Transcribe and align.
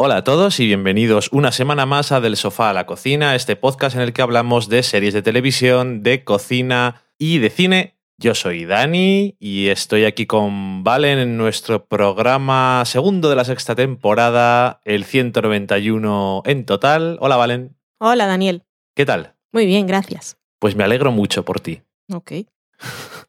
Hola 0.00 0.18
a 0.18 0.22
todos 0.22 0.60
y 0.60 0.66
bienvenidos 0.66 1.28
una 1.32 1.50
semana 1.50 1.84
más 1.84 2.12
a 2.12 2.20
Del 2.20 2.36
Sofá 2.36 2.70
a 2.70 2.72
la 2.72 2.86
Cocina, 2.86 3.34
este 3.34 3.56
podcast 3.56 3.96
en 3.96 4.02
el 4.02 4.12
que 4.12 4.22
hablamos 4.22 4.68
de 4.68 4.84
series 4.84 5.12
de 5.12 5.22
televisión, 5.22 6.04
de 6.04 6.22
cocina 6.22 7.02
y 7.18 7.38
de 7.38 7.50
cine. 7.50 7.98
Yo 8.16 8.36
soy 8.36 8.64
Dani 8.64 9.34
y 9.40 9.70
estoy 9.70 10.04
aquí 10.04 10.24
con 10.24 10.84
Valen 10.84 11.18
en 11.18 11.36
nuestro 11.36 11.86
programa 11.86 12.84
segundo 12.86 13.28
de 13.28 13.34
la 13.34 13.44
sexta 13.44 13.74
temporada, 13.74 14.80
el 14.84 15.02
191 15.04 16.42
en 16.46 16.64
total. 16.64 17.18
Hola 17.20 17.36
Valen. 17.36 17.76
Hola 17.98 18.26
Daniel. 18.26 18.62
¿Qué 18.94 19.04
tal? 19.04 19.34
Muy 19.50 19.66
bien, 19.66 19.88
gracias. 19.88 20.38
Pues 20.60 20.76
me 20.76 20.84
alegro 20.84 21.10
mucho 21.10 21.44
por 21.44 21.58
ti. 21.58 21.82
Ok. 22.12 22.32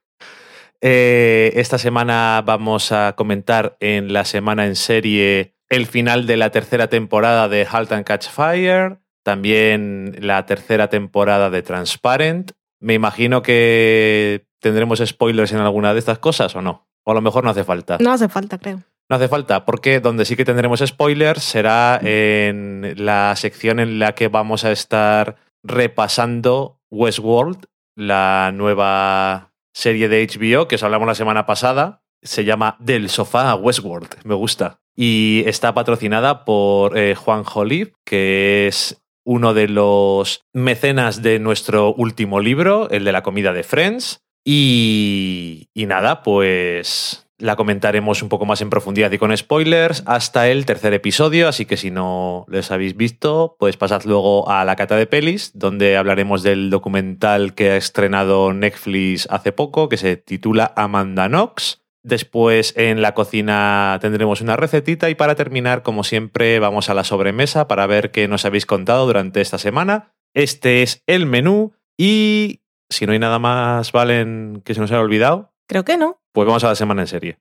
Eh, 0.82 1.52
esta 1.55 1.77
semana 1.77 2.41
vamos 2.46 2.94
a 2.94 3.13
comentar 3.18 3.76
en 3.82 4.13
la 4.13 4.24
semana 4.24 4.66
en 4.66 4.77
serie 4.77 5.59
el 5.70 5.86
final 5.86 6.26
de 6.28 6.38
la 6.38 6.50
tercera 6.50 6.88
temporada 6.88 7.48
de 7.48 7.68
Halt 7.70 7.91
and 7.91 8.05
Catch 8.05 8.30
Fire, 8.30 8.99
también 9.24 10.16
la 10.20 10.46
tercera 10.46 10.90
temporada 10.90 11.49
de 11.49 11.62
Transparent. 11.62 12.52
Me 12.80 12.93
imagino 12.96 13.41
que 13.41 14.48
tendremos 14.60 15.02
spoilers 15.05 15.52
en 15.52 15.60
alguna 15.60 15.93
de 15.93 15.99
estas 15.99 16.20
cosas 16.20 16.55
o 16.55 16.62
no. 16.62 16.88
O 17.04 17.12
a 17.12 17.13
lo 17.13 17.21
mejor 17.21 17.43
no 17.43 17.49
hace 17.49 17.63
falta. 17.63 17.98
No 17.99 18.12
hace 18.12 18.30
falta, 18.30 18.58
creo. 18.58 18.82
No 19.10 19.16
hace 19.16 19.27
falta, 19.27 19.66
porque 19.66 19.99
donde 19.99 20.26
sí 20.26 20.35
que 20.35 20.46
tendremos 20.46 20.84
spoilers 20.85 21.41
será 21.41 21.99
en 22.04 22.93
la 22.98 23.36
sección 23.36 23.80
en 23.80 23.98
la 23.98 24.13
que 24.13 24.27
vamos 24.27 24.65
a 24.65 24.71
estar 24.71 25.38
repasando 25.63 26.80
Westworld, 26.91 27.65
la 27.96 28.52
nueva 28.54 29.52
serie 29.74 30.10
de 30.10 30.27
HBO 30.27 30.68
que 30.68 30.76
os 30.76 30.84
hablamos 30.84 31.08
la 31.08 31.15
semana 31.15 31.46
pasada. 31.46 32.04
Se 32.21 32.43
llama 32.43 32.77
Del 32.79 33.09
sofá 33.09 33.51
a 33.51 33.55
Westworld. 33.55 34.23
Me 34.23 34.35
gusta. 34.35 34.79
Y 34.95 35.43
está 35.45 35.73
patrocinada 35.73 36.43
por 36.45 36.98
eh, 36.98 37.15
Juan 37.15 37.43
Jolib, 37.43 37.93
que 38.05 38.67
es 38.67 39.01
uno 39.23 39.53
de 39.53 39.67
los 39.67 40.41
mecenas 40.53 41.21
de 41.21 41.40
nuestro 41.40 41.93
último 41.93 42.40
libro, 42.40 42.90
el 42.90 43.05
de 43.05 43.12
la 43.12 43.23
comida 43.23 43.53
de 43.53 43.63
Friends. 43.63 44.21
Y, 44.43 45.70
y 45.73 45.85
nada, 45.85 46.23
pues 46.23 47.29
la 47.40 47.55
comentaremos 47.55 48.21
un 48.21 48.29
poco 48.29 48.45
más 48.45 48.62
en 48.62 48.70
profundidad 48.70 49.12
y 49.12 49.17
con 49.17 49.35
spoilers 49.35 50.03
hasta 50.05 50.49
el 50.49 50.65
tercer 50.65 50.93
episodio, 50.93 51.47
así 51.47 51.65
que 51.65 51.77
si 51.77 51.90
no 51.90 52.45
les 52.49 52.70
habéis 52.70 52.97
visto, 52.97 53.55
pues 53.57 53.77
pasad 53.77 54.03
luego 54.03 54.49
a 54.49 54.65
la 54.65 54.75
cata 54.75 54.97
de 54.97 55.07
pelis, 55.07 55.51
donde 55.53 55.95
hablaremos 55.95 56.43
del 56.43 56.70
documental 56.70 57.53
que 57.55 57.71
ha 57.71 57.77
estrenado 57.77 58.53
Netflix 58.53 59.27
hace 59.31 59.53
poco, 59.53 59.87
que 59.87 59.97
se 59.97 60.17
titula 60.17 60.73
Amanda 60.75 61.27
Knox. 61.27 61.81
Después 62.10 62.74
en 62.76 63.04
la 63.04 63.13
cocina 63.13 63.99
tendremos 64.02 64.41
una 64.41 64.56
recetita 64.56 65.12
y 65.12 65.16
para 65.16 65.35
terminar, 65.35 65.84
como 65.84 66.03
siempre, 66.03 66.57
vamos 66.57 66.90
a 66.90 66.96
la 66.96 67.03
sobremesa 67.03 67.68
para 67.68 67.85
ver 67.85 68.09
qué 68.09 68.28
nos 68.28 68.46
habéis 68.46 68.66
contado 68.66 69.06
durante 69.06 69.41
esta 69.41 69.59
semana. 69.59 70.12
Este 70.34 70.81
es 70.81 71.03
el 71.06 71.28
menú 71.28 71.74
y 71.97 72.62
si 72.90 73.06
no 73.06 73.14
hay 73.14 73.20
nada 73.20 73.38
más, 73.38 73.92
Valen, 73.92 74.64
que 74.66 74.74
se 74.74 74.81
nos 74.81 74.92
haya 74.92 75.02
olvidado, 75.02 75.53
Creo 75.68 75.86
que 75.86 75.97
no. 75.97 76.20
pues 76.31 76.47
vamos 76.47 76.64
a 76.64 76.70
la 76.70 76.75
semana 76.75 77.03
en 77.03 77.08
serie. 77.08 77.38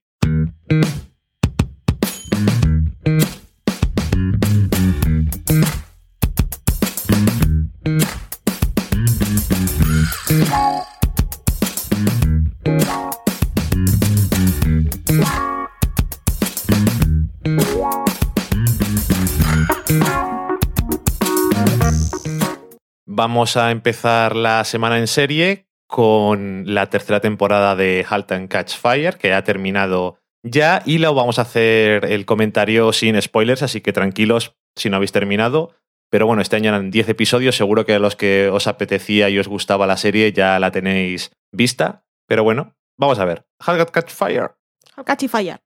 Vamos 23.19 23.57
a 23.57 23.73
empezar 23.73 24.37
la 24.37 24.63
semana 24.63 24.97
en 24.97 25.09
serie 25.09 25.67
con 25.89 26.73
la 26.73 26.89
tercera 26.89 27.19
temporada 27.19 27.75
de 27.75 28.07
Halt 28.09 28.31
and 28.31 28.49
Catch 28.49 28.77
Fire, 28.77 29.17
que 29.19 29.35
ha 29.35 29.43
terminado 29.43 30.21
ya, 30.45 30.85
y 30.87 30.99
lo 30.99 31.13
vamos 31.15 31.41
a 31.41 31.43
hacer 31.43 32.05
el 32.05 32.25
comentario 32.27 32.93
sin 32.93 33.21
spoilers, 33.21 33.65
así 33.65 33.81
que 33.81 33.93
tranquilos 33.93 34.55
si 34.77 34.89
no 34.89 34.95
habéis 34.95 35.11
terminado. 35.11 35.75
Pero 36.13 36.27
bueno, 36.27 36.43
este 36.43 36.55
año 36.55 36.69
eran 36.69 36.93
10 36.93 37.09
episodios, 37.09 37.57
seguro 37.57 37.85
que 37.85 37.95
a 37.95 37.99
los 37.99 38.15
que 38.15 38.51
os 38.51 38.69
apetecía 38.69 39.29
y 39.31 39.41
os 39.41 39.49
gustaba 39.49 39.89
la 39.89 39.97
serie 39.97 40.33
ya 40.33 40.61
la 40.61 40.71
tenéis 40.71 41.33
vista. 41.51 42.05
Pero 42.29 42.45
bueno, 42.45 42.77
vamos 42.97 43.19
a 43.19 43.25
ver. 43.25 43.47
Halt 43.59 43.81
and 43.81 43.91
Catch 43.91 44.11
Fire. 44.11 44.53
Al 44.95 45.05
catchy 45.05 45.27
fire. 45.27 45.59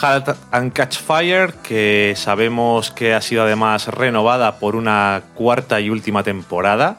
Halt 0.00 0.36
and 0.52 0.72
Catch 0.72 0.98
Fire, 0.98 1.54
que 1.62 2.12
sabemos 2.16 2.90
que 2.90 3.14
ha 3.14 3.22
sido 3.22 3.42
además 3.44 3.88
renovada 3.88 4.58
por 4.58 4.76
una 4.76 5.22
cuarta 5.34 5.80
y 5.80 5.88
última 5.88 6.22
temporada. 6.22 6.98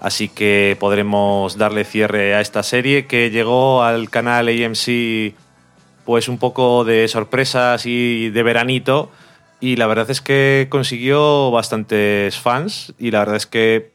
Así 0.00 0.28
que 0.28 0.76
podremos 0.78 1.58
darle 1.58 1.84
cierre 1.84 2.34
a 2.36 2.40
esta 2.40 2.62
serie 2.62 3.06
que 3.06 3.30
llegó 3.30 3.82
al 3.82 4.10
canal 4.10 4.48
AMC 4.48 5.34
pues 6.04 6.28
un 6.28 6.38
poco 6.38 6.84
de 6.84 7.08
sorpresas 7.08 7.84
y 7.84 8.30
de 8.30 8.42
veranito. 8.42 9.10
Y 9.60 9.76
la 9.76 9.86
verdad 9.86 10.10
es 10.10 10.20
que 10.20 10.68
consiguió 10.70 11.50
bastantes 11.50 12.38
fans. 12.38 12.94
Y 12.98 13.10
la 13.10 13.20
verdad 13.20 13.36
es 13.36 13.46
que 13.46 13.92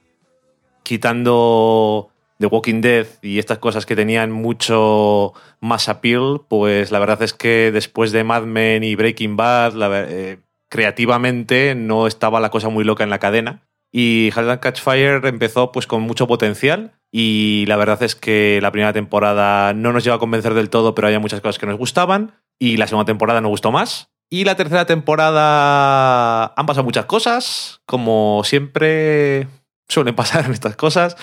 quitando 0.83 2.09
The 2.39 2.47
Walking 2.47 2.81
Dead 2.81 3.07
y 3.21 3.39
estas 3.39 3.59
cosas 3.59 3.85
que 3.85 3.95
tenían 3.95 4.31
mucho 4.31 5.33
más 5.61 5.87
appeal, 5.87 6.41
pues 6.47 6.91
la 6.91 6.99
verdad 6.99 7.21
es 7.21 7.33
que 7.33 7.71
después 7.71 8.11
de 8.11 8.23
Mad 8.23 8.43
Men 8.43 8.83
y 8.83 8.95
Breaking 8.95 9.37
Bad, 9.37 9.73
eh, 10.09 10.39
creativamente 10.69 11.75
no 11.75 12.07
estaba 12.07 12.39
la 12.39 12.49
cosa 12.49 12.69
muy 12.69 12.83
loca 12.83 13.03
en 13.03 13.09
la 13.09 13.19
cadena. 13.19 13.61
Y 13.95 14.31
and 14.35 14.59
Catch 14.59 14.81
Fire 14.81 15.23
empezó 15.25 15.71
pues 15.71 15.85
con 15.85 16.01
mucho 16.01 16.25
potencial 16.25 16.93
y 17.11 17.65
la 17.67 17.77
verdad 17.77 18.01
es 18.01 18.15
que 18.15 18.59
la 18.59 18.71
primera 18.71 18.91
temporada 18.91 19.73
no 19.73 19.93
nos 19.93 20.03
llegó 20.03 20.15
a 20.15 20.19
convencer 20.19 20.55
del 20.55 20.71
todo, 20.71 20.95
pero 20.95 21.07
había 21.07 21.19
muchas 21.19 21.41
cosas 21.41 21.59
que 21.59 21.67
nos 21.67 21.77
gustaban 21.77 22.33
y 22.57 22.77
la 22.77 22.87
segunda 22.87 23.05
temporada 23.05 23.39
nos 23.39 23.51
gustó 23.51 23.71
más. 23.71 24.09
Y 24.33 24.45
la 24.45 24.55
tercera 24.55 24.87
temporada 24.87 26.55
han 26.55 26.65
pasado 26.65 26.83
muchas 26.83 27.05
cosas, 27.05 27.81
como 27.85 28.41
siempre 28.43 29.47
suelen 29.87 30.15
pasar 30.15 30.45
en 30.45 30.53
estas 30.53 30.75
cosas. 30.75 31.15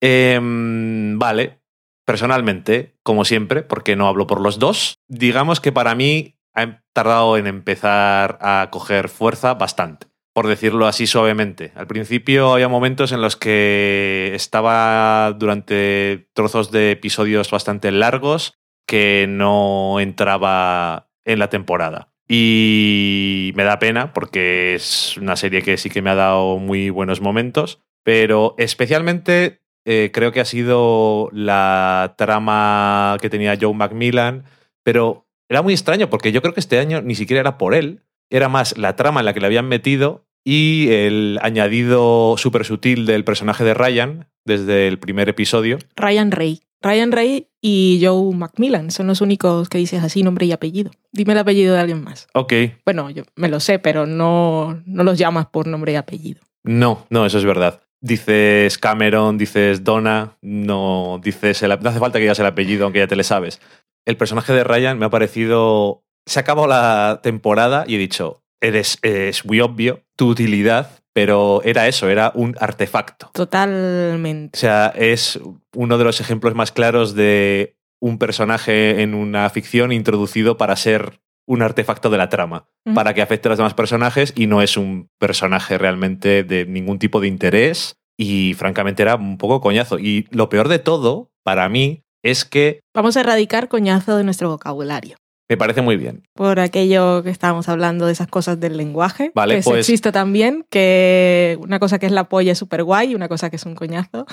Em, 0.00 1.18
vale, 1.18 1.60
personalmente, 2.06 2.96
como 3.02 3.26
siempre, 3.26 3.60
porque 3.60 3.94
no 3.94 4.08
hablo 4.08 4.26
por 4.26 4.40
los 4.40 4.58
dos, 4.58 4.94
digamos 5.06 5.60
que 5.60 5.70
para 5.70 5.94
mí 5.94 6.38
ha 6.54 6.80
tardado 6.94 7.36
en 7.36 7.46
empezar 7.46 8.38
a 8.40 8.68
coger 8.70 9.10
fuerza 9.10 9.52
bastante, 9.52 10.06
por 10.32 10.46
decirlo 10.46 10.86
así 10.86 11.06
suavemente. 11.06 11.72
Al 11.74 11.86
principio 11.86 12.54
había 12.54 12.68
momentos 12.68 13.12
en 13.12 13.20
los 13.20 13.36
que 13.36 14.32
estaba 14.34 15.30
durante 15.32 16.30
trozos 16.32 16.70
de 16.70 16.92
episodios 16.92 17.50
bastante 17.50 17.90
largos 17.90 18.54
que 18.86 19.26
no 19.28 20.00
entraba 20.00 21.10
en 21.26 21.38
la 21.38 21.50
temporada. 21.50 22.13
Y 22.28 23.52
me 23.54 23.64
da 23.64 23.78
pena 23.78 24.12
porque 24.12 24.74
es 24.74 25.16
una 25.18 25.36
serie 25.36 25.62
que 25.62 25.76
sí 25.76 25.90
que 25.90 26.02
me 26.02 26.10
ha 26.10 26.14
dado 26.14 26.58
muy 26.58 26.90
buenos 26.90 27.20
momentos, 27.20 27.80
pero 28.02 28.54
especialmente 28.58 29.60
eh, 29.84 30.10
creo 30.12 30.32
que 30.32 30.40
ha 30.40 30.46
sido 30.46 31.28
la 31.32 32.14
trama 32.16 33.18
que 33.20 33.28
tenía 33.28 33.58
Joe 33.60 33.74
Macmillan, 33.74 34.44
pero 34.82 35.26
era 35.48 35.62
muy 35.62 35.74
extraño 35.74 36.08
porque 36.08 36.32
yo 36.32 36.40
creo 36.40 36.54
que 36.54 36.60
este 36.60 36.78
año 36.78 37.02
ni 37.02 37.14
siquiera 37.14 37.40
era 37.40 37.58
por 37.58 37.74
él, 37.74 38.00
era 38.30 38.48
más 38.48 38.78
la 38.78 38.96
trama 38.96 39.20
en 39.20 39.26
la 39.26 39.34
que 39.34 39.40
le 39.40 39.46
habían 39.46 39.68
metido 39.68 40.24
y 40.44 40.90
el 40.90 41.38
añadido 41.42 42.36
súper 42.38 42.64
sutil 42.64 43.06
del 43.06 43.24
personaje 43.24 43.64
de 43.64 43.74
Ryan 43.74 44.26
desde 44.44 44.88
el 44.88 44.98
primer 44.98 45.28
episodio. 45.28 45.78
Ryan 45.96 46.30
Ray. 46.30 46.62
Ryan 46.84 47.10
Ray 47.12 47.48
y 47.60 47.98
Joe 48.02 48.34
Macmillan 48.34 48.90
son 48.90 49.06
los 49.08 49.20
únicos 49.20 49.68
que 49.68 49.78
dices 49.78 50.04
así, 50.04 50.22
nombre 50.22 50.46
y 50.46 50.52
apellido. 50.52 50.90
Dime 51.12 51.32
el 51.32 51.38
apellido 51.40 51.74
de 51.74 51.80
alguien 51.80 52.04
más. 52.04 52.28
Ok, 52.34 52.52
Bueno, 52.84 53.10
yo 53.10 53.24
me 53.36 53.48
lo 53.48 53.58
sé, 53.58 53.78
pero 53.80 54.06
no, 54.06 54.80
no 54.86 55.02
los 55.02 55.18
llamas 55.18 55.46
por 55.46 55.66
nombre 55.66 55.92
y 55.92 55.96
apellido. 55.96 56.40
no, 56.62 57.06
no, 57.10 57.24
eso 57.26 57.38
es 57.38 57.44
verdad. 57.44 57.80
dices 58.00 58.78
Cameron, 58.78 59.38
dices 59.38 59.82
Donna, 59.82 60.36
no 60.42 61.18
dices 61.22 61.62
el, 61.62 61.70
no 61.80 61.88
hace 61.90 61.98
falta 61.98 62.18
que 62.18 62.24
digas 62.24 62.38
el 62.38 62.46
apellido, 62.46 62.84
aunque 62.84 62.98
ya 63.00 63.06
te 63.08 63.16
le 63.16 63.24
sabes. 63.24 63.60
El 64.06 64.16
personaje 64.18 64.52
de 64.52 64.62
Ryan 64.64 64.98
me 64.98 65.06
ha 65.06 65.10
parecido. 65.10 66.04
Se 66.26 66.38
ha 66.38 66.42
acabado 66.42 66.66
la 66.66 67.20
temporada 67.22 67.84
y 67.86 67.94
he 67.94 67.98
dicho, 67.98 68.42
eres, 68.60 68.98
es 69.02 69.44
muy 69.46 69.60
obvio 69.60 70.02
tu 70.16 70.28
utilidad, 70.28 71.02
pero 71.14 71.62
era 71.64 71.88
eso, 71.88 72.10
era 72.10 72.32
un 72.34 72.56
artefacto. 72.60 73.30
Totalmente. 73.32 74.58
O 74.58 74.60
sea, 74.60 74.92
es 74.94 75.40
uno 75.74 75.96
de 75.96 76.04
los 76.04 76.20
ejemplos 76.20 76.54
más 76.54 76.72
claros 76.72 77.14
de 77.14 77.76
un 78.00 78.18
personaje 78.18 79.00
en 79.00 79.14
una 79.14 79.48
ficción 79.48 79.92
introducido 79.92 80.58
para 80.58 80.76
ser 80.76 81.20
un 81.46 81.62
artefacto 81.62 82.10
de 82.10 82.18
la 82.18 82.28
trama, 82.28 82.68
para 82.94 83.14
que 83.14 83.22
afecte 83.22 83.48
a 83.48 83.50
los 83.50 83.58
demás 83.58 83.74
personajes 83.74 84.32
y 84.34 84.46
no 84.46 84.62
es 84.62 84.76
un 84.76 85.08
personaje 85.18 85.78
realmente 85.78 86.42
de 86.42 86.66
ningún 86.66 86.98
tipo 86.98 87.20
de 87.20 87.28
interés 87.28 87.96
y 88.18 88.54
francamente 88.54 89.02
era 89.02 89.16
un 89.16 89.38
poco 89.38 89.60
coñazo. 89.60 89.98
Y 89.98 90.26
lo 90.30 90.48
peor 90.48 90.68
de 90.68 90.78
todo, 90.78 91.30
para 91.44 91.68
mí, 91.68 92.02
es 92.22 92.44
que 92.44 92.80
Vamos 92.94 93.16
a 93.16 93.20
erradicar 93.20 93.68
coñazo 93.68 94.16
de 94.16 94.24
nuestro 94.24 94.48
vocabulario. 94.48 95.16
Me 95.48 95.56
parece 95.56 95.82
muy 95.82 95.96
bien. 95.96 96.22
Por 96.34 96.58
aquello 96.60 97.22
que 97.22 97.30
estábamos 97.30 97.68
hablando 97.68 98.06
de 98.06 98.12
esas 98.12 98.28
cosas 98.28 98.58
del 98.60 98.76
lenguaje. 98.76 99.30
Vale, 99.34 99.56
que 99.56 99.62
pues- 99.62 99.80
existe 99.80 100.12
también, 100.12 100.66
que 100.70 101.58
una 101.60 101.78
cosa 101.78 101.98
que 101.98 102.06
es 102.06 102.12
la 102.12 102.28
polla 102.28 102.52
es 102.52 102.58
súper 102.58 102.82
guay 102.84 103.12
y 103.12 103.14
una 103.14 103.28
cosa 103.28 103.50
que 103.50 103.56
es 103.56 103.66
un 103.66 103.74
coñazo. 103.74 104.26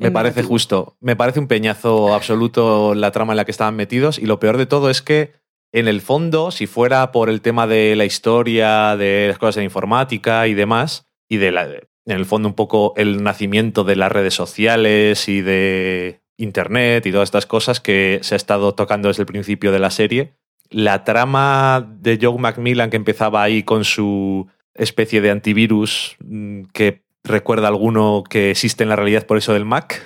Me 0.00 0.10
parece 0.12 0.42
justo. 0.42 0.96
Me 1.00 1.16
parece 1.16 1.40
un 1.40 1.48
peñazo 1.48 2.14
absoluto 2.14 2.94
la 2.94 3.10
trama 3.10 3.32
en 3.32 3.36
la 3.38 3.44
que 3.44 3.50
estaban 3.50 3.74
metidos. 3.74 4.18
Y 4.18 4.26
lo 4.26 4.38
peor 4.38 4.56
de 4.56 4.66
todo 4.66 4.90
es 4.90 5.02
que, 5.02 5.32
en 5.72 5.88
el 5.88 6.00
fondo, 6.00 6.52
si 6.52 6.66
fuera 6.66 7.10
por 7.10 7.28
el 7.28 7.40
tema 7.40 7.66
de 7.66 7.96
la 7.96 8.04
historia, 8.04 8.96
de 8.96 9.26
las 9.28 9.38
cosas 9.38 9.56
de 9.56 9.64
informática 9.64 10.46
y 10.46 10.54
demás, 10.54 11.08
y 11.28 11.38
de 11.38 11.50
la, 11.50 11.64
en 11.64 12.16
el 12.16 12.26
fondo 12.26 12.48
un 12.48 12.54
poco 12.54 12.94
el 12.96 13.22
nacimiento 13.22 13.84
de 13.84 13.96
las 13.96 14.12
redes 14.12 14.34
sociales 14.34 15.28
y 15.28 15.42
de 15.42 16.22
Internet 16.38 17.04
y 17.04 17.12
todas 17.12 17.26
estas 17.26 17.46
cosas 17.46 17.80
que 17.80 18.20
se 18.22 18.34
ha 18.34 18.36
estado 18.36 18.74
tocando 18.74 19.08
desde 19.08 19.22
el 19.22 19.26
principio 19.26 19.72
de 19.72 19.80
la 19.80 19.90
serie, 19.90 20.37
la 20.70 21.04
trama 21.04 21.86
de 22.00 22.18
Joe 22.20 22.38
Macmillan 22.38 22.90
que 22.90 22.96
empezaba 22.96 23.42
ahí 23.42 23.62
con 23.62 23.84
su 23.84 24.46
especie 24.74 25.20
de 25.20 25.30
antivirus 25.30 26.16
mm, 26.20 26.64
que 26.72 27.02
recuerda 27.24 27.66
a 27.66 27.70
alguno 27.70 28.22
que 28.28 28.50
existe 28.50 28.82
en 28.82 28.88
la 28.88 28.96
realidad 28.96 29.26
por 29.26 29.38
eso 29.38 29.52
del 29.52 29.64
Mac, 29.64 30.02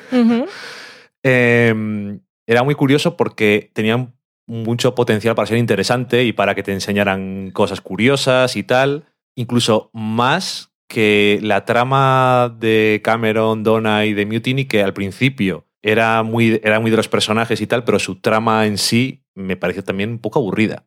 eh, 1.22 2.18
era 2.46 2.62
muy 2.64 2.74
curioso 2.74 3.16
porque 3.16 3.70
tenía 3.72 4.12
mucho 4.46 4.94
potencial 4.94 5.34
para 5.34 5.46
ser 5.46 5.58
interesante 5.58 6.24
y 6.24 6.32
para 6.32 6.54
que 6.54 6.62
te 6.62 6.72
enseñaran 6.72 7.50
cosas 7.52 7.80
curiosas 7.80 8.56
y 8.56 8.64
tal, 8.64 9.04
incluso 9.34 9.90
más 9.92 10.72
que 10.88 11.38
la 11.42 11.64
trama 11.64 12.54
de 12.58 13.00
Cameron, 13.02 13.62
Donna 13.62 14.04
y 14.04 14.12
de 14.12 14.26
Mutiny, 14.26 14.66
que 14.66 14.82
al 14.82 14.92
principio 14.92 15.66
era 15.80 16.22
muy, 16.22 16.60
era 16.62 16.80
muy 16.80 16.90
de 16.90 16.96
los 16.96 17.08
personajes 17.08 17.60
y 17.60 17.66
tal, 17.66 17.84
pero 17.84 17.98
su 17.98 18.20
trama 18.20 18.66
en 18.66 18.78
sí 18.78 19.21
me 19.34 19.56
pareció 19.56 19.84
también 19.84 20.10
un 20.10 20.18
poco 20.18 20.38
aburrida. 20.38 20.86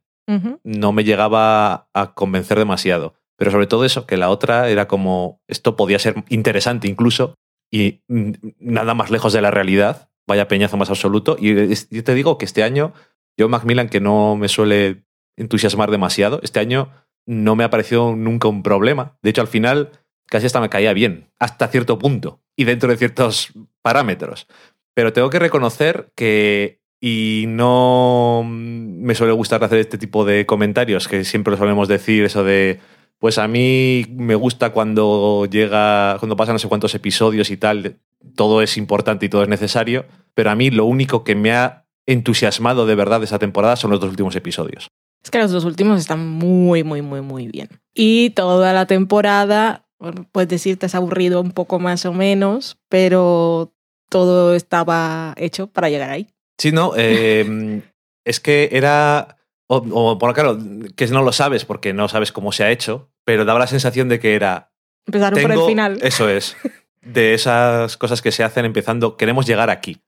No 0.64 0.92
me 0.92 1.04
llegaba 1.04 1.88
a 1.94 2.14
convencer 2.16 2.58
demasiado. 2.58 3.14
Pero 3.38 3.52
sobre 3.52 3.68
todo 3.68 3.86
eso, 3.86 4.08
que 4.08 4.18
la 4.18 4.30
otra 4.30 4.70
era 4.70 4.88
como, 4.88 5.42
esto 5.48 5.76
podía 5.76 6.00
ser 6.00 6.24
interesante 6.30 6.88
incluso, 6.88 7.36
y 7.72 8.02
nada 8.08 8.94
más 8.94 9.12
lejos 9.12 9.34
de 9.34 9.42
la 9.42 9.52
realidad, 9.52 10.10
vaya 10.28 10.48
peñazo 10.48 10.78
más 10.78 10.90
absoluto. 10.90 11.36
Y 11.40 11.76
yo 11.92 12.04
te 12.04 12.14
digo 12.14 12.38
que 12.38 12.46
este 12.46 12.64
año, 12.64 12.94
yo 13.38 13.50
Macmillan, 13.50 13.90
que 13.90 14.00
no 14.00 14.36
me 14.36 14.48
suele 14.48 15.04
entusiasmar 15.38 15.92
demasiado, 15.92 16.40
este 16.44 16.60
año 16.60 16.90
no 17.28 17.56
me 17.56 17.64
ha 17.64 17.70
parecido 17.70 18.16
nunca 18.16 18.48
un 18.48 18.64
problema. 18.64 19.18
De 19.22 19.32
hecho, 19.32 19.42
al 19.42 19.48
final 19.48 19.92
casi 20.28 20.46
hasta 20.46 20.62
me 20.62 20.70
caía 20.70 20.94
bien, 20.94 21.30
hasta 21.38 21.68
cierto 21.68 22.00
punto, 22.00 22.42
y 22.56 22.64
dentro 22.64 22.90
de 22.90 22.98
ciertos 22.98 23.52
parámetros. 23.82 24.48
Pero 24.96 25.14
tengo 25.14 25.30
que 25.30 25.40
reconocer 25.40 26.12
que, 26.16 26.82
y 27.08 27.46
no 27.48 28.44
me 28.44 29.14
suele 29.14 29.32
gustar 29.32 29.64
hacer 29.64 29.78
este 29.78 30.00
tipo 30.00 30.26
de 30.26 30.48
comentarios, 30.48 31.08
que 31.08 31.24
siempre 31.24 31.52
lo 31.52 31.58
solemos 31.58 31.88
decir, 31.88 32.24
eso 32.24 32.44
de, 32.44 32.80
pues 33.20 33.38
a 33.38 33.48
mí 33.48 34.08
me 34.10 34.34
gusta 34.34 34.72
cuando 34.72 35.46
llega, 35.46 36.18
cuando 36.18 36.36
pasan 36.36 36.56
no 36.56 36.60
sé 36.60 36.68
cuántos 36.68 36.96
episodios 36.96 37.52
y 37.52 37.58
tal, 37.58 38.00
todo 38.36 38.64
es 38.64 38.76
importante 38.76 39.28
y 39.28 39.30
todo 39.30 39.44
es 39.44 39.50
necesario, 39.50 40.08
pero 40.34 40.50
a 40.50 40.56
mí 40.56 40.72
lo 40.72 40.86
único 40.86 41.24
que 41.24 41.36
me 41.36 41.52
ha 41.52 41.86
entusiasmado 42.08 42.88
de 42.88 42.96
verdad 42.96 43.20
de 43.20 43.26
esa 43.26 43.38
temporada 43.38 43.76
son 43.76 43.92
los 43.92 44.00
dos 44.00 44.10
últimos 44.10 44.36
episodios. 44.36 44.88
Es 45.24 45.30
que 45.30 45.38
los 45.38 45.52
dos 45.52 45.64
últimos 45.64 46.00
están 46.00 46.28
muy, 46.28 46.84
muy, 46.84 47.04
muy, 47.04 47.22
muy 47.22 47.50
bien. 47.50 47.70
Y 47.94 48.32
toda 48.32 48.74
la 48.74 48.88
temporada, 48.88 49.86
puedes 50.32 50.50
decir, 50.50 50.80
te 50.80 50.88
has 50.88 50.96
aburrido 50.96 51.40
un 51.40 51.52
poco 51.52 51.78
más 51.78 52.04
o 52.08 52.14
menos, 52.14 52.80
pero 52.90 53.76
todo 54.10 54.56
estaba 54.56 55.36
hecho 55.38 55.68
para 55.68 55.90
llegar 55.90 56.10
ahí. 56.10 56.30
Sí, 56.58 56.72
no, 56.72 56.94
eh, 56.96 57.82
es 58.26 58.40
que 58.40 58.70
era. 58.72 59.38
O, 59.68 59.78
o, 59.78 60.18
por 60.20 60.34
claro, 60.34 60.58
que 60.96 61.08
no 61.08 61.24
lo 61.24 61.32
sabes 61.32 61.66
porque 61.66 61.92
no 61.94 62.08
sabes 62.08 62.32
cómo 62.32 62.52
se 62.52 62.64
ha 62.64 62.72
hecho, 62.72 63.10
pero 63.26 63.46
daba 63.46 63.60
la 63.60 63.68
sensación 63.68 64.10
de 64.10 64.20
que 64.20 64.36
era. 64.36 64.72
Empezaron 65.08 65.42
por 65.42 65.52
el 65.52 65.60
final. 65.62 65.98
Eso 66.02 66.30
es. 66.30 66.56
De 67.02 67.34
esas 67.34 67.98
cosas 67.98 68.22
que 68.22 68.32
se 68.32 68.44
hacen 68.44 68.66
empezando, 68.66 69.18
queremos 69.18 69.46
llegar 69.46 69.70
aquí. 69.70 70.02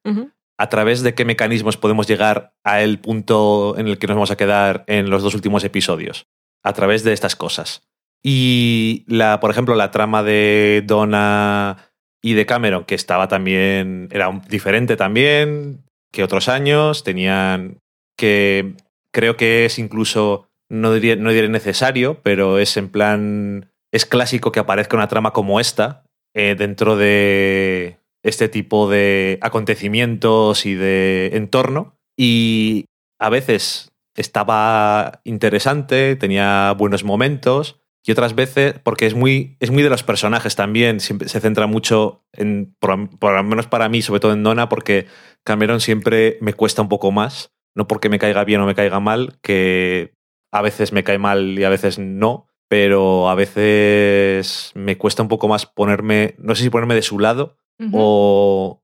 ¿A 0.59 0.69
través 0.69 1.03
de 1.03 1.13
qué 1.13 1.23
mecanismos 1.25 1.77
podemos 1.77 2.07
llegar 2.07 2.53
a 2.63 2.81
el 2.81 2.97
punto 2.99 3.75
en 3.77 3.87
el 3.87 3.99
que 3.99 4.07
nos 4.07 4.15
vamos 4.15 4.31
a 4.31 4.37
quedar 4.37 4.83
en 4.87 5.09
los 5.11 5.21
dos 5.21 5.35
últimos 5.35 5.63
episodios? 5.63 6.25
A 6.63 6.73
través 6.73 7.03
de 7.03 7.13
estas 7.13 7.35
cosas. 7.35 7.83
Y, 8.23 9.05
la, 9.07 9.39
por 9.39 9.51
ejemplo, 9.51 9.75
la 9.75 9.91
trama 9.91 10.23
de 10.23 10.83
Donna 10.85 11.77
y 12.23 12.33
de 12.33 12.45
Cameron, 12.47 12.85
que 12.85 12.95
estaba 12.95 13.27
también, 13.27 14.09
era 14.11 14.29
un- 14.29 14.41
diferente 14.41 14.97
también 14.97 15.83
que 16.17 16.23
otros 16.23 16.49
años, 16.49 17.03
tenían 17.03 17.77
que, 18.17 18.73
creo 19.13 19.37
que 19.37 19.65
es 19.65 19.77
incluso, 19.77 20.49
no 20.67 20.91
diría, 20.91 21.15
no 21.15 21.29
diré 21.29 21.47
necesario, 21.47 22.23
pero 22.23 22.57
es 22.57 22.75
en 22.75 22.89
plan, 22.89 23.69
es 23.93 24.07
clásico 24.07 24.51
que 24.51 24.59
aparezca 24.59 24.97
una 24.97 25.09
trama 25.09 25.31
como 25.31 25.59
esta 25.59 26.05
eh, 26.33 26.55
dentro 26.57 26.97
de 26.97 27.99
este 28.23 28.49
tipo 28.49 28.89
de 28.89 29.37
acontecimientos 29.43 30.65
y 30.65 30.73
de 30.73 31.29
entorno. 31.33 31.93
Y 32.17 32.85
a 33.19 33.29
veces 33.29 33.91
estaba 34.15 35.21
interesante, 35.23 36.15
tenía 36.15 36.73
buenos 36.75 37.03
momentos. 37.03 37.79
Y 38.07 38.11
otras 38.13 38.35
veces, 38.35 38.75
porque 38.83 39.05
es 39.05 39.13
muy, 39.15 39.57
es 39.59 39.69
muy 39.69 39.83
de 39.83 39.89
los 39.89 40.01
personajes 40.03 40.55
también, 40.55 41.01
siempre 41.01 41.27
se 41.27 41.41
centra 41.41 41.67
mucho 41.67 42.23
en, 42.31 42.73
por, 42.79 43.09
por 43.19 43.35
lo 43.35 43.43
menos 43.43 43.67
para 43.67 43.89
mí, 43.89 44.01
sobre 44.01 44.21
todo 44.21 44.31
en 44.31 44.43
Donna, 44.43 44.69
porque 44.69 45.07
Cameron 45.43 45.81
siempre 45.81 46.37
me 46.39 46.53
cuesta 46.53 46.81
un 46.81 46.87
poco 46.87 47.11
más, 47.11 47.51
no 47.75 47.85
porque 47.87 48.07
me 48.09 48.17
caiga 48.17 48.45
bien 48.45 48.61
o 48.61 48.65
me 48.65 48.75
caiga 48.75 49.01
mal, 49.01 49.37
que 49.41 50.13
a 50.53 50.61
veces 50.61 50.93
me 50.93 51.03
cae 51.03 51.17
mal 51.17 51.59
y 51.59 51.65
a 51.65 51.69
veces 51.69 51.99
no, 51.99 52.47
pero 52.69 53.29
a 53.29 53.35
veces 53.35 54.71
me 54.75 54.97
cuesta 54.97 55.21
un 55.21 55.27
poco 55.27 55.47
más 55.49 55.65
ponerme, 55.65 56.35
no 56.37 56.55
sé 56.55 56.63
si 56.63 56.69
ponerme 56.69 56.95
de 56.95 57.01
su 57.01 57.19
lado 57.19 57.57
o 57.93 58.83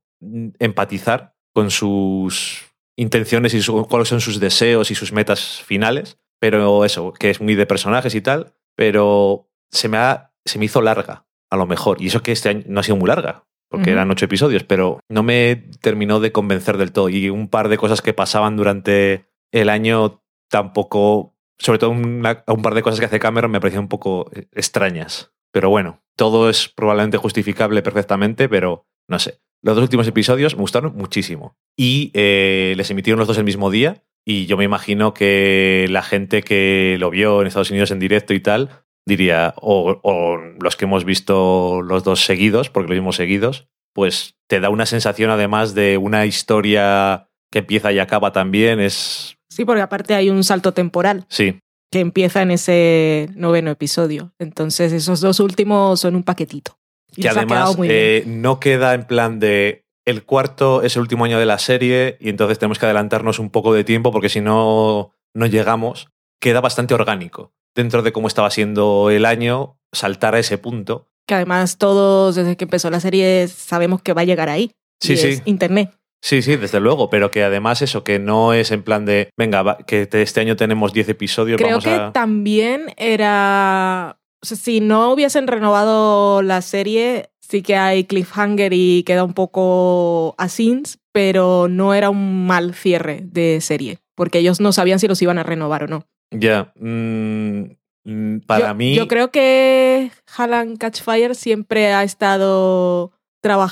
empatizar 0.58 1.34
con 1.54 1.70
sus 1.70 2.62
intenciones 2.96 3.54
y 3.54 3.62
su- 3.62 3.86
cuáles 3.86 4.08
son 4.08 4.20
sus 4.20 4.38
deseos 4.40 4.90
y 4.90 4.94
sus 4.94 5.12
metas 5.12 5.62
finales. 5.62 6.18
Pero 6.40 6.84
eso, 6.84 7.12
que 7.12 7.30
es 7.30 7.40
muy 7.40 7.54
de 7.54 7.64
personajes 7.66 8.14
y 8.14 8.20
tal, 8.20 8.54
pero 8.76 9.48
se 9.70 9.88
me, 9.88 9.96
ha, 9.98 10.32
se 10.44 10.58
me 10.58 10.64
hizo 10.66 10.80
larga, 10.82 11.26
a 11.50 11.56
lo 11.56 11.66
mejor. 11.66 12.00
Y 12.00 12.06
eso 12.08 12.22
que 12.22 12.32
este 12.32 12.48
año 12.48 12.62
no 12.66 12.80
ha 12.80 12.82
sido 12.82 12.96
muy 12.96 13.08
larga, 13.08 13.44
porque 13.70 13.90
eran 13.90 14.10
ocho 14.10 14.24
episodios, 14.26 14.62
pero 14.64 15.00
no 15.08 15.22
me 15.22 15.64
terminó 15.80 16.20
de 16.20 16.32
convencer 16.32 16.76
del 16.78 16.92
todo. 16.92 17.08
Y 17.08 17.28
un 17.30 17.48
par 17.48 17.68
de 17.68 17.76
cosas 17.78 18.02
que 18.02 18.12
pasaban 18.14 18.56
durante 18.56 19.26
el 19.52 19.68
año 19.68 20.22
tampoco, 20.50 21.34
sobre 21.58 21.78
todo 21.78 21.90
una- 21.90 22.44
un 22.46 22.62
par 22.62 22.74
de 22.74 22.82
cosas 22.82 23.00
que 23.00 23.06
hace 23.06 23.18
Cameron 23.18 23.50
me 23.50 23.60
parecían 23.60 23.82
un 23.84 23.88
poco 23.88 24.30
eh, 24.34 24.46
extrañas. 24.52 25.32
Pero 25.52 25.70
bueno, 25.70 26.02
todo 26.16 26.48
es 26.50 26.68
probablemente 26.68 27.16
justificable 27.16 27.82
perfectamente, 27.82 28.48
pero 28.48 28.86
no 29.08 29.18
sé. 29.18 29.40
Los 29.62 29.76
dos 29.76 29.82
últimos 29.84 30.06
episodios 30.06 30.54
me 30.56 30.60
gustaron 30.60 30.94
muchísimo. 30.96 31.56
Y 31.76 32.10
eh, 32.14 32.74
les 32.76 32.90
emitieron 32.90 33.18
los 33.18 33.28
dos 33.28 33.38
el 33.38 33.44
mismo 33.44 33.70
día. 33.70 34.02
Y 34.26 34.46
yo 34.46 34.56
me 34.56 34.64
imagino 34.64 35.12
que 35.12 35.86
la 35.90 36.02
gente 36.02 36.42
que 36.42 36.96
lo 36.98 37.10
vio 37.10 37.40
en 37.40 37.46
Estados 37.46 37.70
Unidos 37.70 37.90
en 37.90 37.98
directo 37.98 38.32
y 38.32 38.40
tal, 38.40 38.84
diría, 39.06 39.54
o, 39.56 40.00
o 40.02 40.36
los 40.36 40.76
que 40.76 40.86
hemos 40.86 41.04
visto 41.04 41.82
los 41.82 42.04
dos 42.04 42.24
seguidos, 42.24 42.70
porque 42.70 42.88
los 42.88 42.98
vimos 42.98 43.16
seguidos, 43.16 43.68
pues 43.92 44.34
te 44.48 44.60
da 44.60 44.70
una 44.70 44.86
sensación 44.86 45.30
además 45.30 45.74
de 45.74 45.98
una 45.98 46.26
historia 46.26 47.28
que 47.50 47.60
empieza 47.60 47.92
y 47.92 48.00
acaba 48.00 48.32
también. 48.32 48.80
Es. 48.80 49.38
Sí, 49.48 49.64
porque 49.64 49.82
aparte 49.82 50.14
hay 50.14 50.30
un 50.30 50.42
salto 50.42 50.72
temporal 50.72 51.24
Sí, 51.28 51.60
que 51.90 52.00
empieza 52.00 52.42
en 52.42 52.50
ese 52.50 53.28
noveno 53.34 53.70
episodio. 53.70 54.32
Entonces 54.38 54.92
esos 54.92 55.20
dos 55.20 55.38
últimos 55.38 56.00
son 56.00 56.16
un 56.16 56.24
paquetito. 56.24 56.76
Y 57.16 57.22
que 57.22 57.28
ha 57.28 57.32
además 57.32 57.76
muy 57.76 57.88
eh, 57.88 58.24
no 58.26 58.58
queda 58.58 58.94
en 58.94 59.04
plan 59.06 59.38
de 59.38 59.83
el 60.06 60.24
cuarto 60.24 60.82
es 60.82 60.96
el 60.96 61.02
último 61.02 61.24
año 61.24 61.38
de 61.38 61.46
la 61.46 61.58
serie 61.58 62.16
y 62.20 62.28
entonces 62.28 62.58
tenemos 62.58 62.78
que 62.78 62.86
adelantarnos 62.86 63.38
un 63.38 63.50
poco 63.50 63.72
de 63.72 63.84
tiempo 63.84 64.12
porque 64.12 64.28
si 64.28 64.40
no 64.40 65.12
no 65.34 65.46
llegamos 65.46 66.08
queda 66.40 66.60
bastante 66.60 66.94
orgánico 66.94 67.52
dentro 67.74 68.02
de 68.02 68.12
cómo 68.12 68.28
estaba 68.28 68.50
siendo 68.50 69.10
el 69.10 69.24
año 69.24 69.78
saltar 69.92 70.34
a 70.34 70.38
ese 70.40 70.58
punto 70.58 71.08
Que 71.26 71.34
además 71.34 71.78
todos, 71.78 72.34
desde 72.36 72.56
que 72.56 72.64
empezó 72.64 72.90
la 72.90 73.00
serie, 73.00 73.48
sabemos 73.48 74.02
que 74.02 74.12
va 74.12 74.20
a 74.22 74.24
llegar 74.24 74.48
ahí. 74.50 74.72
Sí, 75.00 75.14
y 75.14 75.16
sí. 75.16 75.26
es 75.28 75.42
Internet. 75.46 75.90
Sí, 76.22 76.40
sí, 76.42 76.56
desde 76.56 76.80
luego, 76.80 77.10
pero 77.10 77.30
que 77.30 77.42
además 77.44 77.82
eso, 77.82 78.02
que 78.04 78.18
no 78.18 78.52
es 78.54 78.70
en 78.70 78.82
plan 78.82 79.04
de, 79.04 79.28
venga, 79.36 79.62
va, 79.62 79.76
que 79.78 80.06
te- 80.06 80.22
este 80.22 80.40
año 80.40 80.56
tenemos 80.56 80.92
10 80.92 81.08
episodios, 81.10 81.56
Creo 81.58 81.68
vamos 81.70 81.84
que 81.84 81.90
a... 81.94 82.12
también 82.12 82.92
era. 82.96 84.18
O 84.42 84.46
sea, 84.46 84.56
si 84.56 84.80
no 84.80 85.12
hubiesen 85.12 85.46
renovado 85.46 86.42
la 86.42 86.62
serie, 86.62 87.30
sí 87.48 87.62
que 87.62 87.76
hay 87.76 88.04
cliffhanger 88.04 88.72
y 88.72 89.02
queda 89.04 89.24
un 89.24 89.34
poco 89.34 90.34
a 90.38 90.48
scenes, 90.48 90.98
pero 91.12 91.68
no 91.68 91.94
era 91.94 92.10
un 92.10 92.46
mal 92.46 92.74
cierre 92.74 93.20
de 93.22 93.60
serie, 93.60 93.98
porque 94.14 94.38
ellos 94.38 94.60
no 94.60 94.72
sabían 94.72 94.98
si 94.98 95.08
los 95.08 95.20
iban 95.22 95.38
a 95.38 95.42
renovar 95.42 95.84
o 95.84 95.86
no. 95.86 96.06
Ya, 96.30 96.72
mm, 96.80 97.60
mm, 98.04 98.38
para 98.46 98.68
Yo- 98.68 98.74
mí... 98.74 98.94
Yo 98.94 99.06
creo 99.08 99.30
que 99.30 100.10
Halland 100.36 100.78
Catchfire 100.78 101.34
siempre 101.34 101.92
ha 101.92 102.02
estado 102.02 103.12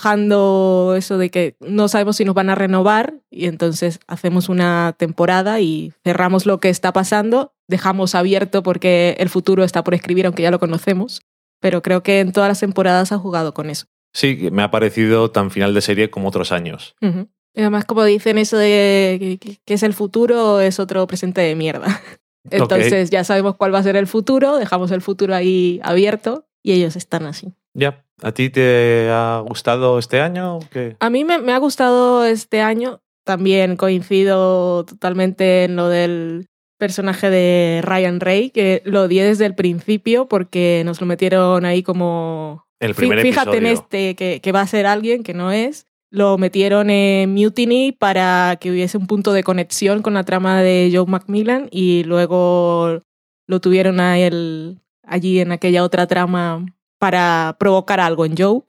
trabajando 0.03 0.95
eso 0.97 1.19
de 1.19 1.31
que 1.31 1.57
no 1.61 1.89
sabemos 1.89 2.17
si 2.17 2.25
nos 2.25 2.35
van 2.35 2.51
a 2.51 2.55
renovar 2.55 3.15
y 3.31 3.47
entonces 3.47 4.01
hacemos 4.07 4.49
una 4.49 4.95
temporada 4.99 5.61
y 5.61 5.93
cerramos 6.05 6.47
lo 6.47 6.61
que 6.61 6.69
está 6.69 6.93
pasando, 6.93 7.55
dejamos 7.69 8.15
abierto 8.15 8.63
porque 8.63 9.17
el 9.19 9.29
futuro 9.31 9.65
está 9.65 9.83
por 9.83 9.95
escribir 9.95 10.27
aunque 10.27 10.43
ya 10.43 10.51
lo 10.51 10.59
conocemos, 10.59 11.23
pero 11.63 11.81
creo 11.81 12.03
que 12.03 12.21
en 12.21 12.33
todas 12.33 12.49
las 12.49 12.61
temporadas 12.61 13.13
ha 13.13 13.19
jugado 13.19 13.55
con 13.55 13.71
eso. 13.71 13.87
Sí, 14.13 14.49
me 14.53 14.63
ha 14.63 14.71
parecido 14.71 15.31
tan 15.31 15.51
final 15.51 15.73
de 15.73 15.81
serie 15.81 16.11
como 16.11 16.29
otros 16.29 16.53
años. 16.53 16.95
Y 17.01 17.61
además 17.61 17.85
como 17.87 18.05
dicen 18.05 18.37
eso 18.37 18.59
de 18.59 19.39
que- 19.41 19.75
es 19.75 19.83
el 19.83 19.95
futuro, 19.95 20.61
es 20.61 20.79
otro 20.81 21.07
presente 21.07 21.41
de 21.41 21.55
mierda. 21.55 21.87
Entonces 22.51 23.11
ya 23.11 23.25
sabemos 23.25 23.55
cuál 23.57 23.73
va 23.75 23.79
a 23.79 23.83
ser 23.83 23.97
el 23.97 24.07
futuro, 24.09 24.57
dejamos 24.57 24.91
el 24.91 25.01
futuro 25.01 25.35
ahí 25.35 25.81
abierto 25.85 26.47
y 26.63 26.73
ellos 26.73 26.97
están 26.97 27.25
así. 27.27 27.55
Ya, 27.75 28.05
¿a 28.23 28.33
ti 28.33 28.51
te 28.51 29.09
ha 29.11 29.43
gustado 29.47 29.99
este 29.99 30.21
año? 30.21 30.59
¿Qué? 30.71 30.97
A 31.01 31.09
mí 31.09 31.25
me, 31.25 31.39
me 31.39 31.53
ha 31.53 31.59
gustado 31.59 32.25
este 32.25 32.61
año. 32.61 33.01
También 33.25 33.77
coincido 33.77 34.85
totalmente 34.85 35.65
en 35.65 35.77
lo 35.77 35.89
del 35.89 36.49
personaje 36.83 37.31
de 37.31 37.81
Ryan 37.85 38.19
Ray, 38.19 38.51
que 38.51 38.83
lo 38.85 39.03
odié 39.03 39.25
desde 39.25 39.47
el 39.47 39.55
principio 39.55 40.27
porque 40.27 40.83
nos 40.85 41.01
lo 41.01 41.07
metieron 41.07 41.65
ahí 41.65 41.85
como... 41.85 42.67
El 42.81 42.97
primer 42.97 43.23
Fíjate 43.23 43.59
en 43.59 43.67
este 43.67 44.17
que, 44.17 44.41
que 44.41 44.51
va 44.51 44.63
a 44.63 44.67
ser 44.67 44.87
alguien 44.87 45.23
que 45.23 45.33
no 45.33 45.53
es. 45.53 45.87
Lo 46.11 46.39
metieron 46.39 46.91
en 46.91 47.33
Mutiny 47.33 47.93
para 47.93 48.59
que 48.61 48.73
hubiese 48.73 48.99
un 48.99 49.07
punto 49.07 49.33
de 49.33 49.45
conexión 49.45 50.03
con 50.03 50.15
la 50.15 50.25
trama 50.25 50.61
de 50.61 50.91
Joe 50.93 51.07
Macmillan 51.07 51.69
y 51.71 52.03
luego 52.03 53.05
lo 53.47 53.61
tuvieron 53.61 54.01
a 54.01 54.19
él 54.19 54.81
allí 55.07 55.39
en 55.39 55.53
aquella 55.53 55.85
otra 55.85 56.09
trama 56.09 56.67
para 56.99 57.55
provocar 57.61 58.01
algo 58.01 58.27
en 58.27 58.37
Joe. 58.37 58.63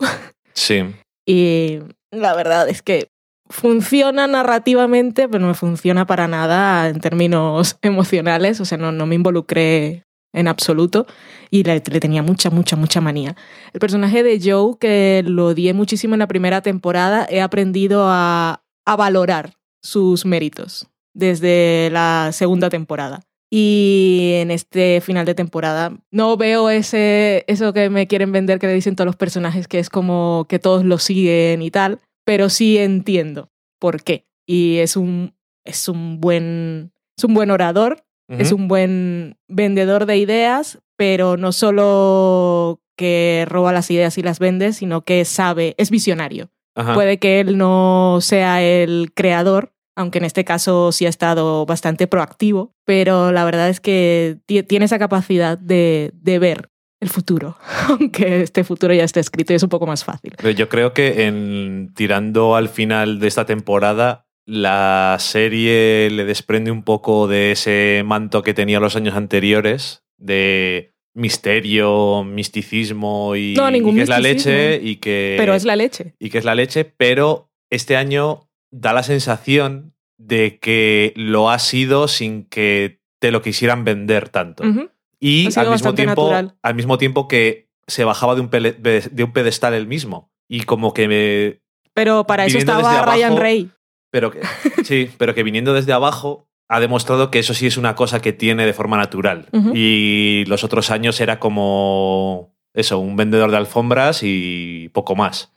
Sí, 0.53 0.83
Y 1.25 1.79
la 2.11 2.35
verdad 2.35 2.69
es 2.69 2.83
que 2.83 3.09
funciona 3.53 4.25
narrativamente, 4.25 5.29
pero 5.29 5.39
no 5.39 5.49
me 5.49 5.53
funciona 5.53 6.07
para 6.07 6.27
nada 6.27 6.89
en 6.89 6.99
términos 6.99 7.77
emocionales. 7.81 8.59
O 8.59 8.65
sea, 8.65 8.77
no, 8.77 8.91
no 8.91 9.05
me 9.05 9.15
involucré 9.15 10.03
en 10.33 10.47
absoluto 10.47 11.05
y 11.51 11.63
le, 11.63 11.79
tenía 11.79 12.23
mucha, 12.23 12.49
mucha, 12.49 12.75
mucha 12.75 12.99
manía. 12.99 13.35
El 13.71 13.79
personaje 13.79 14.23
de 14.23 14.39
Joe, 14.43 14.77
que 14.79 15.23
lo 15.25 15.47
odié 15.47 15.73
muchísimo 15.73 16.15
en 16.15 16.19
la 16.19 16.27
primera 16.27 16.61
temporada, 16.61 17.27
he 17.29 17.41
aprendido 17.41 18.05
a, 18.07 18.63
a 18.85 18.95
valorar 18.95 19.53
sus 19.83 20.25
méritos 20.25 20.87
desde 21.13 21.89
la 21.91 22.31
segunda 22.33 22.71
temporada. 22.71 23.21
Y 23.51 24.31
en 24.37 24.49
este 24.49 24.99
final 25.01 25.27
de 25.27 25.35
temporada 25.35 25.93
no 26.09 26.37
veo 26.37 26.71
ese, 26.71 27.45
eso 27.45 27.71
que 27.71 27.91
me 27.91 28.07
quieren 28.07 28.31
vender 28.31 28.57
que 28.57 28.65
le 28.65 28.73
dicen 28.73 28.95
todos 28.95 29.05
los 29.05 29.15
personajes, 29.15 29.67
que 29.67 29.77
es 29.77 29.91
como 29.91 30.47
que 30.49 30.57
todos 30.57 30.83
lo 30.83 30.97
siguen 30.97 31.61
y 31.61 31.69
tal, 31.69 31.99
pero 32.25 32.49
sí 32.49 32.77
entiendo 32.77 33.51
por 33.79 34.03
qué. 34.03 34.25
Y 34.45 34.77
es 34.77 34.95
un, 34.97 35.35
es 35.65 35.87
un, 35.87 36.19
buen, 36.19 36.91
es 37.17 37.23
un 37.23 37.33
buen 37.33 37.51
orador, 37.51 38.05
es 38.29 38.51
un 38.51 38.67
buen 38.67 39.37
vendedor 39.47 40.05
de 40.05 40.17
ideas, 40.17 40.79
pero 40.97 41.37
no 41.37 41.51
solo 41.51 42.81
que 42.97 43.45
roba 43.47 43.71
las 43.73 43.89
ideas 43.91 44.17
y 44.17 44.23
las 44.23 44.39
vende, 44.39 44.73
sino 44.73 45.03
que 45.03 45.25
sabe, 45.25 45.75
es 45.77 45.89
visionario. 45.91 46.49
Ajá. 46.75 46.93
Puede 46.95 47.19
que 47.19 47.39
él 47.39 47.57
no 47.57 48.19
sea 48.21 48.63
el 48.63 49.11
creador, 49.13 49.73
aunque 49.95 50.17
en 50.19 50.25
este 50.25 50.43
caso 50.43 50.91
sí 50.91 51.05
ha 51.05 51.09
estado 51.09 51.65
bastante 51.65 52.07
proactivo, 52.07 52.73
pero 52.85 53.31
la 53.31 53.45
verdad 53.45 53.69
es 53.69 53.79
que 53.79 54.37
ti- 54.47 54.63
tiene 54.63 54.85
esa 54.85 54.97
capacidad 54.99 55.57
de, 55.57 56.11
de 56.15 56.39
ver 56.39 56.69
el 57.03 57.09
futuro, 57.09 57.57
aunque 57.89 58.41
este 58.41 58.63
futuro 58.63 58.93
ya 58.93 59.03
esté 59.03 59.19
escrito 59.19 59.53
y 59.53 59.57
es 59.57 59.63
un 59.63 59.69
poco 59.69 59.85
más 59.85 60.03
fácil. 60.03 60.33
Pero 60.37 60.49
Yo 60.51 60.67
creo 60.69 60.93
que 60.93 61.25
en 61.27 61.91
tirando 61.95 62.55
al 62.55 62.69
final 62.69 63.19
de 63.19 63.27
esta 63.27 63.45
temporada, 63.45 64.25
la 64.45 65.17
serie 65.19 66.09
le 66.09 66.25
desprende 66.25 66.71
un 66.71 66.83
poco 66.83 67.27
de 67.27 67.51
ese 67.51 68.01
manto 68.05 68.41
que 68.41 68.53
tenía 68.53 68.79
los 68.79 68.95
años 68.95 69.15
anteriores, 69.15 70.03
de 70.17 70.93
misterio, 71.15 72.23
misticismo 72.23 73.35
y, 73.35 73.53
No, 73.55 73.69
ningún 73.69 73.93
y 73.93 73.97
que 73.97 74.01
es 74.03 74.09
la 74.09 74.19
leche 74.19 74.79
y 74.81 74.95
que, 74.97 75.35
Pero 75.37 75.53
es 75.53 75.63
la 75.63 75.75
leche. 75.75 76.15
y 76.19 76.29
que 76.29 76.37
es 76.39 76.45
la 76.45 76.55
leche, 76.55 76.85
pero 76.85 77.51
este 77.69 77.95
año 77.95 78.49
da 78.71 78.93
la 78.93 79.03
sensación 79.03 79.93
de 80.17 80.57
que 80.59 81.13
lo 81.15 81.49
ha 81.49 81.59
sido 81.59 82.07
sin 82.07 82.45
que 82.45 82.99
te 83.19 83.31
lo 83.31 83.41
quisieran 83.41 83.83
vender 83.85 84.29
tanto. 84.29 84.63
Ujú. 84.67 84.89
Y 85.25 85.47
al 85.57 85.69
mismo, 85.69 85.93
tiempo, 85.95 86.23
natural. 86.23 86.55
al 86.61 86.75
mismo 86.75 86.97
tiempo 86.97 87.27
que 87.29 87.69
se 87.87 88.03
bajaba 88.03 88.35
de 88.35 88.41
un, 88.41 88.49
pele- 88.49 88.73
de 88.77 89.23
un 89.23 89.31
pedestal 89.31 89.73
él 89.73 89.87
mismo. 89.87 90.29
Y 90.49 90.63
como 90.63 90.93
que 90.93 91.07
me. 91.07 91.61
Pero 91.93 92.25
para 92.25 92.45
eso 92.45 92.57
estaba 92.57 93.05
Ryan 93.05 93.37
Ray. 93.37 93.71
Pero 94.11 94.31
que, 94.31 94.41
sí, 94.83 95.09
pero 95.17 95.33
que 95.33 95.43
viniendo 95.43 95.73
desde 95.73 95.93
abajo 95.93 96.47
ha 96.69 96.79
demostrado 96.79 97.31
que 97.31 97.39
eso 97.39 97.53
sí 97.53 97.67
es 97.67 97.77
una 97.77 97.95
cosa 97.95 98.21
que 98.21 98.33
tiene 98.33 98.65
de 98.65 98.73
forma 98.73 98.97
natural. 98.97 99.47
Y 99.73 100.43
los 100.47 100.63
otros 100.63 100.91
años 100.91 101.19
era 101.21 101.39
como. 101.39 102.53
Eso, 102.73 102.97
un 102.99 103.15
vendedor 103.15 103.51
de 103.51 103.57
alfombras 103.57 104.21
y 104.23 104.89
poco 104.93 105.15
más. 105.15 105.53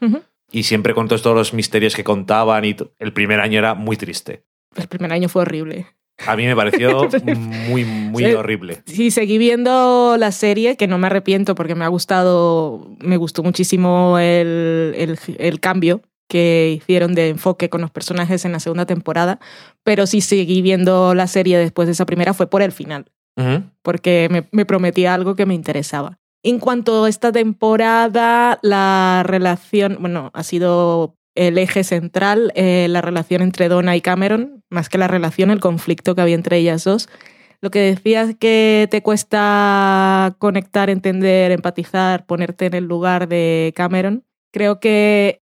Y 0.53 0.63
siempre 0.63 0.95
con 0.95 1.09
todos 1.09 1.25
los 1.35 1.55
misterios 1.55 1.97
que 1.97 2.05
contaban. 2.05 2.65
Y 2.65 2.77
el 2.99 3.13
primer 3.13 3.41
año 3.41 3.59
era 3.59 3.75
muy 3.75 3.97
triste. 3.97 4.45
El 4.77 4.87
primer 4.87 5.13
año 5.13 5.29
fue 5.29 5.43
horrible. 5.43 5.87
A 6.27 6.37
mí 6.37 6.47
me 6.47 6.57
pareció 6.57 7.09
muy, 7.25 7.85
muy 7.85 8.25
Sí. 8.25 8.33
horrible. 8.33 8.83
Sí, 8.87 9.11
seguí 9.11 9.37
viendo 9.39 10.17
la 10.19 10.33
serie, 10.33 10.77
que 10.77 10.87
no 10.87 10.99
me 10.99 11.09
arrepiento 11.09 11.55
porque 11.55 11.75
me 11.75 11.85
ha 11.85 11.89
gustado, 11.89 12.91
me 13.01 13.17
gustó 13.17 13.43
muchísimo 13.43 14.19
el, 14.19 14.95
el, 14.97 15.19
el 15.39 15.61
cambio 15.61 16.01
que 16.29 16.75
hicieron 16.79 17.15
de 17.15 17.29
enfoque 17.29 17.69
con 17.69 17.81
los 17.83 17.91
personajes 17.91 18.45
en 18.45 18.53
la 18.53 18.61
segunda 18.61 18.87
temporada, 18.87 19.39
pero 19.85 20.07
sí 20.07 20.21
seguí 20.21 20.63
viendo 20.63 21.15
la 21.15 21.27
serie 21.27 21.59
después 21.59 21.87
de 21.87 21.93
esa 21.93 22.07
primera, 22.07 22.35
fue 22.35 22.49
por 22.49 22.63
el 22.63 22.73
final, 22.73 23.07
Ujú. 23.37 23.63
porque 23.83 24.29
me, 24.31 24.49
me 24.51 24.65
prometía 24.67 25.15
algo 25.15 25.37
que 25.37 25.47
me 25.47 25.55
interesaba. 25.55 26.19
En 26.43 26.59
cuanto 26.59 27.05
a 27.05 27.09
esta 27.09 27.31
temporada, 27.33 28.59
la 28.63 29.23
relación, 29.25 29.99
bueno, 30.01 30.31
ha 30.35 30.43
sido 30.43 31.16
el 31.37 31.59
eje 31.59 31.85
central, 31.85 32.53
eh, 32.57 32.89
la 32.89 33.03
relación 33.03 33.43
entre 33.43 33.69
Donna 33.69 33.95
y 33.95 34.01
Cameron, 34.01 34.65
más 34.71 34.89
que 34.89 34.99
la 34.99 35.07
relación, 35.07 35.51
el 35.51 35.61
conflicto 35.61 36.15
que 36.15 36.23
había 36.23 36.35
entre 36.35 36.59
ellas 36.59 36.85
dos. 36.85 37.09
Lo 37.61 37.71
que 37.71 37.81
decías 37.81 38.35
que 38.39 38.89
te 38.91 39.03
cuesta 39.03 40.35
conectar, 40.39 40.91
entender, 40.91 41.53
empatizar, 41.53 42.27
ponerte 42.27 42.67
en 42.67 42.75
el 42.75 42.85
lugar 42.85 43.29
de 43.29 43.73
Cameron, 43.77 44.25
creo 44.53 44.81
que, 44.81 45.43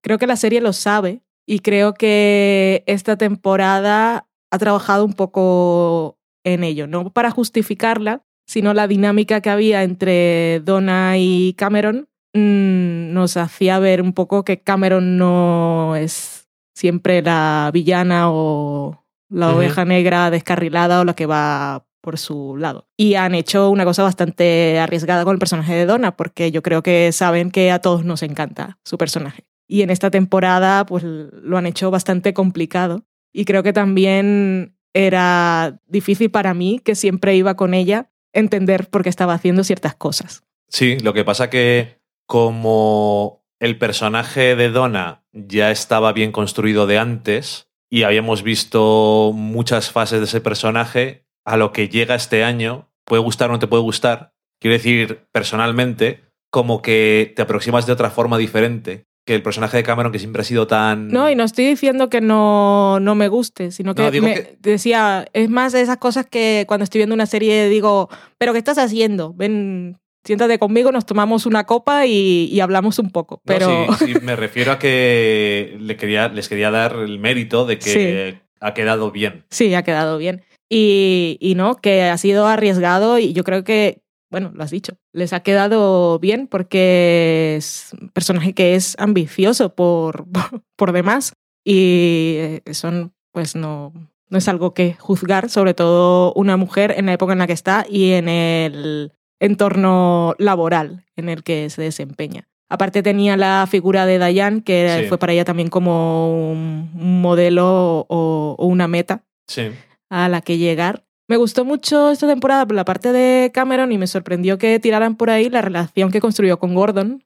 creo 0.00 0.18
que 0.18 0.26
la 0.26 0.36
serie 0.36 0.60
lo 0.60 0.72
sabe 0.72 1.22
y 1.46 1.60
creo 1.60 1.94
que 1.94 2.84
esta 2.86 3.16
temporada 3.16 4.26
ha 4.50 4.58
trabajado 4.58 5.04
un 5.04 5.12
poco 5.12 6.18
en 6.44 6.64
ello, 6.64 6.86
no 6.86 7.10
para 7.10 7.30
justificarla, 7.30 8.22
sino 8.46 8.74
la 8.74 8.86
dinámica 8.86 9.40
que 9.40 9.50
había 9.50 9.82
entre 9.82 10.60
Donna 10.60 11.18
y 11.18 11.54
Cameron 11.54 12.08
mm, 12.36 13.12
nos 13.12 13.36
hacía 13.36 13.78
ver 13.78 14.02
un 14.02 14.12
poco 14.12 14.44
que 14.44 14.60
Cameron 14.60 15.16
no 15.16 15.96
es 15.96 16.48
siempre 16.74 17.22
la 17.22 17.70
villana 17.72 18.30
o 18.30 19.04
la 19.28 19.54
oveja 19.54 19.84
negra 19.84 20.30
descarrilada 20.30 21.00
o 21.00 21.04
la 21.04 21.14
que 21.14 21.26
va 21.26 21.86
por 22.00 22.18
su 22.18 22.56
lado. 22.56 22.86
Y 22.96 23.14
han 23.14 23.34
hecho 23.34 23.70
una 23.70 23.84
cosa 23.84 24.04
bastante 24.04 24.78
arriesgada 24.78 25.24
con 25.24 25.32
el 25.32 25.40
personaje 25.40 25.74
de 25.74 25.86
Donna, 25.86 26.16
porque 26.16 26.52
yo 26.52 26.62
creo 26.62 26.82
que 26.82 27.10
saben 27.10 27.50
que 27.50 27.72
a 27.72 27.80
todos 27.80 28.04
nos 28.04 28.22
encanta 28.22 28.78
su 28.84 28.96
personaje. 28.96 29.44
Y 29.66 29.82
en 29.82 29.90
esta 29.90 30.10
temporada, 30.10 30.86
pues 30.86 31.02
lo 31.02 31.58
han 31.58 31.66
hecho 31.66 31.90
bastante 31.90 32.32
complicado. 32.32 33.04
Y 33.32 33.44
creo 33.44 33.64
que 33.64 33.72
también 33.72 34.76
era 34.94 35.80
difícil 35.86 36.30
para 36.30 36.54
mí, 36.54 36.80
que 36.84 36.94
siempre 36.94 37.34
iba 37.34 37.56
con 37.56 37.74
ella, 37.74 38.10
entender 38.32 38.88
por 38.88 39.02
qué 39.02 39.08
estaba 39.08 39.34
haciendo 39.34 39.64
ciertas 39.64 39.96
cosas. 39.96 40.44
Sí, 40.68 40.98
lo 41.00 41.12
que 41.12 41.24
pasa 41.24 41.50
que 41.50 41.98
como 42.26 43.44
el 43.60 43.78
personaje 43.78 44.54
de 44.56 44.70
Donna 44.70 45.24
ya 45.32 45.70
estaba 45.70 46.12
bien 46.12 46.32
construido 46.32 46.86
de 46.86 46.98
antes 46.98 47.68
y 47.90 48.02
habíamos 48.02 48.42
visto 48.42 49.32
muchas 49.34 49.90
fases 49.90 50.18
de 50.18 50.24
ese 50.26 50.40
personaje, 50.40 51.24
a 51.44 51.56
lo 51.56 51.72
que 51.72 51.88
llega 51.88 52.14
este 52.16 52.42
año, 52.44 52.90
puede 53.04 53.22
gustar 53.22 53.48
o 53.48 53.52
no 53.52 53.58
te 53.58 53.68
puede 53.68 53.82
gustar, 53.82 54.32
quiero 54.60 54.74
decir, 54.76 55.26
personalmente, 55.32 56.24
como 56.50 56.82
que 56.82 57.32
te 57.36 57.42
aproximas 57.42 57.86
de 57.86 57.92
otra 57.92 58.10
forma 58.10 58.36
diferente 58.38 59.06
que 59.24 59.34
el 59.34 59.42
personaje 59.42 59.76
de 59.76 59.82
Cameron, 59.82 60.12
que 60.12 60.20
siempre 60.20 60.42
ha 60.42 60.44
sido 60.44 60.68
tan... 60.68 61.08
No, 61.08 61.28
y 61.28 61.34
no 61.34 61.42
estoy 61.42 61.66
diciendo 61.66 62.08
que 62.08 62.20
no, 62.20 63.00
no 63.00 63.16
me 63.16 63.26
guste, 63.26 63.72
sino 63.72 63.92
que, 63.94 64.02
No, 64.02 64.10
digo 64.12 64.24
me 64.26 64.34
que- 64.34 64.56
decía, 64.60 65.26
es 65.32 65.48
más 65.50 65.72
de 65.72 65.80
esas 65.80 65.96
cosas 65.96 66.26
que 66.26 66.64
cuando 66.68 66.84
estoy 66.84 67.00
viendo 67.00 67.14
una 67.14 67.26
serie 67.26 67.68
digo, 67.68 68.08
pero 68.38 68.52
¿qué 68.52 68.58
estás 68.60 68.78
haciendo? 68.78 69.32
Ven, 69.34 69.98
siéntate 70.26 70.58
conmigo, 70.58 70.90
nos 70.90 71.06
tomamos 71.06 71.46
una 71.46 71.64
copa 71.64 72.04
y, 72.06 72.48
y 72.50 72.60
hablamos 72.60 72.98
un 72.98 73.10
poco. 73.10 73.36
No, 73.36 73.42
Pero 73.44 73.86
sí, 73.98 74.14
sí, 74.14 74.20
me 74.20 74.36
refiero 74.36 74.72
a 74.72 74.78
que 74.78 75.76
le 75.80 75.96
quería, 75.96 76.28
les 76.28 76.48
quería 76.48 76.70
dar 76.70 76.96
el 76.96 77.18
mérito 77.18 77.64
de 77.64 77.78
que 77.78 78.40
ha 78.60 78.74
quedado 78.74 79.10
bien. 79.12 79.44
sí, 79.50 79.72
ha 79.74 79.84
quedado 79.84 80.18
bien. 80.18 80.44
Y, 80.68 81.38
y 81.40 81.54
no, 81.54 81.76
que 81.76 82.02
ha 82.02 82.18
sido 82.18 82.46
arriesgado 82.46 83.20
y 83.20 83.32
yo 83.32 83.44
creo 83.44 83.62
que, 83.62 84.02
bueno, 84.30 84.50
lo 84.52 84.64
has 84.64 84.72
dicho, 84.72 84.98
les 85.12 85.32
ha 85.32 85.40
quedado 85.40 86.18
bien 86.18 86.48
porque 86.48 87.54
es 87.56 87.92
un 88.00 88.08
personaje 88.08 88.52
que 88.52 88.74
es 88.74 88.96
ambicioso 88.98 89.76
por, 89.76 90.26
por 90.76 90.90
demás 90.90 91.34
y 91.64 92.34
eh, 92.38 92.62
son, 92.72 93.14
pues 93.30 93.54
no, 93.54 93.92
no 94.28 94.38
es 94.38 94.48
algo 94.48 94.74
que 94.74 94.94
juzgar, 94.94 95.48
sobre 95.50 95.74
todo 95.74 96.32
una 96.34 96.56
mujer 96.56 96.94
en 96.96 97.06
la 97.06 97.12
época 97.12 97.32
en 97.32 97.38
la 97.38 97.46
que 97.46 97.52
está 97.52 97.86
y 97.88 98.12
en 98.12 98.28
el 98.28 99.12
entorno 99.40 100.34
laboral 100.38 101.04
en 101.16 101.28
el 101.28 101.42
que 101.42 101.68
se 101.70 101.82
desempeña. 101.82 102.48
Aparte 102.68 103.02
tenía 103.02 103.36
la 103.36 103.66
figura 103.70 104.06
de 104.06 104.18
Diane, 104.18 104.62
que 104.64 105.00
Sí. 105.02 105.08
fue 105.08 105.18
para 105.18 105.32
ella 105.32 105.44
también 105.44 105.68
como 105.68 106.50
un 106.52 106.90
modelo 107.20 108.04
o- 108.08 108.56
o 108.58 108.66
una 108.66 108.88
meta 108.88 109.22
Sí. 109.46 109.68
a 110.10 110.28
la 110.28 110.40
que 110.40 110.58
llegar. 110.58 111.04
Me 111.28 111.36
gustó 111.36 111.64
mucho 111.64 112.10
esta 112.10 112.26
temporada 112.28 112.66
por 112.66 112.74
la 112.76 112.84
parte 112.84 113.12
de 113.12 113.50
Cameron 113.52 113.92
y 113.92 113.98
me 113.98 114.06
sorprendió 114.06 114.58
que 114.58 114.78
tiraran 114.80 115.16
por 115.16 115.30
ahí 115.30 115.48
la 115.50 115.62
relación 115.62 116.10
que 116.10 116.20
construyó 116.20 116.58
con 116.58 116.74
Gordon. 116.74 117.22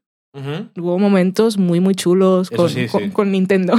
Hubo 0.78 0.98
momentos 0.98 1.58
muy, 1.58 1.80
muy 1.80 1.94
chulos 1.94 2.50
con, 2.50 2.68
sí, 2.70 2.86
con- 2.86 3.02
sí. 3.02 3.10
con 3.10 3.32
Nintendo. 3.32 3.74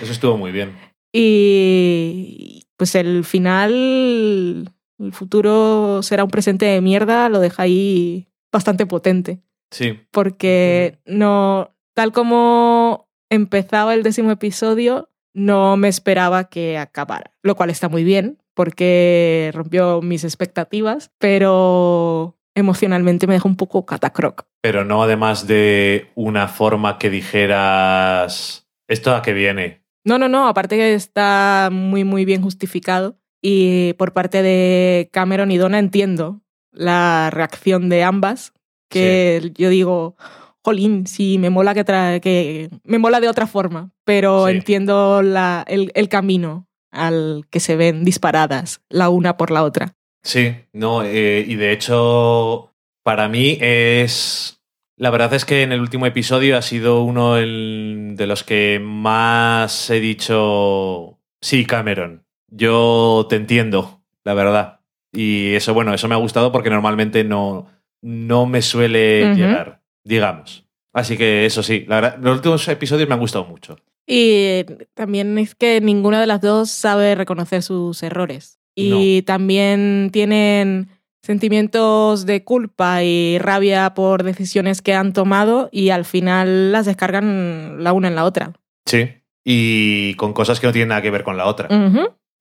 Eso 0.00 0.12
estuvo 0.12 0.36
muy 0.36 0.50
bien. 0.52 0.72
Y 1.12 2.64
pues 2.76 2.94
el 2.94 3.24
final, 3.24 4.70
el 5.00 5.12
futuro 5.12 6.02
será 6.02 6.24
un 6.24 6.30
presente 6.30 6.66
de 6.66 6.80
mierda, 6.80 7.28
lo 7.28 7.40
deja 7.40 7.62
ahí 7.62 8.28
bastante 8.52 8.86
potente. 8.86 9.40
Sí. 9.70 10.00
Porque 10.10 10.98
no, 11.06 11.74
tal 11.94 12.12
como 12.12 13.08
empezaba 13.30 13.94
el 13.94 14.02
décimo 14.02 14.30
episodio, 14.30 15.10
no 15.32 15.76
me 15.76 15.88
esperaba 15.88 16.44
que 16.48 16.78
acabara. 16.78 17.32
Lo 17.42 17.54
cual 17.54 17.70
está 17.70 17.88
muy 17.88 18.04
bien, 18.04 18.38
porque 18.54 19.50
rompió 19.54 20.02
mis 20.02 20.24
expectativas, 20.24 21.12
pero 21.18 22.36
emocionalmente 22.54 23.26
me 23.26 23.34
dejó 23.34 23.48
un 23.48 23.56
poco 23.56 23.86
catacroc. 23.86 24.46
Pero 24.60 24.84
no 24.84 25.02
además 25.02 25.46
de 25.46 26.10
una 26.14 26.48
forma 26.48 26.98
que 26.98 27.10
dijeras, 27.10 28.68
¿esto 28.88 29.14
a 29.14 29.22
qué 29.22 29.32
viene? 29.32 29.84
No, 30.04 30.18
no, 30.18 30.28
no, 30.28 30.48
aparte 30.48 30.76
que 30.76 30.94
está 30.94 31.68
muy, 31.70 32.04
muy 32.04 32.24
bien 32.24 32.42
justificado. 32.42 33.19
Y 33.42 33.94
por 33.94 34.12
parte 34.12 34.42
de 34.42 35.08
Cameron 35.12 35.50
y 35.50 35.56
Donna 35.56 35.78
entiendo 35.78 36.40
la 36.72 37.30
reacción 37.32 37.88
de 37.88 38.02
ambas, 38.04 38.52
que 38.90 39.52
yo 39.56 39.68
digo, 39.70 40.16
jolín, 40.62 41.06
sí, 41.06 41.38
me 41.38 41.48
mola 41.50 41.74
que, 41.74 41.84
tra- 41.84 42.20
que 42.20 42.68
me 42.84 42.98
mola 42.98 43.20
de 43.20 43.28
otra 43.28 43.46
forma, 43.46 43.90
pero 44.04 44.46
Sí. 44.46 44.52
entiendo 44.52 45.22
la, 45.22 45.64
el, 45.68 45.90
el 45.94 46.08
camino 46.08 46.66
al 46.90 47.46
que 47.50 47.60
se 47.60 47.76
ven 47.76 48.04
disparadas 48.04 48.80
la 48.88 49.08
una 49.08 49.36
por 49.36 49.50
la 49.50 49.62
otra. 49.62 49.94
Sí, 50.22 50.54
no, 50.72 51.02
eh, 51.02 51.44
y 51.46 51.54
de 51.54 51.72
hecho, 51.72 52.72
para 53.02 53.28
mí 53.28 53.56
es. 53.60 54.60
La 54.96 55.08
verdad 55.08 55.32
es 55.32 55.46
que 55.46 55.62
en 55.62 55.72
el 55.72 55.80
último 55.80 56.04
episodio 56.04 56.58
ha 56.58 56.62
sido 56.62 57.02
uno 57.04 57.38
el- 57.38 58.12
de 58.16 58.26
los 58.26 58.44
que 58.44 58.80
más 58.82 59.88
he 59.88 59.98
dicho. 60.00 61.18
Sí, 61.40 61.64
Cameron. 61.64 62.26
Yo 62.50 63.26
te 63.28 63.36
entiendo, 63.36 64.02
la 64.24 64.34
verdad. 64.34 64.80
Y 65.12 65.54
eso, 65.54 65.74
bueno, 65.74 65.94
eso 65.94 66.08
me 66.08 66.14
ha 66.14 66.18
gustado 66.18 66.52
porque 66.52 66.70
normalmente 66.70 67.24
no, 67.24 67.66
no 68.02 68.46
me 68.46 68.62
suele 68.62 69.34
llegar, 69.34 69.82
digamos. 70.04 70.66
Así 70.92 71.16
que 71.16 71.46
eso 71.46 71.62
sí, 71.62 71.84
la 71.88 72.00
verdad, 72.00 72.18
los 72.20 72.36
últimos 72.36 72.66
episodios 72.68 73.08
me 73.08 73.14
han 73.14 73.20
gustado 73.20 73.44
mucho. 73.44 73.76
Y 74.06 74.64
también 74.94 75.38
es 75.38 75.54
que 75.54 75.80
ninguna 75.80 76.20
de 76.20 76.26
las 76.26 76.40
dos 76.40 76.70
sabe 76.70 77.14
reconocer 77.14 77.62
sus 77.62 78.02
errores. 78.02 78.58
Y 78.74 79.22
también 79.22 80.08
tienen 80.10 80.88
sentimientos 81.22 82.24
de 82.24 82.44
culpa 82.44 83.04
y 83.04 83.38
rabia 83.38 83.92
por 83.94 84.22
decisiones 84.22 84.80
que 84.80 84.94
han 84.94 85.12
tomado 85.12 85.68
y 85.70 85.90
al 85.90 86.06
final 86.06 86.72
las 86.72 86.86
descargan 86.86 87.84
la 87.84 87.92
una 87.92 88.08
en 88.08 88.14
la 88.14 88.24
otra. 88.24 88.52
Sí. 88.86 89.10
Y 89.44 90.14
con 90.14 90.32
cosas 90.32 90.60
que 90.60 90.66
no 90.66 90.72
tienen 90.72 90.88
nada 90.88 91.02
que 91.02 91.10
ver 91.10 91.24
con 91.24 91.36
la 91.36 91.46
otra. 91.46 91.68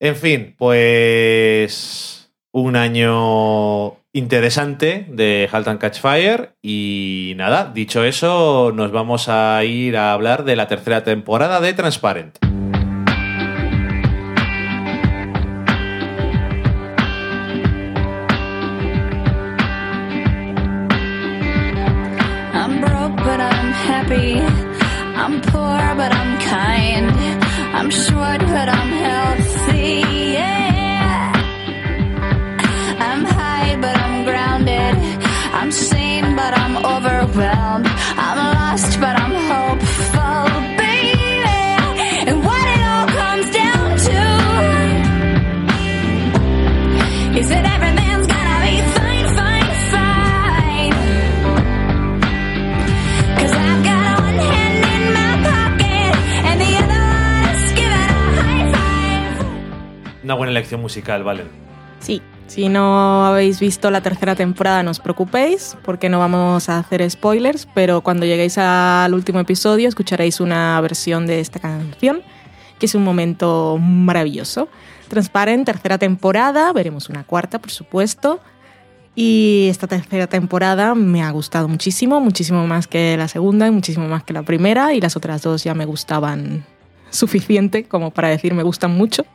En 0.01 0.15
fin, 0.15 0.55
pues 0.57 2.31
un 2.53 2.77
año 2.77 3.97
interesante 4.13 5.05
de 5.09 5.49
Halt 5.51 5.67
and 5.67 5.79
Catch 5.79 5.99
Fire 5.99 6.53
y 6.61 7.33
nada, 7.35 7.71
dicho 7.73 8.03
eso, 8.05 8.71
nos 8.73 8.91
vamos 8.91 9.27
a 9.27 9.61
ir 9.65 9.97
a 9.97 10.13
hablar 10.13 10.45
de 10.45 10.55
la 10.55 10.67
tercera 10.67 11.03
temporada 11.03 11.59
de 11.59 11.73
Transparent. 11.73 12.48
Elección 60.59 60.81
musical, 60.81 61.23
Valen. 61.23 61.47
Sí, 61.99 62.21
si 62.47 62.67
no 62.67 63.25
habéis 63.25 63.59
visto 63.59 63.91
la 63.91 64.01
tercera 64.01 64.35
temporada 64.35 64.81
no 64.81 64.91
os 64.91 64.99
preocupéis 64.99 65.77
porque 65.83 66.09
no 66.09 66.17
vamos 66.17 66.67
a 66.67 66.79
hacer 66.79 67.07
spoilers, 67.09 67.67
pero 67.75 68.01
cuando 68.01 68.25
lleguéis 68.25 68.57
al 68.57 69.13
último 69.13 69.39
episodio 69.39 69.87
escucharéis 69.87 70.39
una 70.39 70.81
versión 70.81 71.27
de 71.27 71.41
esta 71.41 71.59
canción, 71.59 72.21
que 72.79 72.87
es 72.87 72.95
un 72.95 73.03
momento 73.03 73.77
maravilloso. 73.79 74.67
Transparent, 75.09 75.65
tercera 75.65 75.97
temporada, 75.97 76.73
veremos 76.73 77.09
una 77.09 77.23
cuarta, 77.23 77.59
por 77.59 77.71
supuesto. 77.71 78.39
Y 79.15 79.67
esta 79.69 79.85
tercera 79.85 80.27
temporada 80.27 80.95
me 80.95 81.21
ha 81.21 81.29
gustado 81.31 81.67
muchísimo, 81.67 82.19
muchísimo 82.19 82.65
más 82.65 82.87
que 82.87 83.17
la 83.17 83.27
segunda 83.27 83.67
y 83.67 83.71
muchísimo 83.71 84.07
más 84.07 84.23
que 84.23 84.33
la 84.33 84.43
primera. 84.43 84.93
Y 84.93 85.01
las 85.01 85.15
otras 85.15 85.41
dos 85.41 85.63
ya 85.63 85.73
me 85.73 85.85
gustaban 85.85 86.65
suficiente 87.11 87.83
como 87.83 88.11
para 88.11 88.29
decir 88.29 88.53
me 88.53 88.63
gustan 88.63 88.91
mucho. 88.91 89.25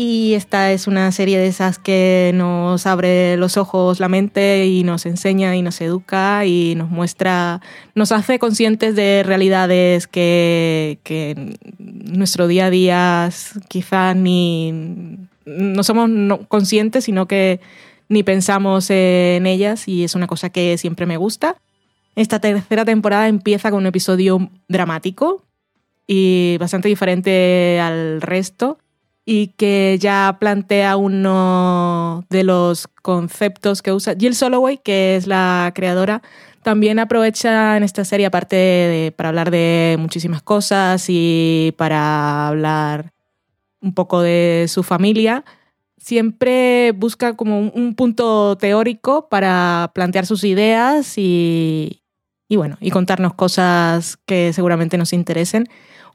Y 0.00 0.34
esta 0.34 0.70
es 0.70 0.86
una 0.86 1.10
serie 1.10 1.38
de 1.38 1.48
esas 1.48 1.80
que 1.80 2.30
nos 2.32 2.86
abre 2.86 3.36
los 3.36 3.56
ojos, 3.56 3.98
la 3.98 4.08
mente 4.08 4.64
y 4.64 4.84
nos 4.84 5.06
enseña 5.06 5.56
y 5.56 5.62
nos 5.62 5.80
educa 5.80 6.46
y 6.46 6.76
nos 6.76 6.88
muestra, 6.88 7.60
nos 7.96 8.12
hace 8.12 8.38
conscientes 8.38 8.94
de 8.94 9.24
realidades 9.24 10.06
que, 10.06 11.00
que 11.02 11.58
nuestro 11.78 12.46
día 12.46 12.66
a 12.66 12.70
día 12.70 13.28
quizás 13.66 14.14
ni 14.14 15.18
no 15.46 15.82
somos 15.82 16.08
conscientes, 16.46 17.02
sino 17.02 17.26
que 17.26 17.58
ni 18.08 18.22
pensamos 18.22 18.90
en 18.90 19.48
ellas 19.48 19.88
y 19.88 20.04
es 20.04 20.14
una 20.14 20.28
cosa 20.28 20.50
que 20.50 20.78
siempre 20.78 21.06
me 21.06 21.16
gusta. 21.16 21.56
Esta 22.14 22.38
tercera 22.38 22.84
temporada 22.84 23.26
empieza 23.26 23.72
con 23.72 23.80
un 23.80 23.86
episodio 23.86 24.48
dramático 24.68 25.42
y 26.06 26.56
bastante 26.60 26.86
diferente 26.86 27.80
al 27.80 28.20
resto 28.20 28.78
y 29.30 29.48
que 29.58 29.98
ya 30.00 30.38
plantea 30.40 30.96
uno 30.96 32.24
de 32.30 32.44
los 32.44 32.88
conceptos 33.02 33.82
que 33.82 33.92
usa 33.92 34.14
Jill 34.18 34.34
Soloway, 34.34 34.78
que 34.78 35.16
es 35.16 35.26
la 35.26 35.70
creadora. 35.74 36.22
También 36.62 36.98
aprovecha 36.98 37.76
en 37.76 37.82
esta 37.82 38.06
serie, 38.06 38.24
aparte 38.24 38.56
de, 38.56 39.12
para 39.14 39.28
hablar 39.28 39.50
de 39.50 39.96
muchísimas 39.98 40.40
cosas 40.40 41.04
y 41.08 41.74
para 41.76 42.48
hablar 42.48 43.12
un 43.82 43.92
poco 43.92 44.22
de 44.22 44.64
su 44.66 44.82
familia, 44.82 45.44
siempre 45.98 46.92
busca 46.92 47.36
como 47.36 47.60
un, 47.60 47.70
un 47.74 47.94
punto 47.96 48.56
teórico 48.56 49.28
para 49.28 49.90
plantear 49.94 50.24
sus 50.24 50.42
ideas 50.42 51.18
y, 51.18 52.00
y 52.48 52.56
bueno, 52.56 52.78
y 52.80 52.90
contarnos 52.90 53.34
cosas 53.34 54.16
que 54.24 54.54
seguramente 54.54 54.96
nos 54.96 55.12
interesen. 55.12 55.68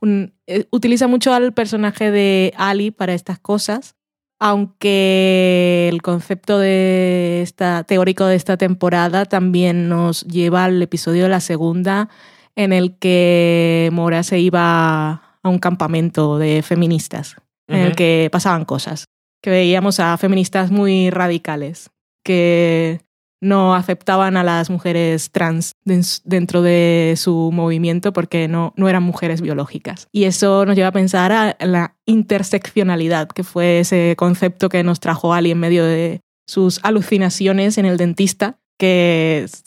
Un- 0.03 0.33
eh, 0.47 0.65
utiliza 0.71 1.07
mucho 1.07 1.33
al 1.33 1.53
personaje 1.53 2.11
de 2.11 2.53
Ali 2.57 2.91
para 2.91 3.13
estas 3.13 3.39
cosas, 3.39 3.95
aunque 4.39 5.87
el 5.89 6.01
concepto 6.01 6.59
de 6.59 7.41
esta, 7.41 7.83
teórico 7.85 8.25
de 8.25 8.35
esta 8.35 8.57
temporada 8.57 9.23
también 9.25 9.87
nos 9.87 10.25
lleva 10.25 10.65
al 10.65 10.81
episodio 10.81 11.23
de 11.23 11.29
la 11.29 11.39
segunda, 11.39 12.09
en 12.55 12.73
el 12.73 12.97
que 12.99 13.89
Mora 13.93 14.23
se 14.23 14.39
iba 14.39 15.11
a 15.41 15.49
un 15.49 15.59
campamento 15.59 16.37
de 16.37 16.61
feministas, 16.61 17.37
en 17.69 17.79
el 17.79 17.95
que 17.95 18.27
pasaban 18.31 18.65
cosas, 18.65 19.05
que 19.41 19.49
veíamos 19.49 20.01
a 20.01 20.17
feministas 20.17 20.69
muy 20.69 21.09
radicales, 21.09 21.89
que 22.25 22.99
no 23.43 23.75
aceptaban 23.75 24.37
a 24.37 24.43
las 24.43 24.69
mujeres 24.69 25.29
trans 25.31 25.73
den- 25.85 26.01
dentro 26.23 26.61
de 26.61 27.13
su 27.17 27.51
movimiento 27.53 28.13
porque 28.13 28.47
no, 28.47 28.73
no 28.77 28.89
eran 28.89 29.03
mujeres 29.03 29.41
biológicas. 29.41 30.07
Y 30.11 30.23
eso 30.23 30.65
nos 30.65 30.75
lleva 30.75 30.87
a 30.87 30.93
pensar 30.93 31.31
a 31.31 31.55
la 31.59 31.95
interseccionalidad, 32.05 33.27
que 33.27 33.43
fue 33.43 33.79
ese 33.79 34.15
concepto 34.17 34.69
que 34.69 34.83
nos 34.83 34.99
trajo 34.99 35.33
Ali 35.33 35.51
en 35.51 35.59
medio 35.59 35.85
de 35.85 36.21
sus 36.47 36.79
alucinaciones 36.83 37.77
en 37.77 37.85
el 37.85 37.97
dentista, 37.97 38.59
que 38.79 39.43
es 39.45 39.63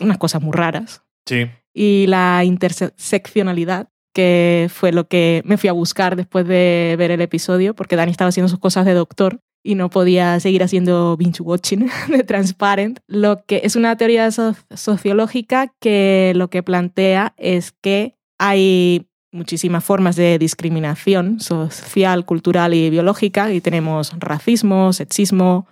unas 0.00 0.18
cosas 0.18 0.42
muy 0.42 0.52
raras. 0.52 1.02
Sí. 1.26 1.46
Y 1.74 2.06
la 2.08 2.42
interseccionalidad, 2.44 3.88
que 4.12 4.68
fue 4.72 4.90
lo 4.92 5.06
que 5.06 5.42
me 5.44 5.56
fui 5.56 5.68
a 5.68 5.72
buscar 5.72 6.16
después 6.16 6.46
de 6.46 6.96
ver 6.98 7.10
el 7.12 7.20
episodio, 7.20 7.74
porque 7.74 7.96
Dani 7.96 8.10
estaba 8.10 8.30
haciendo 8.30 8.48
sus 8.48 8.58
cosas 8.58 8.84
de 8.86 8.94
doctor 8.94 9.40
y 9.62 9.74
no 9.74 9.90
podía 9.90 10.40
seguir 10.40 10.62
haciendo 10.62 11.16
binge 11.16 11.42
watching 11.42 11.90
de 12.08 12.24
Transparent. 12.24 13.00
Lo 13.06 13.44
que 13.44 13.60
es 13.64 13.76
una 13.76 13.96
teoría 13.96 14.30
so- 14.30 14.54
sociológica 14.74 15.72
que 15.80 16.32
lo 16.36 16.48
que 16.50 16.62
plantea 16.62 17.34
es 17.36 17.72
que 17.72 18.16
hay 18.38 19.06
muchísimas 19.32 19.84
formas 19.84 20.16
de 20.16 20.38
discriminación 20.38 21.40
social, 21.40 22.24
cultural 22.24 22.74
y 22.74 22.90
biológica 22.90 23.52
y 23.52 23.60
tenemos 23.60 24.12
racismo, 24.18 24.92
sexismo, 24.92 25.66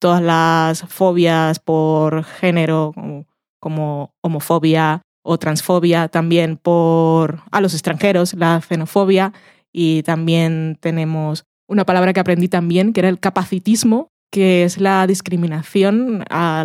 todas 0.00 0.22
las 0.22 0.82
fobias 0.82 1.60
por 1.60 2.24
género 2.24 2.92
como, 2.94 3.26
como 3.60 4.14
homofobia 4.20 5.02
o 5.22 5.38
transfobia, 5.38 6.08
también 6.08 6.56
por 6.56 7.40
a 7.50 7.60
los 7.60 7.72
extranjeros, 7.72 8.34
la 8.34 8.60
xenofobia 8.60 9.32
y 9.72 10.02
también 10.02 10.76
tenemos 10.80 11.44
una 11.66 11.84
palabra 11.84 12.12
que 12.12 12.20
aprendí 12.20 12.48
también, 12.48 12.92
que 12.92 13.00
era 13.00 13.08
el 13.08 13.20
capacitismo, 13.20 14.10
que 14.30 14.64
es 14.64 14.80
la 14.80 15.06
discriminación 15.06 16.24
a 16.28 16.64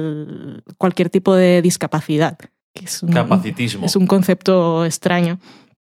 cualquier 0.77 1.09
tipo 1.09 1.35
de 1.35 1.61
discapacidad. 1.61 2.37
Que 2.73 2.85
es 2.85 3.03
un, 3.03 3.11
Capacitismo. 3.11 3.85
es 3.85 3.95
un 3.95 4.07
concepto 4.07 4.85
extraño. 4.85 5.39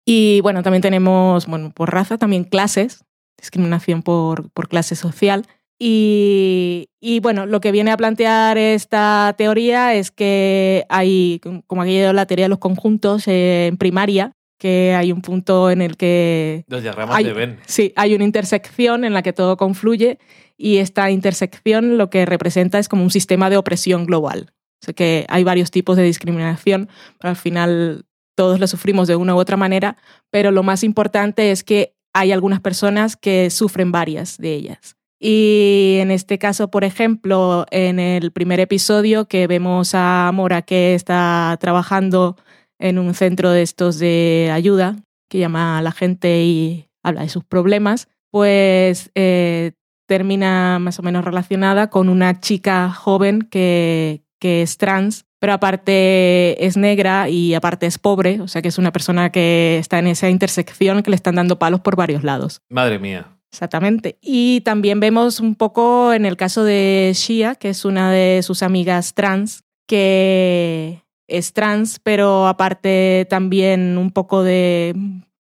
Y 0.05 0.41
bueno, 0.41 0.63
también 0.63 0.81
tenemos, 0.81 1.45
bueno, 1.47 1.71
por 1.71 1.91
raza, 1.91 2.17
también 2.17 2.43
clases, 2.43 3.03
discriminación 3.37 4.01
por, 4.01 4.49
por 4.51 4.67
clase 4.67 4.95
social. 4.95 5.45
Y, 5.79 6.87
y, 7.01 7.19
bueno, 7.19 7.45
lo 7.45 7.59
que 7.59 7.71
viene 7.71 7.91
a 7.91 7.97
plantear 7.97 8.57
esta 8.57 9.33
teoría 9.37 9.93
es 9.93 10.11
que 10.11 10.85
hay, 10.87 11.41
como 11.67 11.81
aquí 11.81 11.99
ha 11.99 12.13
la 12.13 12.25
teoría 12.25 12.45
de 12.45 12.49
los 12.49 12.59
conjuntos 12.59 13.27
eh, 13.27 13.67
en 13.67 13.77
primaria, 13.77 14.31
que 14.63 14.95
hay 14.95 15.11
un 15.11 15.21
punto 15.21 15.69
en 15.69 15.81
el 15.81 15.97
que 15.97 16.63
Los 16.69 16.83
diagramas 16.83 17.17
hay, 17.17 17.25
de 17.25 17.33
Venn. 17.33 17.59
Sí, 17.65 17.91
hay 17.97 18.15
una 18.15 18.23
intersección 18.23 19.03
en 19.03 19.13
la 19.13 19.21
que 19.21 19.33
todo 19.33 19.57
confluye 19.57 20.19
y 20.55 20.77
esta 20.77 21.11
intersección 21.11 21.97
lo 21.97 22.09
que 22.09 22.25
representa 22.25 22.79
es 22.79 22.87
como 22.87 23.03
un 23.03 23.11
sistema 23.11 23.49
de 23.49 23.57
opresión 23.57 24.05
global. 24.05 24.53
O 24.81 24.85
sea 24.85 24.93
que 24.93 25.25
hay 25.27 25.43
varios 25.43 25.69
tipos 25.69 25.97
de 25.97 26.03
discriminación, 26.03 26.87
pero 27.19 27.31
al 27.31 27.35
final 27.35 28.05
todos 28.35 28.57
lo 28.61 28.67
sufrimos 28.67 29.09
de 29.09 29.17
una 29.17 29.35
u 29.35 29.37
otra 29.37 29.57
manera, 29.57 29.97
pero 30.31 30.49
lo 30.51 30.63
más 30.63 30.85
importante 30.85 31.51
es 31.51 31.65
que 31.65 31.97
hay 32.13 32.31
algunas 32.31 32.61
personas 32.61 33.17
que 33.17 33.49
sufren 33.49 33.91
varias 33.91 34.37
de 34.37 34.53
ellas. 34.53 34.95
Y 35.19 35.97
en 35.99 36.09
este 36.09 36.37
caso, 36.37 36.71
por 36.71 36.85
ejemplo, 36.85 37.65
en 37.69 37.99
el 37.99 38.31
primer 38.31 38.61
episodio 38.61 39.27
que 39.27 39.45
vemos 39.47 39.91
a 39.93 40.31
Mora 40.33 40.61
que 40.61 40.95
está 40.95 41.57
trabajando 41.59 42.37
en 42.83 42.99
un 42.99 43.13
centro 43.13 43.49
de 43.51 43.61
estos 43.61 43.97
de 43.97 44.51
ayuda, 44.51 44.97
que 45.29 45.39
llama 45.39 45.77
a 45.77 45.81
la 45.81 45.93
gente 45.93 46.43
y 46.43 46.89
habla 47.01 47.21
de 47.21 47.29
sus 47.29 47.45
problemas, 47.45 48.09
pues 48.29 49.09
eh, 49.15 49.71
termina 50.05 50.79
más 50.79 50.99
o 50.99 51.01
menos 51.01 51.23
relacionada 51.23 51.89
con 51.89 52.09
una 52.09 52.41
chica 52.41 52.91
joven 52.91 53.43
que, 53.43 54.25
que 54.37 54.61
es 54.61 54.77
trans, 54.77 55.25
pero 55.39 55.53
aparte 55.53 56.65
es 56.65 56.75
negra 56.75 57.29
y 57.29 57.53
aparte 57.53 57.85
es 57.85 57.97
pobre, 57.97 58.41
o 58.41 58.49
sea 58.49 58.61
que 58.61 58.67
es 58.67 58.77
una 58.77 58.91
persona 58.91 59.31
que 59.31 59.77
está 59.79 59.99
en 59.99 60.07
esa 60.07 60.29
intersección 60.29 61.03
que 61.03 61.09
le 61.09 61.15
están 61.15 61.35
dando 61.35 61.57
palos 61.57 61.79
por 61.79 61.95
varios 61.95 62.25
lados. 62.25 62.61
Madre 62.69 62.99
mía. 62.99 63.27
Exactamente. 63.49 64.17
Y 64.21 64.59
también 64.61 64.99
vemos 64.99 65.39
un 65.39 65.55
poco 65.55 66.11
en 66.11 66.25
el 66.25 66.35
caso 66.35 66.65
de 66.65 67.13
Shia, 67.15 67.55
que 67.55 67.69
es 67.69 67.85
una 67.85 68.11
de 68.11 68.41
sus 68.43 68.61
amigas 68.61 69.13
trans, 69.13 69.63
que 69.87 71.02
es 71.33 71.53
trans, 71.53 71.99
pero 71.99 72.47
aparte 72.47 73.25
también 73.29 73.97
un 73.97 74.11
poco 74.11 74.43
de 74.43 74.93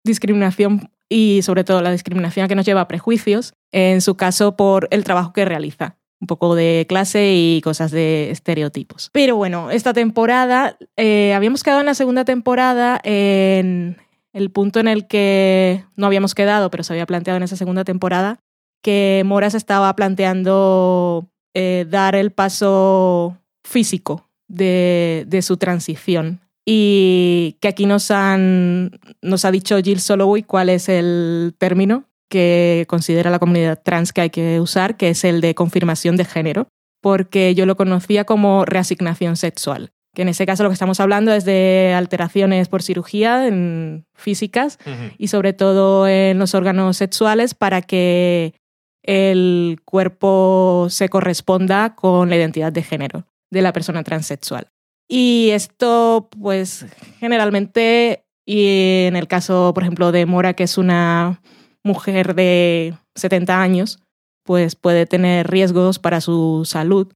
discriminación 0.03 0.91
y 1.09 1.41
sobre 1.43 1.63
todo 1.63 1.81
la 1.81 1.91
discriminación 1.91 2.47
que 2.49 2.55
nos 2.55 2.65
lleva 2.65 2.81
a 2.81 2.87
prejuicios, 2.87 3.53
en 3.71 4.01
su 4.01 4.15
caso 4.15 4.57
por 4.57 4.89
el 4.91 5.05
trabajo 5.05 5.31
que 5.31 5.45
realiza. 5.45 5.95
Un 6.19 6.27
poco 6.27 6.55
de 6.55 6.87
clase 6.89 7.31
y 7.33 7.61
cosas 7.61 7.91
de 7.91 8.31
estereotipos. 8.31 9.11
Pero 9.13 9.35
bueno, 9.35 9.69
esta 9.69 9.93
temporada, 9.93 10.75
eh, 10.97 11.33
habíamos 11.35 11.63
quedado 11.63 11.81
en 11.81 11.85
la 11.85 11.93
segunda 11.93 12.25
temporada 12.25 12.99
en 13.03 13.97
el 14.33 14.49
punto 14.49 14.79
en 14.79 14.87
el 14.87 15.07
que 15.07 15.85
no 15.95 16.07
habíamos 16.07 16.33
quedado, 16.33 16.71
pero 16.71 16.83
se 16.83 16.93
había 16.93 17.05
planteado 17.05 17.37
en 17.37 17.43
esa 17.43 17.55
segunda 17.55 17.83
temporada, 17.83 18.39
que 18.81 19.21
Mora 19.25 19.51
se 19.51 19.57
estaba 19.57 19.95
planteando 19.95 21.29
eh, 21.53 21.85
dar 21.87 22.15
el 22.15 22.31
paso 22.31 23.37
físico 23.63 24.26
de, 24.47 25.25
de, 25.27 25.41
su 25.41 25.57
transición. 25.57 26.41
Y 26.65 27.57
que 27.61 27.67
aquí 27.69 27.85
nos, 27.85 28.11
han, 28.11 28.99
nos 29.21 29.45
ha 29.45 29.51
dicho 29.51 29.77
Jill 29.79 30.01
Soloway 30.01 30.43
cuál 30.43 30.69
es 30.69 30.89
el 30.89 31.55
término 31.57 32.05
que 32.29 32.85
considera 32.89 33.31
la 33.31 33.39
comunidad 33.39 33.81
trans 33.81 34.11
que 34.11 34.21
hay 34.21 34.29
que 34.29 34.59
usar, 34.59 34.97
que 34.97 35.09
es 35.09 35.23
el 35.23 35.39
de 35.39 35.55
confirmación 35.55 36.17
de 36.17 36.25
género, 36.25 36.67
porque 37.01 37.55
yo 37.55 37.65
lo 37.65 37.77
conocía 37.77 38.25
como 38.25 38.65
reasignación 38.65 39.37
sexual 39.37 39.91
que 40.17 40.23
en 40.23 40.29
ese 40.29 40.47
caso 40.47 40.63
lo 40.63 40.69
que 40.69 40.73
estamos 40.73 40.99
hablando 40.99 41.31
es 41.31 41.45
de 41.45 41.93
alteraciones 41.95 42.69
por 42.69 42.81
cirugía 42.81 43.45
en 43.47 44.03
físicas 44.15 44.79
uh 44.83 44.89
-huh. 44.89 45.13
y 45.19 45.27
sobre 45.27 45.53
todo 45.53 46.07
en 46.07 46.39
los 46.39 46.55
órganos 46.55 46.97
sexuales 46.97 47.53
para 47.53 47.83
que 47.83 48.55
el 49.03 49.79
cuerpo 49.85 50.87
se 50.89 51.07
corresponda 51.07 51.93
con 51.93 52.29
la 52.31 52.35
identidad 52.35 52.71
de 52.71 52.81
género 52.81 53.25
de 53.51 53.61
la 53.61 53.73
persona 53.73 54.03
transexual. 54.03 54.67
Y 55.07 55.49
esto, 55.51 56.29
pues, 56.39 56.85
generalmente, 57.19 58.25
y 58.45 59.05
en 59.07 59.15
el 59.15 59.27
caso, 59.27 59.71
por 59.73 59.83
ejemplo, 59.83 60.11
de 60.11 60.25
Mora, 60.25 60.53
que 60.53 60.63
es 60.63 60.77
una 60.77 61.41
mujer 61.83 62.35
de 62.35 62.93
70 63.15 63.61
años, 63.61 63.99
pues 64.43 64.75
puede 64.75 65.05
tener 65.05 65.49
riesgos 65.49 65.99
para 65.99 66.21
su 66.21 66.63
salud. 66.65 67.11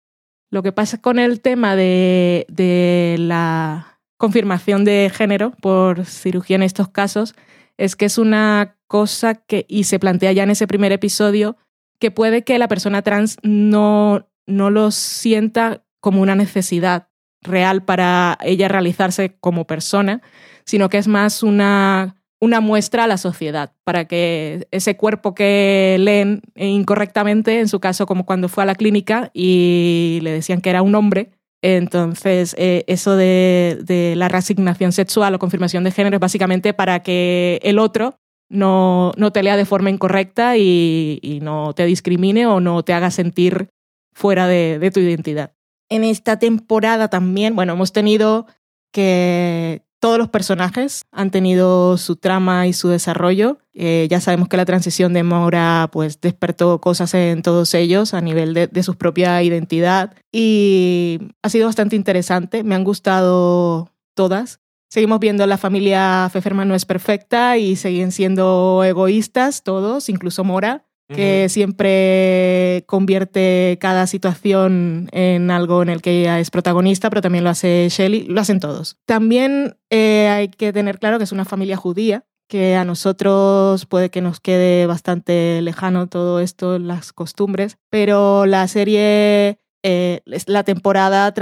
Lo 0.51 0.63
que 0.63 0.71
pasa 0.71 1.01
con 1.01 1.19
el 1.19 1.41
tema 1.41 1.75
de, 1.75 2.45
de, 2.49 3.15
la 3.17 3.99
confirmación 4.17 4.83
de 4.83 5.11
género 5.13 5.51
por 5.61 6.05
cirugía 6.05 6.57
en 6.57 6.63
estos 6.63 6.89
casos 6.89 7.33
es 7.77 7.95
que 7.95 8.05
es 8.05 8.17
una 8.17 8.77
cosa 8.87 9.35
que, 9.35 9.65
y 9.69 9.85
se 9.85 9.97
plantea 9.97 10.33
ya 10.33 10.43
en 10.43 10.51
ese 10.51 10.67
primer 10.67 10.91
episodio, 10.91 11.55
que 11.99 12.11
puede 12.11 12.43
que 12.43 12.59
la 12.59 12.67
persona 12.67 13.01
trans 13.01 13.37
no, 13.43 14.27
no 14.45 14.69
lo 14.69 14.91
sienta 14.91 15.83
como 16.01 16.21
una 16.21 16.35
necesidad 16.35 17.07
real 17.41 17.83
para 17.83 18.37
ella 18.41 18.67
realizarse 18.67 19.37
como 19.39 19.65
persona, 19.65 20.21
sino 20.65 20.89
que 20.89 20.97
es 20.97 21.07
más 21.07 21.43
una, 21.43 22.15
una 22.39 22.59
muestra 22.59 23.05
a 23.05 23.07
la 23.07 23.17
sociedad, 23.17 23.73
para 23.83 24.05
que 24.05 24.67
ese 24.71 24.97
cuerpo 24.97 25.33
que 25.33 25.97
leen 25.99 26.41
incorrectamente, 26.55 27.59
en 27.59 27.67
su 27.67 27.79
caso 27.79 28.05
como 28.05 28.25
cuando 28.25 28.49
fue 28.49 28.63
a 28.63 28.67
la 28.67 28.75
clínica 28.75 29.31
y 29.33 30.19
le 30.23 30.31
decían 30.31 30.61
que 30.61 30.69
era 30.69 30.81
un 30.81 30.95
hombre, 30.95 31.31
entonces 31.63 32.55
eh, 32.57 32.83
eso 32.87 33.15
de, 33.15 33.79
de, 33.83 34.15
la 34.15 34.27
reasignación 34.27 34.91
sexual 34.91 35.35
o 35.35 35.39
confirmación 35.39 35.83
de 35.83 35.91
género 35.91 36.15
es 36.15 36.19
básicamente 36.19 36.73
para 36.73 37.03
que 37.03 37.59
el 37.61 37.77
otro 37.77 38.15
no, 38.49 39.11
no 39.15 39.31
te 39.31 39.43
lea 39.43 39.55
de 39.55 39.65
forma 39.65 39.91
incorrecta 39.91 40.57
y, 40.57 41.19
y, 41.21 41.39
no 41.39 41.73
te 41.73 41.85
discrimine 41.85 42.47
o 42.47 42.59
no 42.59 42.83
te 42.83 42.93
haga 42.93 43.11
sentir 43.11 43.69
fuera 44.13 44.47
de, 44.47 44.79
de 44.79 44.91
tu 44.91 44.99
identidad. 44.99 45.53
En 45.91 46.05
esta 46.05 46.39
temporada 46.39 47.09
también, 47.09 47.53
bueno, 47.53 47.73
hemos 47.73 47.91
tenido 47.91 48.47
que 48.93 49.83
todos 49.99 50.17
los 50.17 50.29
personajes 50.29 51.03
han 51.11 51.31
tenido 51.31 51.97
su 51.97 52.15
trama 52.15 52.65
y 52.65 52.71
su 52.71 52.87
desarrollo. 52.87 53.59
Eh, 53.73 54.07
ya 54.09 54.21
sabemos 54.21 54.47
que 54.47 54.55
la 54.55 54.63
transición 54.63 55.11
de 55.11 55.23
Mora 55.23 55.89
pues, 55.91 56.21
despertó 56.21 56.79
cosas 56.79 57.13
en 57.13 57.41
todos 57.41 57.73
ellos 57.73 58.13
a 58.13 58.21
nivel 58.21 58.53
de, 58.53 58.67
de, 58.67 58.83
su 58.83 58.95
propia 58.95 59.43
identidad 59.43 60.15
y 60.31 61.19
ha 61.43 61.49
sido 61.49 61.67
bastante 61.67 61.97
interesante. 61.97 62.63
Me 62.63 62.75
han 62.75 62.85
gustado 62.85 63.91
todas. 64.15 64.61
Seguimos 64.89 65.19
viendo 65.19 65.45
la 65.45 65.57
familia 65.57 66.29
Feferman 66.31 66.69
no 66.69 66.75
es 66.75 66.85
perfecta 66.85 67.57
y 67.57 67.75
siguen 67.75 68.13
siendo 68.13 68.81
egoístas 68.85 69.61
todos, 69.63 70.07
incluso 70.07 70.45
Mora, 70.45 70.85
que 71.15 71.47
siempre 71.49 72.83
convierte 72.87 73.77
cada 73.79 74.07
situación 74.07 75.09
en 75.11 75.51
algo 75.51 75.81
en 75.81 75.89
el 75.89 76.01
que 76.01 76.21
ella 76.21 76.39
es 76.39 76.49
protagonista, 76.51 77.09
pero 77.09 77.21
también 77.21 77.43
lo 77.43 77.49
hace 77.49 77.87
Shelley, 77.89 78.23
lo 78.27 78.41
hacen 78.41 78.59
todos. 78.59 78.97
También 79.05 79.77
eh, 79.89 80.27
hay 80.29 80.47
que 80.49 80.73
tener 80.73 80.99
claro 80.99 81.17
que 81.17 81.23
es 81.23 81.31
una 81.31 81.45
familia 81.45 81.77
judía, 81.77 82.25
que 82.47 82.75
a 82.75 82.83
nosotros 82.85 83.85
puede 83.85 84.09
que 84.09 84.21
nos 84.21 84.39
quede 84.41 84.85
bastante 84.85 85.61
lejano 85.61 86.07
todo 86.07 86.39
esto, 86.41 86.79
las 86.79 87.13
costumbres, 87.13 87.77
pero 87.89 88.45
la 88.45 88.67
serie, 88.67 89.59
eh, 89.83 90.21
es- 90.25 90.49
la 90.49 90.63
temporada 90.63 91.33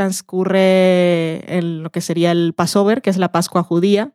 transcurre 0.53 1.57
en 1.57 1.83
lo 1.83 1.89
que 1.91 2.01
sería 2.01 2.31
el 2.31 2.53
Passover, 2.53 3.01
que 3.01 3.09
es 3.09 3.17
la 3.17 3.31
Pascua 3.31 3.63
judía, 3.63 4.13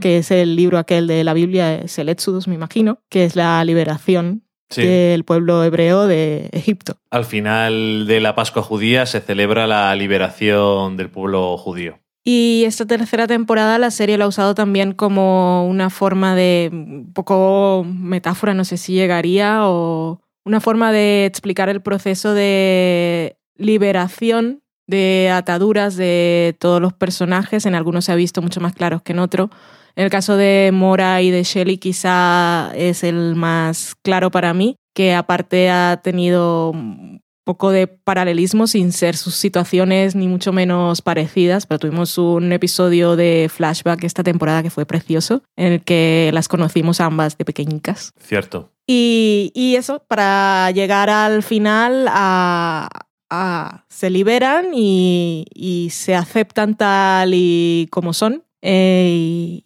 que 0.00 0.16
es 0.16 0.30
el 0.30 0.56
libro 0.56 0.78
aquel 0.78 1.06
de 1.06 1.22
la 1.22 1.34
Biblia, 1.34 1.74
es 1.74 1.98
el 1.98 2.08
Éxodus, 2.08 2.48
me 2.48 2.54
imagino, 2.54 3.00
que 3.10 3.24
es 3.24 3.36
la 3.36 3.62
liberación 3.64 4.44
Sí. 4.68 4.84
del 4.84 5.24
pueblo 5.24 5.62
hebreo 5.62 6.06
de 6.06 6.48
Egipto. 6.52 6.96
Al 7.10 7.24
final 7.24 8.06
de 8.06 8.20
la 8.20 8.34
Pascua 8.34 8.62
judía 8.62 9.06
se 9.06 9.20
celebra 9.20 9.66
la 9.66 9.94
liberación 9.94 10.96
del 10.96 11.08
pueblo 11.08 11.56
judío. 11.56 11.98
Y 12.28 12.64
esta 12.66 12.84
tercera 12.86 13.28
temporada 13.28 13.78
la 13.78 13.92
serie 13.92 14.18
la 14.18 14.24
ha 14.24 14.28
usado 14.28 14.56
también 14.56 14.92
como 14.92 15.64
una 15.68 15.90
forma 15.90 16.34
de 16.34 16.70
un 16.72 17.12
poco 17.12 17.86
metáfora, 17.88 18.52
no 18.52 18.64
sé 18.64 18.78
si 18.78 18.94
llegaría, 18.94 19.60
o 19.68 20.20
una 20.44 20.60
forma 20.60 20.90
de 20.90 21.24
explicar 21.24 21.68
el 21.68 21.82
proceso 21.82 22.34
de 22.34 23.36
liberación 23.56 24.62
de 24.86 25.30
ataduras 25.32 25.96
de 25.96 26.56
todos 26.58 26.80
los 26.80 26.92
personajes. 26.92 27.66
En 27.66 27.74
algunos 27.74 28.06
se 28.06 28.12
ha 28.12 28.16
visto 28.16 28.42
mucho 28.42 28.60
más 28.60 28.74
claros 28.74 29.02
que 29.02 29.12
en 29.12 29.18
otros. 29.18 29.50
En 29.96 30.04
el 30.04 30.10
caso 30.10 30.36
de 30.36 30.70
Mora 30.72 31.22
y 31.22 31.30
de 31.30 31.42
Shelley 31.42 31.78
quizá 31.78 32.70
es 32.76 33.02
el 33.02 33.34
más 33.34 33.94
claro 34.02 34.30
para 34.30 34.52
mí, 34.52 34.76
que 34.94 35.14
aparte 35.14 35.70
ha 35.70 36.00
tenido 36.02 36.70
un 36.70 37.22
poco 37.46 37.70
de 37.70 37.86
paralelismo 37.86 38.66
sin 38.66 38.92
ser 38.92 39.16
sus 39.16 39.36
situaciones 39.36 40.14
ni 40.16 40.28
mucho 40.28 40.52
menos 40.52 41.00
parecidas, 41.00 41.64
pero 41.64 41.78
tuvimos 41.78 42.18
un 42.18 42.52
episodio 42.52 43.16
de 43.16 43.48
flashback 43.48 44.04
esta 44.04 44.22
temporada 44.22 44.62
que 44.62 44.70
fue 44.70 44.84
precioso, 44.84 45.42
en 45.56 45.74
el 45.74 45.82
que 45.82 46.30
las 46.34 46.48
conocimos 46.48 47.00
ambas 47.00 47.38
de 47.38 47.44
pequeñicas. 47.44 48.12
Cierto. 48.18 48.72
Y, 48.86 49.52
y 49.54 49.76
eso, 49.76 50.02
para 50.08 50.70
llegar 50.72 51.08
al 51.08 51.42
final, 51.42 52.06
a, 52.08 52.88
a- 53.30 53.84
se 53.88 54.10
liberan 54.10 54.66
y, 54.74 55.44
y 55.54 55.90
se 55.90 56.14
aceptan 56.14 56.76
tal 56.76 57.32
y 57.34 57.88
como 57.90 58.12
son. 58.12 58.42
Eh, 58.62 59.08
y 59.10 59.62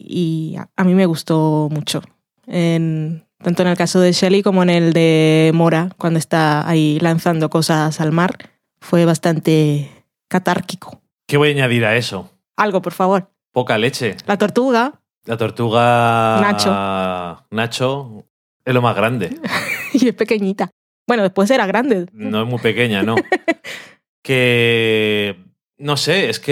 y 0.53 0.55
a, 0.57 0.69
a 0.75 0.83
mí 0.83 0.93
me 0.93 1.05
gustó 1.05 1.69
mucho. 1.71 2.01
En- 2.47 3.25
tanto 3.43 3.63
en 3.63 3.69
el 3.69 3.77
caso 3.77 3.99
de 3.99 4.11
Shelley 4.11 4.43
como 4.43 4.61
en 4.63 4.69
el 4.69 4.93
de 4.93 5.51
Mora, 5.55 5.89
cuando 5.97 6.19
está 6.19 6.67
ahí 6.69 6.99
lanzando 6.99 7.49
cosas 7.49 7.99
al 7.99 8.11
mar. 8.11 8.37
Fue 8.79 9.05
bastante 9.05 9.89
catárquico. 10.27 11.01
¿Qué 11.27 11.37
voy 11.37 11.49
a 11.49 11.51
añadir 11.51 11.85
a 11.85 11.95
eso? 11.95 12.29
Algo, 12.57 12.81
por 12.81 12.93
favor. 12.93 13.31
Poca 13.53 13.77
leche. 13.77 14.15
La 14.27 14.37
tortuga 14.37 14.99
La 15.25 15.37
tortuga 15.37 16.39
Nacho. 16.41 17.45
Nacho 17.51 18.25
es 18.65 18.73
lo 18.73 18.81
más 18.81 18.95
grande. 18.95 19.37
y 19.93 20.07
es 20.07 20.13
pequeñita. 20.15 20.69
Bueno, 21.07 21.23
después 21.23 21.49
era 21.51 21.65
grande. 21.65 22.07
No 22.13 22.43
es 22.43 22.47
muy 22.47 22.59
pequeña, 22.59 23.03
¿no? 23.03 23.15
que 24.23 25.35
no 25.81 25.97
sé, 25.97 26.29
es 26.29 26.39
que 26.39 26.47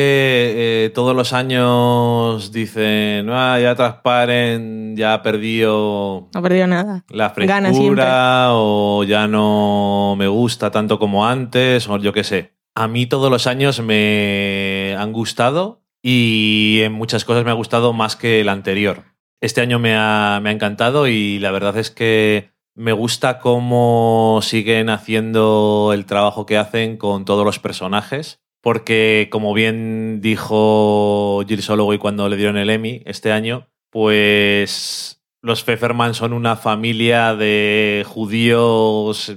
eh, 0.86 0.90
todos 0.90 1.16
los 1.16 1.34
años 1.34 2.52
dicen, 2.52 3.30
ah, 3.30 3.60
ya 3.62 3.76
Trasparen 3.76 4.96
ya 4.98 5.14
ha 5.14 5.22
perdido 5.22 6.30
No 6.34 6.42
perdió 6.42 6.66
nada. 6.66 7.06
la 7.10 7.30
frescura 7.30 8.48
o 8.54 9.04
ya 9.04 9.28
no 9.28 10.16
me 10.18 10.28
gusta 10.28 10.72
tanto 10.72 10.98
como 10.98 11.28
antes 11.28 11.88
o 11.88 11.98
yo 11.98 12.12
qué 12.12 12.24
sé. 12.24 12.54
A 12.76 12.88
mí 12.88 13.06
todos 13.06 13.30
los 13.30 13.46
años 13.46 13.82
me 13.82 14.96
han 14.98 15.14
gustado 15.14 15.84
y 16.02 16.80
en 16.82 16.94
muchas 16.94 17.24
cosas 17.24 17.46
me 17.46 17.52
ha 17.52 17.56
gustado 17.56 17.94
más 17.94 18.16
que 18.16 18.42
el 18.42 18.50
anterior. 18.50 19.04
Este 19.42 19.62
año 19.62 19.78
me 19.78 19.96
ha, 19.96 20.40
me 20.42 20.50
ha 20.50 20.54
encantado 20.54 21.08
y 21.08 21.38
la 21.38 21.52
verdad 21.52 21.78
es 21.78 21.92
que 21.92 22.50
me 22.80 22.94
gusta 22.94 23.40
cómo 23.40 24.40
siguen 24.42 24.90
haciendo 24.90 25.92
el 25.94 26.06
trabajo 26.06 26.46
que 26.46 26.58
hacen 26.58 26.96
con 26.96 27.26
todos 27.26 27.44
los 27.44 27.60
personajes. 27.60 28.40
Porque, 28.62 29.28
como 29.30 29.54
bien 29.54 30.22
dijo 30.22 31.44
Jill 31.46 31.62
Soloway 31.62 31.98
cuando 31.98 32.30
le 32.30 32.38
dieron 32.38 32.56
el 32.56 32.70
Emmy 32.70 33.02
este 33.06 33.34
año, 33.34 33.68
pues 33.90 35.22
los 35.42 35.64
Pfefferman 35.64 36.14
son 36.14 36.32
una 36.32 36.56
familia 36.56 37.36
de 37.36 38.06
judíos 38.08 39.36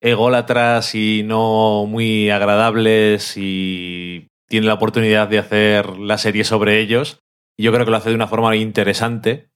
ególatras 0.00 0.94
y 0.94 1.22
no 1.24 1.86
muy 1.86 2.30
agradables 2.30 3.36
y 3.36 4.28
tiene 4.48 4.68
la 4.68 4.74
oportunidad 4.74 5.26
de 5.26 5.40
hacer 5.40 5.98
la 5.98 6.18
serie 6.18 6.44
sobre 6.44 6.78
ellos. 6.78 7.18
Y 7.56 7.64
yo 7.64 7.72
creo 7.72 7.84
que 7.84 7.90
lo 7.90 7.96
hace 7.96 8.10
de 8.10 8.14
una 8.14 8.28
forma 8.28 8.54
interesante. 8.54 9.50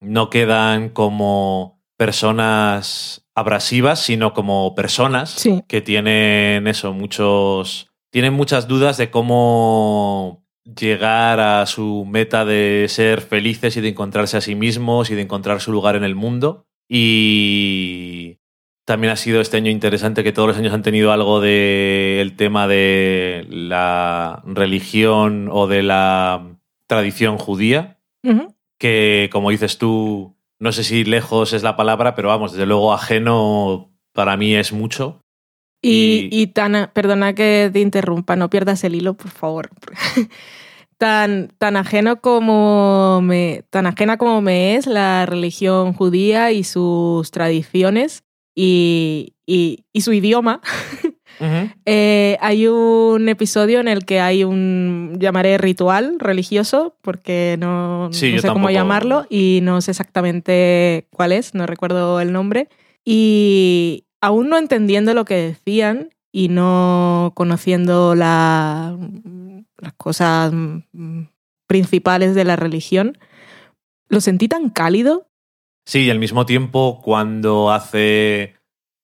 No 0.00 0.30
quedan 0.30 0.90
como 0.90 1.73
personas 1.96 3.26
abrasivas, 3.34 4.00
sino 4.00 4.32
como 4.32 4.74
personas 4.74 5.30
Sí. 5.30 5.62
que 5.68 5.80
tienen 5.80 6.66
eso, 6.66 6.92
muchos. 6.92 7.88
Tienen 8.10 8.32
muchas 8.32 8.68
dudas 8.68 8.96
de 8.96 9.10
cómo 9.10 10.44
llegar 10.64 11.40
a 11.40 11.66
su 11.66 12.06
meta 12.08 12.44
de 12.44 12.86
ser 12.88 13.20
felices 13.20 13.76
y 13.76 13.80
de 13.80 13.88
encontrarse 13.88 14.36
a 14.36 14.40
sí 14.40 14.54
mismos 14.54 15.10
y 15.10 15.14
de 15.14 15.22
encontrar 15.22 15.60
su 15.60 15.72
lugar 15.72 15.96
en 15.96 16.04
el 16.04 16.14
mundo. 16.14 16.66
Y 16.88 18.38
también 18.84 19.12
ha 19.12 19.16
sido 19.16 19.40
este 19.40 19.56
año 19.56 19.70
interesante 19.70 20.22
que 20.22 20.32
todos 20.32 20.48
los 20.48 20.56
años 20.58 20.72
han 20.72 20.82
tenido 20.82 21.12
algo 21.12 21.40
del 21.40 22.20
el 22.20 22.36
tema 22.36 22.66
de 22.68 23.46
la 23.50 24.42
religión 24.46 25.48
o 25.50 25.66
de 25.66 25.82
la 25.82 26.56
tradición 26.86 27.38
judía 27.38 27.98
que, 28.78 29.28
como 29.32 29.50
dices 29.50 29.76
tú, 29.78 30.33
no 30.60 30.72
sé 30.72 30.84
si 30.84 31.04
lejos 31.04 31.52
es 31.52 31.62
la 31.62 31.76
palabra, 31.76 32.14
pero 32.14 32.28
vamos, 32.28 32.52
desde 32.52 32.66
luego 32.66 32.92
ajeno 32.92 33.90
para 34.12 34.36
mí 34.36 34.54
es 34.54 34.72
mucho. 34.72 35.20
Y, 35.82 36.28
Y- 36.32 36.42
y 36.42 36.46
tan, 36.48 36.90
perdona 36.94 37.34
que 37.34 37.68
te 37.72 37.80
interrumpa, 37.80 38.36
no 38.36 38.48
pierdas 38.50 38.84
el 38.84 38.94
hilo, 38.94 39.14
por 39.14 39.30
favor. 39.30 39.70
tan, 40.98 41.52
tan 41.58 41.76
ajeno 41.76 42.20
como 42.20 43.20
me, 43.22 43.64
tan 43.70 43.86
ajena 43.86 44.16
como 44.16 44.40
me 44.40 44.76
es 44.76 44.86
la 44.86 45.26
religión 45.26 45.92
judía 45.92 46.52
y 46.52 46.64
sus 46.64 47.30
tradiciones 47.30 48.24
y, 48.54 49.34
y, 49.46 49.84
y 49.92 50.00
su 50.02 50.12
idioma. 50.12 50.60
Eh, 51.86 52.36
hay 52.40 52.66
un 52.68 53.28
episodio 53.28 53.80
en 53.80 53.88
el 53.88 54.04
que 54.04 54.20
hay 54.20 54.44
un, 54.44 55.16
llamaré 55.18 55.58
ritual 55.58 56.16
religioso, 56.18 56.96
porque 57.02 57.56
no, 57.58 58.08
Sí, 58.12 58.30
no 58.30 58.36
yo 58.36 58.42
sé 58.42 58.48
cómo 58.48 58.70
llamarlo 58.70 59.26
y 59.28 59.60
no 59.62 59.80
sé 59.80 59.90
exactamente 59.90 61.06
cuál 61.10 61.32
es, 61.32 61.54
no 61.54 61.66
recuerdo 61.66 62.20
el 62.20 62.32
nombre. 62.32 62.68
Y 63.04 64.04
aún 64.20 64.48
no 64.48 64.56
entendiendo 64.58 65.12
lo 65.14 65.24
que 65.24 65.34
decían 65.34 66.10
y 66.32 66.48
no 66.48 67.32
conociendo 67.34 68.14
la- 68.14 68.96
las 69.78 69.92
cosas 69.94 70.52
mm, 70.52 71.22
principales 71.66 72.34
de 72.34 72.44
la 72.44 72.56
religión, 72.56 73.18
lo 74.08 74.20
sentí 74.20 74.48
tan 74.48 74.70
cálido. 74.70 75.26
Sí, 75.86 76.04
y 76.04 76.10
al 76.10 76.18
mismo 76.18 76.46
tiempo 76.46 77.00
cuando 77.02 77.70
hace 77.70 78.54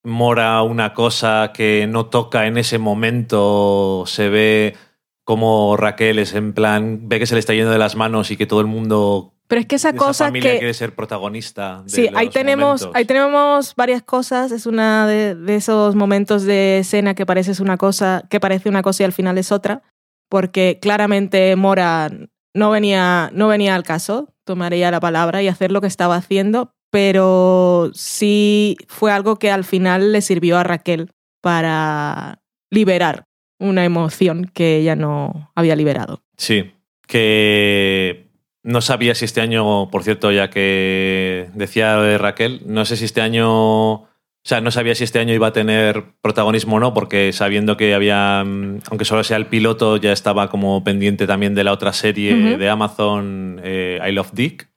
Mora 0.03 0.63
una 0.63 0.95
cosa 0.95 1.53
que 1.53 1.87
no 1.89 2.07
toca 2.07 2.47
en 2.47 2.57
ese 2.57 2.79
momento, 2.79 4.05
se 4.07 4.29
ve 4.29 4.77
como 5.25 5.77
Raquel 5.77 6.19
es 6.19 6.35
en 6.35 6.55
plan, 6.55 7.09
ve 7.09 7.19
que 7.19 7.27
se 7.27 7.35
le 7.35 7.41
está 7.41 7.55
yendo 7.55 7.71
de 7.71 7.79
las 7.79 7.97
manos 7.97 8.31
y 8.31 8.37
que 8.37 8.47
todo 8.47 8.61
el 8.61 8.67
mundo 8.67 9.35
Pero 9.47 9.61
es 9.61 9.67
que 9.67 9.77
esa 9.77 9.93
de 9.93 9.99
cosa 9.99 10.25
familia 10.25 10.53
que... 10.53 10.59
quiere 10.59 10.75
ser 10.75 10.95
protagonista. 10.95 11.83
De 11.85 11.91
Sí, 11.91 12.09
ahí 12.15 12.31
tenemos, 12.31 12.81
momentos. 12.81 12.91
ahí 12.95 13.05
tenemos 13.05 13.75
varias 13.77 14.03
cosas. 14.03 14.51
Es 14.51 14.67
una 14.67 15.07
de, 15.07 15.35
de 15.35 15.55
esos 15.57 15.95
momentos 15.95 16.45
de 16.45 16.79
escena 16.79 17.15
que 17.15 17.27
parece 17.27 17.61
una 17.63 17.77
cosa, 17.77 18.25
que 18.29 18.41
parece 18.41 18.69
una 18.69 18.83
cosa 18.83 19.03
y 19.03 19.07
al 19.07 19.13
final 19.13 19.39
es 19.39 19.53
otra. 19.53 19.83
Porque 20.29 20.79
claramente 20.81 21.55
Mora 21.57 22.11
no 22.55 22.71
venía, 22.71 23.31
no 23.33 23.49
venía 23.49 23.75
al 23.75 23.83
caso, 23.83 24.33
tomaría 24.45 24.91
la 24.91 25.01
palabra 25.01 25.43
y 25.43 25.49
hacer 25.49 25.71
lo 25.73 25.81
que 25.81 25.87
estaba 25.87 26.17
haciendo, 26.17 26.73
pero 26.91 27.91
sí 27.95 28.77
fue 28.89 29.13
algo 29.13 29.37
que 29.37 29.51
al 29.51 29.65
final 29.65 30.13
le 30.13 30.21
sirvió 30.21 30.59
a 30.59 30.65
Raquel 30.65 31.11
para 31.41 32.41
liberar 32.71 33.25
una 33.59 33.85
emoción 33.85 34.51
que 34.53 34.77
ella 34.79 34.97
no 34.97 35.51
había 35.55 35.77
liberado. 35.77 36.23
Sí, 36.37 36.73
que 37.07 38.31
no 38.63 38.81
sabía 38.81 39.15
si 39.15 39.25
este 39.25 39.41
año, 39.41 39.91
por 39.91 40.03
cierto, 40.03 40.33
ya 40.33 40.51
que 40.51 41.49
decía 41.55 41.97
lo 41.97 42.03
de 42.03 42.19
Raquel, 42.19 42.63
no 42.67 42.85
sé 42.85 42.97
si 42.97 43.05
este 43.05 43.21
año 43.21 44.07
O 44.43 44.49
sea, 44.49 44.63
no 44.63 44.71
sabía 44.71 44.95
si 44.95 45.05
este 45.05 45.19
año 45.19 45.35
iba 45.35 45.49
a 45.49 45.53
tener 45.53 46.15
protagonismo 46.23 46.77
o 46.77 46.81
no, 46.81 46.95
porque 46.95 47.33
sabiendo 47.35 47.77
que 47.77 47.93
había, 47.93 48.43
mm, 48.45 48.81
aunque 48.91 49.05
solo 49.05 49.23
sea 49.23 49.37
el 49.37 49.47
piloto, 49.47 49.99
ya 49.99 50.13
estaba 50.13 50.49
como 50.49 50.83
pendiente 50.83 51.27
también 51.27 51.55
de 51.55 51.63
la 51.63 51.73
otra 51.73 51.93
serie 51.93 52.57
de 52.57 52.69
Amazon, 52.71 53.61
eh, 53.63 54.01
I 54.07 54.13
Love 54.13 54.33
Dick, 54.33 54.71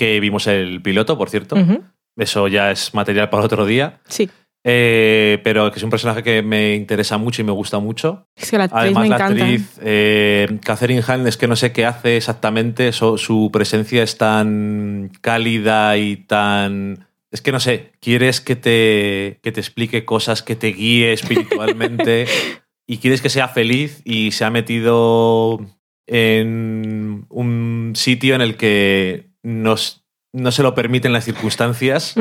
que 0.00 0.18
vimos 0.20 0.46
el 0.46 0.80
piloto, 0.82 1.16
por 1.18 1.28
cierto. 1.30 1.56
Eso 2.16 2.48
ya 2.48 2.70
es 2.70 2.92
material 2.94 3.28
para 3.30 3.44
otro 3.44 3.64
día. 3.66 4.00
Sí, 4.08 4.28
Eh, 4.62 5.38
pero 5.42 5.70
que 5.72 5.78
es 5.78 5.82
un 5.82 5.88
personaje 5.90 6.22
que 6.22 6.42
me 6.42 6.74
interesa 6.74 7.16
mucho 7.16 7.40
y 7.40 7.44
me 7.46 7.52
gusta 7.52 7.78
mucho. 7.78 8.26
es 8.36 8.50
que 8.50 8.58
la 8.58 8.64
actriz 8.64 8.80
Además, 8.82 9.02
me 9.04 9.08
la 9.08 9.16
encanta. 9.16 9.42
actriz 9.44 9.78
eh, 9.82 10.58
Catherine 10.62 11.02
Hahn 11.06 11.26
es 11.26 11.36
que 11.38 11.46
no 11.48 11.56
sé 11.56 11.72
qué 11.72 11.86
hace 11.86 12.16
exactamente. 12.18 12.92
so- 12.92 13.16
su 13.16 13.48
presencia 13.52 14.02
es 14.02 14.18
tan 14.18 15.10
cálida 15.22 15.96
y 15.96 16.16
tan. 16.16 17.06
Es 17.32 17.40
que 17.40 17.52
no 17.52 17.60
sé, 17.60 17.92
quieres 18.00 18.40
que 18.42 18.54
te, 18.56 19.38
que 19.42 19.50
te 19.52 19.60
explique 19.60 20.04
cosas, 20.04 20.42
que 20.42 20.56
te 20.56 20.72
guíe 20.72 21.12
espiritualmente 21.14 22.26
y 22.86 22.98
quieres 22.98 23.22
que 23.22 23.30
sea 23.30 23.48
feliz 23.48 24.02
y 24.04 24.32
se 24.32 24.44
ha 24.44 24.50
metido 24.50 25.60
en 26.06 27.24
un 27.30 27.92
sitio 27.94 28.34
en 28.34 28.40
el 28.42 28.56
que 28.56 29.29
nos, 29.42 30.04
no 30.32 30.52
se 30.52 30.62
lo 30.62 30.74
permiten 30.74 31.12
las 31.12 31.24
circunstancias 31.24 32.14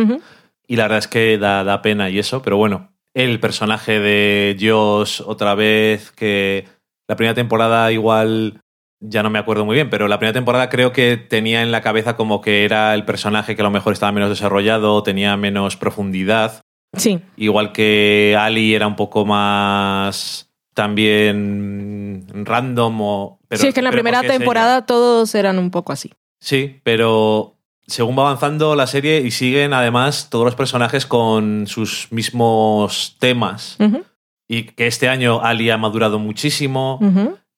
y 0.68 0.76
la 0.76 0.84
verdad 0.84 1.00
es 1.00 1.08
que 1.08 1.38
da, 1.38 1.64
da 1.64 1.82
pena 1.82 2.10
y 2.10 2.20
eso, 2.20 2.42
pero 2.42 2.58
bueno, 2.58 2.92
el 3.14 3.40
personaje 3.40 4.00
de 4.00 4.58
Josh 4.60 5.22
otra 5.26 5.56
vez, 5.56 6.12
que 6.12 6.68
la 7.08 7.16
primera 7.16 7.34
temporada 7.34 7.92
igual 7.92 8.62
ya 9.02 9.24
no 9.24 9.30
me 9.30 9.40
acuerdo 9.40 9.66
muy 9.66 9.76
bien, 9.76 9.90
pero 9.90 10.08
la 10.08 10.20
primera 10.20 10.34
temporada 10.34 10.70
creo 10.70 10.92
que 10.92 11.18
tenía 11.18 11.62
en 11.62 11.72
la 11.72 11.82
cabeza 11.82 12.16
como 12.16 12.42
que 12.42 12.66
era 12.66 12.94
el 12.94 13.06
personaje 13.06 13.56
que 13.56 13.62
a 13.62 13.66
lo 13.66 13.72
mejor 13.72 13.94
estaba 13.94 14.12
menos 14.12 14.30
desarrollado, 14.30 15.04
tenía 15.04 15.38
menos 15.38 15.78
profundidad, 15.78 16.64
Sí, 16.98 17.22
igual 17.38 17.72
que 17.72 18.36
Ali 18.40 18.74
era 18.74 18.88
un 18.88 18.96
poco 18.96 19.26
más 19.26 20.50
también 20.74 22.26
random 22.46 23.02
o... 23.02 23.40
Pero, 23.48 23.62
sí, 23.62 23.68
es 23.68 23.74
que 23.74 23.80
en 23.82 23.84
la 23.84 23.92
primera 23.92 24.20
ella. 24.22 24.30
temporada 24.30 24.86
todos 24.86 25.36
eran 25.36 25.60
un 25.60 25.72
poco 25.72 25.92
así. 25.92 26.14
Sí, 26.40 26.80
pero 26.84 27.58
según 27.88 28.18
va 28.18 28.24
avanzando 28.24 28.76
la 28.76 28.88
serie 28.88 29.22
y 29.22 29.32
siguen 29.32 29.74
además 29.74 30.30
todos 30.30 30.46
los 30.46 30.56
personajes 30.56 31.06
con 31.06 31.68
sus 31.68 32.12
mismos 32.12 33.18
temas. 33.20 33.78
Y 34.48 34.64
que 34.64 34.88
este 34.88 35.10
año 35.10 35.42
Ali 35.42 35.70
ha 35.70 35.78
madurado 35.78 36.18
muchísimo, 36.20 37.00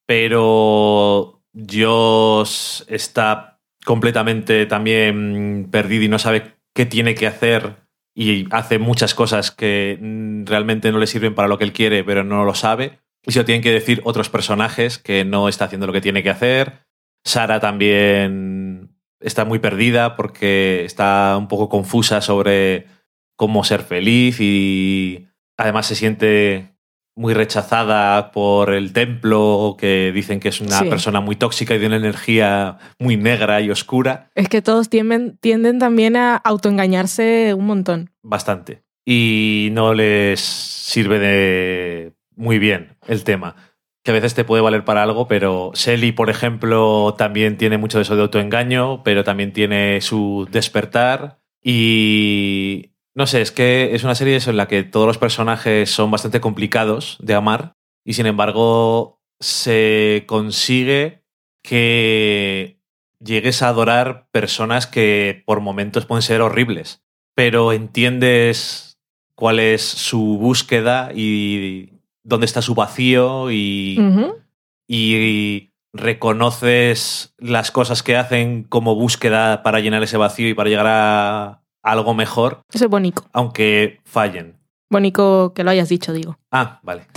pero 0.06 1.41
Joss 1.54 2.86
está 2.88 3.60
completamente 3.86 4.65
también 4.65 5.67
perdido 5.72 6.04
y 6.04 6.08
no 6.10 6.20
sabe 6.20 6.56
qué 6.74 6.86
tiene 6.86 7.15
que 7.15 7.28
hacer 7.28 7.82
y 8.13 8.48
hace 8.52 8.78
muchas 8.78 9.15
cosas 9.15 9.52
que 9.52 9.98
realmente 10.46 10.91
no 10.91 11.00
le 11.00 11.08
sirven 11.08 11.34
para 11.34 11.48
lo 11.48 11.58
que 11.58 11.63
él 11.63 11.74
quiere, 11.74 12.04
pero 12.04 12.24
no 12.24 12.44
lo 12.44 12.54
sabe. 12.56 13.00
Y 13.26 13.32
se 13.32 13.39
lo 13.39 13.46
tienen 13.46 13.62
que 13.62 13.72
decir 13.72 14.02
otros 14.04 14.30
personajes 14.30 14.98
que 14.98 15.24
no 15.24 15.48
está 15.48 15.65
haciendo 15.65 15.88
lo 15.88 15.94
que 15.94 16.02
tiene 16.02 16.24
que 16.24 16.30
hacer. 16.30 16.86
Sara 17.24 17.60
también 17.60 18.90
está 19.20 19.46
muy 19.46 19.60
perdida 19.60 20.16
porque 20.16 20.84
está 20.86 21.36
un 21.38 21.48
poco 21.48 21.70
confusa 21.70 22.22
sobre 22.22 22.88
cómo 23.36 23.64
ser 23.64 23.82
feliz 23.82 24.40
y 24.40 25.28
además 25.58 25.86
se 25.88 25.96
siente 25.96 26.68
muy 27.16 27.34
rechazada 27.34 28.32
por 28.32 28.74
el 28.74 28.94
templo, 28.94 29.76
que 29.78 30.12
dicen 30.14 30.40
que 30.40 30.48
es 30.50 30.62
una 30.62 30.80
Sí. 30.80 30.86
persona 30.90 31.20
muy 31.20 31.36
tóxica 31.36 31.76
y 31.76 31.80
de 31.80 31.88
una 31.88 31.98
energía 31.98 32.78
muy 33.00 33.18
negra 33.18 33.60
y 33.62 33.70
oscura. 33.70 34.30
Es 34.34 34.48
que 34.48 34.62
todos 34.62 34.90
tienden, 34.90 35.38
tienden 35.42 35.78
también 35.78 36.16
a 36.16 36.38
autoengañarse 36.38 37.54
un 37.54 37.66
montón. 37.66 38.12
Bastante. 38.24 38.84
Y 39.06 39.70
no 39.74 39.94
les 39.94 40.40
sirve 40.40 41.20
de 41.20 42.14
muy 42.36 42.60
bien 42.60 42.96
el 43.08 43.24
tema. 43.24 43.56
Que 44.04 44.12
a 44.12 44.14
veces 44.16 44.34
te 44.34 44.44
puede 44.44 44.64
valer 44.64 44.84
para 44.84 45.04
algo, 45.04 45.28
pero 45.28 45.72
Selly, 45.76 46.12
por 46.12 46.30
ejemplo, 46.30 47.16
también 47.18 47.58
tiene 47.58 47.78
mucho 47.78 47.98
de 47.98 48.04
eso 48.04 48.16
de 48.16 48.24
autoengaño, 48.24 49.04
pero 49.04 49.24
también 49.24 49.54
tiene 49.54 50.02
su 50.02 50.48
despertar. 50.52 51.40
Y 51.64 52.94
no 53.14 53.28
sé, 53.28 53.42
es 53.42 53.52
que 53.52 53.94
es 53.94 54.04
una 54.04 54.16
serie 54.16 54.36
eso 54.36 54.50
en 54.50 54.58
la 54.58 54.68
que 54.68 54.84
todos 54.84 55.06
los 55.06 55.18
personajes 55.18 55.92
son 55.92 56.10
bastante 56.10 56.42
complicados 56.42 57.18
de 57.22 57.36
amar. 57.36 57.76
Y 58.04 58.14
sin 58.14 58.26
embargo, 58.26 59.22
se 59.40 60.24
consigue 60.28 61.24
que 61.62 62.80
llegues 63.20 63.62
a 63.62 63.68
adorar 63.68 64.28
personas 64.32 64.88
que 64.88 65.44
por 65.46 65.60
momentos 65.60 66.06
pueden 66.06 66.24
ser 66.24 66.42
horribles, 66.42 67.04
pero 67.36 67.74
entiendes 67.74 69.00
cuál 69.36 69.60
es 69.60 69.82
su 69.82 70.38
búsqueda 70.40 71.12
y 71.14 71.91
dónde 72.24 72.46
está 72.46 72.62
su 72.62 72.76
vacío 72.76 73.52
y, 73.52 74.00
y 74.88 75.72
reconoces 75.94 77.34
las 77.38 77.72
cosas 77.72 78.04
que 78.04 78.16
hacen 78.18 78.64
como 78.64 78.96
búsqueda 78.96 79.64
para 79.64 79.80
llenar 79.80 80.04
ese 80.04 80.18
vacío 80.18 80.48
y 80.50 80.54
para 80.54 80.70
llegar 80.70 80.88
a 80.88 81.62
algo 81.84 82.14
mejor, 82.14 82.62
Eso 82.72 82.86
es 82.86 82.90
bonito. 82.92 83.24
aunque 83.34 84.00
fallen. 84.06 84.58
Bonito 84.90 85.54
que 85.56 85.64
lo 85.64 85.72
hayas 85.72 85.90
dicho, 85.90 86.14
digo. 86.14 86.38
Ah, 86.52 86.80
vale. 86.84 87.08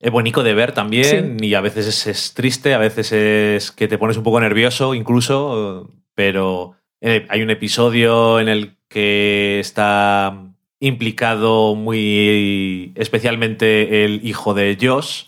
Es 0.00 0.10
bonito 0.10 0.42
de 0.42 0.54
ver 0.54 0.72
también 0.72 1.38
y 1.42 1.54
a 1.54 1.60
veces 1.60 1.86
es, 1.86 2.06
es 2.06 2.34
triste, 2.34 2.74
a 2.74 2.78
veces 2.78 3.12
es 3.12 3.70
que 3.72 3.88
te 3.88 3.98
pones 3.98 4.16
un 4.16 4.22
poco 4.22 4.40
nervioso 4.40 4.94
incluso, 4.94 5.90
pero 6.14 6.74
eh, 7.00 7.26
hay 7.30 7.42
un 7.42 7.50
episodio 7.50 8.38
en 8.40 8.48
el 8.48 8.76
que 8.88 9.60
está 9.60 10.53
implicado 10.86 11.74
muy 11.74 12.92
especialmente 12.94 14.04
el 14.04 14.20
hijo 14.26 14.54
de 14.54 14.76
Josh 14.80 15.24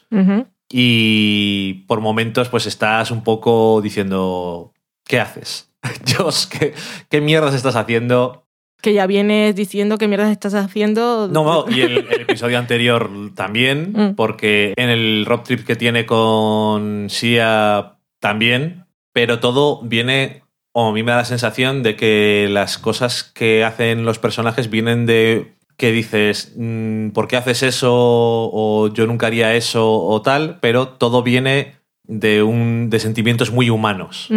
y 0.71 1.85
por 1.87 2.01
momentos 2.01 2.49
pues 2.49 2.67
estás 2.67 3.11
un 3.11 3.23
poco 3.23 3.81
diciendo, 3.83 4.73
¿qué 5.07 5.21
haces? 5.21 5.71
Josh, 6.17 6.47
¿qué, 6.47 6.75
qué 7.09 7.21
mierdas 7.21 7.55
estás 7.55 7.77
haciendo? 7.77 8.43
Que 8.83 8.93
ya 8.93 9.07
vienes 9.07 9.57
diciendo 9.57 9.97
qué 9.99 10.07
mierdas 10.07 10.31
estás 10.31 10.55
haciendo. 10.55 11.29
No, 11.29 11.45
no, 11.45 11.65
y 11.75 11.81
el, 11.81 11.99
el 11.99 12.21
episodio 12.23 12.59
anterior 12.59 13.11
también, 13.35 13.93
Mm. 13.97 14.15
porque 14.17 14.75
en 14.77 14.91
el 14.91 15.25
road 15.27 15.41
trip 15.43 15.65
que 15.65 15.77
tiene 15.77 16.05
con 16.05 17.09
Sia 17.09 17.97
también, 18.21 18.85
pero 19.13 19.39
todo 19.41 19.81
viene, 19.83 20.43
o 20.79 20.89
a 20.89 20.93
mí 20.93 21.03
me 21.03 21.13
da 21.13 21.17
la 21.17 21.25
sensación 21.25 21.83
de 21.83 21.97
que 21.97 22.49
las 22.51 22.77
cosas 22.77 23.25
que 23.25 23.65
hacen 23.65 24.05
los 24.05 24.19
personajes 24.19 24.69
vienen 24.69 25.07
de 25.07 25.55
que 25.79 25.91
dices, 25.91 26.53
mm, 26.55 27.13
¿por 27.13 27.29
qué 27.29 27.39
haces 27.39 27.63
eso? 27.63 27.95
O 27.95 28.93
yo 28.93 29.07
nunca 29.07 29.29
haría 29.29 29.55
eso 29.55 29.91
o 29.91 30.21
tal, 30.21 30.59
pero 30.61 30.89
todo 30.89 31.23
viene 31.23 31.77
de, 32.03 32.43
un, 32.43 32.91
de 32.91 33.01
sentimientos 33.01 33.51
muy 33.51 33.71
humanos 33.71 34.29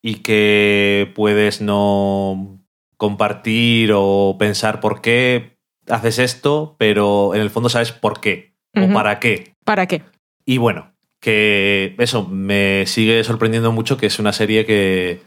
y 0.00 0.14
que 0.20 1.12
puedes 1.14 1.60
no 1.60 2.58
compartir 2.96 3.92
o 3.94 4.36
pensar 4.38 4.80
por 4.80 5.02
qué 5.02 5.58
haces 5.90 6.18
esto, 6.18 6.74
pero 6.78 7.34
en 7.34 7.42
el 7.42 7.50
fondo 7.50 7.68
sabes 7.68 7.92
por 7.92 8.22
qué 8.22 8.54
o 8.74 8.90
para 8.94 9.20
qué. 9.20 9.52
¿Para 9.62 9.86
qué? 9.86 10.04
Y 10.46 10.56
bueno, 10.56 10.94
que 11.20 11.94
eso 11.98 12.26
me 12.26 12.86
sigue 12.86 13.22
sorprendiendo 13.24 13.72
mucho 13.72 13.98
que 13.98 14.06
es 14.06 14.18
una 14.18 14.32
serie 14.32 14.64
que 14.64 15.20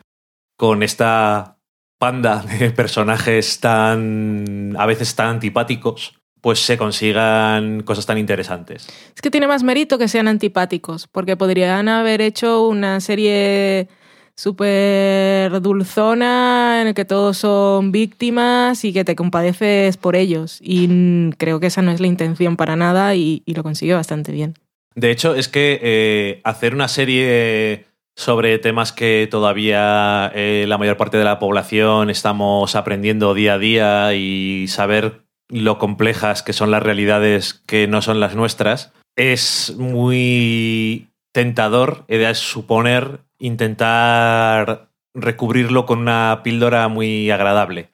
con 0.58 0.84
esta 0.84 1.58
panda 1.98 2.44
de 2.44 2.72
personajes 2.76 3.60
tan 3.60 4.76
a 4.78 4.86
veces 4.86 5.16
tan 5.16 5.28
antipáticos, 5.28 6.14
pues 6.42 6.60
se 6.60 6.78
consigan 6.78 7.82
cosas 7.84 8.06
tan 8.06 8.18
interesantes. 8.18 8.88
Es 9.16 9.22
que 9.22 9.32
tiene 9.32 9.48
más 9.48 9.64
mérito 9.64 9.98
que 9.98 10.08
sean 10.08 10.28
antipáticos, 10.28 11.08
porque 11.08 11.38
podrían 11.38 11.88
haber 11.88 12.22
hecho 12.22 12.68
una 12.68 13.00
serie 13.00 13.88
súper 14.36 15.62
dulzona 15.62 16.82
en 16.82 16.90
el 16.90 16.94
que 16.94 17.06
todos 17.06 17.38
son 17.38 17.92
víctimas 17.92 18.84
y 18.84 18.94
que 18.94 19.06
te 19.06 19.16
compadeces 19.16 19.98
por 19.98 20.16
ellos. 20.16 20.60
Y 20.62 21.32
creo 21.38 21.60
que 21.60 21.68
esa 21.68 21.82
no 21.82 21.92
es 21.92 22.00
la 22.00 22.08
intención 22.08 22.58
para 22.58 22.76
nada 22.76 23.16
y, 23.16 23.42
y 23.46 23.56
lo 23.56 23.64
consigue 23.64 23.94
bastante 23.94 24.32
bien. 24.32 24.56
De 24.94 25.12
hecho, 25.12 25.36
es 25.36 25.48
que 25.48 25.80
eh, 25.82 26.42
hacer 26.44 26.74
una 26.74 26.88
serie 26.88 27.86
sobre 28.16 28.58
temas 28.60 28.92
que 28.92 29.28
todavía 29.30 30.32
eh, 30.34 30.66
la 30.68 30.78
mayor 30.78 30.98
parte 30.98 31.18
de 31.18 31.24
la 31.26 31.40
población 31.40 32.10
estamos 32.10 32.76
aprendiendo 32.76 33.34
día 33.34 33.56
a 33.56 33.58
día 33.58 34.14
y 34.14 34.68
saber 34.68 35.26
lo 35.50 35.78
complejas 35.78 36.42
que 36.42 36.54
son 36.54 36.72
las 36.72 36.82
realidades 36.82 37.54
que 37.54 37.88
no 37.88 38.02
son 38.02 38.20
las 38.20 38.36
nuestras, 38.36 38.94
es 39.16 39.76
muy 39.78 41.10
tentador, 41.32 42.06
he 42.08 42.18
de 42.18 42.34
suponer, 42.36 43.20
intentar 43.38 44.90
recubrirlo 45.14 45.86
con 45.86 46.00
una 46.00 46.42
píldora 46.44 46.88
muy 46.88 47.30
agradable. 47.30 47.90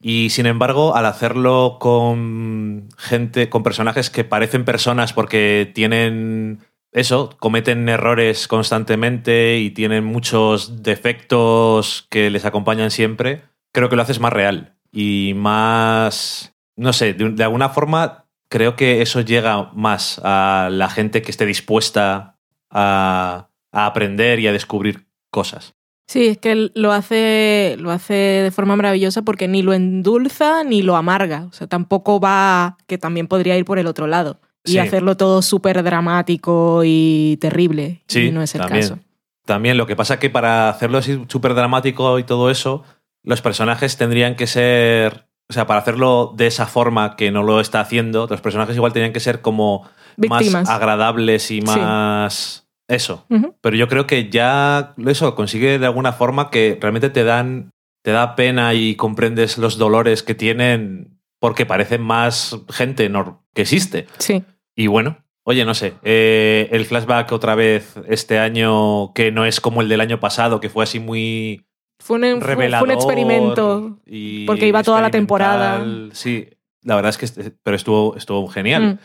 Y 0.00 0.30
sin 0.30 0.46
embargo, 0.46 0.94
al 0.94 1.06
hacerlo 1.06 1.78
con 1.80 2.88
gente, 2.96 3.48
con 3.48 3.62
personajes 3.62 4.10
que 4.10 4.24
parecen 4.24 4.64
personas 4.64 5.12
porque 5.12 5.70
tienen 5.74 6.60
eso, 6.96 7.30
cometen 7.38 7.88
errores 7.88 8.48
constantemente 8.48 9.58
y 9.58 9.70
tienen 9.70 10.04
muchos 10.04 10.82
defectos 10.82 12.06
que 12.10 12.30
les 12.30 12.44
acompañan 12.44 12.90
siempre, 12.90 13.42
creo 13.72 13.88
que 13.88 13.96
lo 13.96 14.02
haces 14.02 14.18
más 14.18 14.32
real 14.32 14.74
y 14.90 15.34
más 15.36 16.56
no 16.76 16.92
sé, 16.92 17.14
de, 17.14 17.30
de 17.30 17.44
alguna 17.44 17.68
forma 17.68 18.26
creo 18.48 18.76
que 18.76 19.02
eso 19.02 19.20
llega 19.20 19.70
más 19.74 20.20
a 20.22 20.68
la 20.70 20.88
gente 20.88 21.22
que 21.22 21.30
esté 21.30 21.46
dispuesta 21.46 22.38
a, 22.70 23.48
a 23.72 23.86
aprender 23.86 24.38
y 24.38 24.46
a 24.46 24.52
descubrir 24.52 25.06
cosas. 25.30 25.74
Sí, 26.08 26.28
es 26.28 26.38
que 26.38 26.70
lo 26.74 26.92
hace, 26.92 27.74
lo 27.80 27.90
hace 27.90 28.14
de 28.14 28.50
forma 28.52 28.76
maravillosa 28.76 29.22
porque 29.22 29.48
ni 29.48 29.62
lo 29.62 29.72
endulza 29.74 30.62
ni 30.62 30.82
lo 30.82 30.94
amarga. 30.94 31.46
O 31.50 31.52
sea, 31.52 31.66
tampoco 31.66 32.20
va, 32.20 32.78
que 32.86 32.96
también 32.96 33.26
podría 33.26 33.58
ir 33.58 33.64
por 33.64 33.80
el 33.80 33.88
otro 33.88 34.06
lado 34.06 34.40
y 34.66 34.72
Sí. 34.72 34.78
hacerlo 34.78 35.16
todo 35.16 35.42
súper 35.42 35.82
dramático 35.82 36.82
y 36.84 37.38
terrible. 37.40 38.02
Sí, 38.08 38.26
y 38.26 38.32
no 38.32 38.42
es 38.42 38.54
el 38.54 38.60
también. 38.62 38.82
caso. 38.82 38.98
También 39.44 39.76
lo 39.76 39.86
que 39.86 39.96
pasa 39.96 40.18
que 40.18 40.28
para 40.30 40.68
hacerlo 40.68 40.98
así 40.98 41.24
súper 41.28 41.54
dramático 41.54 42.18
y 42.18 42.24
todo 42.24 42.50
eso, 42.50 42.82
los 43.22 43.40
personajes 43.42 43.96
tendrían 43.96 44.34
que 44.36 44.46
ser. 44.46 45.26
O 45.48 45.52
sea, 45.52 45.66
para 45.68 45.78
hacerlo 45.78 46.32
de 46.36 46.48
esa 46.48 46.66
forma 46.66 47.14
que 47.14 47.30
no 47.30 47.44
lo 47.44 47.60
está 47.60 47.78
haciendo, 47.80 48.26
los 48.28 48.40
personajes 48.40 48.74
igual 48.74 48.92
tenían 48.92 49.12
que 49.12 49.20
ser 49.20 49.42
como 49.42 49.88
Víctimas. 50.16 50.52
más 50.52 50.68
agradables 50.70 51.50
y 51.52 51.60
más. 51.62 52.66
Eso. 52.88 53.24
Pero 53.60 53.76
yo 53.76 53.88
creo 53.88 54.06
que 54.06 54.30
ya 54.30 54.94
eso 55.06 55.34
consigue 55.34 55.78
de 55.78 55.86
alguna 55.86 56.12
forma 56.12 56.50
que 56.50 56.78
realmente 56.80 57.10
te 57.10 57.24
dan. 57.24 57.70
Te 58.02 58.12
da 58.12 58.36
pena 58.36 58.72
y 58.74 58.94
comprendes 58.94 59.58
los 59.58 59.78
dolores 59.78 60.22
que 60.22 60.36
tienen 60.36 61.18
porque 61.40 61.66
parecen 61.66 62.02
más 62.02 62.56
gente 62.70 63.10
que 63.52 63.62
existe. 63.62 64.06
Sí. 64.18 64.44
Y 64.76 64.86
bueno, 64.88 65.24
oye, 65.44 65.64
no 65.64 65.74
sé, 65.74 65.94
eh, 66.04 66.68
el 66.70 66.84
flashback 66.84 67.32
otra 67.32 67.54
vez 67.54 67.94
este 68.08 68.38
año, 68.38 69.12
que 69.14 69.32
no 69.32 69.44
es 69.46 69.60
como 69.60 69.80
el 69.80 69.88
del 69.88 70.00
año 70.02 70.20
pasado, 70.20 70.60
que 70.60 70.68
fue 70.68 70.84
así 70.84 71.00
muy 71.00 71.64
Fue 71.98 72.16
un, 72.16 72.22
fue- 72.22 72.40
fue 72.40 72.46
revelador. 72.48 72.88
un 72.88 72.94
experimento. 72.94 73.98
y 74.06 74.44
porque 74.46 74.66
iba 74.68 74.82
toda 74.82 75.00
la 75.00 75.10
temporada. 75.10 75.82
Sí, 76.12 76.48
la 76.82 76.94
verdad 76.96 77.10
es 77.10 77.18
que 77.18 77.24
este- 77.24 77.52
pero 77.62 77.74
estuvo, 77.76 78.16
estuvo 78.16 78.46
genial. 78.48 78.82
Mm. 78.94 78.98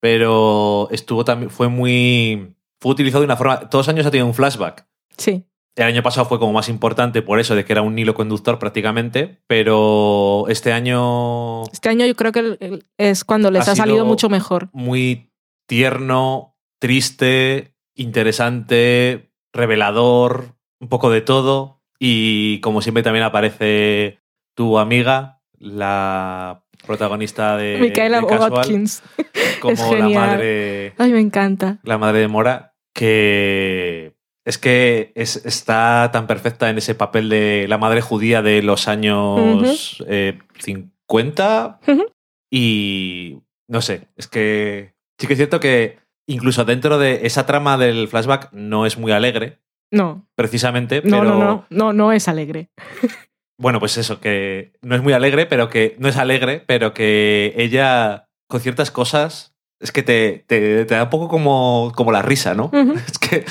Pero 0.00 0.88
estuvo 0.90 1.24
también, 1.24 1.48
fue 1.50 1.68
muy. 1.68 2.54
Fue 2.78 2.92
utilizado 2.92 3.22
de 3.22 3.24
una 3.24 3.36
forma. 3.36 3.60
Todos 3.70 3.86
los 3.86 3.94
años 3.94 4.04
ha 4.06 4.10
tenido 4.10 4.26
un 4.26 4.34
flashback. 4.34 4.86
Sí. 5.16 5.44
El 5.76 5.84
año 5.84 6.02
pasado 6.04 6.26
fue 6.26 6.38
como 6.38 6.52
más 6.52 6.68
importante 6.68 7.20
por 7.20 7.40
eso, 7.40 7.56
de 7.56 7.64
que 7.64 7.72
era 7.72 7.82
un 7.82 7.98
hilo 7.98 8.14
conductor 8.14 8.58
prácticamente, 8.60 9.40
pero 9.48 10.44
este 10.48 10.72
año 10.72 11.64
Este 11.72 11.88
año 11.88 12.06
yo 12.06 12.14
creo 12.14 12.30
que 12.30 12.38
el- 12.40 12.56
el- 12.60 12.86
es 12.96 13.24
cuando 13.24 13.50
les 13.50 13.66
Ha 13.68 13.72
ha, 13.72 13.76
salido 13.76 14.04
mucho 14.04 14.28
mejor. 14.28 14.68
muy 14.72 15.32
tierno, 15.66 16.56
triste, 16.78 17.74
interesante, 17.96 19.32
revelador, 19.52 20.54
un 20.80 20.88
poco 20.88 21.10
de 21.10 21.20
todo. 21.22 21.82
Y 21.98 22.60
como 22.60 22.80
siempre 22.82 23.02
también 23.02 23.24
aparece 23.24 24.20
tu 24.54 24.78
amiga, 24.78 25.40
la 25.58 26.64
protagonista 26.86 27.56
de, 27.56 27.78
Micaela 27.80 28.20
de 28.20 28.26
Casual, 28.26 28.52
Watkins. 28.52 29.02
como 29.60 29.72
es 29.72 29.98
la 29.98 30.08
madre, 30.08 30.94
Ay, 30.98 31.12
me 31.12 31.20
encanta. 31.20 31.78
la 31.82 31.96
madre 31.98 32.18
de 32.20 32.28
Mora, 32.28 32.74
que 32.92 34.13
es 34.44 34.58
que 34.58 35.12
es- 35.14 35.44
está 35.46 36.10
tan 36.12 36.26
perfecta 36.26 36.68
en 36.70 36.78
ese 36.78 36.94
papel 36.94 37.28
de 37.28 37.66
la 37.68 37.78
madre 37.78 38.00
judía 38.00 38.42
de 38.42 38.62
los 38.62 38.88
años 38.88 40.04
eh, 40.08 40.38
50 40.58 41.80
Ujú. 41.86 42.06
y 42.50 43.38
no 43.68 43.80
sé, 43.80 44.08
es 44.16 44.28
que 44.28 44.94
sí 45.18 45.26
que 45.26 45.32
es 45.34 45.38
cierto 45.38 45.60
que 45.60 45.98
incluso 46.26 46.64
dentro 46.64 46.98
de 46.98 47.26
esa 47.26 47.46
trama 47.46 47.76
del 47.78 48.08
flashback 48.08 48.52
no 48.52 48.86
es 48.86 48.98
muy 48.98 49.12
alegre, 49.12 49.58
No, 49.92 50.26
precisamente, 50.36 51.02
no, 51.04 51.20
pero 51.20 51.24
no, 51.24 51.38
no, 51.38 51.66
no, 51.70 51.92
no 51.92 52.12
es 52.12 52.28
alegre. 52.28 52.68
bueno, 53.58 53.78
pues 53.80 53.96
eso, 53.98 54.20
que 54.20 54.72
no 54.82 54.94
es 54.96 55.02
muy 55.02 55.12
alegre, 55.12 55.46
pero 55.46 55.68
que 55.68 55.96
no 55.98 56.08
es 56.08 56.16
alegre, 56.16 56.62
pero 56.66 56.92
que 56.94 57.54
ella 57.56 58.28
con 58.48 58.60
ciertas 58.60 58.90
cosas 58.90 59.54
es 59.80 59.92
que 59.92 60.02
te, 60.02 60.44
te- 60.46 60.84
te 60.86 60.94
da 60.94 61.04
un 61.04 61.10
poco 61.10 61.28
como, 61.28 61.92
como 61.94 62.12
la 62.12 62.22
risa, 62.22 62.54
¿no? 62.54 62.70
Es 63.06 63.18
que 63.18 63.44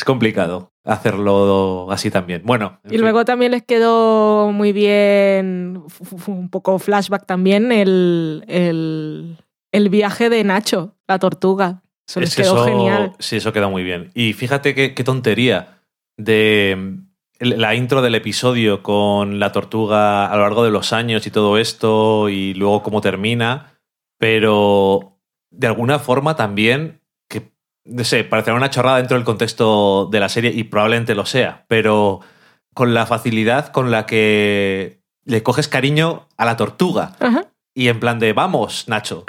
es 0.00 0.04
complicado 0.04 0.72
hacerlo 0.84 1.88
así 1.90 2.10
también. 2.10 2.42
Bueno, 2.44 2.80
en 2.84 2.90
Y 2.90 2.94
fin. 2.94 3.00
luego 3.02 3.24
también 3.24 3.52
les 3.52 3.62
quedó 3.62 4.50
muy 4.50 4.72
bien, 4.72 5.82
un 6.26 6.48
poco 6.48 6.78
flashback 6.78 7.26
también, 7.26 7.70
el, 7.70 8.44
el, 8.48 9.36
el 9.72 9.88
viaje 9.90 10.30
de 10.30 10.42
Nacho, 10.42 10.96
la 11.06 11.18
tortuga. 11.18 11.82
Eso 12.08 12.20
les 12.20 12.30
Es 12.30 12.36
que 12.36 12.42
quedó 12.42 12.56
eso- 12.56 12.64
genial. 12.64 13.12
Sí, 13.18 13.36
eso 13.36 13.52
queda 13.52 13.68
muy 13.68 13.82
bien. 13.84 14.10
Y 14.14 14.32
fíjate 14.32 14.74
qué, 14.74 14.94
qué 14.94 15.04
tontería 15.04 15.78
de 16.16 16.76
mm, 16.76 17.46
la 17.58 17.74
intro 17.74 18.00
del 18.02 18.14
episodio 18.14 18.82
con 18.82 19.38
la 19.38 19.52
tortuga 19.52 20.26
a 20.26 20.36
lo 20.36 20.42
largo 20.42 20.64
de 20.64 20.70
los 20.70 20.92
años 20.94 21.26
y 21.26 21.30
todo 21.30 21.58
esto 21.58 22.28
y 22.30 22.54
luego 22.54 22.82
cómo 22.82 23.00
termina, 23.00 23.74
pero 24.18 25.18
de 25.50 25.66
alguna 25.66 25.98
forma 25.98 26.36
también 26.36 26.99
no 27.84 28.04
sé, 28.04 28.24
parecerá 28.24 28.56
una 28.56 28.70
chorrada 28.70 28.98
dentro 28.98 29.16
del 29.16 29.24
contexto 29.24 30.06
de 30.06 30.20
la 30.20 30.28
serie 30.28 30.52
y 30.54 30.64
probablemente 30.64 31.14
lo 31.14 31.26
sea, 31.26 31.64
pero 31.68 32.20
con 32.74 32.94
la 32.94 33.06
facilidad 33.06 33.72
con 33.72 33.90
la 33.90 34.06
que 34.06 35.02
le 35.24 35.42
coges 35.42 35.68
cariño 35.68 36.28
a 36.36 36.44
la 36.44 36.56
tortuga 36.56 37.16
Ajá. 37.20 37.46
y 37.74 37.88
en 37.88 38.00
plan 38.00 38.18
de 38.18 38.32
vamos, 38.32 38.88
Nacho. 38.88 39.24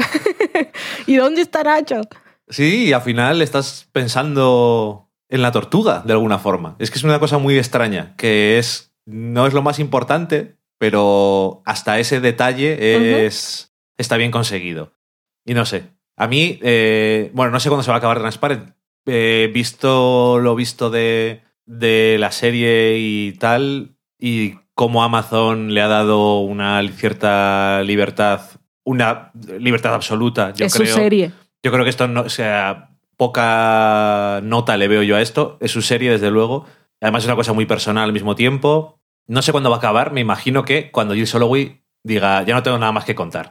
¿Y 1.07 1.15
dónde 1.15 1.41
está 1.41 1.63
Nacho? 1.63 2.01
Sí, 2.47 2.87
y 2.87 2.93
al 2.93 3.01
final 3.01 3.41
estás 3.41 3.87
pensando 3.91 5.09
en 5.29 5.41
la 5.41 5.51
tortuga, 5.51 6.03
de 6.05 6.13
alguna 6.13 6.39
forma. 6.39 6.75
Es 6.79 6.91
que 6.91 6.97
es 6.97 7.03
una 7.03 7.19
cosa 7.19 7.37
muy 7.37 7.57
extraña, 7.57 8.15
que 8.17 8.59
es 8.59 8.93
no 9.05 9.47
es 9.47 9.53
lo 9.53 9.61
más 9.61 9.79
importante, 9.79 10.57
pero 10.77 11.61
hasta 11.65 11.99
ese 11.99 12.19
detalle 12.19 13.25
es, 13.25 13.73
está 13.97 14.17
bien 14.17 14.31
conseguido. 14.31 14.93
Y 15.45 15.53
no 15.53 15.65
sé, 15.65 15.85
a 16.21 16.27
mí, 16.27 16.59
eh, 16.61 17.31
bueno, 17.33 17.51
no 17.51 17.59
sé 17.59 17.67
cuándo 17.67 17.81
se 17.81 17.89
va 17.89 17.95
a 17.95 17.97
acabar 17.97 18.19
Transparent. 18.19 18.75
Eh, 19.07 19.49
visto 19.51 20.37
lo 20.37 20.53
visto 20.53 20.91
de, 20.91 21.41
de 21.65 22.17
la 22.19 22.31
serie 22.31 22.99
y 22.99 23.31
tal, 23.39 23.95
y 24.19 24.53
cómo 24.75 25.03
Amazon 25.03 25.73
le 25.73 25.81
ha 25.81 25.87
dado 25.87 26.41
una 26.41 26.79
cierta 26.89 27.81
libertad, 27.81 28.41
una 28.83 29.31
libertad 29.57 29.95
absoluta, 29.95 30.53
yo 30.53 30.67
es 30.67 30.75
creo. 30.75 30.85
su 30.85 30.93
serie. 30.93 31.31
Yo 31.63 31.71
creo 31.71 31.83
que 31.83 31.89
esto 31.89 32.07
no, 32.07 32.21
o 32.21 32.29
sea, 32.29 32.91
poca 33.17 34.41
nota 34.43 34.77
le 34.77 34.87
veo 34.87 35.01
yo 35.01 35.15
a 35.15 35.21
esto. 35.21 35.57
Es 35.59 35.71
su 35.71 35.81
serie, 35.81 36.11
desde 36.11 36.29
luego. 36.29 36.67
Además, 37.01 37.23
es 37.23 37.27
una 37.29 37.35
cosa 37.35 37.53
muy 37.53 37.65
personal 37.65 38.03
al 38.03 38.13
mismo 38.13 38.35
tiempo. 38.35 38.99
No 39.25 39.41
sé 39.41 39.51
cuándo 39.51 39.71
va 39.71 39.77
a 39.77 39.79
acabar. 39.79 40.11
Me 40.11 40.21
imagino 40.21 40.65
que 40.65 40.91
cuando 40.91 41.15
Jill 41.15 41.25
Soloway 41.25 41.81
diga, 42.03 42.43
ya 42.43 42.53
no 42.53 42.61
tengo 42.61 42.77
nada 42.77 42.91
más 42.91 43.05
que 43.05 43.15
contar. 43.15 43.49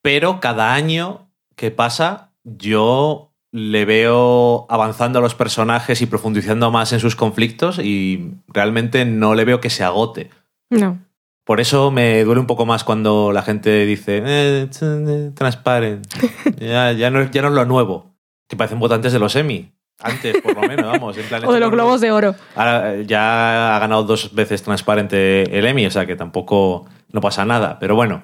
Pero 0.00 0.38
cada 0.38 0.74
año 0.74 1.23
que 1.56 1.70
pasa, 1.70 2.30
yo 2.44 3.30
le 3.52 3.84
veo 3.84 4.66
avanzando 4.68 5.20
a 5.20 5.22
los 5.22 5.34
personajes 5.34 6.02
y 6.02 6.06
profundizando 6.06 6.70
más 6.70 6.92
en 6.92 7.00
sus 7.00 7.14
conflictos 7.16 7.78
y 7.78 8.32
realmente 8.48 9.04
no 9.04 9.34
le 9.34 9.44
veo 9.44 9.60
que 9.60 9.70
se 9.70 9.84
agote. 9.84 10.30
No. 10.70 10.98
Por 11.44 11.60
eso 11.60 11.90
me 11.90 12.24
duele 12.24 12.40
un 12.40 12.46
poco 12.46 12.66
más 12.66 12.84
cuando 12.84 13.30
la 13.30 13.42
gente 13.42 13.84
dice 13.86 14.22
eh, 14.24 14.66
t- 14.76 15.30
transparent. 15.32 16.06
Ya, 16.58 16.92
ya, 16.92 17.10
no, 17.10 17.30
ya 17.30 17.42
no 17.42 17.48
es 17.48 17.54
lo 17.54 17.64
nuevo. 17.66 18.14
Que 18.48 18.56
parecen 18.56 18.78
votantes 18.78 19.12
de 19.12 19.18
los 19.18 19.36
Emmy. 19.36 19.72
Antes, 20.00 20.40
por 20.42 20.54
lo 20.56 20.62
menos, 20.62 20.86
vamos. 20.86 21.16
en 21.16 21.24
plan, 21.26 21.44
O 21.46 21.52
de 21.52 21.60
los 21.60 21.70
globos 21.70 22.00
de 22.00 22.10
oro. 22.10 22.34
Ahora 22.56 22.94
eh, 22.94 23.04
ya 23.06 23.76
ha 23.76 23.78
ganado 23.78 24.02
dos 24.04 24.34
veces 24.34 24.62
transparente 24.62 25.56
el 25.56 25.66
Emmy, 25.66 25.86
o 25.86 25.90
sea 25.90 26.06
que 26.06 26.16
tampoco 26.16 26.86
no 27.12 27.20
pasa 27.20 27.44
nada. 27.44 27.78
Pero 27.78 27.94
bueno, 27.94 28.22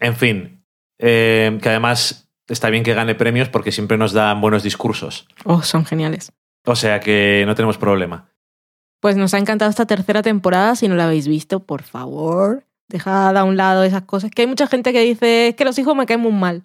en 0.00 0.16
fin. 0.16 0.64
eh, 0.98 1.58
que 1.60 1.68
además 1.68 2.31
está 2.52 2.70
bien 2.70 2.84
que 2.84 2.94
gane 2.94 3.14
premios 3.14 3.48
porque 3.48 3.72
siempre 3.72 3.96
nos 3.96 4.12
dan 4.12 4.40
buenos 4.40 4.62
discursos. 4.62 5.26
Oh, 5.44 5.62
son 5.62 5.84
geniales. 5.84 6.32
O 6.64 6.76
sea 6.76 7.00
que 7.00 7.44
no 7.46 7.54
tenemos 7.54 7.78
problema. 7.78 8.28
Pues 9.00 9.16
nos 9.16 9.34
ha 9.34 9.38
encantado 9.38 9.70
esta 9.70 9.86
tercera 9.86 10.22
temporada. 10.22 10.76
Si 10.76 10.86
no 10.86 10.94
la 10.94 11.06
habéis 11.06 11.26
visto, 11.26 11.60
por 11.60 11.82
favor, 11.82 12.64
dejad 12.88 13.36
a 13.36 13.44
un 13.44 13.56
lado 13.56 13.82
esas 13.82 14.02
cosas. 14.02 14.30
Que 14.30 14.42
hay 14.42 14.48
mucha 14.48 14.68
gente 14.68 14.92
que 14.92 15.00
dice 15.00 15.48
"Es 15.48 15.54
que 15.56 15.64
los 15.64 15.78
hijos 15.78 15.96
me 15.96 16.06
caen 16.06 16.20
muy 16.20 16.32
mal. 16.32 16.64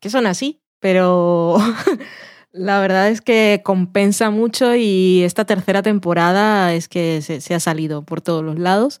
Que 0.00 0.10
son 0.10 0.26
así, 0.26 0.60
pero 0.80 1.58
la 2.52 2.80
verdad 2.80 3.08
es 3.08 3.20
que 3.20 3.60
compensa 3.64 4.30
mucho 4.30 4.74
y 4.74 5.22
esta 5.22 5.44
tercera 5.44 5.82
temporada 5.82 6.74
es 6.74 6.88
que 6.88 7.22
se, 7.22 7.40
se 7.40 7.54
ha 7.54 7.60
salido 7.60 8.02
por 8.02 8.20
todos 8.20 8.42
los 8.42 8.58
lados. 8.58 9.00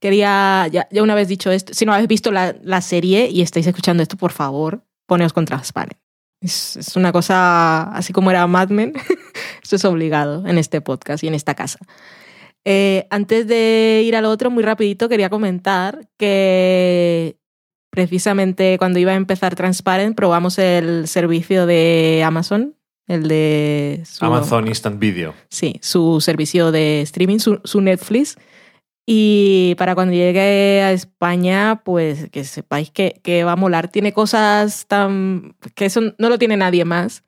Quería, 0.00 0.66
ya, 0.70 0.86
ya 0.92 1.02
una 1.02 1.14
vez 1.14 1.28
dicho 1.28 1.50
esto, 1.50 1.74
si 1.74 1.84
no 1.84 1.92
habéis 1.92 2.08
visto 2.08 2.30
la, 2.30 2.54
la 2.62 2.80
serie 2.82 3.28
y 3.30 3.42
estáis 3.42 3.66
escuchando 3.66 4.02
esto, 4.02 4.16
por 4.16 4.30
favor, 4.32 4.84
poneos 5.08 5.32
con 5.32 5.46
Transparent. 5.46 5.98
Es, 6.40 6.76
es 6.76 6.94
una 6.94 7.10
cosa 7.10 7.90
así 7.94 8.12
como 8.12 8.30
era 8.30 8.46
Mad 8.46 8.68
Men. 8.68 8.92
Esto 9.62 9.74
es 9.74 9.84
obligado 9.84 10.46
en 10.46 10.58
este 10.58 10.80
podcast 10.80 11.24
y 11.24 11.26
en 11.28 11.34
esta 11.34 11.54
casa. 11.54 11.80
Eh, 12.64 13.06
antes 13.10 13.48
de 13.48 14.02
ir 14.04 14.14
al 14.14 14.26
otro, 14.26 14.50
muy 14.50 14.62
rapidito, 14.62 15.08
quería 15.08 15.30
comentar 15.30 16.08
que 16.18 17.38
precisamente 17.90 18.76
cuando 18.78 18.98
iba 18.98 19.12
a 19.12 19.16
empezar 19.16 19.54
Transparent 19.54 20.14
probamos 20.14 20.58
el 20.58 21.08
servicio 21.08 21.66
de 21.66 22.22
Amazon, 22.24 22.76
el 23.06 23.26
de 23.26 24.02
su, 24.04 24.24
Amazon 24.24 24.68
Instant 24.68 25.00
Video. 25.00 25.34
Sí, 25.48 25.78
su 25.80 26.20
servicio 26.20 26.70
de 26.70 27.00
streaming, 27.00 27.38
su, 27.38 27.60
su 27.64 27.80
Netflix. 27.80 28.36
Y 29.10 29.74
para 29.78 29.94
cuando 29.94 30.12
llegue 30.12 30.82
a 30.82 30.92
España, 30.92 31.80
pues 31.82 32.28
que 32.28 32.44
sepáis 32.44 32.90
que, 32.90 33.42
va 33.42 33.52
a 33.52 33.56
molar. 33.56 33.88
Tiene 33.90 34.12
cosas 34.12 34.86
tan... 34.86 35.56
que 35.74 35.86
eso 35.86 36.02
no 36.18 36.28
lo 36.28 36.36
tiene 36.38 36.58
nadie 36.58 36.84
más. 36.84 37.24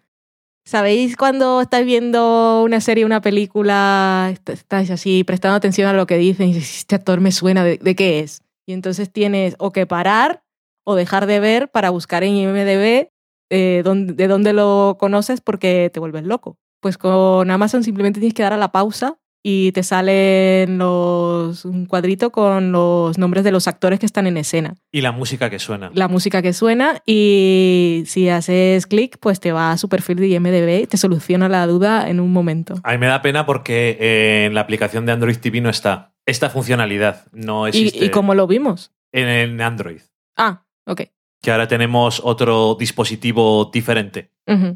¿Sabéis 0.66 1.16
cuando 1.16 1.62
estáis 1.62 1.87
viendo 1.87 2.64
una 2.64 2.83
serie, 2.83 3.07
una 3.07 3.22
película, 3.22 4.28
est- 4.31 4.51
estáis 4.51 4.91
así 4.91 5.24
prestando 5.24 5.57
atención 5.57 5.89
a 5.89 5.95
lo 5.95 6.07
que 6.07 6.18
dicen 6.18 6.51
y 6.51 6.53
dices, 6.53 6.81
este 6.81 6.97
actor 6.97 7.22
me 7.22 7.33
suena, 7.33 7.64
¿de, 7.64 7.97
qué 7.97 8.20
es? 8.20 8.43
Y 8.66 8.74
entonces 8.74 9.11
tienes 9.11 9.57
o 9.59 9.72
que 9.72 9.87
parar 9.87 10.45
o 10.85 10.97
dejar 10.97 11.24
de 11.24 11.41
ver 11.41 11.70
para 11.70 11.89
buscar 11.89 12.24
en 12.24 12.35
IMDB 12.35 13.09
eh, 13.49 13.83
de 13.83 14.28
dónde 14.28 14.53
lo 14.53 14.99
conoces 15.01 15.41
porque 15.41 15.91
te 15.91 15.99
vuelves 15.99 16.24
loco. 16.24 16.59
Pues 16.83 16.99
con 16.99 17.51
Amazon 17.51 17.85
simplemente 17.85 18.20
tienes 18.20 18.35
que 18.35 18.43
dar 18.43 18.53
a 18.53 18.59
la 18.59 18.70
pausa 18.70 19.18
y 19.43 19.72
te 19.72 19.82
salen 19.82 20.76
los, 20.78 21.64
un 21.64 21.86
cuadrito 21.86 22.30
con 22.30 22.72
los 22.72 23.16
nombres 23.16 23.43
de 23.45 23.53
los 23.53 23.68
actores 23.68 23.99
que 23.99 24.05
están 24.07 24.26
en 24.26 24.36
escena 24.36 24.76
Y 24.93 25.01
la 25.01 25.12
música 25.12 25.49
que 25.49 25.59
suena. 25.59 25.91
la 25.95 26.09
música 26.09 26.43
que 26.43 26.53
suena 26.53 27.01
y 27.07 28.03
si 28.07 28.28
haces 28.28 28.86
clic, 28.86 29.16
pues 29.18 29.41
te 29.41 29.53
va 29.53 29.72
a 29.72 29.78
su 29.78 29.88
perfil 29.88 30.16
de 30.18 30.28
IMDB 30.28 30.82
y 30.82 30.86
te 30.86 30.97
soluciona 30.99 31.49
la 31.49 31.66
duda 31.66 32.09
en 32.11 32.20
un 32.20 32.32
momento. 32.32 32.74
A 32.82 32.93
mí 32.93 32.99
me 32.99 33.07
da 33.07 33.22
pena 33.22 33.47
porque 33.47 33.97
eh, 34.01 34.45
en 34.47 34.55
la 34.55 34.61
aplicación 34.61 35.07
de 35.07 35.12
Android 35.12 35.36
TV 35.38 35.61
no 35.61 35.70
está. 35.70 36.12
Esta 36.26 36.51
funcionalidad 36.51 37.24
no 37.32 37.66
¿Y, 37.66 37.70
existe 37.70 38.05
y 38.05 38.11
cómo 38.11 38.34
lo 38.34 38.47
vimos? 38.47 38.93
en, 39.12 39.28
en 39.28 39.61
Android. 39.62 40.01
Ah, 40.36 40.64
ok. 40.86 41.03
Que 41.43 41.51
ahora 41.51 41.66
tenemos 41.66 42.20
otro 42.22 42.76
dispositivo 42.78 43.70
diferente 43.72 44.30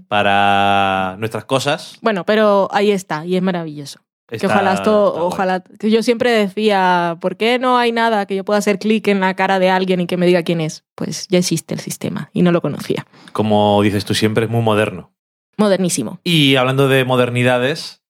para 0.09 1.17
nuestras 1.19 1.45
cosas. 1.45 1.99
Bueno, 2.01 2.25
pero 2.25 2.69
ahí 2.73 2.91
está 2.91 3.27
y 3.27 3.37
es 3.37 3.43
maravilloso. 3.43 4.01
Que 4.41 4.47
ojalá 4.47 4.75
esto, 4.75 5.15
ojalá, 5.27 5.63
que 5.79 5.91
yo 5.91 6.03
siempre 6.03 6.31
decía, 6.31 7.19
¿por 7.21 7.37
qué 7.37 7.59
no 7.59 7.77
hay 7.79 7.93
nada 7.93 8.27
que 8.27 8.37
yo 8.37 8.45
pueda 8.45 8.59
hacer 8.59 8.79
clic 8.79 9.09
en 9.09 9.21
la 9.21 9.35
cara 9.35 9.59
de 9.59 9.71
alguien 9.71 10.01
y 10.01 10.07
que 10.07 10.17
me 10.17 10.27
diga 10.27 10.43
quién 10.43 10.61
es? 10.61 10.85
Pues 10.95 11.27
ya 11.29 11.39
existe 11.39 11.75
el 11.75 11.81
sistema 11.81 12.31
y 12.33 12.43
no 12.43 12.53
lo 12.53 12.61
conocía. 12.61 13.07
Como 13.33 13.83
dices 13.83 14.05
tú 14.05 14.15
siempre, 14.15 14.45
es 14.45 14.51
muy 14.51 14.63
moderno. 14.63 15.13
Modernísimo. 15.57 16.21
Y 16.25 16.57
hablando 16.57 16.89
de 16.89 17.05
modernidades, 17.05 18.03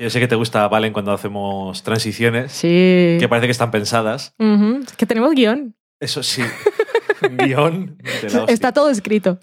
yo 0.00 0.08
sé 0.10 0.20
que 0.20 0.28
te 0.28 0.34
gusta, 0.36 0.66
Valen, 0.68 0.92
cuando 0.92 1.12
hacemos 1.12 1.82
transiciones, 1.82 2.52
Sí. 2.52 3.16
que 3.20 3.26
parece 3.28 3.46
que 3.46 3.52
están 3.52 3.70
pensadas. 3.70 4.34
Es 4.38 4.96
que 4.96 5.06
tenemos 5.06 5.34
guion. 5.34 5.74
Eso 6.00 6.22
sí, 6.22 6.42
guion. 7.38 7.98
Está 8.48 8.72
todo 8.72 8.88
escrito. 8.90 9.38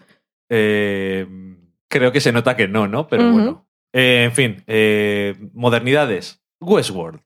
Eh, 0.49 1.27
creo 1.87 2.11
que 2.11 2.21
se 2.21 2.31
nota 2.31 2.55
que 2.55 2.67
no, 2.67 2.87
¿no? 2.87 3.07
Pero 3.07 3.31
bueno. 3.31 3.64
Eh, 3.97 4.25
en 4.25 4.33
fin, 4.33 4.61
eh, 4.67 5.35
modernidades. 5.53 6.43
Westworld. 6.59 7.21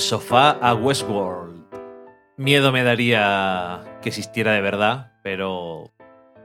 Sofá 0.00 0.50
a 0.50 0.74
Westworld. 0.74 1.64
Miedo 2.36 2.72
me 2.72 2.82
daría 2.82 3.98
que 4.02 4.08
existiera 4.08 4.52
de 4.52 4.60
verdad, 4.60 5.12
pero 5.22 5.92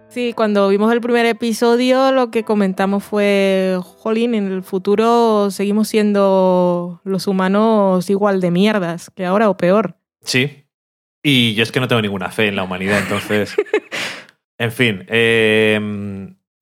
Sí, 0.09 0.33
cuando 0.33 0.69
vimos 0.69 0.93
el 0.93 1.01
primer 1.01 1.25
episodio 1.25 2.11
lo 2.11 2.31
que 2.31 2.43
comentamos 2.43 3.03
fue, 3.03 3.77
jolín, 3.81 4.35
en 4.35 4.51
el 4.51 4.63
futuro 4.63 5.49
seguimos 5.51 5.87
siendo 5.87 7.01
los 7.03 7.27
humanos 7.27 8.09
igual 8.09 8.39
de 8.39 8.51
mierdas 8.51 9.09
que 9.09 9.25
ahora 9.25 9.49
o 9.49 9.57
peor. 9.57 9.97
sí. 10.23 10.61
Y 11.27 11.55
yo 11.55 11.63
es 11.63 11.71
que 11.71 11.79
no 11.79 11.87
tengo 11.87 12.03
ninguna 12.03 12.29
fe 12.29 12.49
en 12.49 12.55
la 12.55 12.61
humanidad, 12.61 12.99
entonces... 12.99 13.55
en 14.59 14.71
fin, 14.71 15.03
eh, 15.07 15.79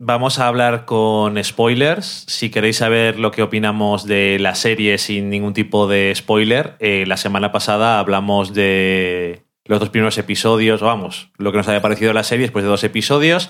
vamos 0.06 0.39
a 0.39 0.47
hablar 0.47 0.86
con 0.86 1.41
spoilers. 1.43 2.26
Si 2.28 2.49
queréis 2.49 2.78
saber 2.78 3.20
lo 3.20 3.32
que 3.32 3.41
opinamos 3.41 4.06
de 4.06 4.38
la 4.39 4.56
serie 4.56 4.97
sin 4.97 5.30
ningún 5.30 5.54
tipo 5.54 5.88
de 5.88 6.14
spoiler, 6.16 6.76
eh, 6.80 7.06
la 7.08 7.18
semana 7.18 7.51
pasada 7.51 7.99
hablamos 7.99 8.54
de 8.54 9.43
los 9.66 9.80
dos 9.80 9.89
primeros 9.89 10.18
episodios, 10.18 10.82
vamos, 10.82 11.30
lo 11.38 11.51
que 11.51 11.58
nos 11.58 11.68
había 11.68 11.82
parecido 11.82 12.12
la 12.12 12.24
serie 12.24 12.43
después 12.43 12.64
de 12.64 12.70
dos 12.70 12.84
episodios. 12.84 13.49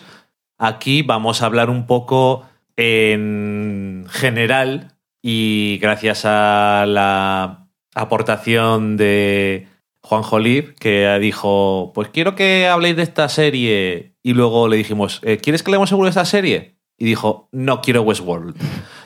Aquí 0.59 1.01
vamos 1.01 1.41
a 1.41 1.47
hablar 1.47 1.69
un 1.71 1.87
poco 1.87 2.47
en 2.77 4.05
general 4.09 4.91
y 5.23 5.79
gracias 5.81 6.25
a 6.25 6.85
la 6.87 7.67
aportación 7.95 8.95
de 8.95 9.67
Juan 10.01 10.21
Jolib, 10.21 10.75
que 10.75 11.17
dijo, 11.19 11.91
pues 11.95 12.09
quiero 12.09 12.35
que 12.35 12.67
habléis 12.67 12.95
de 12.95 13.03
esta 13.03 13.27
serie. 13.29 14.12
Y 14.23 14.33
luego 14.33 14.67
le 14.67 14.77
dijimos, 14.77 15.19
"Eh, 15.23 15.37
¿quieres 15.37 15.61
que 15.63 15.71
leamos 15.71 15.89
seguro 15.89 16.05
de 16.05 16.11
esta 16.11 16.25
serie? 16.25 16.77
Y 16.97 17.05
dijo, 17.05 17.49
no 17.51 17.81
quiero 17.81 18.03
Westworld. 18.03 18.55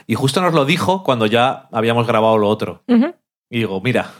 Y 0.06 0.16
justo 0.16 0.42
nos 0.42 0.54
lo 0.54 0.66
dijo 0.66 1.04
cuando 1.04 1.26
ya 1.26 1.68
habíamos 1.72 2.06
grabado 2.06 2.38
lo 2.38 2.48
otro. 2.50 2.84
Y 3.50 3.60
digo, 3.60 3.82
mira, 3.82 4.12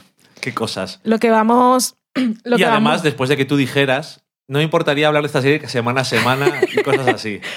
qué 0.42 0.54
cosas. 0.54 1.00
Lo 1.04 1.20
que 1.20 1.30
vamos... 1.30 1.96
Lo 2.44 2.56
y 2.56 2.60
que 2.60 2.66
además, 2.66 2.84
vamos- 2.94 3.04
después 3.04 3.30
de 3.30 3.38
que 3.38 3.46
tú 3.46 3.58
dijeras, 3.58 4.24
no 4.48 4.58
me 4.60 4.64
importaría 4.64 5.08
hablar 5.08 5.22
de 5.24 5.28
esta 5.28 5.42
serie 5.42 5.68
semana 5.68 6.02
a 6.02 6.06
semana 6.06 6.62
y 6.74 6.82
cosas 6.82 7.08
así. 7.08 7.42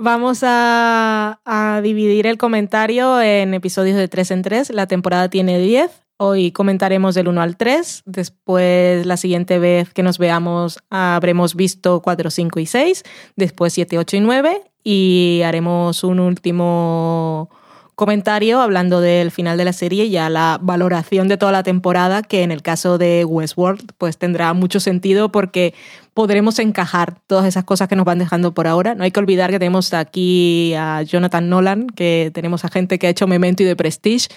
Vamos 0.00 0.40
a, 0.44 1.40
a 1.44 1.80
dividir 1.82 2.26
el 2.28 2.38
comentario 2.38 3.20
en 3.20 3.52
episodios 3.54 3.96
de 3.96 4.06
3 4.08 4.30
en 4.30 4.42
3. 4.42 4.70
La 4.70 4.86
temporada 4.86 5.28
tiene 5.28 5.58
10. 5.58 5.90
Hoy 6.20 6.50
comentaremos 6.50 7.14
del 7.14 7.28
1 7.28 7.40
al 7.40 7.56
3. 7.56 8.02
Después, 8.04 9.06
la 9.06 9.16
siguiente 9.16 9.60
vez 9.60 9.94
que 9.94 10.02
nos 10.02 10.18
veamos, 10.18 10.80
habremos 10.90 11.54
visto 11.54 12.02
4, 12.02 12.30
5 12.30 12.58
y 12.58 12.66
6. 12.66 13.04
Después 13.36 13.72
7, 13.72 13.98
8 13.98 14.16
y 14.16 14.20
9. 14.20 14.62
Y 14.82 15.42
haremos 15.44 16.02
un 16.02 16.18
último 16.18 17.50
comentario 17.94 18.60
hablando 18.60 19.00
del 19.00 19.30
final 19.32 19.58
de 19.58 19.64
la 19.64 19.72
serie 19.72 20.04
y 20.04 20.10
ya 20.10 20.28
la 20.28 20.58
valoración 20.62 21.26
de 21.26 21.36
toda 21.36 21.50
la 21.50 21.64
temporada, 21.64 22.22
que 22.22 22.44
en 22.44 22.52
el 22.52 22.62
caso 22.62 22.96
de 22.96 23.24
Westworld 23.24 23.90
pues 23.98 24.18
tendrá 24.18 24.52
mucho 24.54 24.78
sentido 24.78 25.32
porque 25.32 25.74
podremos 26.14 26.60
encajar 26.60 27.20
todas 27.26 27.44
esas 27.44 27.64
cosas 27.64 27.88
que 27.88 27.96
nos 27.96 28.04
van 28.04 28.20
dejando 28.20 28.54
por 28.54 28.68
ahora. 28.68 28.94
No 28.94 29.02
hay 29.02 29.10
que 29.10 29.18
olvidar 29.18 29.50
que 29.50 29.58
tenemos 29.58 29.92
aquí 29.94 30.74
a 30.74 31.02
Jonathan 31.02 31.48
Nolan, 31.48 31.88
que 31.88 32.30
tenemos 32.32 32.64
a 32.64 32.68
gente 32.68 33.00
que 33.00 33.08
ha 33.08 33.10
hecho 33.10 33.26
Memento 33.26 33.64
y 33.64 33.66
de 33.66 33.74
Prestige, 33.74 34.28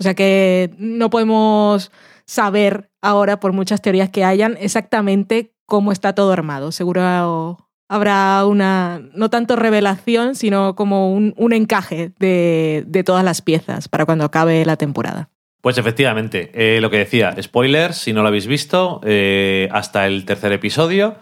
o 0.00 0.02
sea 0.02 0.14
que 0.14 0.70
no 0.78 1.10
podemos 1.10 1.92
saber 2.24 2.90
ahora, 3.02 3.38
por 3.38 3.52
muchas 3.52 3.82
teorías 3.82 4.10
que 4.10 4.24
hayan, 4.24 4.56
exactamente 4.60 5.52
cómo 5.66 5.92
está 5.92 6.14
todo 6.14 6.32
armado. 6.32 6.72
Seguro 6.72 7.58
habrá 7.88 8.46
una, 8.46 9.02
no 9.14 9.30
tanto 9.30 9.56
revelación, 9.56 10.34
sino 10.34 10.74
como 10.74 11.12
un, 11.12 11.34
un 11.36 11.52
encaje 11.52 12.12
de, 12.18 12.84
de 12.86 13.04
todas 13.04 13.24
las 13.24 13.42
piezas 13.42 13.88
para 13.88 14.06
cuando 14.06 14.24
acabe 14.24 14.64
la 14.64 14.76
temporada. 14.76 15.30
Pues 15.60 15.76
efectivamente, 15.76 16.50
eh, 16.54 16.80
lo 16.80 16.90
que 16.90 16.98
decía, 16.98 17.34
spoilers, 17.40 17.98
si 17.98 18.12
no 18.12 18.22
lo 18.22 18.28
habéis 18.28 18.46
visto, 18.46 19.00
eh, 19.04 19.68
hasta 19.72 20.06
el 20.06 20.24
tercer 20.24 20.52
episodio. 20.52 21.16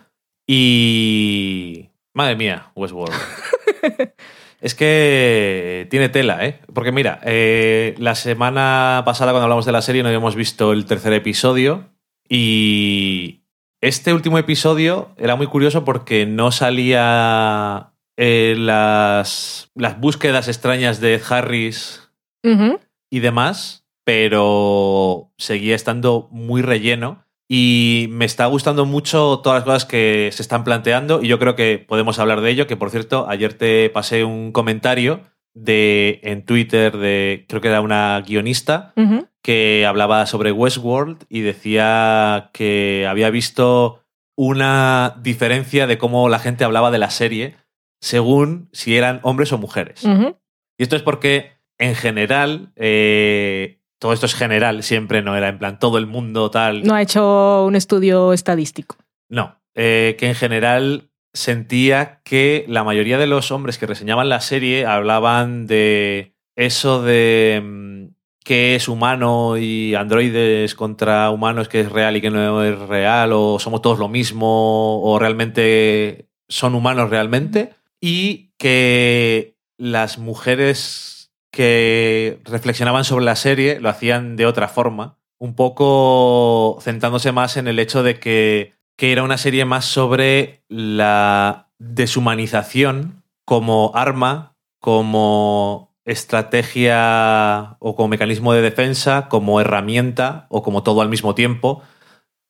Y... 0.46 1.88
Madre 2.14 2.36
mía, 2.36 2.70
Westworld. 2.76 3.14
es 4.60 4.74
que 4.74 5.86
tiene 5.90 6.08
tela, 6.08 6.44
¿eh? 6.44 6.60
Porque 6.74 6.92
mira, 6.92 7.20
eh, 7.24 7.94
la 7.98 8.14
semana 8.14 9.02
pasada 9.04 9.32
cuando 9.32 9.44
hablamos 9.44 9.66
de 9.66 9.72
la 9.72 9.82
serie 9.82 10.02
no 10.02 10.08
habíamos 10.08 10.34
visto 10.34 10.72
el 10.72 10.84
tercer 10.84 11.12
episodio 11.12 11.90
y 12.28 13.44
este 13.80 14.12
último 14.12 14.38
episodio 14.38 15.14
era 15.16 15.36
muy 15.36 15.46
curioso 15.46 15.84
porque 15.84 16.26
no 16.26 16.50
salía 16.50 17.92
eh, 18.16 18.56
las, 18.58 19.70
las 19.74 20.00
búsquedas 20.00 20.48
extrañas 20.48 21.00
de 21.00 21.20
Harris 21.28 22.10
y 23.10 23.20
demás, 23.20 23.86
pero 24.04 25.32
seguía 25.36 25.76
estando 25.76 26.28
muy 26.32 26.62
relleno 26.62 27.27
y 27.48 28.08
me 28.10 28.26
está 28.26 28.46
gustando 28.46 28.84
mucho 28.84 29.40
todas 29.42 29.58
las 29.58 29.64
cosas 29.64 29.84
que 29.86 30.28
se 30.32 30.42
están 30.42 30.64
planteando 30.64 31.22
y 31.22 31.28
yo 31.28 31.38
creo 31.38 31.56
que 31.56 31.84
podemos 31.86 32.18
hablar 32.18 32.42
de 32.42 32.50
ello, 32.50 32.66
que 32.66 32.76
por 32.76 32.90
cierto, 32.90 33.26
ayer 33.28 33.54
te 33.54 33.88
pasé 33.90 34.22
un 34.24 34.52
comentario 34.52 35.22
de 35.54 36.20
en 36.22 36.44
Twitter 36.44 36.96
de 36.96 37.46
creo 37.48 37.60
que 37.60 37.68
era 37.68 37.80
una 37.80 38.20
guionista 38.20 38.92
que 39.42 39.86
hablaba 39.86 40.26
sobre 40.26 40.52
Westworld 40.52 41.24
y 41.28 41.40
decía 41.40 42.50
que 42.52 43.06
había 43.08 43.30
visto 43.30 44.04
una 44.36 45.16
diferencia 45.20 45.86
de 45.86 45.98
cómo 45.98 46.28
la 46.28 46.38
gente 46.38 46.64
hablaba 46.64 46.90
de 46.90 46.98
la 46.98 47.10
serie 47.10 47.56
según 48.00 48.68
si 48.72 48.96
eran 48.96 49.20
hombres 49.22 49.52
o 49.52 49.58
mujeres. 49.58 50.04
Y 50.04 50.82
esto 50.82 50.94
es 50.94 51.02
porque, 51.02 51.52
en 51.78 51.96
general, 51.96 52.72
eh, 52.76 53.77
todo 53.98 54.12
esto 54.12 54.26
es 54.26 54.34
general, 54.34 54.82
siempre 54.82 55.22
no 55.22 55.36
era 55.36 55.48
en 55.48 55.58
plan 55.58 55.78
todo 55.78 55.98
el 55.98 56.06
mundo 56.06 56.50
tal. 56.50 56.84
No 56.84 56.94
ha 56.94 57.02
hecho 57.02 57.64
un 57.64 57.76
estudio 57.76 58.32
estadístico. 58.32 58.96
No, 59.28 59.60
eh, 59.74 60.16
que 60.18 60.28
en 60.28 60.34
general 60.34 61.10
sentía 61.32 62.20
que 62.24 62.64
la 62.68 62.84
mayoría 62.84 63.18
de 63.18 63.26
los 63.26 63.50
hombres 63.50 63.78
que 63.78 63.86
reseñaban 63.86 64.28
la 64.28 64.40
serie 64.40 64.86
hablaban 64.86 65.66
de 65.66 66.34
eso 66.56 67.02
de 67.02 67.62
mm, 67.62 68.06
que 68.44 68.74
es 68.74 68.88
humano 68.88 69.58
y 69.58 69.94
androides 69.94 70.74
contra 70.74 71.30
humanos 71.30 71.68
que 71.68 71.80
es 71.80 71.92
real 71.92 72.16
y 72.16 72.20
que 72.20 72.30
no 72.30 72.64
es 72.64 72.78
real, 72.78 73.32
o 73.32 73.58
somos 73.58 73.82
todos 73.82 73.98
lo 73.98 74.08
mismo, 74.08 75.02
o 75.02 75.18
realmente 75.18 76.28
son 76.48 76.74
humanos 76.74 77.10
realmente, 77.10 77.74
y 78.00 78.52
que 78.56 79.54
las 79.76 80.18
mujeres 80.18 81.17
que 81.50 82.40
reflexionaban 82.44 83.04
sobre 83.04 83.24
la 83.24 83.36
serie 83.36 83.80
lo 83.80 83.88
hacían 83.88 84.36
de 84.36 84.46
otra 84.46 84.68
forma, 84.68 85.18
un 85.38 85.54
poco 85.54 86.78
centrándose 86.80 87.32
más 87.32 87.56
en 87.56 87.68
el 87.68 87.78
hecho 87.78 88.02
de 88.02 88.18
que, 88.18 88.74
que 88.96 89.12
era 89.12 89.22
una 89.22 89.38
serie 89.38 89.64
más 89.64 89.84
sobre 89.84 90.62
la 90.68 91.70
deshumanización 91.78 93.22
como 93.44 93.92
arma, 93.94 94.56
como 94.80 95.96
estrategia 96.04 97.76
o 97.80 97.94
como 97.94 98.08
mecanismo 98.08 98.52
de 98.52 98.62
defensa, 98.62 99.28
como 99.28 99.60
herramienta 99.60 100.46
o 100.48 100.62
como 100.62 100.82
todo 100.82 101.02
al 101.02 101.08
mismo 101.08 101.34
tiempo, 101.34 101.82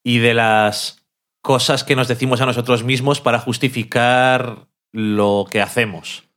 y 0.04 0.18
de 0.18 0.34
las 0.34 1.06
cosas 1.42 1.84
que 1.84 1.96
nos 1.96 2.08
decimos 2.08 2.40
a 2.40 2.46
nosotros 2.46 2.84
mismos 2.84 3.20
para 3.20 3.40
justificar 3.40 4.68
lo 4.92 5.46
que 5.50 5.60
hacemos. 5.60 6.27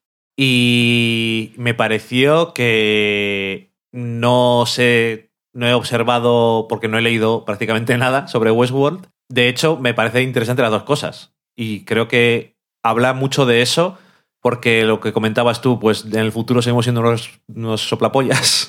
Y 0.43 1.53
me 1.55 1.75
pareció 1.75 2.51
que 2.51 3.75
no 3.91 4.63
sé, 4.65 5.29
no 5.53 5.67
he 5.67 5.75
observado 5.75 6.65
porque 6.67 6.87
no 6.87 6.97
he 6.97 7.03
leído 7.03 7.45
prácticamente 7.45 7.95
nada 7.99 8.27
sobre 8.27 8.49
Westworld. 8.49 9.05
De 9.29 9.49
hecho, 9.49 9.77
me 9.77 9.93
parece 9.93 10.23
interesante 10.23 10.63
las 10.63 10.71
dos 10.71 10.81
cosas. 10.81 11.35
Y 11.55 11.85
creo 11.85 12.07
que 12.07 12.57
habla 12.81 13.13
mucho 13.13 13.45
de 13.45 13.61
eso 13.61 13.99
porque 14.39 14.83
lo 14.83 14.99
que 14.99 15.13
comentabas 15.13 15.61
tú, 15.61 15.79
pues 15.79 16.05
en 16.05 16.15
el 16.15 16.31
futuro 16.31 16.63
seguimos 16.63 16.85
siendo 16.85 17.01
unos, 17.01 17.39
unos 17.47 17.81
soplapollas. 17.81 18.67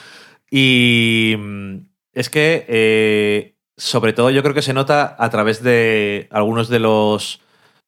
y 0.50 1.34
mm, 1.38 1.76
es 2.14 2.30
que, 2.30 2.64
eh, 2.66 3.56
sobre 3.76 4.14
todo, 4.14 4.30
yo 4.30 4.42
creo 4.42 4.54
que 4.54 4.62
se 4.62 4.72
nota 4.72 5.16
a 5.18 5.28
través 5.28 5.62
de 5.62 6.28
algunos 6.30 6.70
de 6.70 6.78
los 6.78 7.42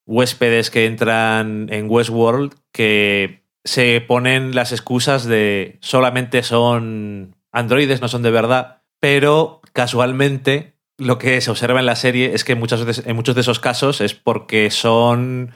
huéspedes 0.07 0.71
que 0.71 0.87
entran 0.87 1.69
en 1.71 1.91
Westworld 1.91 2.55
que 2.73 3.45
se 3.65 4.01
ponen 4.01 4.55
las 4.55 4.73
excusas 4.73 5.25
de 5.25 5.79
solamente 5.81 6.43
son 6.43 7.37
androides, 7.53 8.01
no 8.01 8.09
son 8.09 8.23
de 8.23 8.31
verdad, 8.31 8.83
pero 9.01 9.61
casualmente 9.73 10.75
lo 10.99 11.19
que 11.19 11.41
se 11.41 11.51
observa 11.51 11.81
en 11.81 11.87
la 11.87 11.97
serie 11.97 12.35
es 12.35 12.45
que 12.45 12.53
en 12.53 12.59
muchos 12.59 13.35
de 13.35 13.41
esos 13.41 13.61
casos 13.61 14.01
es 14.01 14.15
porque 14.15 14.71
son 14.71 15.53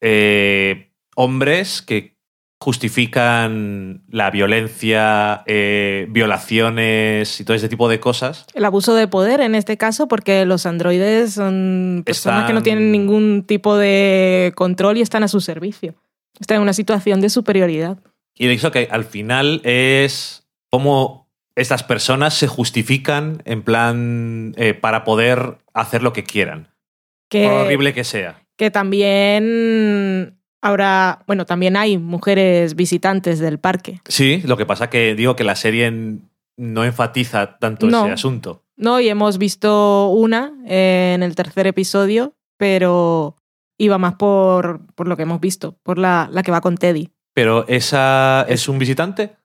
eh, 0.00 0.92
hombres 1.14 1.82
que 1.82 2.17
justifican 2.60 4.02
la 4.10 4.30
violencia, 4.30 5.42
eh, 5.46 6.06
violaciones 6.10 7.40
y 7.40 7.44
todo 7.44 7.56
ese 7.56 7.68
tipo 7.68 7.88
de 7.88 8.00
cosas. 8.00 8.46
El 8.54 8.64
abuso 8.64 8.94
de 8.94 9.06
poder 9.08 9.40
en 9.40 9.54
este 9.54 9.76
caso, 9.76 10.08
porque 10.08 10.44
los 10.44 10.66
androides 10.66 11.34
son 11.34 12.02
personas 12.04 12.46
que 12.46 12.52
no 12.52 12.62
tienen 12.62 12.90
ningún 12.90 13.44
tipo 13.46 13.76
de 13.76 14.52
control 14.56 14.98
y 14.98 15.02
están 15.02 15.22
a 15.22 15.28
su 15.28 15.40
servicio. 15.40 15.94
Están 16.40 16.56
en 16.56 16.62
una 16.62 16.72
situación 16.72 17.20
de 17.20 17.30
superioridad. 17.30 17.98
Y 18.34 18.48
eso 18.48 18.70
que 18.70 18.88
al 18.90 19.04
final 19.04 19.60
es 19.64 20.46
cómo 20.70 21.28
estas 21.56 21.82
personas 21.82 22.34
se 22.34 22.46
justifican 22.46 23.42
en 23.44 23.62
plan 23.62 24.54
eh, 24.56 24.74
para 24.74 25.04
poder 25.04 25.58
hacer 25.74 26.02
lo 26.02 26.12
que 26.12 26.22
quieran, 26.22 26.68
Que, 27.28 27.44
por 27.44 27.52
horrible 27.52 27.92
que 27.94 28.04
sea. 28.04 28.42
que 28.56 28.70
también 28.70 30.37
habrá, 30.60 31.22
bueno, 31.26 31.46
también 31.46 31.76
hay 31.76 31.98
mujeres 31.98 32.74
visitantes 32.74 33.38
del 33.38 33.58
parque. 33.58 34.00
Sí, 34.06 34.42
lo 34.44 34.56
que 34.56 34.66
pasa 34.66 34.90
que 34.90 35.14
digo 35.14 35.36
que 35.36 35.44
la 35.44 35.56
serie 35.56 35.90
no 36.56 36.84
enfatiza 36.84 37.58
tanto 37.58 37.86
No. 37.86 38.04
ese 38.04 38.12
asunto. 38.12 38.64
No, 38.76 39.00
y 39.00 39.08
hemos 39.08 39.38
visto 39.38 40.08
una 40.10 40.52
en 40.64 41.22
el 41.22 41.34
tercer 41.34 41.66
episodio, 41.66 42.34
pero 42.56 43.36
iba 43.78 43.98
más 43.98 44.14
por, 44.14 44.86
por 44.94 45.08
lo 45.08 45.16
que 45.16 45.22
hemos 45.22 45.40
visto, 45.40 45.78
por 45.82 45.98
la, 45.98 46.28
la 46.32 46.42
que 46.42 46.50
va 46.50 46.60
con 46.60 46.76
Teddy. 46.76 47.10
Pero 47.34 47.66
esa 47.68 48.44
es 48.48 48.68
un 48.68 48.78
visitante. 48.78 49.36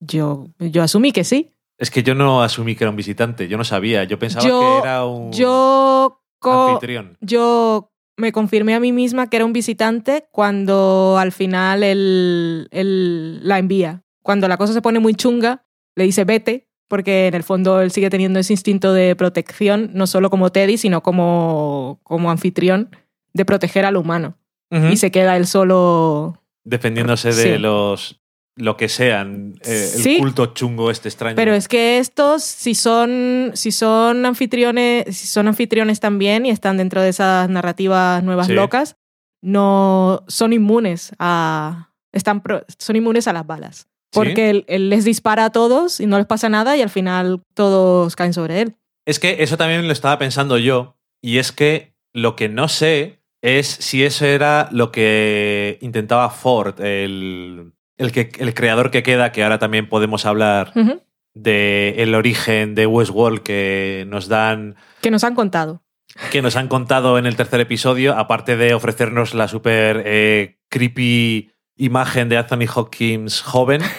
Yo, 0.00 0.48
yo 0.58 0.82
asumí 0.82 1.12
que 1.12 1.24
sí. 1.24 1.54
Es 1.78 1.90
que 1.90 2.02
yo 2.02 2.14
no 2.14 2.42
asumí 2.42 2.74
que 2.76 2.84
era 2.84 2.90
un 2.90 2.96
visitante, 2.96 3.48
yo 3.48 3.56
no 3.56 3.64
sabía, 3.64 4.04
yo 4.04 4.18
pensaba 4.18 4.46
Yo- 4.46 4.60
que 4.60 4.78
era 4.88 5.04
un 5.06 5.32
Yo, 5.32 6.20
anfitrión. 6.42 7.16
yo 7.20 7.90
me 8.18 8.32
confirmé 8.32 8.74
a 8.74 8.80
mí 8.80 8.92
misma 8.92 9.30
que 9.30 9.36
era 9.36 9.46
un 9.46 9.52
visitante 9.54 10.26
cuando 10.30 11.16
al 11.18 11.32
final 11.32 11.82
él, 11.82 12.68
él 12.72 13.40
la 13.46 13.58
envía. 13.58 14.02
Cuando 14.22 14.48
la 14.48 14.56
cosa 14.58 14.72
se 14.74 14.82
pone 14.82 14.98
muy 14.98 15.14
chunga, 15.14 15.64
le 15.94 16.04
dice 16.04 16.24
vete, 16.24 16.68
porque 16.88 17.28
en 17.28 17.34
el 17.34 17.44
fondo 17.44 17.80
él 17.80 17.90
sigue 17.92 18.10
teniendo 18.10 18.38
ese 18.40 18.52
instinto 18.52 18.92
de 18.92 19.14
protección, 19.16 19.90
no 19.94 20.06
solo 20.06 20.30
como 20.30 20.50
Teddy, 20.50 20.76
sino 20.78 21.02
como, 21.02 22.00
como 22.02 22.30
anfitrión, 22.30 22.90
de 23.32 23.44
proteger 23.44 23.84
al 23.84 23.96
humano. 23.96 24.36
Y 24.70 24.96
se 24.98 25.10
queda 25.10 25.36
él 25.38 25.46
solo. 25.46 26.42
Defendiéndose 26.64 27.28
de 27.28 27.54
Sí. 27.54 27.58
los 27.58 28.20
lo 28.58 28.76
que 28.76 28.88
sean, 28.88 29.54
eh, 29.64 29.90
el 29.94 30.02
Sí. 30.02 30.18
culto 30.18 30.46
chungo 30.46 30.90
este 30.90 31.08
extraño. 31.08 31.36
Pero 31.36 31.54
es 31.54 31.68
que 31.68 31.98
estos, 31.98 32.42
si 32.42 32.74
son, 32.74 33.52
si 33.54 33.70
son 33.72 34.26
anfitriones, 34.26 35.16
si 35.16 35.26
son 35.26 35.48
anfitriones 35.48 36.00
también 36.00 36.44
y 36.44 36.50
están 36.50 36.76
dentro 36.76 37.00
de 37.00 37.08
esas 37.10 37.48
narrativas 37.48 38.22
nuevas 38.22 38.48
Sí. 38.48 38.52
locas, 38.54 38.96
no 39.42 40.24
son 40.28 40.52
inmunes 40.52 41.12
a. 41.18 41.92
Están 42.12 42.42
pro- 42.42 42.64
son 42.78 42.96
inmunes 42.96 43.28
a 43.28 43.32
las 43.32 43.46
balas. 43.46 43.88
¿Sí? 44.12 44.20
Porque 44.20 44.50
él, 44.50 44.64
él 44.68 44.88
les 44.88 45.04
dispara 45.04 45.44
a 45.44 45.50
todos 45.50 46.00
y 46.00 46.06
no 46.06 46.16
les 46.16 46.26
pasa 46.26 46.48
nada 46.48 46.76
y 46.76 46.82
al 46.82 46.88
final 46.90 47.42
todos 47.54 48.16
caen 48.16 48.32
sobre 48.32 48.62
él. 48.62 48.76
Es 49.06 49.18
que 49.20 49.42
eso 49.42 49.56
también 49.58 49.86
lo 49.86 49.92
estaba 49.92 50.18
pensando 50.18 50.56
yo, 50.58 50.96
y 51.22 51.38
es 51.38 51.52
que 51.52 51.94
lo 52.14 52.34
que 52.34 52.48
no 52.48 52.68
sé 52.68 53.20
es 53.42 53.66
si 53.66 54.02
eso 54.04 54.24
era 54.24 54.68
lo 54.72 54.90
que 54.90 55.78
intentaba 55.82 56.30
Ford, 56.30 56.80
el, 56.80 57.72
el, 57.98 58.12
que, 58.12 58.30
el 58.38 58.54
creador 58.54 58.90
que 58.90 59.02
queda, 59.02 59.30
que 59.32 59.42
ahora 59.42 59.58
también 59.58 59.88
podemos 59.88 60.24
hablar 60.26 60.72
Ujú. 60.74 61.02
de 61.34 61.94
el 61.98 62.14
origen 62.14 62.74
de 62.74 62.86
Westworld 62.86 63.40
que 63.42 64.04
nos 64.08 64.28
dan, 64.28 64.76
Que 65.02 65.10
nos 65.10 65.24
han 65.24 65.34
contado. 65.34 65.82
que 66.30 66.40
nos 66.42 66.56
han 66.56 66.68
contado 66.68 67.18
en 67.18 67.26
el 67.26 67.36
tercer 67.36 67.60
episodio, 67.60 68.16
aparte 68.16 68.56
de 68.56 68.72
ofrecernos 68.74 69.34
la 69.34 69.46
super 69.48 70.02
eh, 70.06 70.56
creepy 70.70 71.50
imagen 71.76 72.28
de 72.28 72.38
Anthony 72.38 72.66
Hopkins 72.74 73.42
joven, 73.42 73.82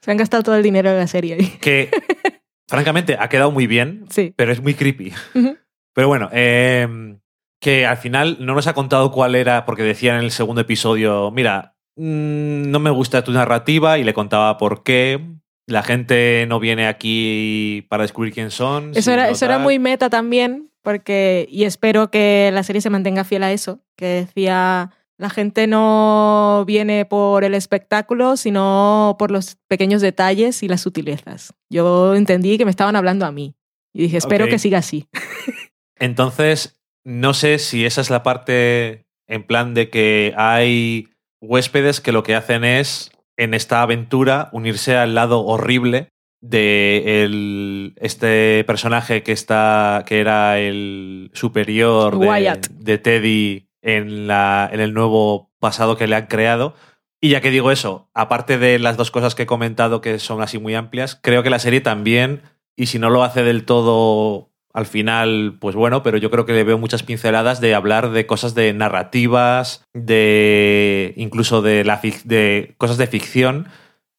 Se 0.00 0.10
han 0.10 0.16
gastado 0.16 0.42
todo 0.42 0.56
el 0.56 0.62
dinero 0.62 0.90
de 0.90 0.98
la 0.98 1.06
serie 1.06 1.34
ahí. 1.34 1.46
que 1.60 1.88
francamente 2.68 3.16
ha 3.18 3.28
quedado 3.28 3.50
muy 3.50 3.66
bien, 3.66 4.04
Sí. 4.10 4.32
pero 4.36 4.52
es 4.52 4.60
muy 4.60 4.74
creepy. 4.74 5.12
Pero 5.94 6.08
bueno, 6.08 6.28
eh, 6.32 7.16
que 7.60 7.86
al 7.86 7.96
final 7.98 8.38
no 8.40 8.54
nos 8.54 8.66
ha 8.66 8.74
contado 8.74 9.10
cuál 9.12 9.34
era, 9.36 9.64
porque 9.64 9.82
decía 9.84 10.14
en 10.16 10.24
el 10.24 10.30
segundo 10.32 10.60
episodio, 10.62 11.30
mira, 11.30 11.76
mm, 11.96 12.70
no 12.70 12.80
me 12.80 12.90
gusta 12.90 13.24
tu 13.24 13.32
narrativa 13.32 13.98
y 13.98 14.04
le 14.04 14.14
contaba 14.14 14.58
por 14.58 14.82
qué. 14.82 15.20
La 15.66 15.82
gente 15.82 16.44
no 16.48 16.58
viene 16.58 16.86
aquí 16.86 17.86
para 17.88 18.02
descubrir 18.02 18.32
quién 18.32 18.50
son. 18.50 18.92
Eso 18.94 19.12
era, 19.12 19.30
eso 19.30 19.44
era 19.44 19.58
muy 19.58 19.78
meta 19.78 20.10
también, 20.10 20.70
porque, 20.82 21.46
y 21.50 21.64
espero 21.64 22.10
que 22.10 22.50
la 22.52 22.62
serie 22.64 22.82
se 22.82 22.90
mantenga 22.90 23.24
fiel 23.24 23.44
a 23.44 23.52
eso, 23.52 23.80
que 23.96 24.06
decía, 24.06 24.90
la 25.18 25.30
gente 25.30 25.68
no 25.68 26.64
viene 26.66 27.04
por 27.04 27.44
el 27.44 27.54
espectáculo, 27.54 28.36
sino 28.36 29.14
por 29.20 29.30
los 29.30 29.56
pequeños 29.68 30.02
detalles 30.02 30.64
y 30.64 30.68
las 30.68 30.80
sutilezas. 30.80 31.54
Yo 31.70 32.16
entendí 32.16 32.58
que 32.58 32.64
me 32.64 32.72
estaban 32.72 32.96
hablando 32.96 33.24
a 33.24 33.30
mí. 33.30 33.54
Y 33.94 34.02
dije, 34.02 34.16
espero 34.16 34.48
que 34.48 34.58
siga 34.58 34.78
así. 34.78 35.06
Entonces, 35.96 36.80
no 37.04 37.34
sé 37.34 37.60
si 37.60 37.84
esa 37.84 38.00
es 38.00 38.10
la 38.10 38.24
parte 38.24 39.06
en 39.28 39.44
plan 39.46 39.74
de 39.74 39.90
que 39.90 40.34
hay 40.36 41.11
huéspedes 41.42 42.00
que 42.00 42.12
lo 42.12 42.22
que 42.22 42.34
hacen 42.34 42.64
es, 42.64 43.10
en 43.36 43.52
esta 43.52 43.82
aventura, 43.82 44.48
unirse 44.52 44.96
al 44.96 45.14
lado 45.14 45.44
horrible 45.44 46.08
de 46.40 47.24
el- 47.24 47.94
este 48.00 48.64
personaje 48.64 49.22
que 49.22 49.32
está 49.32 50.04
que 50.06 50.20
era 50.20 50.58
el 50.58 51.30
superior 51.34 52.18
de, 52.18 52.26
de 52.78 52.98
Teddy 52.98 53.68
en, 53.82 54.26
la, 54.26 54.68
en 54.72 54.80
el 54.80 54.94
nuevo 54.94 55.50
pasado 55.60 55.96
que 55.96 56.06
le 56.06 56.16
han 56.16 56.26
creado. 56.26 56.74
Y 57.20 57.30
ya 57.30 57.40
que 57.40 57.50
digo 57.50 57.70
eso, 57.70 58.08
aparte 58.14 58.58
de 58.58 58.78
las 58.78 58.96
dos 58.96 59.10
cosas 59.10 59.34
que 59.34 59.44
he 59.44 59.46
comentado 59.46 60.00
que 60.00 60.18
son 60.18 60.42
así 60.42 60.58
muy 60.58 60.74
amplias, 60.74 61.18
creo 61.22 61.42
que 61.42 61.50
la 61.50 61.60
serie 61.60 61.80
también, 61.80 62.42
y 62.76 62.86
si 62.86 62.98
no 62.98 63.10
lo 63.10 63.22
hace 63.22 63.42
del 63.44 63.64
todo 63.64 64.51
al 64.72 64.86
final, 64.86 65.56
pues 65.60 65.76
bueno, 65.76 66.02
pero 66.02 66.16
yo 66.16 66.30
creo 66.30 66.46
que 66.46 66.54
le 66.54 66.64
veo 66.64 66.78
muchas 66.78 67.02
pinceladas 67.02 67.60
de 67.60 67.74
hablar 67.74 68.10
de 68.10 68.26
cosas 68.26 68.54
de 68.54 68.72
narrativas, 68.72 69.84
de 69.92 71.12
incluso 71.16 71.60
de, 71.60 71.84
la, 71.84 72.00
cosas 72.78 72.96
de 72.96 73.06
ficción, 73.06 73.68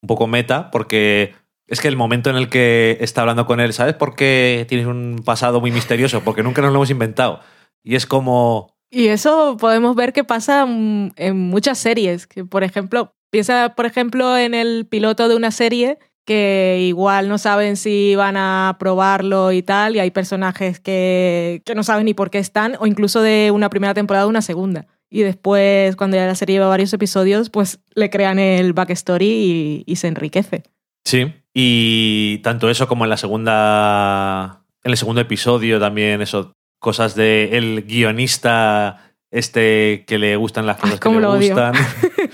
un 0.01 0.08
poco 0.08 0.28
meta, 0.28 0.70
porque 0.70 1.34
es 1.68 1.82
que 1.82 1.88
el 1.88 1.97
momento 1.97 2.30
en 2.30 2.36
el 2.36 2.49
que 2.49 2.97
está 3.01 3.22
hablando 3.22 3.47
con 3.47 3.60
él, 3.60 3.74
¿sabes 3.74 3.95
por 3.95 4.16
qué 4.16 4.66
tienes 4.70 4.86
un 4.86 5.24
pasado 5.26 5.60
muy 5.60 5.72
misterioso? 5.72 6.22
Porque 6.22 6.43
nunca 6.43 6.62
nos 6.62 6.72
lo 6.72 6.78
hemos 6.78 6.91
inventado. 6.91 7.39
Y 7.84 7.95
es 7.95 8.06
como, 8.06 8.76
Y 8.91 9.08
eso 9.08 9.58
podemos 9.60 9.95
ver 9.95 10.14
que 10.14 10.24
pasa 10.24 10.68
en 10.68 11.38
muchas 11.38 11.80
series. 11.80 12.28
Que, 12.28 12.45
por 12.45 12.64
ejemplo, 12.64 13.16
piensa, 13.32 13.74
por 13.76 13.88
ejemplo, 13.88 14.38
en 14.38 14.54
el 14.54 14.86
piloto 14.86 15.28
de 15.28 15.36
una 15.36 15.49
serie 15.49 15.97
que 16.26 16.80
igual 16.82 17.30
no 17.30 17.38
saben 17.38 17.78
si 17.78 18.15
van 18.15 18.38
a 18.38 18.76
probarlo 18.80 19.51
y 19.51 19.61
tal, 19.61 19.95
y 19.95 19.99
hay 19.99 20.11
personajes 20.11 20.80
que, 20.80 21.61
que 21.65 21.76
no 21.76 21.84
saben 21.84 22.05
ni 22.05 22.13
por 22.13 22.30
qué 22.30 22.39
están, 22.39 22.76
o 22.80 22.88
incluso 22.88 23.21
de 23.21 23.51
una 23.51 23.69
primera 23.69 23.93
temporada 23.93 24.26
a 24.26 24.28
una 24.28 24.41
segunda. 24.41 24.88
Y 25.09 25.21
después, 25.21 25.95
cuando 25.95 26.17
ya 26.17 26.26
la 26.26 26.36
serie 26.36 26.55
lleva 26.55 26.67
varios 26.67 26.91
episodios, 26.93 27.49
pues 27.49 27.80
le 27.93 28.09
crean 28.09 28.39
el 28.39 28.74
backstory 28.74 29.26
y, 29.26 29.84
y 29.86 29.95
se 29.97 30.07
enriquece. 30.07 30.63
Sí. 31.05 31.34
Y 31.53 32.39
tanto 32.39 32.69
eso 32.69 32.88
como 32.88 33.03
en 33.03 33.09
la 33.11 33.17
segunda. 33.17 34.63
En 34.84 34.91
el 34.91 34.97
segundo 34.97 35.21
episodio 35.21 35.80
también, 35.80 36.21
eso. 36.21 36.53
Cosas 36.80 37.15
de 37.15 37.57
el 37.57 37.84
guionista 37.84 39.13
este 39.34 40.03
que 40.05 40.17
le 40.17 40.36
gustan 40.36 40.65
las 40.65 40.78
cosas 40.78 40.99
que 40.99 40.99
cómo 40.99 41.19
le 41.19 41.28
gustan. 41.28 41.74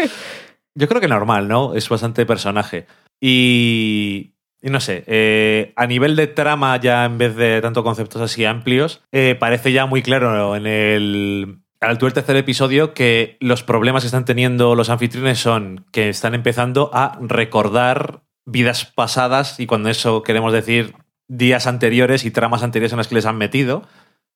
Yo 0.75 0.87
creo 0.87 1.01
que 1.01 1.07
normal, 1.07 1.47
¿no? 1.47 1.75
Es 1.75 1.87
bastante 1.87 2.25
personaje. 2.25 2.87
Y. 3.21 4.35
no 4.61 4.79
sé, 4.79 5.03
eh, 5.07 5.73
a 5.75 5.87
nivel 5.87 6.15
de 6.15 6.27
trama, 6.27 6.77
ya 6.77 7.05
en 7.05 7.17
vez 7.17 7.35
de 7.35 7.61
tanto 7.61 7.83
conceptos 7.83 8.21
así 8.21 8.45
amplios, 8.45 9.01
eh, 9.11 9.35
parece 9.39 9.71
ya 9.71 9.85
muy 9.85 10.01
claro 10.01 10.55
en 10.55 10.67
el. 10.67 11.59
A 11.81 11.85
la 11.85 11.91
altura 11.91 12.09
del 12.09 12.15
tercer 12.15 12.35
episodio 12.35 12.93
que 12.93 13.37
los 13.39 13.63
problemas 13.63 14.03
que 14.03 14.07
están 14.07 14.25
teniendo 14.25 14.75
los 14.75 14.89
anfitriones 14.89 15.39
son 15.39 15.85
que 15.93 16.09
están 16.09 16.35
empezando 16.35 16.91
a 16.93 17.17
recordar 17.21 18.23
vidas 18.45 18.83
pasadas 18.85 19.61
y 19.61 19.65
cuando 19.65 19.89
eso 19.89 20.21
queremos 20.23 20.51
decir 20.51 20.93
días 21.29 21.67
anteriores 21.67 22.25
y 22.25 22.31
tramas 22.31 22.63
anteriores 22.63 22.91
en 22.91 22.97
las 22.97 23.07
que 23.07 23.15
les 23.15 23.25
han 23.25 23.37
metido. 23.37 23.83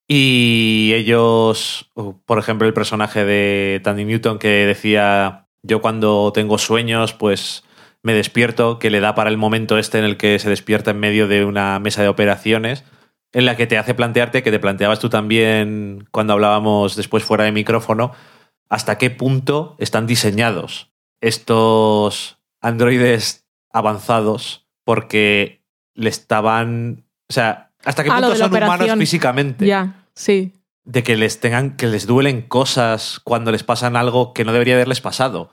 Y 0.08 0.92
ellos, 0.96 1.92
uh, 1.96 2.14
por 2.26 2.38
ejemplo, 2.40 2.68
el 2.68 2.74
personaje 2.74 3.26
de 3.26 3.82
Tandy 3.84 4.06
Newton 4.06 4.38
que 4.38 4.66
decía, 4.66 5.48
yo 5.64 5.82
cuando 5.82 6.32
tengo 6.34 6.58
sueños, 6.58 7.14
pues 7.14 7.64
me 8.04 8.14
despierto, 8.14 8.80
que 8.80 8.89
le 8.89 8.99
da 8.99 9.16
para 9.16 9.30
el 9.30 9.38
momento 9.38 9.78
este 9.78 9.97
en 9.97 10.04
el 10.06 10.18
que 10.18 10.38
se 10.39 10.49
despierta 10.49 10.91
en 10.91 10.99
medio 10.99 11.28
de 11.28 11.45
una 11.45 11.80
mesa 11.80 12.01
de 12.01 12.10
operaciones, 12.10 12.84
en 13.32 13.45
la 13.45 13.56
que 13.58 13.66
te 13.66 13.78
hace 13.78 13.95
plantearte, 13.95 14.43
que 14.43 14.51
te 14.51 14.60
planteabas 14.60 14.99
tú 14.99 15.10
también 15.10 16.08
cuando 16.12 16.34
hablábamos 16.34 16.95
después 16.95 17.24
fuera 17.24 17.45
de 17.45 17.51
micrófono, 17.51 18.12
hasta 18.70 18.97
qué 18.97 19.10
punto 19.10 19.76
están 19.80 20.06
diseñados 20.06 20.91
estos 21.22 22.38
androides 22.62 23.45
avanzados 23.72 24.68
porque 24.84 25.64
le 25.95 26.10
estaban, 26.10 27.06
o 27.30 27.34
sea, 27.34 27.72
hasta 27.86 28.04
qué 28.04 28.10
Ah, 28.12 28.20
punto 28.20 28.36
son 28.36 28.54
humanos 28.54 28.91
físicamente 28.97 29.66
Ya, 29.66 30.06
sí. 30.14 30.54
de 30.84 31.04
que 31.04 31.16
les 31.18 31.39
tengan 31.39 31.78
que 31.78 31.88
les 31.88 32.06
duelen 32.06 32.41
cosas 32.41 33.20
cuando 33.24 33.51
les 33.51 33.64
pasan 33.64 33.95
algo 33.95 34.34
que 34.34 34.43
no 34.43 34.51
debería 34.54 34.76
haberles 34.76 35.01
pasado. 35.01 35.49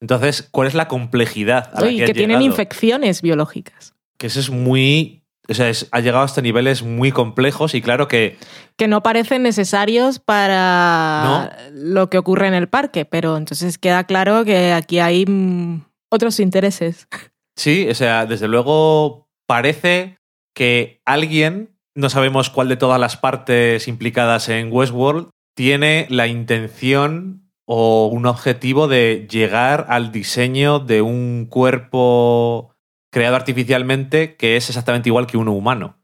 Entonces, 0.00 0.48
¿cuál 0.50 0.68
es 0.68 0.74
la 0.74 0.88
complejidad 0.88 1.70
a 1.74 1.80
la 1.80 1.88
que, 1.88 2.12
tienen 2.14 2.38
llegado? 2.38 2.44
infecciones 2.46 3.20
biológicas. 3.22 3.94
Que 4.16 4.28
eso 4.28 4.40
es 4.40 4.50
muy, 4.50 5.22
o 5.48 5.54
sea, 5.54 5.68
es- 5.68 5.88
ha 5.90 6.00
llegado 6.00 6.24
hasta 6.24 6.40
niveles 6.40 6.82
muy 6.82 7.10
complejos 7.12 7.74
y 7.74 7.82
claro 7.82 8.08
que 8.08 8.36
que 8.76 8.86
no 8.86 9.02
parecen 9.02 9.42
necesarios 9.42 10.20
para 10.20 11.68
lo 11.72 12.08
que 12.10 12.18
ocurre 12.18 12.46
en 12.46 12.54
el 12.54 12.68
parque, 12.68 13.04
pero 13.04 13.36
entonces 13.36 13.76
queda 13.76 14.04
claro 14.04 14.44
que 14.44 14.72
aquí 14.72 15.00
hay 15.00 15.24
mm, 15.26 15.84
otros 16.10 16.38
intereses. 16.38 17.08
sí, 17.56 17.88
o 17.90 17.94
sea, 17.94 18.24
desde 18.26 18.46
luego 18.46 19.28
parece 19.48 20.16
que 20.54 21.00
alguien, 21.04 21.76
no 21.96 22.08
sabemos 22.08 22.50
cuál 22.50 22.68
de 22.68 22.76
todas 22.76 23.00
las 23.00 23.16
partes 23.16 23.88
implicadas 23.88 24.48
en 24.48 24.72
Westworld, 24.72 25.30
tiene 25.56 26.06
la 26.08 26.28
intención 26.28 27.47
o 27.70 28.06
un 28.06 28.24
objetivo 28.24 28.88
de 28.88 29.26
llegar 29.30 29.84
al 29.90 30.10
diseño 30.10 30.78
de 30.78 31.02
un 31.02 31.46
cuerpo 31.50 32.74
creado 33.10 33.36
artificialmente 33.36 34.36
que 34.36 34.56
es 34.56 34.68
exactamente 34.70 35.10
igual 35.10 35.26
que 35.26 35.36
uno 35.36 35.52
humano. 35.52 35.96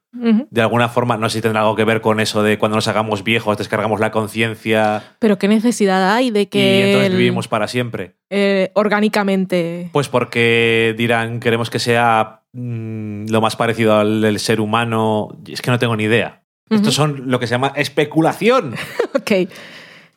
De 0.50 0.60
alguna 0.62 0.88
forma, 0.88 1.16
no 1.16 1.28
sé 1.28 1.38
si 1.38 1.42
tendrá 1.42 1.62
algo 1.62 1.74
que 1.74 1.82
ver 1.84 2.00
con 2.00 2.20
eso 2.20 2.44
de 2.44 2.56
cuando 2.56 2.76
nos 2.76 2.86
hagamos 2.86 3.24
viejos, 3.24 3.58
descargamos 3.58 3.98
la 3.98 4.12
conciencia 4.12 5.02
Pero 5.18 5.38
qué 5.38 5.48
necesidad 5.48 6.14
hay 6.14 6.30
de 6.30 6.42
y 6.42 6.46
que 6.46 6.84
entonces 6.86 7.10
el- 7.10 7.16
vivimos 7.18 7.48
para 7.48 7.66
siempre. 7.66 8.14
eh, 8.30 8.70
orgánicamente... 8.74 9.88
Pues 9.92 10.08
porque 10.08 10.94
dirán, 10.96 11.40
queremos 11.40 11.68
que 11.68 11.80
sea 11.80 12.42
mm, 12.52 13.26
lo 13.28 13.40
más 13.40 13.56
parecido 13.56 13.98
al 13.98 14.20
del 14.20 14.38
ser 14.38 14.60
humano. 14.60 15.28
Es 15.48 15.60
que 15.62 15.72
no 15.72 15.80
tengo 15.80 15.96
ni 15.96 16.04
idea. 16.04 16.44
Estos 16.70 16.94
son 16.94 17.22
lo 17.30 17.40
que 17.40 17.46
se 17.48 17.52
llama 17.54 17.72
especulación. 17.74 18.76
Ok. 19.16 19.48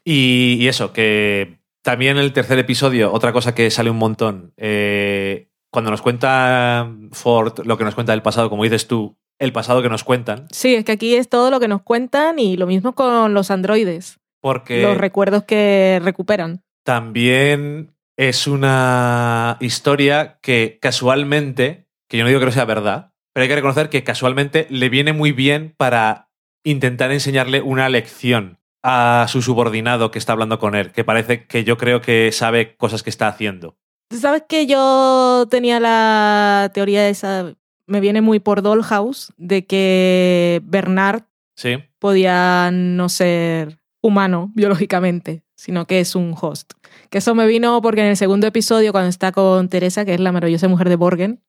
Y, 0.09 0.55
y 0.61 0.69
eso, 0.69 0.93
que 0.93 1.59
también 1.83 2.17
el 2.17 2.31
tercer 2.31 2.57
episodio, 2.59 3.11
otra 3.11 3.33
cosa 3.33 3.53
que 3.53 3.69
sale 3.69 3.89
un 3.89 3.97
montón, 3.97 4.53
eh, 4.55 5.49
cuando 5.69 5.91
nos 5.91 6.01
cuenta 6.01 6.89
Ford 7.11 7.59
lo 7.65 7.77
que 7.77 7.83
nos 7.83 7.93
cuenta 7.93 8.13
del 8.13 8.21
pasado, 8.21 8.49
como 8.49 8.63
dices 8.63 8.87
tú, 8.87 9.17
el 9.37 9.51
pasado 9.51 9.81
que 9.81 9.89
nos 9.89 10.05
cuentan, 10.05 10.47
Sí, 10.49 10.75
es 10.75 10.85
que 10.85 10.93
aquí 10.93 11.15
es 11.15 11.27
todo 11.27 11.51
lo 11.51 11.59
que 11.59 11.67
nos 11.67 11.81
cuentan 11.81 12.39
y 12.39 12.55
lo 12.55 12.67
mismo 12.67 12.95
con 12.95 13.33
los 13.33 13.51
androides, 13.51 14.21
porque 14.39 14.81
los 14.81 14.97
recuerdos 14.97 15.43
que 15.43 15.99
recuperan. 16.01 16.63
también 16.85 17.93
es 18.15 18.47
una 18.47 19.57
historia 19.59 20.39
que 20.41 20.79
casualmente, 20.81 21.89
que 22.07 22.17
yo 22.17 22.23
no 22.23 22.29
digo 22.29 22.39
que 22.39 22.45
no 22.45 22.53
sea 22.53 22.63
verdad, 22.63 23.11
pero 23.33 23.41
hay 23.43 23.49
que 23.49 23.55
reconocer 23.55 23.89
que 23.89 24.05
casualmente 24.05 24.67
le 24.69 24.87
viene 24.87 25.11
muy 25.11 25.33
bien 25.33 25.75
para 25.75 26.29
intentar 26.63 27.11
enseñarle 27.11 27.61
una 27.61 27.89
lección 27.89 28.57
a 28.83 29.25
su 29.29 29.41
subordinado 29.41 30.11
que 30.11 30.19
está 30.19 30.33
hablando 30.33 30.59
con 30.59 30.75
él, 30.75 30.91
que 30.91 31.03
parece 31.03 31.45
que 31.45 31.63
yo 31.63 31.77
creo 31.77 32.01
que 32.01 32.31
sabe 32.31 32.75
cosas 32.75 33.03
que 33.03 33.09
está 33.09 33.27
haciendo. 33.27 33.75
¿Tú 34.09 34.17
¿Sabes 34.17 34.43
que 34.47 34.65
yo 34.67 35.47
tenía 35.49 35.79
la 35.79 36.71
teoría 36.73 37.09
esa, 37.09 37.53
me 37.87 37.99
viene 37.99 38.21
muy 38.21 38.39
por 38.39 38.61
Dollhouse, 38.61 39.33
de 39.37 39.65
que 39.65 40.61
Bernard 40.63 41.23
Sí. 41.55 41.77
podía 41.99 42.69
no 42.71 43.09
ser 43.09 43.79
humano 44.01 44.51
biológicamente, 44.53 45.43
sino 45.55 45.85
que 45.87 45.99
es 45.99 46.15
un 46.15 46.35
host. 46.39 46.73
Que 47.09 47.17
eso 47.17 47.33
me 47.35 47.47
vino 47.47 47.81
porque 47.81 48.01
en 48.01 48.07
el 48.07 48.17
segundo 48.17 48.45
episodio, 48.47 48.91
cuando 48.91 49.09
está 49.09 49.31
con 49.31 49.67
Teresa, 49.67 50.05
que 50.05 50.13
es 50.13 50.19
la 50.19 50.31
maravillosa 50.31 50.67
mujer 50.67 50.87
de 50.87 50.95
Borgen. 50.95 51.41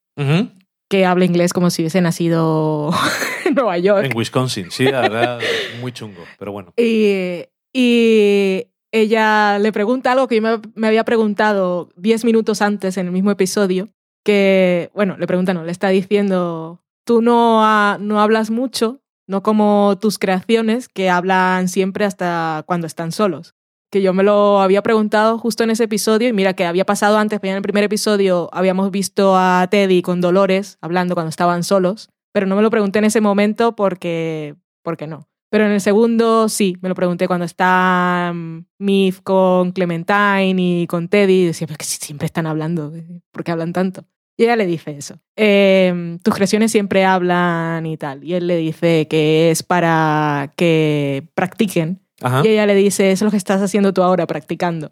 Que 0.88 1.04
habla 1.06 1.24
inglés 1.24 1.52
como 1.52 1.70
si 1.70 1.82
hubiese 1.82 2.00
nacido 2.00 2.90
en 3.44 3.54
Nueva 3.54 3.78
York. 3.78 4.06
En 4.10 4.16
Wisconsin, 4.16 4.70
sí, 4.70 4.84
la 4.84 5.00
verdad, 5.02 5.40
muy 5.80 5.92
chungo, 5.92 6.22
pero 6.38 6.52
bueno. 6.52 6.72
Y, 6.76 7.44
y 7.72 8.66
ella 8.92 9.58
le 9.58 9.72
pregunta 9.72 10.12
algo 10.12 10.28
que 10.28 10.36
yo 10.36 10.42
me, 10.42 10.60
me 10.74 10.86
había 10.88 11.04
preguntado 11.04 11.90
10 11.96 12.24
minutos 12.24 12.62
antes 12.62 12.96
en 12.96 13.06
el 13.06 13.12
mismo 13.12 13.30
episodio, 13.30 13.88
que, 14.24 14.90
bueno, 14.94 15.16
le 15.18 15.26
pregunta, 15.26 15.54
no, 15.54 15.64
le 15.64 15.72
está 15.72 15.88
diciendo, 15.90 16.82
tú 17.04 17.22
no, 17.22 17.64
ha- 17.64 17.98
no 18.00 18.20
hablas 18.20 18.50
mucho, 18.50 19.00
no 19.26 19.42
como 19.42 19.98
tus 20.00 20.18
creaciones, 20.18 20.88
que 20.88 21.10
hablan 21.10 21.68
siempre 21.68 22.04
hasta 22.06 22.62
cuando 22.66 22.86
están 22.86 23.12
solos. 23.12 23.54
Que 23.90 24.02
yo 24.02 24.12
me 24.12 24.22
lo 24.22 24.60
había 24.60 24.82
preguntado 24.82 25.38
justo 25.38 25.64
en 25.64 25.70
ese 25.70 25.84
episodio 25.84 26.28
y 26.28 26.32
mira 26.34 26.52
que 26.52 26.66
había 26.66 26.84
pasado 26.84 27.16
antes, 27.16 27.40
pero 27.40 27.52
en 27.52 27.56
el 27.56 27.62
primer 27.62 27.84
episodio 27.84 28.50
habíamos 28.52 28.90
visto 28.90 29.34
a 29.36 29.66
Teddy 29.70 30.02
con 30.02 30.20
Dolores 30.20 30.76
hablando 30.82 31.14
cuando 31.14 31.30
estaban 31.30 31.62
solos, 31.64 32.10
pero 32.32 32.46
no 32.46 32.54
me 32.54 32.62
lo 32.62 32.68
pregunté 32.70 32.98
en 32.98 33.06
ese 33.06 33.22
momento 33.22 33.74
porque, 33.74 34.56
porque 34.82 35.06
no. 35.06 35.26
Pero 35.50 35.64
en 35.64 35.72
el 35.72 35.80
segundo 35.80 36.50
sí, 36.50 36.76
me 36.82 36.90
lo 36.90 36.94
pregunté 36.94 37.26
cuando 37.26 37.46
está 37.46 38.30
mm, 38.34 38.58
Mif 38.78 39.20
con 39.22 39.72
Clementine 39.72 40.54
y 40.82 40.86
con 40.86 41.08
Teddy. 41.08 41.44
Y 41.44 41.46
decía, 41.46 41.66
pero 41.66 41.78
que 41.78 41.86
si 41.86 41.96
siempre 41.96 42.26
están 42.26 42.46
hablando, 42.46 42.92
¿por 43.32 43.42
qué 43.44 43.52
hablan 43.52 43.72
tanto? 43.72 44.04
Y 44.36 44.44
ella 44.44 44.56
le 44.56 44.66
dice 44.66 44.90
eso. 44.96 45.18
"Eh, 45.36 46.18
tus 46.22 46.34
creaciones 46.34 46.70
siempre 46.70 47.06
hablan 47.06 47.86
y 47.86 47.96
tal. 47.96 48.22
Y 48.22 48.34
él 48.34 48.46
le 48.46 48.56
dice 48.58 49.08
que 49.08 49.50
es 49.50 49.62
para 49.62 50.52
que 50.56 51.26
practiquen. 51.34 52.02
Ajá. 52.20 52.42
Y 52.44 52.48
ella 52.48 52.66
le 52.66 52.74
dice, 52.74 53.10
eso 53.12 53.24
es 53.24 53.26
lo 53.26 53.30
que 53.30 53.36
estás 53.36 53.62
haciendo 53.62 53.92
tú 53.92 54.02
ahora, 54.02 54.26
practicando. 54.26 54.90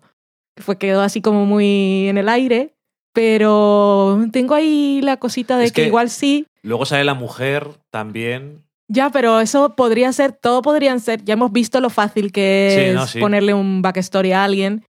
Fue, 0.58 0.78
quedó 0.78 1.02
así 1.02 1.20
como 1.20 1.44
muy 1.46 2.08
en 2.08 2.18
el 2.18 2.28
aire. 2.28 2.72
Pero 3.14 4.18
tengo 4.30 4.54
ahí 4.54 5.00
la 5.02 5.16
cosita 5.16 5.56
de 5.56 5.64
Es 5.64 5.72
que, 5.72 5.82
que- 5.82 5.88
igual 5.88 6.10
sí, 6.10 6.46
Luego 6.62 6.84
sale 6.84 7.02
la 7.04 7.14
mujer 7.14 7.66
también. 7.90 8.62
ya, 8.88 9.10
pero 9.10 9.40
eso 9.40 9.74
podría 9.74 10.12
ser, 10.12 10.32
todo 10.32 10.60
podrían 10.60 11.00
ser, 11.00 11.24
ya 11.24 11.32
hemos 11.34 11.50
visto 11.50 11.80
lo 11.80 11.88
fácil 11.90 12.30
que 12.30 12.72
Sí, 12.76 12.80
es 12.90 12.94
no, 12.94 13.06
sí. 13.06 13.18
ponerle 13.18 13.54
un 13.54 13.80
backstory 13.82 14.32
a 14.32 14.44
alguien 14.44 14.84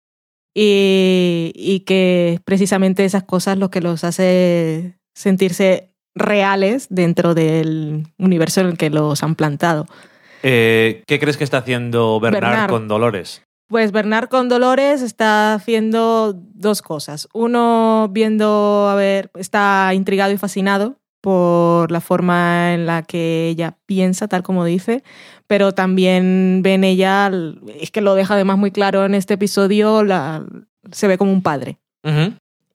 y, 0.55 1.51
y 1.55 1.81
que 1.81 2.39
precisamente 2.45 3.05
esas 3.05 3.23
cosas 3.23 3.57
lo 3.57 3.69
que 3.69 3.81
los 3.81 4.03
hace 4.03 4.97
sentirse 5.13 5.91
reales 6.15 6.87
dentro 6.89 7.35
del 7.35 8.07
universo 8.17 8.61
en 8.61 8.67
el 8.67 8.77
que 8.77 8.89
los 8.89 9.21
han 9.21 9.35
plantado. 9.35 9.85
Eh, 10.47 11.03
¿Qué 11.07 11.19
crees 11.19 11.37
que 11.37 11.43
está 11.43 11.57
haciendo 11.57 12.19
Bernard, 12.19 12.41
Bernard. 12.43 12.69
con 12.69 12.87
Dolores? 12.87 13.41
Pues 13.67 13.91
Bernard 13.91 14.29
con 14.29 14.47
Dolores 14.47 15.01
está 15.01 15.55
haciendo 15.55 16.33
dos 16.35 16.83
cosas. 16.83 17.27
Uno, 17.33 18.09
viendo, 18.11 18.87
a 18.87 18.93
ver, 18.95 19.31
está 19.35 19.91
intrigado 19.95 20.31
y 20.31 20.37
fascinado 20.37 20.97
por 21.21 21.91
la 21.91 21.99
forma 22.01 22.75
en 22.75 22.85
la 22.85 23.01
que 23.01 23.47
ella 23.49 23.75
piensa, 23.87 24.27
tal 24.27 24.43
como 24.43 24.63
dice, 24.63 25.01
pero 25.47 25.71
también 25.71 26.59
ven 26.63 26.83
ella, 26.83 27.31
es 27.81 27.89
que 27.89 28.01
lo 28.01 28.13
deja 28.13 28.35
además 28.35 28.59
muy 28.59 28.69
claro 28.69 29.03
en 29.05 29.15
este 29.15 29.33
episodio, 29.33 30.03
la- 30.03 30.45
se 30.91 31.07
ve 31.07 31.17
como 31.17 31.33
un 31.33 31.41
padre 31.41 31.79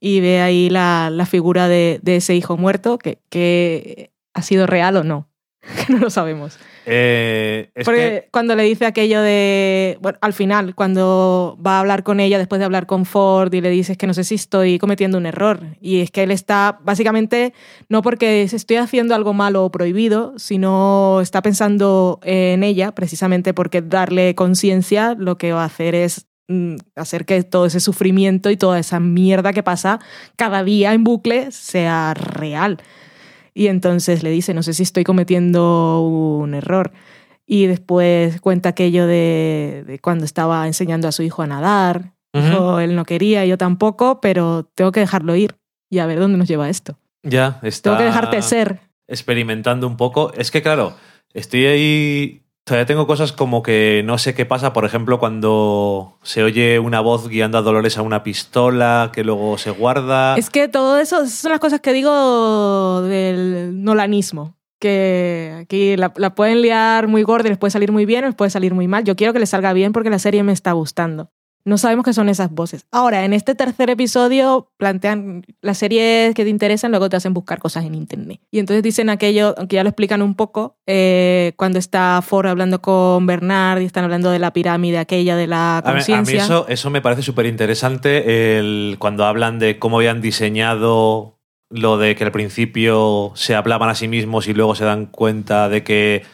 y 0.01 0.19
ve 0.21 0.41
ahí 0.41 0.69
la, 0.71 1.11
la 1.13 1.27
figura 1.27 1.69
de, 1.69 2.01
de 2.03 2.17
ese 2.17 2.35
hijo 2.35 2.57
muerto, 2.57 2.99
que, 2.99 3.21
que 3.29 4.11
ha 4.35 4.43
sido 4.43 4.67
real 4.67 4.97
o 4.97 5.05
no, 5.05 5.29
que 5.87 5.93
no 5.93 5.99
lo 5.99 6.11
sabemos. 6.11 6.59
Eh, 6.87 7.71
es 7.75 7.85
Porque 7.85 8.01
que- 8.01 8.29
cuando 8.33 8.57
le 8.57 8.63
dice 8.63 8.87
aquello 8.87 9.21
de. 9.21 9.99
Bueno, 10.01 10.19
al 10.23 10.33
final, 10.33 10.75
cuando 10.75 11.59
va 11.65 11.77
a 11.77 11.81
hablar 11.81 12.03
con 12.03 12.19
ella 12.21 12.39
después 12.39 12.59
de 12.59 12.65
hablar 12.65 12.87
con 12.87 13.05
Ford 13.05 13.53
y 13.53 13.61
le 13.61 13.69
dices 13.71 13.97
que 13.99 14.07
no 14.07 14.15
sé 14.15 14.25
si 14.25 14.35
estoy 14.37 14.79
cometiendo 14.79 15.19
un 15.19 15.27
error. 15.27 15.61
Y 15.81 16.01
es 16.01 16.11
que 16.11 16.23
él 16.23 16.31
está, 16.31 16.79
básicamente, 16.83 17.53
no 17.89 18.01
porque 18.03 18.43
estoy 18.43 18.77
haciendo 18.79 19.15
algo 19.15 19.35
malo 19.35 19.65
o 19.67 19.71
prohibido, 19.71 20.33
sino 20.39 21.21
está 21.21 21.43
pensando 21.43 22.19
en 22.23 22.65
ella, 22.65 22.93
precisamente 22.93 23.53
porque 23.55 23.83
darle 23.83 24.35
conciencia 24.35 25.15
lo 25.19 25.37
que 25.37 25.53
va 25.53 25.63
a 25.63 25.67
hacer 25.67 25.95
es 25.95 26.27
mm, 26.49 26.77
hacer 26.97 27.27
que 27.27 27.43
todo 27.45 27.67
ese 27.67 27.81
sufrimiento 27.81 28.51
y 28.51 28.57
toda 28.57 28.79
esa 28.79 28.99
mierda 29.01 29.53
que 29.53 29.63
pasa 29.63 30.01
cada 30.37 30.65
día 30.65 30.95
en 30.95 31.05
bucle 31.05 31.53
sea 31.53 32.15
real. 32.15 32.79
Y 33.61 33.69
entonces 33.69 34.23
le 34.23 34.31
dice, 34.31 34.55
no 34.55 34.63
sé 34.63 34.73
si 34.73 34.85
estoy 34.85 35.05
cometiendo 35.05 36.01
un 36.01 36.55
error. 36.55 36.93
Y 37.47 37.67
después 37.67 38.41
cuenta 38.41 38.71
aquello 38.71 39.07
de, 39.07 39.85
de 39.87 39.99
cuando 39.99 40.25
estaba 40.25 40.67
enseñando 40.67 41.09
a 41.09 41.13
su 41.13 41.23
hijo 41.23 41.43
a 41.43 41.47
nadar. 41.47 42.15
Dijo, 42.33 42.81
él 42.81 42.97
no 42.97 43.05
quería, 43.05 43.45
yo 43.45 43.59
tampoco, 43.59 44.23
pero 44.23 44.65
tengo 44.75 44.93
que 44.93 45.01
dejarlo 45.01 45.37
ir 45.37 45.57
y 45.91 45.99
a 45.99 46.07
ver 46.07 46.21
dónde 46.21 46.39
nos 46.39 46.49
lleva 46.49 46.71
esto. 46.71 46.97
ya 47.23 47.61
está 47.63 47.91
Tengo 47.91 47.99
que 47.99 48.05
dejarte 48.05 48.41
ser. 48.41 48.81
experimentando 49.07 49.87
un 49.87 49.99
poco. 49.99 50.33
Es 50.39 50.51
que, 50.51 50.63
claro, 50.63 50.95
estoy 51.35 51.67
ahí. 51.67 52.43
Todavía 52.71 52.87
tengo 52.87 53.09
cosas 53.09 53.33
como 53.33 53.65
que 53.65 54.03
no 54.05 54.17
sé 54.17 54.33
qué 54.33 54.47
pasa, 54.47 54.73
por 54.73 54.85
ejemplo, 54.85 55.19
cuando 55.19 56.17
se 56.23 56.45
oye 56.45 56.79
una 56.79 57.01
voz 57.01 57.29
guiando 57.29 57.59
a 57.59 57.63
Dolores 57.63 57.99
a 57.99 58.03
una 58.03 58.23
pistola 58.23 59.11
que 59.13 59.25
luego 59.25 59.59
se 59.59 59.73
guarda. 59.73 60.37
Es 60.37 60.51
que 60.51 60.69
todo 60.69 60.97
eso 60.97 61.21
esas 61.21 61.35
son 61.35 61.51
las 61.51 61.59
cosas 61.59 61.81
que 61.81 61.93
digo 61.93 63.03
del 63.03 63.83
nolanismo. 63.83 64.55
Que 64.79 65.53
aquí 65.63 65.97
la, 65.97 66.13
la 66.15 66.37
pueden 66.37 66.63
liar 66.63 67.09
muy 67.09 67.25
gorda 67.25 67.49
y 67.49 67.51
les 67.51 67.59
puede 67.59 67.73
salir 67.73 67.91
muy 67.91 68.07
bien 68.07 68.23
o 68.23 68.29
les 68.29 68.37
puede 68.37 68.53
salir 68.53 68.73
muy 68.73 68.87
mal. 68.87 69.03
Yo 69.03 69.17
quiero 69.17 69.33
que 69.33 69.41
les 69.41 69.51
salga 69.51 69.73
bien 69.73 69.93
porque 69.93 70.09
la 70.09 70.21
serie 70.21 70.45
me 70.45 70.53
está 70.53 70.71
gustando. 70.71 71.33
No 71.65 71.79
sabemos 71.79 72.05
qué 72.05 72.13
son 72.13 72.29
esas 72.29 72.51
voces. 72.51 72.87
Ahora, 72.91 73.25
en 73.25 73.33
este 73.33 73.55
tercer 73.55 73.91
episodio 73.91 74.71
plantean 74.79 75.45
las 75.61 75.79
series 75.79 76.35
que 76.35 76.45
te 76.45 76.51
interesan, 76.51 76.91
luego 76.91 77.09
te 77.09 77.17
hacen 77.17 77.35
buscar 77.35 77.59
cosas 77.59 77.85
en 77.85 77.95
internet. 77.95 78.41
Y 78.51 78.59
entonces 78.59 78.83
dicen 78.83 79.11
aquello, 79.11 79.55
aunque 79.59 79.77
ya 79.77 79.83
lo 79.83 79.91
explican 79.91 80.23
un 80.23 80.35
poco, 80.35 80.79
eh, 80.87 81.53
cuando 81.57 81.79
está 81.79 82.23
Ford 82.23 82.47
hablando 82.47 82.81
con 82.81 83.27
Bernard 83.27 83.83
y 83.83 83.85
están 83.85 84.05
hablando 84.05 84.31
de 84.31 84.39
la 84.39 84.53
pirámide 84.53 84.99
aquella 84.99 85.37
de 85.37 85.47
la 85.47 85.79
A 85.79 85.83
mí, 85.83 85.89
a 85.91 85.93
mí 85.93 85.97
conciencia. 85.99 86.45
eso, 86.45 86.67
eso 86.69 86.91
me 86.91 87.03
parece 87.03 87.23
súper 87.23 87.47
interesante 87.47 88.97
cuando 88.99 89.25
hablan 89.25 89.59
de 89.59 89.79
cómo 89.79 89.99
habían 89.99 90.21
diseñado 90.21 91.41
lo 91.71 91.99
de 91.99 92.17
que 92.17 92.25
al 92.25 92.33
principio 92.33 93.33
se 93.35 93.55
hablaban 93.55 93.89
a 93.89 93.95
sí 93.95 94.09
mismos 94.09 94.49
y 94.49 94.55
luego 94.55 94.75
se 94.75 94.85
dan 94.85 95.07
cuenta 95.07 95.69
de 95.69 95.85
que 95.85 96.25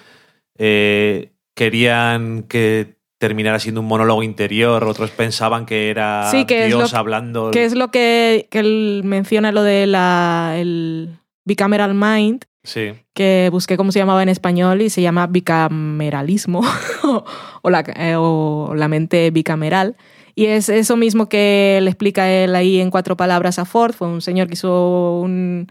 eh, 0.58 1.32
querían 1.54 2.44
que 2.44 2.95
terminara 3.18 3.58
siendo 3.58 3.80
un 3.80 3.86
monólogo 3.86 4.22
interior, 4.22 4.84
otros 4.84 5.10
pensaban 5.10 5.64
que 5.66 5.90
era 5.90 6.30
Sí, 6.30 6.44
que 6.44 6.62
es 6.64 6.68
Dios 6.68 6.92
lo- 6.92 6.98
hablando. 6.98 7.50
que 7.50 7.64
es 7.64 7.74
lo 7.74 7.90
que, 7.90 8.46
que 8.50 8.58
él 8.58 9.02
menciona 9.04 9.52
lo 9.52 9.62
de 9.62 9.86
la, 9.86 10.54
el 10.56 11.18
bicameral 11.44 11.94
mind, 11.94 12.44
Sí. 12.62 12.92
que 13.14 13.48
busqué 13.52 13.76
cómo 13.76 13.92
se 13.92 14.00
llamaba 14.00 14.22
en 14.22 14.28
español 14.28 14.82
y 14.82 14.90
se 14.90 15.00
llama 15.00 15.28
bicameralismo 15.28 16.62
o, 17.62 17.70
la, 17.70 17.80
eh, 17.96 18.16
o 18.18 18.72
la 18.76 18.88
mente 18.88 19.30
bicameral. 19.30 19.96
Y 20.34 20.46
es 20.46 20.68
eso 20.68 20.96
mismo 20.96 21.28
que 21.30 21.78
le 21.82 21.88
explica 21.88 22.30
él 22.30 22.54
ahí 22.54 22.80
en 22.80 22.90
cuatro 22.90 23.16
palabras 23.16 23.58
a 23.58 23.64
Ford. 23.64 23.94
Fue 23.94 24.08
un 24.08 24.20
señor 24.20 24.48
que 24.48 24.54
hizo 24.54 25.20
un, 25.20 25.68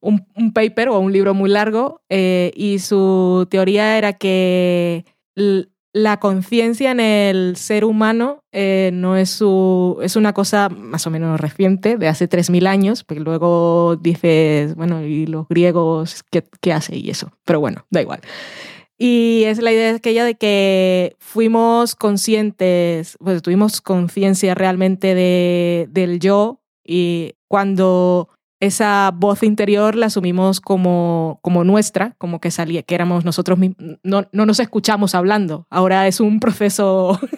un, 0.00 0.26
un 0.34 0.52
paper 0.54 0.88
o 0.88 0.98
un 1.00 1.12
libro 1.12 1.34
muy 1.34 1.50
largo 1.50 2.00
eh, 2.08 2.50
y 2.56 2.78
su 2.78 3.46
teoría 3.50 3.98
era 3.98 4.14
que 4.14 5.04
la 6.02 6.20
conciencia 6.20 6.90
en 6.90 7.00
el 7.00 7.56
ser 7.56 7.84
humano 7.84 8.44
eh, 8.52 8.90
no 8.92 9.16
es, 9.16 9.30
su, 9.30 9.98
es 10.02 10.16
una 10.16 10.32
cosa 10.32 10.68
más 10.68 11.06
o 11.06 11.10
menos 11.10 11.40
reciente, 11.40 11.96
de 11.96 12.08
hace 12.08 12.28
3.000 12.28 12.66
años, 12.66 13.04
porque 13.04 13.20
luego 13.20 13.96
dices, 13.96 14.74
bueno, 14.74 15.02
¿y 15.02 15.26
los 15.26 15.48
griegos 15.48 16.24
qué, 16.30 16.44
qué 16.60 16.72
hace 16.72 16.96
y 16.96 17.10
eso? 17.10 17.32
Pero 17.44 17.60
bueno, 17.60 17.84
da 17.90 18.00
igual. 18.00 18.20
Y 18.96 19.44
es 19.44 19.60
la 19.60 19.72
idea 19.72 19.94
aquella 19.94 20.24
de 20.24 20.34
que 20.34 21.14
fuimos 21.18 21.94
conscientes, 21.94 23.16
pues 23.18 23.42
tuvimos 23.42 23.80
conciencia 23.80 24.54
realmente 24.54 25.14
de, 25.14 25.88
del 25.90 26.18
yo 26.18 26.60
y 26.84 27.34
cuando 27.48 28.28
esa 28.60 29.12
voz 29.14 29.42
interior 29.42 29.94
la 29.94 30.06
asumimos 30.06 30.60
como, 30.60 31.38
como 31.42 31.64
nuestra, 31.64 32.14
como 32.18 32.40
que 32.40 32.50
salía, 32.50 32.82
que 32.82 32.94
éramos 32.94 33.24
nosotros 33.24 33.58
mismos, 33.58 33.98
no, 34.02 34.26
no 34.32 34.46
nos 34.46 34.58
escuchamos 34.60 35.14
hablando, 35.14 35.66
ahora 35.70 36.06
es 36.08 36.20
un 36.20 36.40
proceso 36.40 37.18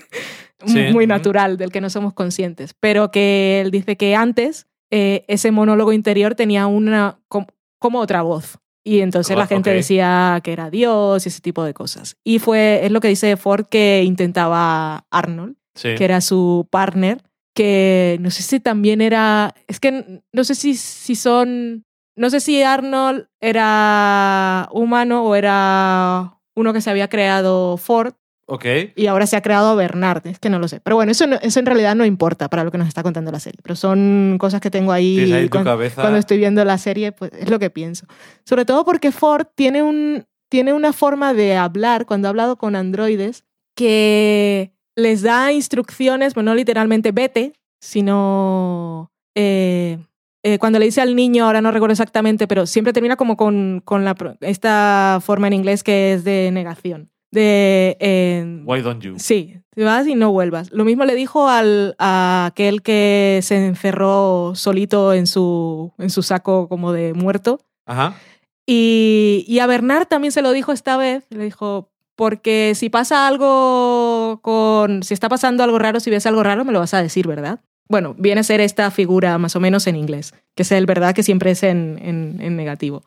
Sí. 0.67 0.89
muy 0.93 1.07
natural 1.07 1.57
del 1.57 1.73
que 1.73 1.81
no 1.81 1.89
somos 1.89 2.13
conscientes, 2.13 2.75
pero 2.79 3.11
que 3.11 3.63
él 3.63 3.71
dice 3.71 3.97
que 3.97 4.15
antes 4.15 4.67
eh, 4.91 5.25
ese 5.27 5.53
monólogo 5.53 5.93
interior 5.95 6.35
tenía 6.35 6.67
una 6.67 7.19
com- 7.29 7.47
como 7.79 7.99
otra 8.01 8.21
voz. 8.21 8.59
Y 8.85 9.01
entonces 9.01 9.37
la 9.39 9.45
Oh, 9.45 9.47
gente 9.47 9.73
decía 9.73 10.39
que 10.45 10.53
era 10.53 10.69
Dios 10.69 11.25
y 11.25 11.29
ese 11.31 11.41
tipo 11.41 11.65
de 11.65 11.73
cosas. 11.73 12.17
Y 12.25 12.41
fue, 12.41 12.81
es 12.85 12.91
lo 12.93 13.01
que 13.01 13.09
dice 13.09 13.37
Ford 13.39 13.67
que 13.71 14.03
intentaba 14.05 15.07
Arnold, 15.11 15.57
sí. 15.75 15.95
que 15.97 16.05
era 16.05 16.21
su 16.21 16.67
partner, 16.71 17.23
que 17.55 18.19
no 18.21 18.31
sé 18.31 18.43
si 18.43 18.61
también 18.61 19.01
era, 19.01 19.55
es 19.67 19.81
que 19.81 20.23
no 20.33 20.45
sé 20.45 20.55
si, 20.55 20.75
si 20.75 21.15
son, 21.17 21.85
no 22.17 22.31
sé 22.31 22.41
si 22.41 22.63
Arnold 22.63 23.27
era 23.41 24.69
humano 24.73 25.25
o 25.25 25.35
era 25.35 26.39
uno 26.55 26.73
que 26.73 26.81
se 26.81 26.91
había 26.91 27.09
creado 27.09 27.77
Ford 27.77 28.15
Ok. 28.47 28.65
y 28.97 29.07
ahora 29.07 29.27
se 29.27 29.37
ha 29.37 29.43
creado 29.43 29.77
Bernard, 29.77 30.27
es 30.27 30.39
que 30.41 30.51
no 30.51 30.59
lo 30.59 30.67
sé. 30.69 30.81
Pero 30.81 30.97
bueno, 30.97 31.13
eso, 31.13 31.27
no- 31.27 31.37
eso 31.41 31.61
en 31.61 31.67
realidad 31.67 31.95
no 31.95 32.05
importa 32.05 32.49
para 32.51 32.65
lo 32.65 32.71
que 32.73 32.79
nos 32.79 32.89
está 32.89 33.03
contando 33.03 33.31
la 33.31 33.39
serie, 33.41 33.61
pero 33.63 33.77
son 33.77 34.37
cosas 34.41 34.61
que 34.61 34.71
tengo 34.71 34.91
ahí, 34.93 35.19
ahí 35.21 35.33
en 35.45 35.49
tu 35.49 35.51
cuan- 35.59 35.65
cabeza. 35.65 36.01
cuando 36.03 36.19
estoy 36.19 36.39
viendo 36.39 36.65
la 36.65 36.77
serie, 36.79 37.13
pues 37.13 37.31
es 37.39 37.49
lo 37.49 37.59
que 37.59 37.71
pienso. 37.71 38.07
Sobre 38.45 38.65
todo 38.65 38.85
porque 38.85 39.13
Ford 39.13 39.47
tiene, 39.55 39.83
un, 39.85 40.25
tiene 40.49 40.73
una 40.73 40.93
forma 40.93 41.33
de 41.33 41.57
hablar 41.57 42.07
cuando 42.07 42.27
ha 42.27 42.31
hablado 42.31 42.57
con 42.59 42.75
androides 42.75 43.45
que 43.77 44.73
les 44.97 45.23
da 45.23 45.53
instrucciones, 45.53 46.35
bueno, 46.35 46.51
no 46.51 46.55
literalmente 46.57 47.13
vete, 47.13 47.53
sino 47.81 49.11
eh, 49.35 49.99
eh, 50.43 50.59
cuando 50.59 50.79
le 50.79 50.87
dice 50.87 51.01
al 51.01 51.15
niño, 51.15 51.45
ahora 51.45 51.61
no 51.61 51.71
recuerdo 51.71 51.93
exactamente, 51.93 52.47
pero 52.47 52.67
siempre 52.67 52.93
termina 52.93 53.17
como 53.17 53.37
con, 53.37 53.83
con 53.85 54.05
la, 54.05 54.17
esta 54.41 55.19
forma 55.23 55.47
en 55.49 55.55
inglés 55.55 55.83
que 55.83 56.15
es 56.15 56.25
de 56.25 56.51
negación. 56.53 57.11
De, 57.33 57.97
eh, 58.01 58.63
Why 58.65 58.81
don't 58.81 59.03
you? 59.03 59.15
Sí, 59.19 59.55
te 59.75 59.85
vas 59.85 60.07
y 60.07 60.17
no 60.17 60.33
vuelvas. 60.33 60.73
Lo 60.73 60.85
mismo 60.85 61.05
le 61.05 61.15
dijo 61.15 61.49
al, 61.49 61.95
a 61.99 62.47
aquel 62.47 62.83
que 62.83 63.39
se 63.43 63.65
encerró 63.67 64.55
solito 64.57 65.13
en 65.13 65.27
su, 65.27 65.93
en 65.99 66.11
su 66.11 66.23
saco 66.23 66.69
como 66.69 66.93
de 66.93 67.15
muerto. 67.15 67.61
Ajá. 67.87 68.17
Y, 68.67 69.45
y 69.47 69.61
a 69.61 69.67
Bernard 69.67 70.07
también 70.07 70.33
se 70.33 70.43
lo 70.43 70.51
dijo 70.53 70.73
esta 70.73 70.97
vez. 70.97 71.25
Le 71.31 71.45
dijo, 71.45 71.90
porque 72.21 72.75
si 72.75 72.91
pasa 72.91 73.27
algo 73.27 74.41
con... 74.43 75.03
Si 75.03 75.15
está 75.15 75.31
pasando 75.31 75.65
algo 75.65 75.79
raro, 75.79 76.01
si 76.01 76.11
ves 76.11 76.27
algo 76.27 76.43
raro, 76.43 76.67
me 76.67 76.73
lo 76.73 76.79
vas 76.79 76.93
a 76.93 77.03
decir, 77.03 77.27
¿verdad? 77.27 77.61
Bueno, 77.89 78.15
viene 78.19 78.43
a 78.43 78.45
ser 78.45 78.61
esta 78.61 78.91
figura 78.91 79.39
más 79.39 79.57
o 79.57 79.61
menos 79.61 79.87
en 79.87 79.97
inglés, 79.97 80.35
que 80.55 80.65
es 80.65 80.71
el 80.73 80.85
verdad 80.85 81.15
que 81.15 81.23
siempre 81.23 81.53
es 81.53 81.63
en, 81.63 81.99
en- 82.03 82.57
negativo. 82.57 83.05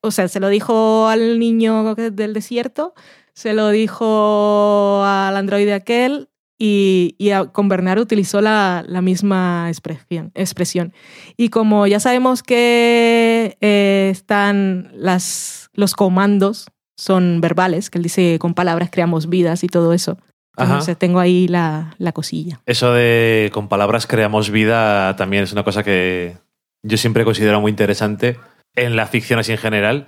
O 0.00 0.10
sea, 0.10 0.28
se 0.28 0.40
lo 0.40 0.48
dijo 0.48 1.08
al 1.08 1.38
niño 1.38 1.94
del 1.94 2.32
desierto, 2.32 2.94
se 3.34 3.52
lo 3.52 3.68
dijo 3.68 5.02
al 5.04 5.36
androide 5.36 5.74
aquel 5.74 6.30
y, 6.58 7.18
con 7.52 7.68
Bernard 7.68 8.00
utilizó 8.00 8.40
la, 8.40 8.82
misma 9.02 9.66
expresión, 9.68 10.32
expresión. 10.34 10.94
Y 11.36 11.50
como 11.50 11.86
ya 11.86 12.00
sabemos 12.00 12.42
que 12.42 13.58
eh, 13.60 14.08
están 14.10 14.90
los 14.94 15.94
comandos, 15.94 16.64
son 16.96 17.40
verbales, 17.40 17.90
que 17.90 17.98
él 17.98 18.04
dice 18.04 18.38
con 18.38 18.54
palabras 18.54 18.90
creamos 18.90 19.28
vidas 19.28 19.64
y 19.64 19.68
todo 19.68 19.92
eso. 19.92 20.18
Ajá. 20.56 20.72
Entonces 20.72 20.96
tengo 20.96 21.18
ahí 21.18 21.48
la, 21.48 21.94
la 21.98 22.12
cosilla. 22.12 22.60
Eso 22.66 22.92
de 22.92 23.50
con 23.52 23.68
palabras 23.68 24.06
creamos 24.06 24.50
vida 24.50 25.16
también 25.16 25.44
es 25.44 25.52
una 25.52 25.64
cosa 25.64 25.82
que 25.82 26.36
yo 26.82 26.96
siempre 26.96 27.24
considero 27.24 27.60
muy 27.60 27.70
interesante 27.70 28.38
en 28.76 28.94
la 28.96 29.06
ficción 29.06 29.38
así 29.38 29.52
en 29.52 29.58
general. 29.58 30.06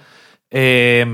Eh, 0.50 1.04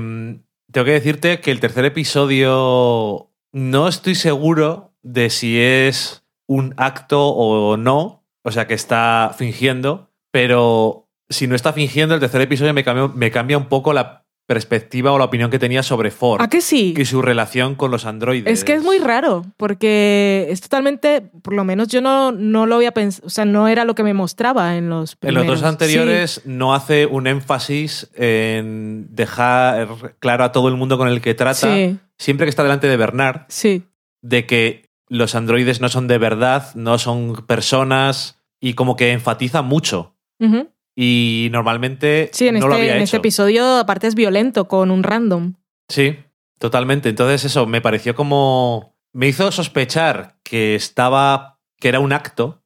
tengo 0.71 0.85
que 0.85 0.91
decirte 0.91 1.39
que 1.39 1.51
el 1.51 1.59
tercer 1.59 1.85
episodio 1.85 3.31
no 3.51 3.87
estoy 3.87 4.15
seguro 4.15 4.93
de 5.03 5.29
si 5.29 5.59
es 5.59 6.25
un 6.47 6.73
acto 6.77 7.29
o 7.29 7.77
no, 7.77 8.25
o 8.43 8.51
sea, 8.51 8.67
que 8.67 8.73
está 8.73 9.33
fingiendo, 9.37 10.11
pero 10.31 11.07
si 11.29 11.47
no 11.47 11.55
está 11.55 11.73
fingiendo, 11.73 12.15
el 12.15 12.21
tercer 12.21 12.41
episodio 12.41 12.73
me 12.73 12.83
cambia, 12.83 13.07
me 13.07 13.31
cambia 13.31 13.57
un 13.57 13.67
poco 13.67 13.93
la 13.93 14.22
perspectiva 14.45 15.11
o 15.13 15.17
la 15.17 15.25
opinión 15.25 15.49
que 15.49 15.57
tenía 15.57 15.83
sobre 15.83 16.11
Ford 16.11 16.41
¿A 16.41 16.49
que 16.49 16.59
sí? 16.61 16.93
y 16.97 17.05
su 17.05 17.21
relación 17.21 17.75
con 17.75 17.91
los 17.91 18.05
androides. 18.05 18.51
Es 18.51 18.63
que 18.65 18.73
es 18.73 18.83
muy 18.83 18.99
raro, 18.99 19.45
porque 19.57 20.47
es 20.49 20.59
totalmente, 20.59 21.21
por 21.41 21.53
lo 21.53 21.63
menos 21.63 21.87
yo 21.87 22.01
no, 22.01 22.31
no 22.33 22.65
lo 22.65 22.75
había 22.75 22.91
pensado, 22.91 23.25
o 23.25 23.29
sea, 23.29 23.45
no 23.45 23.67
era 23.69 23.85
lo 23.85 23.95
que 23.95 24.03
me 24.03 24.13
mostraba 24.13 24.75
en 24.75 24.89
los 24.89 25.13
En 25.13 25.17
primeros. 25.19 25.47
los 25.47 25.61
dos 25.61 25.69
anteriores 25.69 26.41
no 26.45 26.73
hace 26.75 27.05
un 27.05 27.27
énfasis 27.27 28.09
en 28.15 29.07
dejar 29.15 30.15
claro 30.19 30.43
a 30.43 30.51
todo 30.51 30.67
el 30.67 30.75
mundo 30.75 30.97
con 30.97 31.07
el 31.07 31.21
que 31.21 31.33
trata, 31.33 31.73
Sí, 31.73 31.97
siempre 32.17 32.45
que 32.45 32.49
está 32.49 32.63
delante 32.63 32.87
de 32.87 32.97
Bernard, 32.97 33.41
sí, 33.47 33.83
de 34.21 34.45
que 34.45 34.89
los 35.07 35.35
androides 35.35 35.79
no 35.79 35.89
son 35.89 36.07
de 36.07 36.17
verdad, 36.17 36.73
no 36.75 36.97
son 36.97 37.45
personas 37.45 38.41
y 38.59 38.73
como 38.73 38.95
que 38.95 39.11
enfatiza 39.11 39.61
mucho. 39.61 40.15
Ujú. 40.39 40.69
Y 40.95 41.49
normalmente 41.51 42.29
sí, 42.33 42.47
en, 42.47 42.55
no 42.59 42.67
lo 42.67 42.73
este, 42.73 42.81
había 42.81 42.91
en 42.93 42.97
hecho. 42.97 43.03
este 43.05 43.17
episodio 43.17 43.77
aparte 43.77 44.07
es 44.07 44.15
violento 44.15 44.67
con 44.67 44.91
un 44.91 45.03
random. 45.03 45.53
Sí, 45.89 46.17
totalmente. 46.59 47.09
Entonces 47.09 47.43
eso 47.45 47.65
me 47.65 47.81
pareció 47.81 48.15
como... 48.15 48.95
Me 49.11 49.27
hizo 49.27 49.51
sospechar 49.51 50.35
que 50.43 50.75
estaba... 50.75 51.59
que 51.79 51.89
era 51.89 51.99
un 51.99 52.13
acto. 52.13 52.61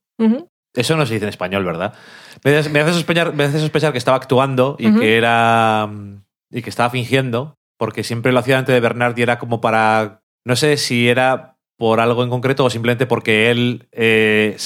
Eso 0.74 0.96
no 0.96 1.06
se 1.06 1.14
dice 1.16 1.26
en 1.26 1.30
español, 1.30 1.64
¿verdad? 1.66 1.94
Me, 2.44 2.56
hace- 2.56 2.70
me 2.70 2.80
hace, 2.82 2.94
sospechar, 2.94 3.34
me 3.34 3.46
hace 3.46 3.60
sospechar 3.60 3.92
que 3.92 3.98
estaba 3.98 4.18
actuando 4.18 4.76
y 4.80 4.94
que 4.94 5.18
era... 5.18 5.90
y 6.52 6.62
que 6.62 6.70
estaba 6.70 6.90
fingiendo, 6.90 7.58
porque 7.78 8.04
siempre 8.04 8.32
lo 8.32 8.40
hacía 8.40 8.56
delante 8.56 8.72
de 8.74 8.80
Bernard 8.80 9.18
y 9.18 9.22
era 9.22 9.40
como 9.40 9.62
para... 9.62 10.22
No 10.46 10.56
sé 10.56 10.78
si 10.78 11.08
era 11.10 11.58
por 11.78 12.00
algo 12.00 12.24
en 12.24 12.30
concreto 12.30 12.66
o 12.66 12.70
simplemente 12.70 13.06
porque 13.06 13.52
él 13.52 13.88
eh, 13.92 14.58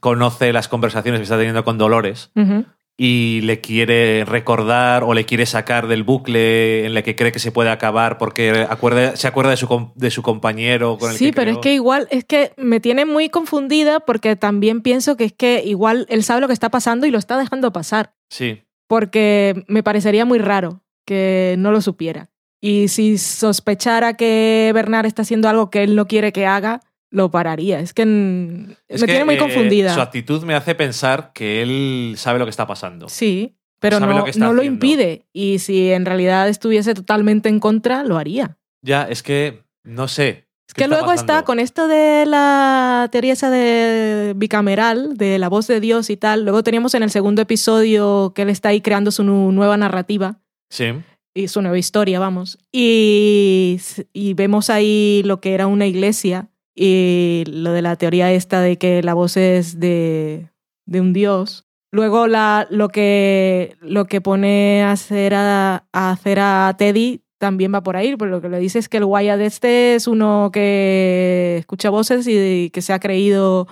conoce 0.00 0.52
las 0.52 0.66
conversaciones 0.68 1.20
que 1.20 1.22
está 1.24 1.36
teniendo 1.36 1.62
con 1.64 1.78
Dolores 1.78 2.32
Ujú. 2.34 2.64
Y 2.98 3.42
le 3.42 3.60
quiere 3.60 4.24
recordar 4.24 5.02
o 5.04 5.12
le 5.12 5.26
quiere 5.26 5.44
sacar 5.44 5.86
del 5.86 6.02
bucle 6.02 6.86
en 6.86 6.96
el 6.96 7.02
que 7.02 7.14
cree 7.14 7.30
que 7.30 7.38
se 7.38 7.52
puede 7.52 7.68
acabar 7.70 8.16
porque 8.16 8.66
acuerda- 8.70 9.16
se 9.16 9.26
acuerda 9.28 9.50
de 9.50 9.58
su, 9.58 9.92
de 9.94 10.10
su 10.10 10.22
compañero 10.22 10.96
con 10.98 11.10
el 11.10 11.16
Sí, 11.18 11.26
que 11.26 11.32
pero 11.34 11.50
es 11.52 11.58
que 11.58 11.74
igual, 11.74 12.08
es 12.10 12.24
que 12.24 12.52
me 12.56 12.80
tiene 12.80 13.04
muy 13.04 13.28
confundida 13.28 14.00
porque 14.00 14.34
también 14.36 14.80
pienso 14.80 15.16
que 15.18 15.24
es 15.24 15.32
que 15.34 15.62
igual 15.64 16.06
él 16.08 16.24
sabe 16.24 16.40
lo 16.40 16.46
que 16.46 16.54
está 16.54 16.70
pasando 16.70 17.06
y 17.06 17.10
lo 17.10 17.18
está 17.18 17.36
dejando 17.36 17.70
pasar. 17.72 18.14
Sí, 18.30 18.62
porque 18.88 19.64
me 19.68 19.82
parecería 19.82 20.24
muy 20.24 20.38
raro 20.38 20.80
que 21.04 21.56
no 21.58 21.72
lo 21.72 21.80
supiera. 21.82 22.30
Y 22.62 22.88
si 22.88 23.18
sospechara 23.18 24.14
que 24.14 24.70
Bernard 24.74 25.04
está 25.06 25.22
haciendo 25.22 25.48
algo 25.50 25.68
que 25.70 25.82
él 25.82 25.94
no 25.96 26.06
quiere 26.08 26.32
que 26.32 26.46
haga, 26.46 26.80
lo 27.16 27.30
pararía. 27.30 27.80
Es 27.80 27.94
que 27.94 28.02
Es 28.02 29.00
me 29.00 29.06
que, 29.06 29.12
tiene 29.12 29.24
muy 29.24 29.36
eh, 29.36 29.38
confundida. 29.38 29.94
Su 29.94 30.02
actitud 30.02 30.42
me 30.44 30.54
hace 30.54 30.74
pensar 30.74 31.32
que 31.32 31.62
él 31.62 32.14
sabe 32.18 32.38
lo 32.38 32.44
que 32.44 32.50
está 32.50 32.66
pasando. 32.66 33.08
Sí, 33.08 33.56
pero 33.80 33.98
no, 34.00 34.06
lo 34.06 34.52
no 34.54 34.62
impide. 34.62 35.24
Y 35.32 35.58
si 35.60 35.90
en 35.92 36.04
realidad 36.04 36.46
estuviese 36.48 36.92
totalmente 36.92 37.48
en 37.48 37.58
contra, 37.58 38.04
lo 38.04 38.18
haría. 38.18 38.58
Ya, 38.82 39.04
es 39.04 39.22
que 39.22 39.62
no 39.82 40.08
sé. 40.08 40.46
Es 40.68 40.74
¿Qué 40.74 40.82
que 40.82 40.88
luego 40.88 41.12
está 41.12 41.42
con 41.44 41.58
esto 41.58 41.88
de 41.88 42.26
la 42.26 43.08
teoría 43.10 43.32
esa 43.32 43.48
de 43.50 44.34
bicameral, 44.36 45.16
de 45.16 45.38
la 45.38 45.48
voz 45.48 45.66
de 45.68 45.80
Dios 45.80 46.10
y 46.10 46.16
tal. 46.18 46.42
Luego 46.42 46.62
teníamos 46.62 46.94
en 46.94 47.02
el 47.02 47.10
segundo 47.10 47.40
episodio 47.40 48.32
que 48.34 48.42
él 48.42 48.50
está 48.50 48.68
ahí 48.70 48.80
creando 48.82 49.10
su 49.10 49.24
nu- 49.24 49.52
nueva 49.52 49.76
narrativa. 49.78 50.40
Sí, 50.68 50.86
y 51.34 51.48
su 51.48 51.62
nueva 51.62 51.78
historia, 51.78 52.18
vamos. 52.18 52.58
Y, 52.72 53.80
y 54.12 54.34
vemos 54.34 54.68
ahí 54.70 55.22
lo 55.24 55.40
que 55.40 55.54
era 55.54 55.66
una 55.66 55.86
iglesia 55.86 56.48
y 56.76 57.44
lo 57.46 57.72
de 57.72 57.82
la 57.82 57.96
teoría 57.96 58.30
esta 58.32 58.60
de 58.60 58.76
que 58.76 59.02
la 59.02 59.14
voz 59.14 59.38
es 59.38 59.80
de, 59.80 60.50
de 60.84 61.00
un 61.00 61.14
dios. 61.14 61.66
Luego 61.90 62.26
la, 62.26 62.66
lo, 62.70 62.90
que, 62.90 63.76
lo 63.80 64.04
que 64.04 64.20
pone 64.20 64.82
a 64.82 64.92
hacer 64.92 65.32
a, 65.34 65.86
hacer 65.92 66.38
a 66.40 66.74
Teddy 66.76 67.22
también 67.38 67.72
va 67.72 67.82
por 67.82 67.96
ahí, 67.96 68.16
pero 68.16 68.30
lo 68.30 68.42
que 68.42 68.50
le 68.50 68.58
dice 68.58 68.78
es 68.78 68.90
que 68.90 68.98
el 68.98 69.04
Wyatt 69.04 69.40
este 69.40 69.94
es 69.94 70.06
uno 70.06 70.50
que 70.52 71.56
escucha 71.58 71.88
voces 71.88 72.26
y 72.28 72.70
que 72.70 72.82
se 72.82 72.92
ha 72.92 72.98
creído 72.98 73.66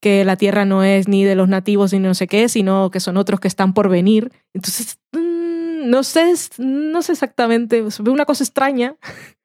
que 0.00 0.24
la 0.24 0.36
Tierra 0.36 0.64
no 0.64 0.82
es 0.82 1.08
ni 1.08 1.24
de 1.24 1.34
los 1.34 1.48
nativos 1.48 1.92
ni 1.92 1.98
no 1.98 2.14
sé 2.14 2.26
qué, 2.26 2.48
sino 2.48 2.90
que 2.90 3.00
son 3.00 3.16
otros 3.16 3.40
que 3.40 3.48
están 3.48 3.74
por 3.74 3.88
venir. 3.88 4.32
Entonces, 4.54 4.98
mm, 5.12 5.90
no 5.90 6.02
sé, 6.02 6.32
no 6.58 7.02
sé 7.02 7.12
exactamente, 7.12 7.82
veo 7.82 8.12
una 8.12 8.24
cosa 8.24 8.44
extraña. 8.44 8.96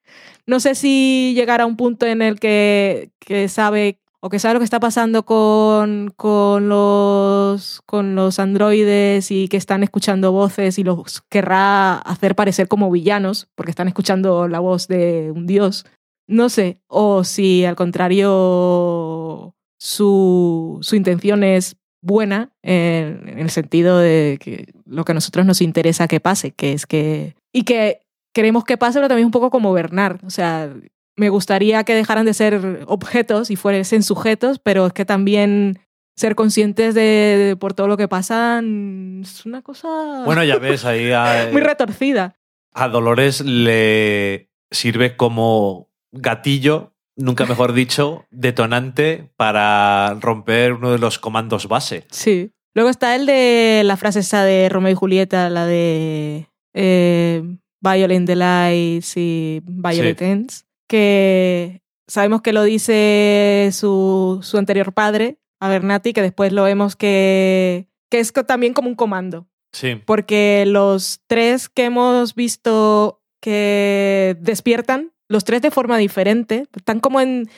No 0.46 0.60
sé 0.60 0.76
si 0.76 1.34
llegará 1.36 1.64
a 1.64 1.68
un 1.68 1.78
punto 1.78 2.06
en 2.06 2.22
el 2.22 2.40
que, 2.40 3.12
que 3.20 3.48
sabe 3.48 4.00
o 4.24 4.30
que 4.30 4.38
sabe 4.38 4.54
lo 4.54 4.60
que 4.60 4.66
está 4.66 4.80
pasando 4.80 5.26
con, 5.26 6.14
con, 6.16 6.70
los, 6.70 7.82
con 7.88 8.14
los 8.14 8.38
androides 8.38 9.32
y 9.32 9.48
que 9.48 9.58
están 9.58 9.82
escuchando 9.82 10.32
voces 10.32 10.78
y 10.78 10.84
los 10.84 11.22
querrá 11.28 11.98
hacer 11.98 12.36
parecer 12.36 12.68
como 12.68 12.92
villanos 12.92 13.50
porque 13.56 13.72
están 13.72 13.88
escuchando 13.88 14.48
la 14.48 14.60
voz 14.60 14.88
de 14.88 15.32
un 15.36 15.48
dios. 15.48 15.86
No 16.28 16.50
sé, 16.50 16.80
o 16.88 17.24
si 17.24 17.66
al 17.66 17.76
contrario 17.76 19.56
su, 19.80 20.78
su 20.82 20.96
intención 20.96 21.44
es 21.44 21.78
buena 22.04 22.52
en, 22.62 23.28
en 23.28 23.40
el 23.40 23.50
sentido 23.50 23.98
de 23.98 24.38
que 24.40 24.72
lo 24.86 25.04
que 25.04 25.14
a 25.14 25.16
nosotros 25.16 25.48
nos 25.48 25.62
interesa 25.62 26.08
que 26.08 26.20
pase, 26.20 26.52
que 26.52 26.74
es 26.74 26.86
que... 26.86 27.36
Y 27.52 27.64
que 27.64 28.02
queremos 28.34 28.64
que 28.64 28.78
pase, 28.78 29.00
pero 29.00 29.08
también 29.08 29.26
un 29.26 29.32
poco 29.32 29.50
como 29.50 29.74
Bernard. 29.74 30.24
O 30.26 30.30
sea, 30.30 30.74
me 31.16 31.30
gustaría 31.30 31.84
que 31.84 31.96
dejaran 31.96 32.26
de 32.26 32.34
ser 32.34 32.84
objetos 32.88 33.52
y 33.52 33.56
fuesen 33.56 34.04
sujetos, 34.04 34.60
pero 34.60 34.88
es 34.88 34.94
que 34.94 35.06
también 35.06 35.80
ser 36.16 36.36
conscientes 36.36 36.94
de, 36.94 37.02
de 37.02 37.56
por 37.56 37.74
todo 37.74 37.88
lo 37.88 37.98
que 37.98 38.08
pasa 38.08 38.62
mm, 38.62 39.22
es 39.22 39.46
una 39.46 39.62
cosa 39.62 40.24
bueno, 40.26 40.44
ya 40.44 40.58
ves, 40.58 40.86
ahí 40.86 41.12
a, 41.12 41.50
muy 41.52 41.62
retorcida. 41.62 42.36
a 42.74 42.88
Dolores 42.90 43.42
le 43.42 44.50
sirve 44.70 45.16
como 45.16 45.90
gatillo, 46.12 46.94
nunca 47.16 47.46
mejor 47.46 47.74
dicho, 47.74 48.26
detonante 48.30 49.32
para 49.36 50.18
romper 50.20 50.74
uno 50.74 50.92
de 50.92 51.00
los 51.00 51.20
comandos 51.20 51.68
base. 51.68 52.06
Sí. 52.12 52.52
Luego 52.74 52.90
está 52.90 53.16
el 53.16 53.26
de 53.26 53.82
la 53.84 53.98
frase 53.98 54.20
esa 54.20 54.46
de 54.46 54.70
Romeo 54.70 54.94
y 54.94 54.96
Julieta, 54.96 55.50
la 55.50 55.66
de 55.66 56.48
eh, 56.74 57.44
Violent 57.82 58.28
Delights 58.28 59.18
y 59.18 59.62
Violet 59.66 60.20
Sí. 60.20 60.26
Ends, 60.26 60.66
que 60.88 61.82
sabemos 62.08 62.42
que 62.42 62.54
lo 62.54 62.64
dice 62.64 63.70
su, 63.72 64.40
su 64.42 64.58
anterior 64.58 64.94
padre, 64.94 65.40
Abernathy, 65.60 66.14
que 66.14 66.22
después 66.22 66.54
lo 66.54 66.64
vemos 66.64 66.96
que, 66.96 67.88
que 68.10 68.20
es 68.20 68.34
también 68.34 68.74
como 68.74 68.90
un 68.90 68.96
comando. 68.96 69.48
Sí, 69.74 69.96
Porque 70.06 70.66
los 70.68 71.22
tres 71.28 71.70
que 71.70 71.86
hemos 71.86 72.36
visto 72.36 73.22
que 73.42 74.36
despiertan, 74.42 75.14
los 75.30 75.46
tres 75.46 75.62
de 75.62 75.72
forma 75.72 75.98
diferente, 75.98 76.66
están 76.76 77.00
como 77.00 77.22
en. 77.22 77.50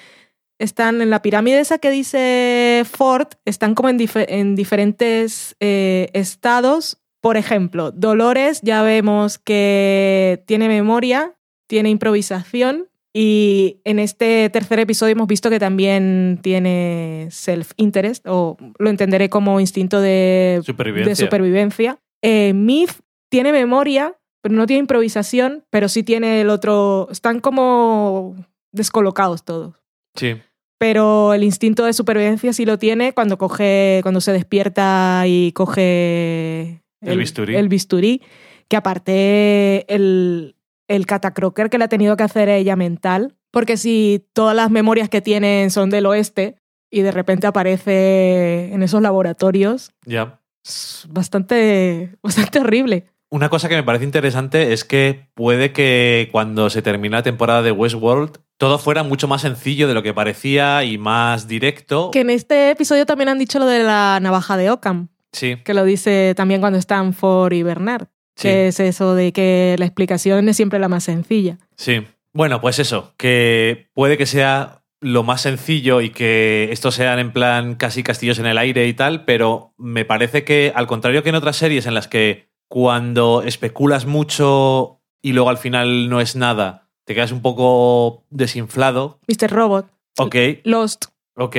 Están 0.59 1.01
en 1.01 1.09
la 1.09 1.24
pirámide 1.24 1.59
esa 1.59 1.80
que 1.80 1.89
dice 1.89 2.84
Ford, 2.89 3.28
están 3.43 3.74
como 3.74 3.89
en 3.89 4.55
diferentes 4.55 5.55
eh, 5.59 6.09
estados. 6.13 7.01
Por 7.24 7.38
ejemplo, 7.38 7.91
Dolores 7.91 8.59
ya 8.63 8.84
vemos 8.84 9.38
que 9.38 10.43
tiene 10.45 10.67
memoria, 10.67 11.38
tiene 11.69 11.89
improvisación 11.89 12.89
y 13.13 13.80
en 13.86 13.99
este 13.99 14.49
tercer 14.49 14.82
episodio 14.82 15.13
hemos 15.13 15.30
visto 15.30 15.49
que 15.49 15.57
también 15.57 16.38
tiene 16.43 17.30
self-interest 17.32 18.26
o 18.28 18.57
lo 18.78 18.89
entenderé 18.89 19.30
como 19.30 19.61
instinto 19.61 20.01
de 20.01 20.59
supervivencia. 20.65 21.11
de 21.11 21.15
supervivencia. 21.15 21.97
Eh, 22.21 22.51
Myth 22.53 22.91
tiene 23.30 23.53
memoria, 23.53 24.17
pero 24.41 24.53
no 24.55 24.67
tiene 24.67 24.82
improvisación, 24.82 25.63
pero 25.69 25.88
sí 25.88 26.03
tiene 26.03 26.41
el 26.41 26.49
otro. 26.49 27.07
Están 27.09 27.39
como 27.39 28.36
descolocados 28.74 29.45
todos. 29.45 29.76
Sí, 30.13 30.41
Pero 30.78 31.34
el 31.34 31.45
instinto 31.45 31.86
de 31.86 31.93
supervivencia 31.93 32.51
sí 32.51 32.65
lo 32.65 32.78
tiene 32.78 33.13
cuando 33.13 33.38
coge, 33.38 34.01
cuando 34.03 34.19
se 34.19 34.34
despierta 34.34 35.24
y 35.26 35.53
coge 35.53 36.82
El 37.04 37.18
bisturí. 37.20 37.56
el 37.56 37.70
bisturí, 37.70 38.22
que 38.68 38.76
aparte 38.76 39.86
el, 39.93 40.56
el 40.88 41.06
catacroker 41.06 41.70
que 41.70 41.78
le 41.78 41.86
ha 41.86 41.89
tenido 41.89 42.18
que 42.18 42.24
hacer 42.24 42.49
ella 42.49 42.76
mental, 42.76 43.36
porque 43.51 43.78
si 43.78 44.26
todas 44.34 44.56
las 44.56 44.72
memorias 44.72 45.10
que 45.10 45.22
tienen 45.22 45.72
son 45.72 45.89
del 45.89 46.06
oeste 46.06 46.56
y 46.91 47.01
de 47.01 47.12
repente 47.12 47.47
aparece 47.47 48.74
en 48.74 48.84
esos 48.84 49.01
laboratorios, 49.01 49.91
ya. 50.06 50.39
es 50.64 51.08
bastante, 51.10 52.16
bastante 52.24 52.60
horrible. 52.60 53.08
Una 53.30 53.49
cosa 53.49 53.68
que 53.68 53.76
me 53.76 53.84
parece 53.84 54.06
interesante 54.06 54.74
es 54.74 54.84
que 54.84 55.28
puede 55.34 55.72
que 55.72 56.30
cuando 56.32 56.70
se 56.70 56.84
termine 56.84 57.18
la 57.18 57.24
temporada 57.24 57.64
de 57.64 57.72
Westworld 57.72 58.38
todo 58.58 58.78
fuera 58.78 59.04
mucho 59.04 59.28
más 59.28 59.41
sencillo 59.41 59.88
de 59.88 59.93
lo 59.93 60.04
que 60.04 60.14
parecía 60.14 60.84
y 60.84 60.97
más 60.97 61.47
directo. 61.47 62.12
Que 62.12 62.22
en 62.22 62.30
este 62.30 62.70
episodio 62.70 63.06
también 63.06 63.30
han 63.30 63.39
dicho 63.39 63.60
lo 63.60 63.66
de 63.66 63.84
la 63.84 64.20
navaja 64.22 64.56
de 64.56 64.70
Occam, 64.70 65.10
Sí, 65.34 65.57
que 65.57 65.73
lo 65.73 65.84
dice 65.84 66.34
también 66.38 66.61
cuando 66.61 66.79
están 66.79 67.13
Ford 67.13 67.51
y 67.53 67.63
Bernard. 67.63 68.07
Sí. 68.36 68.47
que 68.47 68.67
es 68.69 68.79
eso 68.79 69.13
de 69.13 69.31
que 69.31 69.75
la 69.77 69.86
explicación 69.86 70.49
es 70.49 70.55
siempre 70.55 70.79
la 70.79 70.88
más 70.89 71.03
sencilla. 71.03 71.59
Sí. 71.77 72.07
Bueno, 72.34 72.61
pues 72.61 72.79
eso, 72.79 73.13
que 73.17 73.89
puede 73.93 74.17
que 74.17 74.25
sea 74.25 74.84
lo 75.01 75.21
más 75.21 75.41
sencillo 75.41 76.01
y 76.01 76.09
que 76.09 76.69
estos 76.71 76.95
sean 76.95 77.19
en 77.19 77.31
plan 77.31 77.75
casi 77.75 78.01
castillos 78.01 78.39
en 78.39 78.47
el 78.47 78.57
aire 78.57 78.88
y 78.88 78.93
tal, 78.93 79.23
pero 79.25 79.73
me 79.77 80.03
parece 80.05 80.43
que 80.43 80.71
al 80.75 80.88
contrario 80.88 81.21
que 81.21 81.29
en 81.29 81.36
otras 81.36 81.57
series 81.57 81.86
en 81.86 81.93
las 81.93 82.07
que 82.07 82.47
cuando 82.69 83.43
especulas 83.43 84.07
mucho 84.07 84.99
y 85.21 85.34
luego 85.34 85.49
al 85.51 85.57
final 85.59 86.09
no 86.09 86.19
es 86.19 86.36
nada, 86.36 86.89
te 87.05 87.13
quedas 87.13 87.31
un 87.31 87.43
poco 87.43 88.23
desinflado. 88.31 89.19
Mr. 89.27 89.51
Robot, 89.51 89.88
Ok, 90.17 90.36
Lost. 90.63 91.05
ok. 91.36 91.55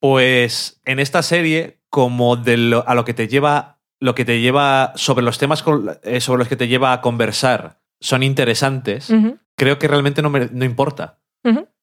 Pues 0.00 0.80
en 0.84 0.98
esta 0.98 1.22
serie, 1.22 1.75
como 1.90 2.36
de 2.36 2.56
lo- 2.56 2.86
a 2.88 2.94
lo 2.94 3.04
que 3.04 3.14
te 3.14 3.28
lleva, 3.28 3.78
lo 4.00 4.14
que 4.14 4.24
te 4.24 4.40
lleva 4.40 4.92
sobre 4.96 5.24
los 5.24 5.38
temas 5.38 5.62
con- 5.62 5.90
eh, 6.02 6.20
sobre 6.20 6.38
los 6.40 6.48
que 6.48 6.56
te 6.56 6.68
lleva 6.68 6.92
a 6.92 7.00
conversar 7.00 7.78
son 8.00 8.22
interesantes, 8.22 9.10
creo 9.56 9.78
que 9.78 9.88
realmente 9.88 10.20
no, 10.22 10.30
me- 10.30 10.48
no 10.52 10.64
importa. 10.64 11.18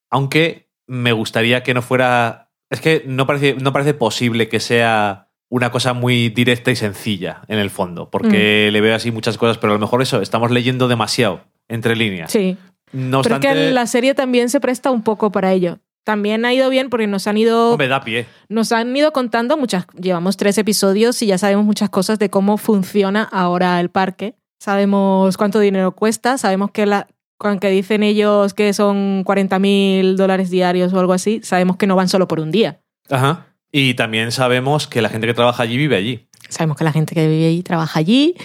Aunque 0.09 0.69
me 0.87 1.11
gustaría 1.11 1.63
que 1.63 1.73
no 1.73 1.81
fuera. 1.81 2.51
Es 2.69 2.81
que 2.81 3.03
no 3.07 3.25
parece, 3.25 3.55
no 3.59 3.71
parece 3.73 3.93
posible 3.93 4.49
que 4.49 4.59
sea 4.59 5.29
una 5.49 5.71
cosa 5.71 5.93
muy 5.93 6.29
directa 6.29 6.71
y 6.71 6.75
sencilla 6.75 7.41
en 7.47 7.59
el 7.59 7.69
fondo, 7.69 8.09
porque 8.09 8.67
Mm. 8.69 8.73
le 8.73 8.81
veo 8.81 8.95
así 8.95 9.11
muchas 9.11 9.37
cosas, 9.37 9.57
pero 9.59 9.71
a 9.73 9.75
lo 9.75 9.79
mejor 9.79 10.01
eso, 10.01 10.21
estamos 10.21 10.49
leyendo 10.51 10.87
demasiado 10.87 11.41
entre 11.67 11.95
líneas. 11.95 12.31
Sí. 12.31 12.57
No 12.91 13.21
Pero 13.21 13.35
es 13.35 13.39
obstante, 13.39 13.47
que 13.65 13.71
la 13.71 13.87
serie 13.87 14.13
también 14.15 14.49
se 14.49 14.59
presta 14.59 14.91
un 14.91 15.03
poco 15.03 15.31
para 15.31 15.51
ello. 15.53 15.79
También 16.03 16.43
ha 16.45 16.53
ido 16.53 16.69
bien 16.69 16.89
porque 16.89 17.07
nos 17.07 17.27
han 17.27 17.37
ido, 17.37 17.77
me 17.77 17.87
da 17.87 18.01
pie. 18.03 18.25
nos 18.49 18.71
han 18.71 18.95
ido 18.95 19.13
contando 19.13 19.57
muchas, 19.57 19.85
llevamos 19.99 20.35
tres 20.35 20.57
episodios 20.57 21.21
y 21.21 21.27
ya 21.27 21.37
sabemos 21.37 21.65
muchas 21.65 21.89
cosas 21.89 22.19
de 22.19 22.29
cómo 22.29 22.57
funciona 22.57 23.23
ahora 23.23 23.79
el 23.79 23.89
parque. 23.89 24.35
Sabemos 24.59 25.37
cuánto 25.37 25.59
dinero 25.59 25.93
cuesta, 25.93 26.37
sabemos 26.37 26.71
que 26.71 26.85
la, 26.85 27.07
aunque 27.39 27.69
dicen 27.69 28.03
ellos 28.03 28.53
que 28.53 28.73
son 28.73 29.23
40 29.25 29.59
mil 29.59 30.17
dólares 30.17 30.49
diarios 30.49 30.93
o 30.93 30.99
algo 30.99 31.13
así, 31.13 31.41
sabemos 31.43 31.77
que 31.77 31.87
no 31.87 31.95
van 31.95 32.09
solo 32.09 32.27
por 32.27 32.39
un 32.39 32.51
día. 32.51 32.81
Ajá. 33.09 33.47
Y 33.71 33.95
también 33.95 34.31
sabemos 34.31 34.87
que 34.87 35.01
la 35.01 35.09
gente 35.09 35.27
que 35.27 35.33
trabaja 35.33 35.63
allí 35.63 35.77
vive 35.77 35.95
allí. 35.95 36.27
Sabemos 36.49 36.77
que 36.77 36.83
la 36.83 36.91
gente 36.91 37.15
que 37.15 37.27
vive 37.27 37.47
allí 37.47 37.63
trabaja 37.63 37.99
allí, 37.99 38.35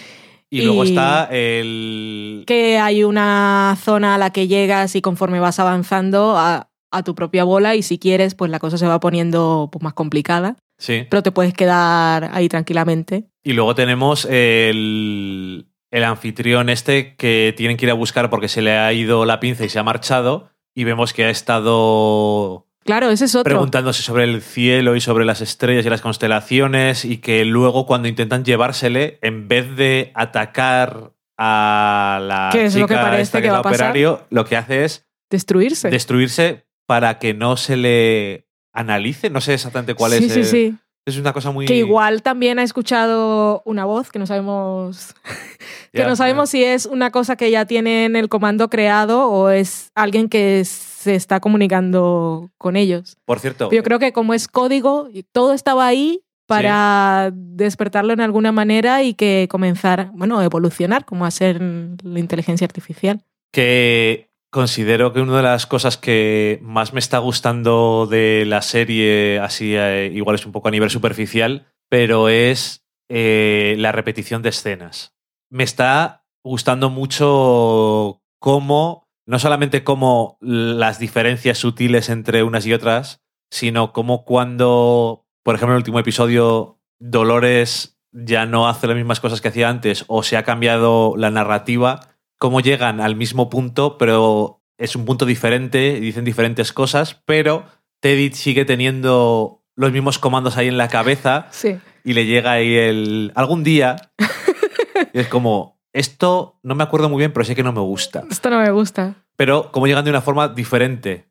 Y, 0.48 0.62
luego 0.62 0.84
está 0.84 1.28
el. 1.30 2.44
que 2.46 2.78
hay 2.78 3.04
una 3.04 3.76
zona 3.82 4.14
a 4.14 4.18
la 4.18 4.30
que 4.30 4.48
llegas 4.48 4.96
y 4.96 5.02
conforme 5.02 5.40
vas 5.40 5.58
avanzando 5.58 6.36
a, 6.38 6.67
a 6.90 7.02
tu 7.02 7.14
propia 7.14 7.44
bola 7.44 7.74
y 7.74 7.82
si 7.82 7.98
quieres, 7.98 8.34
pues 8.34 8.50
la 8.50 8.58
cosa 8.58 8.78
se 8.78 8.86
va 8.86 9.00
poniendo 9.00 9.68
pues, 9.72 9.82
más 9.82 9.92
complicada, 9.94 10.56
Sí. 10.78 11.06
pero 11.10 11.22
te 11.22 11.32
puedes 11.32 11.52
quedar 11.54 12.30
ahí 12.32 12.48
tranquilamente. 12.48 13.24
Y 13.42 13.52
luego 13.52 13.74
tenemos 13.74 14.24
el, 14.26 15.66
el 15.90 16.04
anfitrión 16.04 16.68
este 16.68 17.16
que 17.16 17.52
tienen 17.56 17.76
que 17.76 17.86
ir 17.86 17.90
a 17.90 17.94
buscar 17.94 18.30
porque 18.30 18.48
se 18.48 18.62
le 18.62 18.72
ha 18.78 18.92
ido 18.92 19.24
la 19.24 19.40
pinza 19.40 19.64
y 19.64 19.68
se 19.68 19.78
ha 19.78 19.82
marchado. 19.82 20.50
Y 20.74 20.84
vemos 20.84 21.12
que 21.12 21.24
ha 21.24 21.30
estado 21.30 22.66
Claro, 22.84 23.10
ese 23.10 23.24
es 23.26 23.34
otro. 23.34 23.50
preguntándose 23.52 24.02
sobre 24.02 24.24
el 24.24 24.40
cielo 24.40 24.96
y 24.96 25.00
sobre 25.00 25.24
las 25.24 25.40
estrellas 25.40 25.84
y 25.84 25.90
las 25.90 26.00
constelaciones. 26.00 27.04
Y 27.04 27.18
que 27.18 27.44
luego, 27.44 27.84
cuando 27.86 28.08
intentan 28.08 28.44
llevársele, 28.44 29.18
en 29.22 29.48
vez 29.48 29.74
de 29.76 30.12
atacar 30.14 31.12
a 31.36 32.18
la 32.22 32.48
¿Qué 32.52 32.64
es 32.66 32.76
lo 32.76 32.86
que 32.86 32.94
chica 32.94 33.02
parece 33.04 33.22
esta 33.22 33.42
que 33.42 33.48
va 33.48 33.54
la 33.54 33.58
a 33.60 33.62
pasar? 33.62 33.80
operario, 33.90 34.26
lo 34.30 34.44
que 34.44 34.56
hace 34.56 34.84
es 34.84 35.06
Destruirse. 35.30 35.90
destruirse 35.90 36.66
para 36.88 37.18
que 37.18 37.34
no 37.34 37.58
se 37.58 37.76
le 37.76 38.46
analice. 38.72 39.28
No 39.28 39.42
sé 39.42 39.52
exactamente 39.54 39.94
cuál 39.94 40.12
sí, 40.12 40.24
es. 40.24 40.32
sí, 40.32 40.40
el- 40.40 40.46
sí. 40.46 40.74
Es 41.04 41.16
una 41.18 41.32
cosa 41.32 41.50
muy. 41.50 41.64
Que 41.66 41.76
igual 41.76 42.22
también 42.22 42.58
ha 42.58 42.62
escuchado 42.62 43.62
una 43.64 43.84
voz 43.84 44.10
que 44.10 44.18
no 44.18 44.26
sabemos 44.26 45.14
que 45.92 46.04
no 46.04 46.16
sabemos 46.16 46.50
si 46.50 46.64
es 46.64 46.84
una 46.86 47.10
cosa 47.10 47.36
que 47.36 47.50
ya 47.50 47.64
tienen 47.66 48.14
el 48.16 48.28
comando 48.28 48.68
creado 48.68 49.26
o 49.30 49.48
es 49.50 49.90
alguien 49.94 50.28
que 50.28 50.64
se 50.66 51.14
está 51.14 51.40
comunicando 51.40 52.50
con 52.58 52.76
ellos. 52.76 53.16
Por 53.24 53.38
cierto, 53.40 53.70
Yo 53.70 53.82
creo 53.82 53.98
que 53.98 54.12
como 54.12 54.34
es 54.34 54.48
código, 54.48 55.08
todo 55.32 55.52
estaba 55.54 55.86
ahí 55.86 56.20
para 56.46 57.30
despertarlo 57.34 58.12
en 58.14 58.20
alguna 58.20 58.52
manera 58.52 59.02
y 59.02 59.14
que 59.14 59.46
comenzara, 59.50 60.10
bueno, 60.14 60.42
evolucionar 60.42 61.04
como 61.06 61.24
a 61.26 61.30
ser 61.30 61.60
la 62.02 62.18
inteligencia 62.18 62.64
artificial. 62.66 63.22
que 63.50 64.27
considero 64.50 65.12
que 65.12 65.20
una 65.20 65.36
de 65.36 65.42
las 65.42 65.66
cosas 65.66 65.96
que 65.96 66.58
más 66.62 66.92
me 66.92 67.00
está 67.00 67.18
gustando 67.18 68.06
de 68.06 68.44
la 68.46 68.62
serie, 68.62 69.38
así 69.40 69.74
eh, 69.76 70.10
igual 70.12 70.36
es 70.36 70.46
un 70.46 70.52
poco 70.52 70.68
a 70.68 70.70
nivel 70.70 70.90
superficial, 70.90 71.66
pero 71.88 72.28
es 72.28 72.84
eh, 73.08 73.76
la 73.78 73.92
repetición 73.92 74.42
de 74.42 74.50
escenas. 74.50 75.14
Me 75.50 75.64
está 75.64 76.24
gustando 76.44 76.90
mucho 76.90 78.22
cómo, 78.38 79.08
no 79.26 79.38
solamente 79.38 79.84
cómo 79.84 80.38
las 80.40 80.98
diferencias 80.98 81.58
sutiles 81.58 82.08
entre 82.08 82.42
unas 82.42 82.66
y 82.66 82.72
otras, 82.72 83.20
sino 83.50 83.92
cómo 83.92 84.24
cuando, 84.24 85.26
por 85.42 85.54
ejemplo, 85.54 85.74
en 85.74 85.76
el 85.76 85.82
último 85.82 85.98
episodio, 85.98 86.80
Dolores 87.00 87.98
ya 88.12 88.46
no 88.46 88.68
hace 88.68 88.86
las 88.86 88.96
mismas 88.96 89.20
cosas 89.20 89.40
que 89.40 89.48
hacía 89.48 89.68
antes 89.68 90.04
o 90.08 90.22
se 90.22 90.36
ha 90.36 90.42
cambiado 90.42 91.14
la 91.16 91.30
narrativa, 91.30 92.17
cómo 92.38 92.60
llegan 92.60 93.00
al 93.00 93.16
mismo 93.16 93.50
punto, 93.50 93.98
pero 93.98 94.62
es 94.78 94.96
un 94.96 95.04
punto 95.04 95.26
diferente, 95.26 95.98
dicen 96.00 96.24
diferentes 96.24 96.72
cosas, 96.72 97.20
pero 97.26 97.64
Teddy 98.00 98.30
sigue 98.32 98.64
teniendo 98.64 99.64
los 99.74 99.92
mismos 99.92 100.18
comandos 100.18 100.56
ahí 100.56 100.68
en 100.68 100.76
la 100.78 100.88
cabeza 100.88 101.48
Sí. 101.50 101.78
y 102.04 102.12
le 102.12 102.26
llega 102.26 102.52
ahí 102.52 102.74
el 102.76 103.32
algún 103.34 103.64
día 103.64 103.96
y 105.12 105.18
es 105.18 105.28
como 105.28 105.78
esto 105.92 106.58
no 106.62 106.74
me 106.74 106.84
acuerdo 106.84 107.08
muy 107.08 107.18
bien, 107.18 107.32
pero 107.32 107.44
sé 107.44 107.54
que 107.56 107.62
no 107.62 107.72
me 107.72 107.80
gusta. 107.80 108.22
Esto 108.30 108.50
no 108.50 108.60
me 108.60 108.70
gusta. 108.70 109.14
Pero 109.36 109.70
como 109.72 109.86
llegan 109.86 110.04
de 110.04 110.10
una 110.10 110.20
forma 110.20 110.48
diferente 110.48 111.28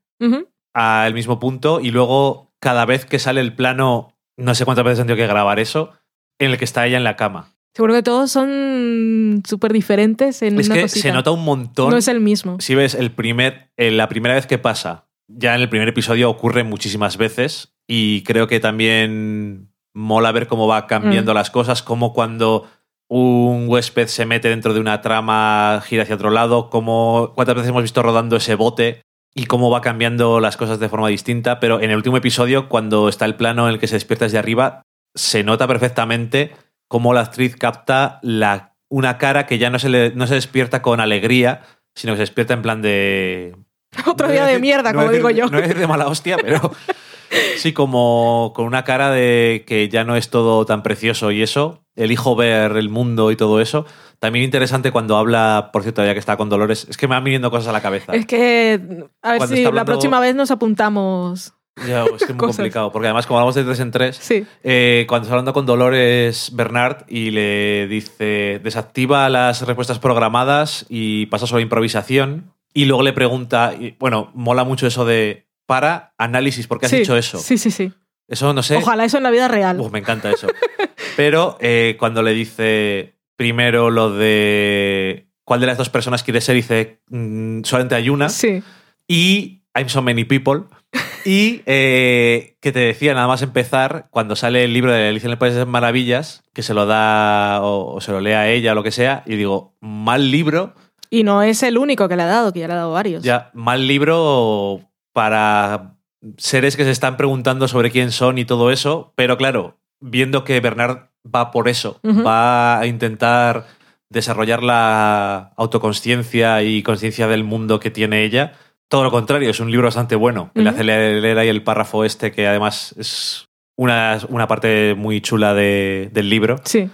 al 0.74 1.14
mismo 1.14 1.40
punto 1.40 1.80
y 1.80 1.92
luego 1.92 2.52
cada 2.60 2.86
vez 2.86 3.06
que 3.06 3.20
sale 3.20 3.40
el 3.42 3.54
plano, 3.56 4.14
no 4.36 4.56
sé 4.56 4.66
cuántas 4.66 4.84
veces 4.86 5.00
han 5.02 5.08
tenido 5.08 5.24
que 5.26 5.32
grabar 5.32 5.60
eso, 5.60 5.92
en 6.40 6.52
el 6.52 6.58
que 6.58 6.66
está 6.66 6.86
ella 6.86 6.98
en 6.98 7.04
la 7.04 7.16
cama. 7.16 7.54
Seguro 7.78 7.94
que 7.94 8.02
todos 8.02 8.32
son 8.32 9.44
súper 9.48 9.72
diferentes 9.72 10.42
en 10.42 10.60
Es 10.60 10.66
una 10.66 10.76
que 10.78 10.82
cosita. 10.82 11.00
se 11.10 11.12
nota 11.14 11.30
un 11.30 11.46
montón. 11.46 11.92
No 11.92 11.98
es 11.98 12.08
el 12.08 12.20
mismo. 12.20 12.58
Si 12.60 12.74
ves 12.74 12.96
el 12.96 13.12
primer, 13.12 13.70
eh, 13.78 13.92
la 13.92 14.10
primera 14.10 14.34
vez 14.34 14.48
que 14.48 14.58
pasa, 14.58 15.06
ya 15.28 15.54
en 15.54 15.62
el 15.62 15.70
primer 15.70 15.88
episodio 15.88 16.28
ocurre 16.32 16.64
muchísimas 16.64 17.18
veces 17.18 17.76
y 17.88 18.24
creo 18.24 18.48
que 18.48 18.60
también 18.60 19.70
mola 19.94 20.32
ver 20.32 20.48
cómo 20.48 20.66
va 20.66 20.88
cambiando 20.88 21.34
Mm. 21.34 21.36
las 21.36 21.52
cosas, 21.52 21.84
como 21.84 22.14
cuando 22.14 22.68
un 23.10 23.66
huésped 23.70 24.08
se 24.08 24.26
mete 24.26 24.50
dentro 24.50 24.74
de 24.74 24.80
una 24.80 25.02
trama, 25.02 25.80
gira 25.86 26.02
hacia 26.02 26.16
otro 26.16 26.32
lado, 26.32 26.72
como 26.72 27.32
cuántas 27.36 27.58
veces 27.58 27.70
hemos 27.70 27.84
visto 27.84 28.02
rodando 28.02 28.38
ese 28.38 28.56
bote 28.56 29.04
y 29.36 29.46
cómo 29.46 29.70
va 29.70 29.82
cambiando 29.82 30.40
las 30.40 30.58
cosas 30.58 30.80
de 30.80 30.90
forma 30.90 31.10
distinta, 31.10 31.60
pero 31.60 31.80
en 31.80 31.92
el 31.92 31.98
último 31.98 32.18
episodio, 32.18 32.70
cuando 32.70 33.08
está 33.08 33.26
el 33.26 33.36
plano 33.36 33.68
en 33.68 33.76
el 33.76 33.80
que 33.80 33.86
se 33.86 33.98
despierta 33.98 34.26
desde 34.26 34.40
arriba, 34.40 34.82
se 35.14 35.44
nota 35.44 35.68
perfectamente 35.68 36.54
cómo 36.88 37.14
la 37.14 37.22
actriz 37.22 37.56
capta 37.56 38.20
la, 38.22 38.76
una 38.90 39.18
cara 39.18 39.46
que 39.46 39.58
ya 39.58 39.70
no 39.70 39.80
se, 39.80 39.90
le, 39.90 40.12
no 40.16 40.28
se 40.28 40.36
despierta 40.36 40.82
con 40.82 41.00
alegría, 41.00 41.62
sino 41.96 42.14
que 42.14 42.18
se 42.18 42.22
despierta 42.24 42.54
en 42.54 42.62
plan 42.62 42.82
de... 42.82 43.56
Otro 44.06 44.28
no 44.28 44.34
día 44.34 44.46
de 44.46 44.54
decir- 44.54 44.62
mierda, 44.62 44.92
no 44.94 45.00
como 45.00 45.12
decir- 45.12 45.18
digo 45.18 45.30
yo. 45.32 45.46
No 45.52 45.60
decir 45.62 45.78
de 45.78 45.88
mala 45.88 46.08
hostia, 46.08 46.38
pero 46.42 46.72
sí 47.58 47.74
como 47.74 48.54
con 48.56 48.66
una 48.66 48.84
cara 48.84 49.12
de 49.12 49.64
que 49.68 49.90
ya 49.90 50.04
no 50.04 50.16
es 50.16 50.30
todo 50.30 50.66
tan 50.66 50.84
precioso 50.84 51.32
y 51.32 51.42
eso. 51.42 51.84
Elijo 51.96 52.36
ver 52.36 52.78
el 52.78 52.90
mundo 52.90 53.32
y 53.32 53.36
todo 53.36 53.60
eso. 53.60 53.86
También 54.20 54.46
interesante 54.46 54.92
cuando 54.92 55.18
habla, 55.18 55.70
por 55.74 55.82
cierto, 55.84 56.06
ya 56.06 56.14
que 56.14 56.20
está 56.20 56.38
con 56.38 56.48
Dolores, 56.50 56.86
es 56.90 56.96
que 56.98 57.08
me 57.08 57.16
van 57.16 57.24
viniendo 57.24 57.50
cosas 57.52 57.68
a 57.70 57.72
la 57.72 57.82
cabeza. 57.82 58.14
Es 58.14 58.26
que, 58.28 58.80
a 59.24 59.30
ver 59.32 59.38
Cuando 59.40 59.56
si 59.56 59.64
la 59.64 59.86
próxima 59.86 60.20
vez 60.20 60.36
nos 60.36 60.52
apuntamos. 60.52 61.54
Ya, 61.86 62.06
es 62.06 62.24
que 62.26 62.32
es 62.32 62.36
muy 62.36 62.38
complicado, 62.48 62.92
porque 62.92 63.08
además 63.08 63.28
como 63.28 63.40
hablamos 63.40 63.56
de 63.56 63.64
tres 63.64 63.80
en 63.80 63.92
tres, 63.92 64.18
Sí. 64.18 64.46
eh, 64.64 65.06
cuando 65.08 65.26
está 65.26 65.34
hablando 65.34 65.54
con 65.54 65.66
Dolores 65.66 66.52
Bernard 66.54 67.04
y 67.08 67.32
le 67.32 67.88
dice 67.88 68.60
desactiva 68.64 69.30
las 69.30 69.62
respuestas 69.68 70.00
programadas 70.00 70.86
y 70.90 71.26
pasa 71.28 71.46
sobre 71.48 71.64
improvisación 71.64 72.54
y 72.74 72.86
luego 72.86 73.04
le 73.04 73.14
pregunta, 73.14 73.74
y, 73.80 73.96
bueno, 74.00 74.32
mola 74.34 74.64
mucho 74.64 74.88
eso 74.88 75.06
de 75.06 75.48
para 75.66 76.14
análisis, 76.18 76.66
¿por 76.68 76.80
qué 76.80 76.86
has 76.86 76.92
Sí, 76.92 77.00
dicho 77.00 77.18
eso? 77.18 77.38
Sí, 77.40 77.58
sí, 77.58 77.72
sí. 77.72 77.92
Eso 78.28 78.54
no 78.54 78.64
sé. 78.64 78.76
Ojalá 78.78 79.06
eso 79.06 79.18
en 79.18 79.24
la 79.24 79.32
vida 79.32 79.48
real. 79.48 79.80
Uf, 79.80 79.92
me 79.92 80.00
encanta 80.00 80.30
eso. 80.32 80.48
Pero 81.16 81.58
eh, 81.60 81.96
cuando 82.00 82.22
le 82.24 82.34
dice 82.34 83.16
primero 83.36 83.90
lo 83.92 84.12
de 84.12 85.28
cuál 85.44 85.60
de 85.62 85.68
las 85.68 85.78
dos 85.78 85.90
personas 85.90 86.24
quiere 86.24 86.42
ser, 86.42 86.56
dice 86.56 87.00
mm, 87.10 87.64
solamente 87.64 87.96
hay 87.96 88.10
una 88.10 88.30
Sí. 88.30 88.62
y 89.08 89.62
I'm 89.76 89.90
so 89.90 90.02
many 90.02 90.24
people. 90.26 90.64
Y 91.28 91.62
eh, 91.66 92.56
que 92.62 92.72
te 92.72 92.80
decía, 92.80 93.14
nada 93.14 93.28
más 93.28 93.42
empezar, 93.42 94.08
cuando 94.12 94.38
sale 94.38 94.64
el 94.64 94.72
libro 94.72 94.94
de 94.94 95.10
Alicia 95.10 95.28
en 95.28 95.32
el 95.34 95.38
País 95.38 95.54
de 95.54 95.60
las 95.60 95.68
Maravillas, 95.68 96.44
que 96.54 96.64
se 96.64 96.74
lo 96.74 96.86
da 96.86 97.62
o, 97.62 97.96
o 97.96 98.00
se 98.00 98.14
lo 98.14 98.22
lea 98.22 98.40
a 98.40 98.50
ella 98.50 98.72
o 98.72 98.76
lo 98.76 98.84
que 98.84 98.92
sea, 98.92 99.24
y 99.26 99.36
digo, 99.36 99.76
mal 99.82 100.32
libro, 100.32 100.74
Y 101.10 101.24
no 101.24 101.44
es 101.44 101.64
el 101.64 101.78
único 101.78 102.08
que 102.08 102.16
le 102.16 102.24
ha 102.24 102.28
dado, 102.28 102.54
que 102.54 102.62
ya 102.62 102.68
le 102.68 102.74
ha 102.74 102.78
dado 102.78 102.94
varios. 102.94 103.24
ya, 103.24 103.52
mal 103.54 103.88
libro 103.88 104.82
para 105.12 105.98
seres 106.38 106.78
que 106.78 106.84
se 106.86 106.92
están 106.92 107.18
preguntando 107.18 107.68
sobre 107.68 107.92
quién 107.92 108.12
son 108.12 108.38
y 108.38 108.46
todo 108.46 108.72
eso, 108.72 109.12
pero 109.16 109.38
claro, 109.38 109.78
viendo 110.00 110.44
que 110.44 110.60
Bernard 110.60 111.10
va 111.26 111.52
por 111.52 111.68
eso, 111.68 112.00
va 112.06 112.80
a 112.80 112.88
intentar 112.88 113.66
desarrollar 114.10 114.64
la 114.64 115.52
autoconsciencia 115.58 116.64
y 116.64 116.84
conciencia 116.84 117.28
del 117.28 117.44
mundo 117.44 117.80
que 117.82 117.92
tiene 117.92 118.24
ella. 118.24 118.54
Todo 118.90 119.04
lo 119.04 119.12
contrario, 119.12 119.50
es 119.50 119.60
un 119.60 119.70
libro 119.72 119.88
bastante 119.88 120.16
bueno. 120.16 120.52
que 120.56 120.62
Le 120.62 120.70
Ujú. 120.70 120.76
hace 120.76 120.84
leer, 120.86 121.22
leer 121.22 121.38
ahí 121.40 121.50
el 121.50 121.64
párrafo 121.64 122.06
este, 122.06 122.32
que 122.32 122.48
además 122.48 122.96
es 122.98 123.48
una, 123.76 124.20
una 124.30 124.48
parte 124.48 124.96
muy 124.96 125.22
chula 125.22 125.54
de- 125.54 126.10
del 126.14 126.30
libro, 126.30 126.56
Sí. 126.64 126.90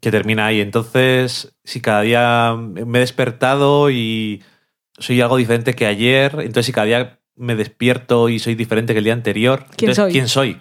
que 0.00 0.10
termina 0.10 0.46
ahí. 0.46 0.60
Entonces, 0.60 1.54
si 1.64 1.80
cada 1.80 2.02
día 2.02 2.54
me 2.56 2.98
he 2.98 3.00
despertado 3.00 3.90
y 3.90 4.42
soy 4.98 5.20
algo 5.20 5.36
diferente 5.36 5.74
que 5.74 5.86
ayer, 5.86 6.32
entonces 6.38 6.66
si 6.66 6.72
cada 6.72 6.86
día 6.86 7.18
me 7.34 7.54
despierto 7.56 8.28
y 8.28 8.38
soy 8.38 8.54
diferente 8.54 8.92
que 8.92 8.98
el 8.98 9.04
día 9.04 9.12
anterior, 9.14 9.66
¿Quién 9.76 9.90
entonces, 9.90 9.96
soy? 9.96 10.12
¿quién 10.12 10.28
soy? 10.28 10.60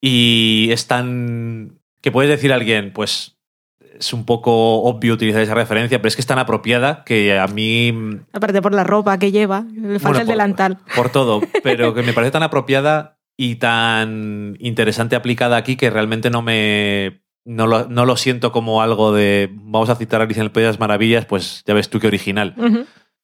Y 0.00 0.68
es 0.72 0.86
tan... 0.86 1.78
que 2.00 2.10
puedes 2.12 2.30
decir 2.30 2.52
a 2.52 2.56
alguien, 2.56 2.92
pues 2.92 3.37
es 3.98 4.12
un 4.12 4.24
poco 4.24 4.82
obvio 4.82 5.14
utilizar 5.14 5.42
esa 5.42 5.54
referencia, 5.54 5.98
pero 5.98 6.08
es 6.08 6.16
que 6.16 6.20
es 6.22 6.26
tan 6.26 6.38
apropiada 6.38 7.02
que 7.04 7.38
a 7.38 7.46
mí 7.46 7.92
Aparte 8.32 8.62
por 8.62 8.74
la 8.74 8.84
ropa 8.84 9.18
que 9.18 9.30
lleva, 9.32 9.64
le 9.74 9.98
falta 9.98 10.08
Bueno, 10.08 10.20
el 10.20 10.26
por- 10.26 10.32
delantal. 10.34 10.78
por 10.94 11.10
todo, 11.10 11.40
pero 11.62 11.94
que 11.94 12.02
me 12.02 12.12
parece 12.12 12.30
tan 12.32 12.42
apropiada 12.42 13.18
y 13.36 13.56
tan 13.56 14.56
interesante 14.58 15.14
aplicada 15.16 15.56
aquí 15.56 15.76
que 15.76 15.90
realmente 15.90 16.30
no 16.30 16.42
me 16.42 17.22
no 17.44 17.66
lo, 17.66 17.88
no 17.88 18.04
lo 18.04 18.16
siento 18.16 18.52
como 18.52 18.82
algo 18.82 19.12
de 19.12 19.48
vamos 19.52 19.88
a 19.88 19.94
citar 19.96 20.20
a 20.20 20.24
Alicia 20.24 20.40
en 20.40 20.46
el 20.46 20.52
País 20.52 20.64
de 20.64 20.70
las 20.72 20.80
Maravillas, 20.80 21.24
pues 21.24 21.62
ya 21.66 21.72
ves 21.74 21.88
tú 21.88 21.98
qué 21.98 22.06
original. 22.08 22.54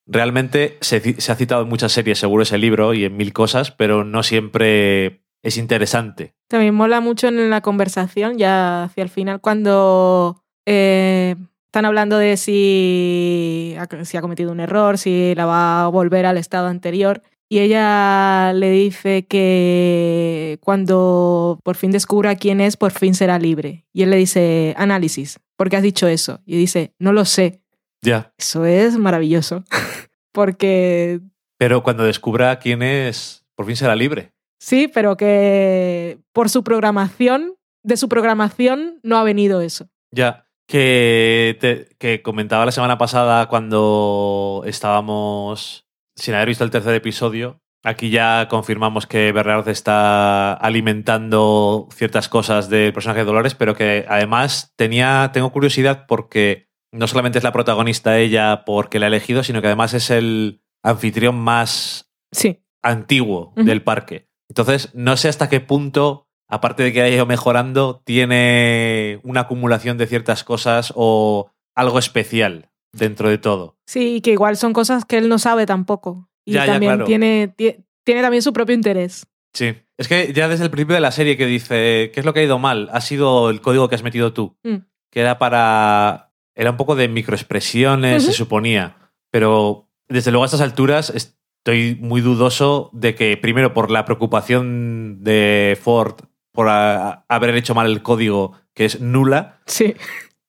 Realmente 0.06 0.76
se, 0.82 1.20
se 1.20 1.32
ha 1.32 1.34
citado 1.34 1.62
en 1.62 1.68
muchas 1.68 1.92
series, 1.92 2.18
seguro 2.18 2.42
ese 2.42 2.58
libro 2.58 2.92
y 2.94 3.04
en 3.04 3.16
mil 3.16 3.32
cosas, 3.32 3.70
pero 3.70 4.04
no 4.04 4.22
siempre 4.22 5.24
es 5.42 5.56
interesante. 5.56 6.34
También 6.48 6.74
mola 6.74 7.00
mucho 7.00 7.28
en 7.28 7.48
la 7.50 7.62
conversación, 7.62 8.36
ya 8.38 8.84
hacia 8.84 9.02
el 9.02 9.08
final, 9.08 9.40
cuando 9.40 10.43
eh, 10.66 11.36
están 11.66 11.86
hablando 11.86 12.18
de 12.18 12.36
si 12.36 13.74
ha, 13.78 14.04
si 14.04 14.16
ha 14.16 14.20
cometido 14.20 14.52
un 14.52 14.60
error, 14.60 14.96
si 14.96 15.34
la 15.34 15.46
va 15.46 15.84
a 15.84 15.88
volver 15.88 16.26
al 16.26 16.38
estado 16.38 16.68
anterior. 16.68 17.22
Y 17.48 17.58
ella 17.58 18.52
le 18.52 18.70
dice 18.70 19.26
que 19.26 20.58
cuando 20.60 21.58
por 21.62 21.76
fin 21.76 21.90
descubra 21.90 22.36
quién 22.36 22.60
es, 22.60 22.76
por 22.76 22.92
fin 22.92 23.14
será 23.14 23.38
libre. 23.38 23.84
Y 23.92 24.02
él 24.02 24.10
le 24.10 24.16
dice, 24.16 24.74
análisis, 24.76 25.40
¿por 25.56 25.68
qué 25.68 25.76
has 25.76 25.82
dicho 25.82 26.08
eso? 26.08 26.40
Y 26.46 26.56
dice, 26.56 26.94
no 26.98 27.12
lo 27.12 27.24
sé. 27.24 27.60
Ya. 28.02 28.32
Eso 28.38 28.64
es 28.64 28.96
maravilloso. 28.96 29.64
Porque 30.32 31.20
Pero 31.58 31.82
cuando 31.82 32.04
descubra 32.04 32.58
quién 32.58 32.82
es, 32.82 33.44
por 33.54 33.66
fin 33.66 33.76
será 33.76 33.94
libre. 33.94 34.32
Sí, 34.58 34.88
pero 34.88 35.16
que 35.16 36.18
por 36.32 36.48
su 36.48 36.64
programación, 36.64 37.54
de 37.82 37.96
su 37.96 38.08
programación 38.08 38.98
no 39.02 39.18
ha 39.18 39.22
venido 39.22 39.60
eso. 39.60 39.90
Ya, 40.10 40.48
que, 40.66 41.56
te- 41.60 41.88
que 41.98 42.22
comentaba 42.22 42.64
la 42.66 42.72
semana 42.72 42.98
pasada 42.98 43.46
cuando 43.48 44.62
estábamos 44.66 45.86
sin 46.16 46.34
haber 46.34 46.48
visto 46.48 46.64
el 46.64 46.70
tercer 46.70 46.94
episodio. 46.94 47.60
Aquí 47.86 48.08
ya 48.08 48.48
confirmamos 48.48 49.06
que 49.06 49.30
Bernard 49.32 49.68
está 49.68 50.54
alimentando 50.54 51.88
ciertas 51.92 52.28
cosas 52.30 52.70
del 52.70 52.92
personaje 52.94 53.20
de 53.20 53.26
Dolores, 53.26 53.54
pero 53.54 53.74
que 53.74 54.06
además 54.08 54.72
tenía, 54.76 55.30
tengo 55.34 55.52
curiosidad 55.52 56.06
porque 56.08 56.68
no 56.92 57.06
solamente 57.08 57.38
es 57.38 57.44
la 57.44 57.52
protagonista 57.52 58.18
ella 58.18 58.64
porque 58.64 58.98
la 58.98 59.06
ha 59.06 59.08
elegido, 59.08 59.42
sino 59.42 59.60
que 59.60 59.66
además 59.66 59.92
es 59.92 60.10
el 60.10 60.62
anfitrión 60.82 61.34
más 61.36 62.10
Sí. 62.32 62.64
antiguo 62.82 63.52
del 63.56 63.82
parque. 63.82 64.28
Entonces, 64.48 64.90
no 64.94 65.16
sé 65.16 65.28
hasta 65.28 65.48
qué 65.48 65.60
punto, 65.60 66.23
aparte 66.48 66.82
de 66.82 66.92
que 66.92 67.02
haya 67.02 67.14
ido 67.16 67.26
mejorando, 67.26 68.02
tiene 68.04 69.20
una 69.22 69.40
acumulación 69.40 69.98
de 69.98 70.06
ciertas 70.06 70.44
cosas 70.44 70.92
o 70.96 71.50
algo 71.74 71.98
especial 71.98 72.70
dentro 72.92 73.28
de 73.28 73.38
todo. 73.38 73.76
Sí, 73.86 74.20
que 74.20 74.32
igual 74.32 74.56
son 74.56 74.72
cosas 74.72 75.04
que 75.04 75.18
él 75.18 75.28
no 75.28 75.38
sabe 75.38 75.66
tampoco. 75.66 76.28
Y 76.44 76.52
Ya, 76.52 76.66
ya, 76.66 76.72
también 76.72 76.92
claro. 76.92 77.04
tiene, 77.06 77.54
tie- 77.56 77.84
tiene 78.04 78.22
también 78.22 78.42
su 78.42 78.52
propio 78.52 78.74
interés. 78.74 79.26
Sí. 79.52 79.74
Es 79.96 80.08
que 80.08 80.32
ya 80.32 80.48
desde 80.48 80.64
el 80.64 80.70
principio 80.70 80.94
de 80.94 81.00
la 81.00 81.12
serie 81.12 81.36
que 81.36 81.46
dice, 81.46 82.10
¿qué 82.12 82.20
es 82.20 82.24
lo 82.26 82.34
que 82.34 82.40
ha 82.40 82.44
ido 82.44 82.58
mal? 82.58 82.88
Ha 82.92 83.00
sido 83.00 83.50
el 83.50 83.60
código 83.60 83.88
que 83.88 83.94
has 83.94 84.02
metido 84.02 84.32
tú, 84.32 84.56
Mm. 84.64 84.76
que 85.10 85.20
era 85.20 85.38
para... 85.38 86.32
Era 86.56 86.70
un 86.70 86.76
poco 86.76 86.94
de 86.94 87.08
microexpresiones, 87.08 88.24
se 88.24 88.32
suponía. 88.32 88.96
Pero 89.30 89.88
desde 90.08 90.30
luego 90.30 90.44
a 90.44 90.46
estas 90.46 90.60
alturas 90.60 91.10
estoy 91.10 91.96
muy 92.00 92.20
dudoso 92.20 92.90
de 92.92 93.14
que, 93.16 93.36
primero, 93.36 93.74
por 93.74 93.90
la 93.90 94.04
preocupación 94.04 95.18
de 95.24 95.76
Ford 95.82 96.14
por 96.54 96.68
a- 96.68 97.24
haber 97.28 97.54
hecho 97.56 97.74
mal 97.74 97.88
el 97.90 98.02
código, 98.02 98.52
que 98.74 98.84
es 98.84 99.00
nula, 99.00 99.60
Sí. 99.66 99.94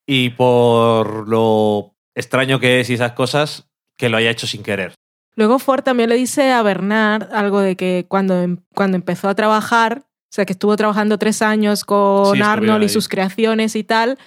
y 0.07 0.29
por 0.29 1.27
lo 1.27 1.95
extraño 2.15 2.59
que 2.59 2.79
es 2.79 2.89
y 2.89 2.93
esas 2.93 3.13
cosas, 3.13 3.67
que 3.97 4.07
lo 4.09 4.17
haya 4.17 4.29
hecho 4.29 4.45
sin 4.47 4.61
querer. 4.63 4.93
Luego 5.35 5.57
Ford 5.59 5.83
también 5.83 6.09
le 6.09 6.15
dice 6.15 6.51
a 6.51 6.61
Bernard 6.61 7.33
algo 7.33 7.59
de 7.59 7.75
que 7.75 8.05
cuando, 8.07 8.39
em- 8.41 8.57
cuando 8.73 8.95
empezó 8.95 9.27
a 9.27 9.35
trabajar, 9.35 10.03
o 10.05 10.31
sea, 10.35 10.45
que 10.45 10.53
estuvo 10.53 10.75
trabajando 10.77 11.17
tres 11.17 11.41
años 11.41 11.83
con 11.83 12.35
Sí, 12.35 12.41
Arnold 12.41 12.83
y 12.83 12.89
sus 12.89 13.09
creaciones 13.09 13.75
y 13.75 13.83
tal, 13.83 14.17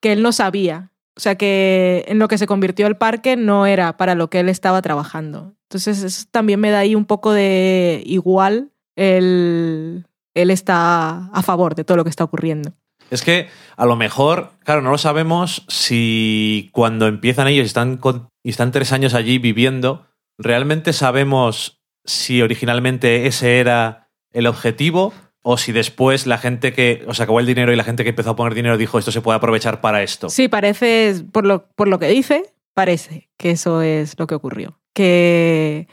que 0.00 0.12
él 0.12 0.22
no 0.22 0.32
sabía. 0.32 0.90
O 1.16 1.20
sea, 1.20 1.36
que 1.36 2.04
en 2.08 2.18
lo 2.18 2.28
que 2.28 2.38
se 2.38 2.46
convirtió 2.46 2.86
el 2.86 2.96
parque 2.96 3.36
no 3.36 3.66
era 3.66 3.96
para 3.96 4.14
lo 4.14 4.28
que 4.30 4.40
él 4.40 4.48
estaba 4.48 4.82
trabajando. 4.82 5.54
Entonces, 5.68 6.02
eso 6.02 6.26
también 6.30 6.60
me 6.60 6.70
da 6.70 6.80
ahí 6.80 6.94
un 6.94 7.04
poco 7.06 7.32
de 7.32 8.02
igual. 8.06 8.70
Él, 8.96 10.06
él 10.42 10.50
está 10.50 11.26
a 11.32 11.42
favor 11.42 11.74
de 11.74 11.84
todo 11.84 11.96
lo 11.96 12.04
que 12.04 12.10
está 12.10 12.24
ocurriendo. 12.24 12.72
Es 13.10 13.22
que 13.22 13.48
a 13.76 13.86
lo 13.86 13.96
mejor, 13.96 14.50
claro, 14.64 14.82
no 14.82 14.90
lo 14.90 14.98
sabemos 14.98 15.64
si 15.68 16.68
cuando 16.72 17.06
empiezan 17.06 17.48
ellos 17.48 17.64
y 17.64 17.66
están, 17.66 17.96
con- 17.96 18.28
y 18.44 18.50
están 18.50 18.70
tres 18.72 18.92
años 18.92 19.14
allí 19.14 19.38
viviendo, 19.38 20.06
realmente 20.36 20.92
sabemos 20.92 21.80
si 22.04 22.42
originalmente 22.42 23.26
ese 23.26 23.60
era 23.60 24.08
el 24.32 24.46
objetivo 24.46 25.12
o 25.42 25.56
si 25.56 25.72
después 25.72 26.26
la 26.26 26.36
gente 26.36 26.72
que, 26.74 27.04
o 27.06 27.14
sea, 27.14 27.24
acabó 27.24 27.40
el 27.40 27.46
dinero 27.46 27.72
y 27.72 27.76
la 27.76 27.84
gente 27.84 28.02
que 28.04 28.10
empezó 28.10 28.30
a 28.30 28.36
poner 28.36 28.54
dinero 28.54 28.76
dijo 28.76 28.98
esto 28.98 29.10
se 29.12 29.22
puede 29.22 29.36
aprovechar 29.38 29.80
para 29.80 30.02
esto. 30.02 30.28
Sí, 30.28 30.48
parece, 30.48 31.14
por 31.32 31.46
lo, 31.46 31.66
por 31.76 31.88
lo 31.88 31.98
que 31.98 32.08
dice, 32.08 32.42
parece 32.74 33.30
que 33.38 33.52
eso 33.52 33.80
es 33.80 34.18
lo 34.18 34.26
que 34.26 34.34
ocurrió. 34.34 34.78
Que 34.94 35.88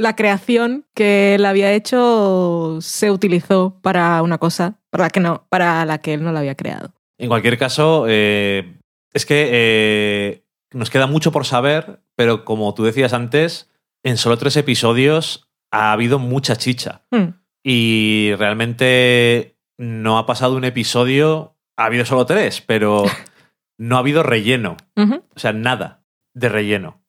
la 0.00 0.16
creación 0.16 0.86
que 0.94 1.34
él 1.34 1.44
había 1.44 1.72
hecho 1.72 2.78
se 2.80 3.10
utilizó 3.10 3.78
para 3.82 4.22
una 4.22 4.38
cosa 4.38 4.78
para 4.88 5.04
la 5.04 5.10
que, 5.10 5.20
no, 5.20 5.46
para 5.50 5.84
la 5.84 5.98
que 5.98 6.14
él 6.14 6.24
no 6.24 6.32
la 6.32 6.40
había 6.40 6.54
creado. 6.54 6.94
En 7.18 7.28
cualquier 7.28 7.58
caso, 7.58 8.06
eh, 8.08 8.78
es 9.12 9.26
que 9.26 9.48
eh, 9.52 10.44
nos 10.72 10.88
queda 10.88 11.06
mucho 11.06 11.32
por 11.32 11.44
saber, 11.44 12.00
pero 12.16 12.46
como 12.46 12.72
tú 12.72 12.84
decías 12.84 13.12
antes, 13.12 13.70
en 14.02 14.16
solo 14.16 14.38
tres 14.38 14.56
episodios 14.56 15.50
ha 15.70 15.92
habido 15.92 16.18
mucha 16.18 16.56
chicha. 16.56 17.02
Hmm. 17.10 17.34
Y 17.62 18.32
realmente 18.38 19.58
no 19.76 20.16
ha 20.16 20.24
pasado 20.24 20.56
un 20.56 20.64
episodio, 20.64 21.58
ha 21.76 21.84
habido 21.84 22.06
solo 22.06 22.24
tres, 22.24 22.62
pero 22.62 23.04
no 23.78 23.96
ha 23.96 24.00
habido 24.00 24.22
relleno. 24.22 24.78
O 24.96 25.38
sea, 25.38 25.52
nada 25.52 26.04
de 26.34 26.48
relleno. 26.48 26.99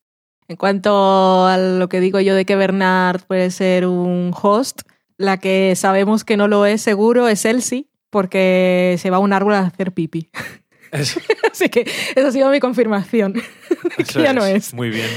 En 0.52 0.58
cuanto 0.58 1.46
a 1.48 1.58
lo 1.58 1.88
que 1.88 2.02
digo 2.02 2.20
yo 2.20 2.36
de 2.36 2.44
que 2.44 2.58
Bernard 2.58 3.22
puede 3.26 3.52
ser 3.52 3.86
un 3.88 4.34
host, 4.40 4.82
la 5.18 5.38
que 5.38 5.74
sabemos 5.78 6.26
que 6.26 6.36
no 6.36 6.50
lo 6.50 6.66
es 6.66 6.82
seguro 6.82 7.30
es 7.30 7.46
Elsie, 7.46 7.88
porque 8.10 8.98
se 9.00 9.10
va 9.10 9.16
a 9.16 9.20
un 9.22 9.32
árbol 9.32 9.54
a 9.54 9.60
hacer 9.60 9.94
pipi. 9.94 10.28
Eso, 10.92 11.22
Así 11.52 11.70
que 11.70 11.90
esa 12.16 12.28
ha 12.28 12.32
sido 12.34 12.50
mi 12.50 12.60
confirmación. 12.60 13.32
que 13.98 14.04
ya 14.22 14.34
no 14.34 14.46
es. 14.46 14.74
Muy 14.74 14.90
bien. 14.90 15.08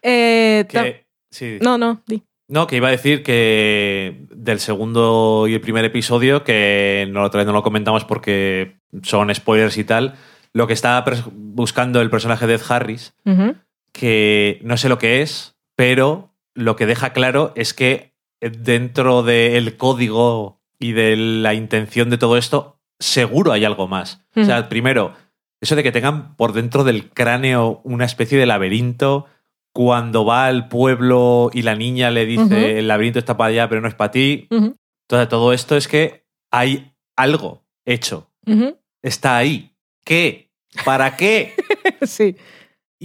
Eh, 0.00 0.64
ta- 0.72 0.84
Que- 0.84 1.06
sí. 1.32 1.58
no, 1.60 1.76
no, 1.76 2.00
di. 2.06 2.22
No, 2.46 2.68
que 2.68 2.76
iba 2.76 2.86
a 2.86 2.92
decir 2.92 3.24
que 3.24 4.26
del 4.30 4.60
segundo 4.60 5.46
y 5.48 5.54
el 5.54 5.60
primer 5.60 5.84
episodio, 5.84 6.44
que 6.44 7.08
no, 7.10 7.24
otra 7.24 7.38
vez 7.38 7.46
no 7.48 7.52
lo 7.52 7.64
comentamos 7.64 8.04
porque 8.04 8.76
son 9.02 9.34
spoilers 9.34 9.76
y 9.76 9.82
tal, 9.82 10.14
lo 10.52 10.68
que 10.68 10.72
está 10.74 11.04
buscando 11.32 12.00
el 12.00 12.10
personaje 12.10 12.46
de 12.46 12.54
Ed 12.54 12.62
Harris. 12.68 13.12
Que 13.94 14.58
no 14.62 14.76
sé 14.76 14.90
lo 14.90 14.98
que 14.98 15.22
es, 15.22 15.56
pero 15.76 16.34
lo 16.52 16.76
que 16.76 16.84
deja 16.84 17.14
claro 17.14 17.52
es 17.54 17.72
que 17.72 18.12
dentro 18.40 19.22
del 19.22 19.76
código 19.76 20.60
y 20.78 20.92
de 20.92 21.16
la 21.16 21.54
intención 21.54 22.10
de 22.10 22.18
todo 22.18 22.36
esto, 22.36 22.80
seguro 22.98 23.52
hay 23.52 23.64
algo 23.64 23.86
más. 23.88 24.26
O 24.36 24.44
sea, 24.44 24.68
primero, 24.68 25.14
eso 25.60 25.76
de 25.76 25.82
que 25.82 25.92
tengan 25.92 26.36
por 26.36 26.52
dentro 26.52 26.84
del 26.84 27.08
cráneo 27.08 27.80
una 27.84 28.04
especie 28.04 28.36
de 28.36 28.46
laberinto, 28.46 29.26
cuando 29.72 30.24
va 30.24 30.46
al 30.46 30.68
pueblo 30.68 31.50
y 31.52 31.62
la 31.62 31.74
niña 31.74 32.10
le 32.10 32.26
dice, 32.26 32.78
el 32.78 32.88
laberinto 32.88 33.18
está 33.18 33.36
para 33.36 33.48
allá, 33.48 33.68
pero 33.68 33.80
no 33.80 33.88
es 33.88 33.94
para 33.94 34.10
ti. 34.10 34.48
Entonces, 34.50 35.28
todo 35.28 35.52
esto 35.52 35.76
es 35.76 35.88
que 35.88 36.26
hay 36.50 36.92
algo 37.16 37.64
hecho. 37.84 38.30
Está 39.02 39.36
ahí. 39.36 39.74
¿Qué? 40.04 40.50
¿Para 40.84 41.16
qué? 41.16 41.54
sí. 42.02 42.36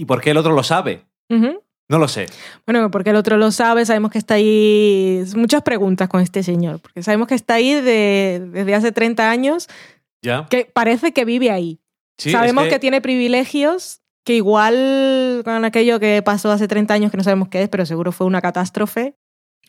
¿Y 0.00 0.06
por 0.06 0.20
qué 0.22 0.30
el 0.30 0.38
otro 0.38 0.52
lo 0.54 0.62
sabe? 0.62 1.04
No 1.28 1.98
lo 1.98 2.08
sé. 2.08 2.26
Bueno, 2.66 2.90
porque 2.90 3.10
el 3.10 3.16
otro 3.16 3.36
lo 3.36 3.50
sabe, 3.50 3.84
sabemos 3.84 4.10
que 4.12 4.18
está 4.18 4.34
ahí. 4.34 5.22
Muchas 5.36 5.62
preguntas 5.62 6.08
con 6.08 6.20
este 6.22 6.42
señor, 6.42 6.80
porque 6.80 7.02
sabemos 7.02 7.28
que 7.28 7.34
está 7.34 7.54
ahí 7.54 7.74
de- 7.74 8.40
desde 8.52 8.74
hace 8.74 8.92
30 8.92 9.28
años, 9.30 9.68
¿Ya? 10.22 10.46
que 10.48 10.64
parece 10.72 11.12
que 11.12 11.24
vive 11.24 11.50
ahí. 11.50 11.80
Sí, 12.16 12.30
sabemos 12.30 12.64
es 12.64 12.72
que... 12.74 12.78
tiene 12.78 13.00
privilegios 13.00 14.00
que 14.24 14.36
igual 14.36 15.42
con 15.44 15.64
aquello 15.64 15.98
que 16.00 16.22
pasó 16.22 16.50
hace 16.52 16.68
30 16.68 16.94
años 16.94 17.10
que 17.10 17.16
no 17.16 17.24
sabemos 17.24 17.48
qué 17.48 17.62
es, 17.64 17.68
pero 17.68 17.84
seguro 17.84 18.12
fue 18.12 18.26
una 18.26 18.40
catástrofe. 18.40 19.16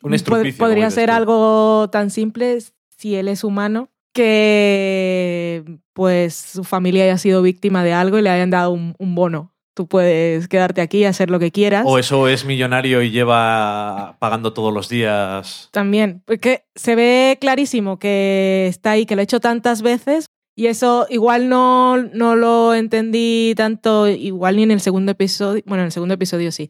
Un 0.02 0.12
pod- 0.12 0.58
Podría 0.58 0.90
ser 0.92 1.10
algo 1.12 1.90
tan 1.92 2.10
simple 2.10 2.58
si 2.98 3.16
él 3.16 3.28
es 3.28 3.44
humano 3.44 3.90
que 4.14 5.64
pues 5.94 6.36
su 6.36 6.64
familia 6.64 7.04
haya 7.04 7.18
sido 7.18 7.42
víctima 7.42 7.84
de 7.84 7.94
algo 7.94 8.18
y 8.18 8.22
le 8.22 8.30
hayan 8.30 8.50
dado 8.50 8.72
un, 8.72 8.96
un 9.00 9.16
bono. 9.16 9.54
Tú 9.74 9.88
puedes 9.88 10.48
quedarte 10.48 10.82
aquí 10.82 11.00
y 11.00 11.06
hacer 11.06 11.30
lo 11.30 11.40
que 11.40 11.52
quieras. 11.52 11.86
O 11.88 11.98
eso 11.98 12.28
es 12.28 12.46
millonario 12.46 13.02
y 13.02 13.12
lleva 13.12 14.18
pagando 14.20 14.54
todos 14.54 14.74
los 14.74 14.90
días. 14.90 15.70
También, 15.72 16.24
porque 16.26 16.66
se 16.76 16.96
ve 16.96 17.38
clarísimo 17.40 17.98
que 17.98 18.68
está 18.68 18.92
ahí, 18.92 19.06
que 19.06 19.16
lo 19.16 19.22
ha 19.22 19.24
hecho 19.24 19.40
tantas 19.40 19.82
veces 19.82 20.26
y 20.56 20.68
eso 20.68 21.08
igual 21.10 21.50
no, 21.50 21.98
no 21.98 22.36
lo 22.36 22.74
entendí 22.74 23.54
tanto, 23.56 24.08
igual 24.08 24.58
ni 24.58 24.64
en 24.64 24.72
el 24.72 24.82
segundo 24.82 25.14
episodio, 25.14 25.64
bueno, 25.66 25.84
en 25.84 25.88
el 25.88 25.92
segundo 25.92 26.14
episodio 26.14 26.52
sí. 26.52 26.70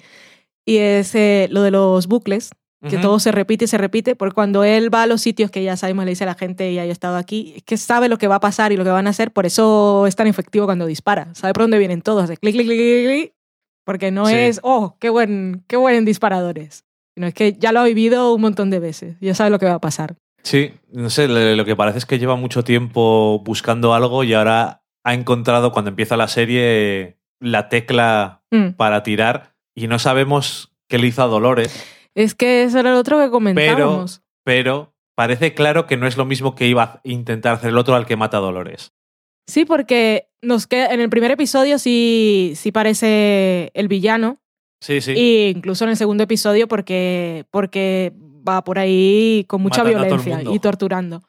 Y 0.66 0.78
es 0.78 1.16
eh, 1.16 1.48
lo 1.52 1.64
de 1.64 1.72
los 1.72 2.08
bucles, 2.08 2.52
que 2.90 2.98
todo 2.98 3.20
se 3.20 3.32
repite 3.32 3.66
y 3.66 3.68
se 3.68 3.78
repite, 3.78 4.16
porque 4.16 4.34
cuando 4.34 4.64
él 4.64 4.94
va 4.94 5.04
a 5.04 5.08
los 5.08 5.22
sitios 5.22 5.52
que 5.52 5.64
ya 5.64 5.78
sabemos, 5.78 6.04
le 6.06 6.12
dice 6.12 6.24
a 6.24 6.28
la 6.28 6.34
gente, 6.34 6.74
ya 6.74 6.84
yo 6.84 6.90
he 6.90 6.92
estado 6.92 7.16
aquí, 7.18 7.54
es 7.58 7.64
que 7.64 7.78
sabe 7.78 8.10
lo 8.10 8.18
que 8.18 8.28
va 8.28 8.36
a 8.36 8.40
pasar 8.40 8.72
y 8.72 8.78
lo 8.78 8.84
que 8.84 8.90
van 8.90 9.06
a 9.06 9.12
hacer, 9.12 9.32
por 9.32 9.46
eso 9.46 10.08
es 10.08 10.16
tan 10.16 10.26
efectivo 10.26 10.66
cuando 10.66 10.88
dispara, 10.88 11.34
sabe 11.36 11.54
por 11.54 11.64
dónde 11.64 11.78
vienen 11.78 12.02
todos, 12.02 12.24
hace 12.24 12.38
clic, 12.38 12.56
clic, 12.56 12.66
clic, 12.68 12.78
clic, 12.80 13.06
clic, 13.08 13.34
porque 13.86 14.10
no 14.12 14.26
Sí. 14.26 14.34
es, 14.36 14.60
oh, 14.64 14.96
qué 15.00 15.10
buen, 15.10 15.64
qué 15.68 15.76
buen 15.78 16.06
disparadores, 16.06 16.84
sino 17.14 17.28
es 17.28 17.34
que 17.36 17.54
ya 17.54 17.72
lo 17.72 17.82
ha 17.82 17.84
vivido 17.86 18.34
un 18.34 18.42
montón 18.42 18.72
de 18.72 18.80
veces, 18.80 19.16
ya 19.22 19.36
sabe 19.36 19.52
lo 19.52 19.60
que 19.60 19.68
va 19.68 19.76
a 19.76 19.80
pasar. 19.82 20.16
Sí, 20.44 20.72
no 20.92 21.12
sé, 21.12 21.28
lo 21.28 21.66
que 21.66 21.76
parece 21.76 22.00
es 22.00 22.08
que 22.08 22.18
lleva 22.18 22.36
mucho 22.36 22.64
tiempo 22.64 23.44
buscando 23.46 23.94
algo 23.94 24.24
y 24.24 24.34
ahora 24.34 24.82
ha 25.04 25.14
encontrado 25.14 25.72
cuando 25.72 25.90
empieza 25.90 26.18
la 26.18 26.28
serie 26.28 27.18
la 27.40 27.70
tecla 27.70 28.42
Mm. 28.52 28.72
para 28.76 29.02
tirar 29.04 29.54
y 29.76 29.88
no 29.88 29.98
sabemos 30.00 30.74
qué 30.90 30.98
le 30.98 31.08
hizo 31.08 31.24
a 31.24 31.28
Dolores, 31.28 31.86
Es 32.16 32.36
que 32.36 32.64
eso 32.64 32.80
era 32.80 32.92
lo 32.92 33.00
otro 33.00 33.20
que 33.20 33.30
comentábamos. 33.30 34.22
pero 34.44 34.94
parece 35.16 35.54
claro 35.54 35.86
que 35.86 35.98
no 35.98 36.08
es 36.08 36.18
lo 36.18 36.26
mismo 36.26 36.56
que 36.56 36.68
iba 36.68 36.84
a 36.84 37.02
intentar 37.04 37.54
hacer 37.54 37.70
el 37.70 37.78
otro 37.78 37.96
al 37.96 38.06
que 38.06 38.16
mata 38.16 38.38
a 38.38 38.42
Dolores. 38.42 38.94
Sí, 39.48 39.66
porque 39.66 40.30
nos 40.42 40.68
queda, 40.68 40.94
en 40.94 41.02
el 41.02 41.10
primer 41.10 41.32
episodio 41.32 41.78
sí, 41.80 42.54
sí 42.56 42.72
parece 42.72 43.72
el 43.74 43.88
villano, 43.88 44.42
Sí, 44.82 45.00
sí. 45.00 45.14
Y 45.16 45.50
incluso 45.50 45.84
en 45.84 45.92
el 45.92 45.98
segundo 45.98 46.24
episodio 46.24 46.68
porque, 46.68 47.46
porque 47.52 48.14
va 48.18 48.64
por 48.64 48.80
ahí 48.80 49.46
con 49.48 49.62
mucha 49.62 49.84
el 49.84 49.90
violencia 49.90 50.42
y 50.52 50.60
torturando. 50.60 51.22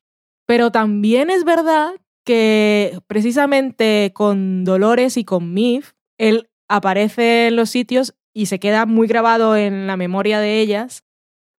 Pero 0.46 0.72
también 0.72 1.30
es 1.30 1.44
verdad 1.44 1.92
que 2.24 2.98
precisamente 3.06 4.10
con 4.14 4.64
Dolores 4.64 5.18
y 5.18 5.24
con 5.24 5.52
Mif, 5.52 5.92
él 6.18 6.48
aparece 6.68 7.48
en 7.48 7.56
los 7.56 7.68
sitios 7.68 8.14
y 8.34 8.46
se 8.46 8.58
queda 8.58 8.86
muy 8.86 9.06
grabado 9.06 9.56
en 9.56 9.86
la 9.86 9.96
memoria 9.96 10.40
de 10.40 10.60
ellas, 10.60 11.04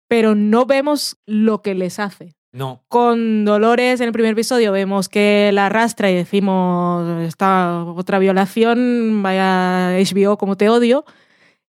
pero 0.07 0.35
no 0.35 0.65
vemos 0.65 1.17
lo 1.25 1.61
que 1.61 1.75
les 1.75 1.99
hace. 1.99 2.35
No. 2.51 2.83
Con 2.87 3.45
Dolores 3.45 3.99
en 3.99 4.07
el 4.07 4.13
primer 4.13 4.33
episodio 4.33 4.71
vemos 4.71 5.09
que 5.09 5.49
la 5.53 5.65
arrastra 5.65 6.11
y 6.11 6.15
decimos, 6.15 7.23
esta 7.23 7.83
otra 7.83 8.19
violación, 8.19 9.23
vaya 9.23 9.97
HBO 9.97 10.37
como 10.37 10.55
te 10.55 10.69
odio. 10.69 11.03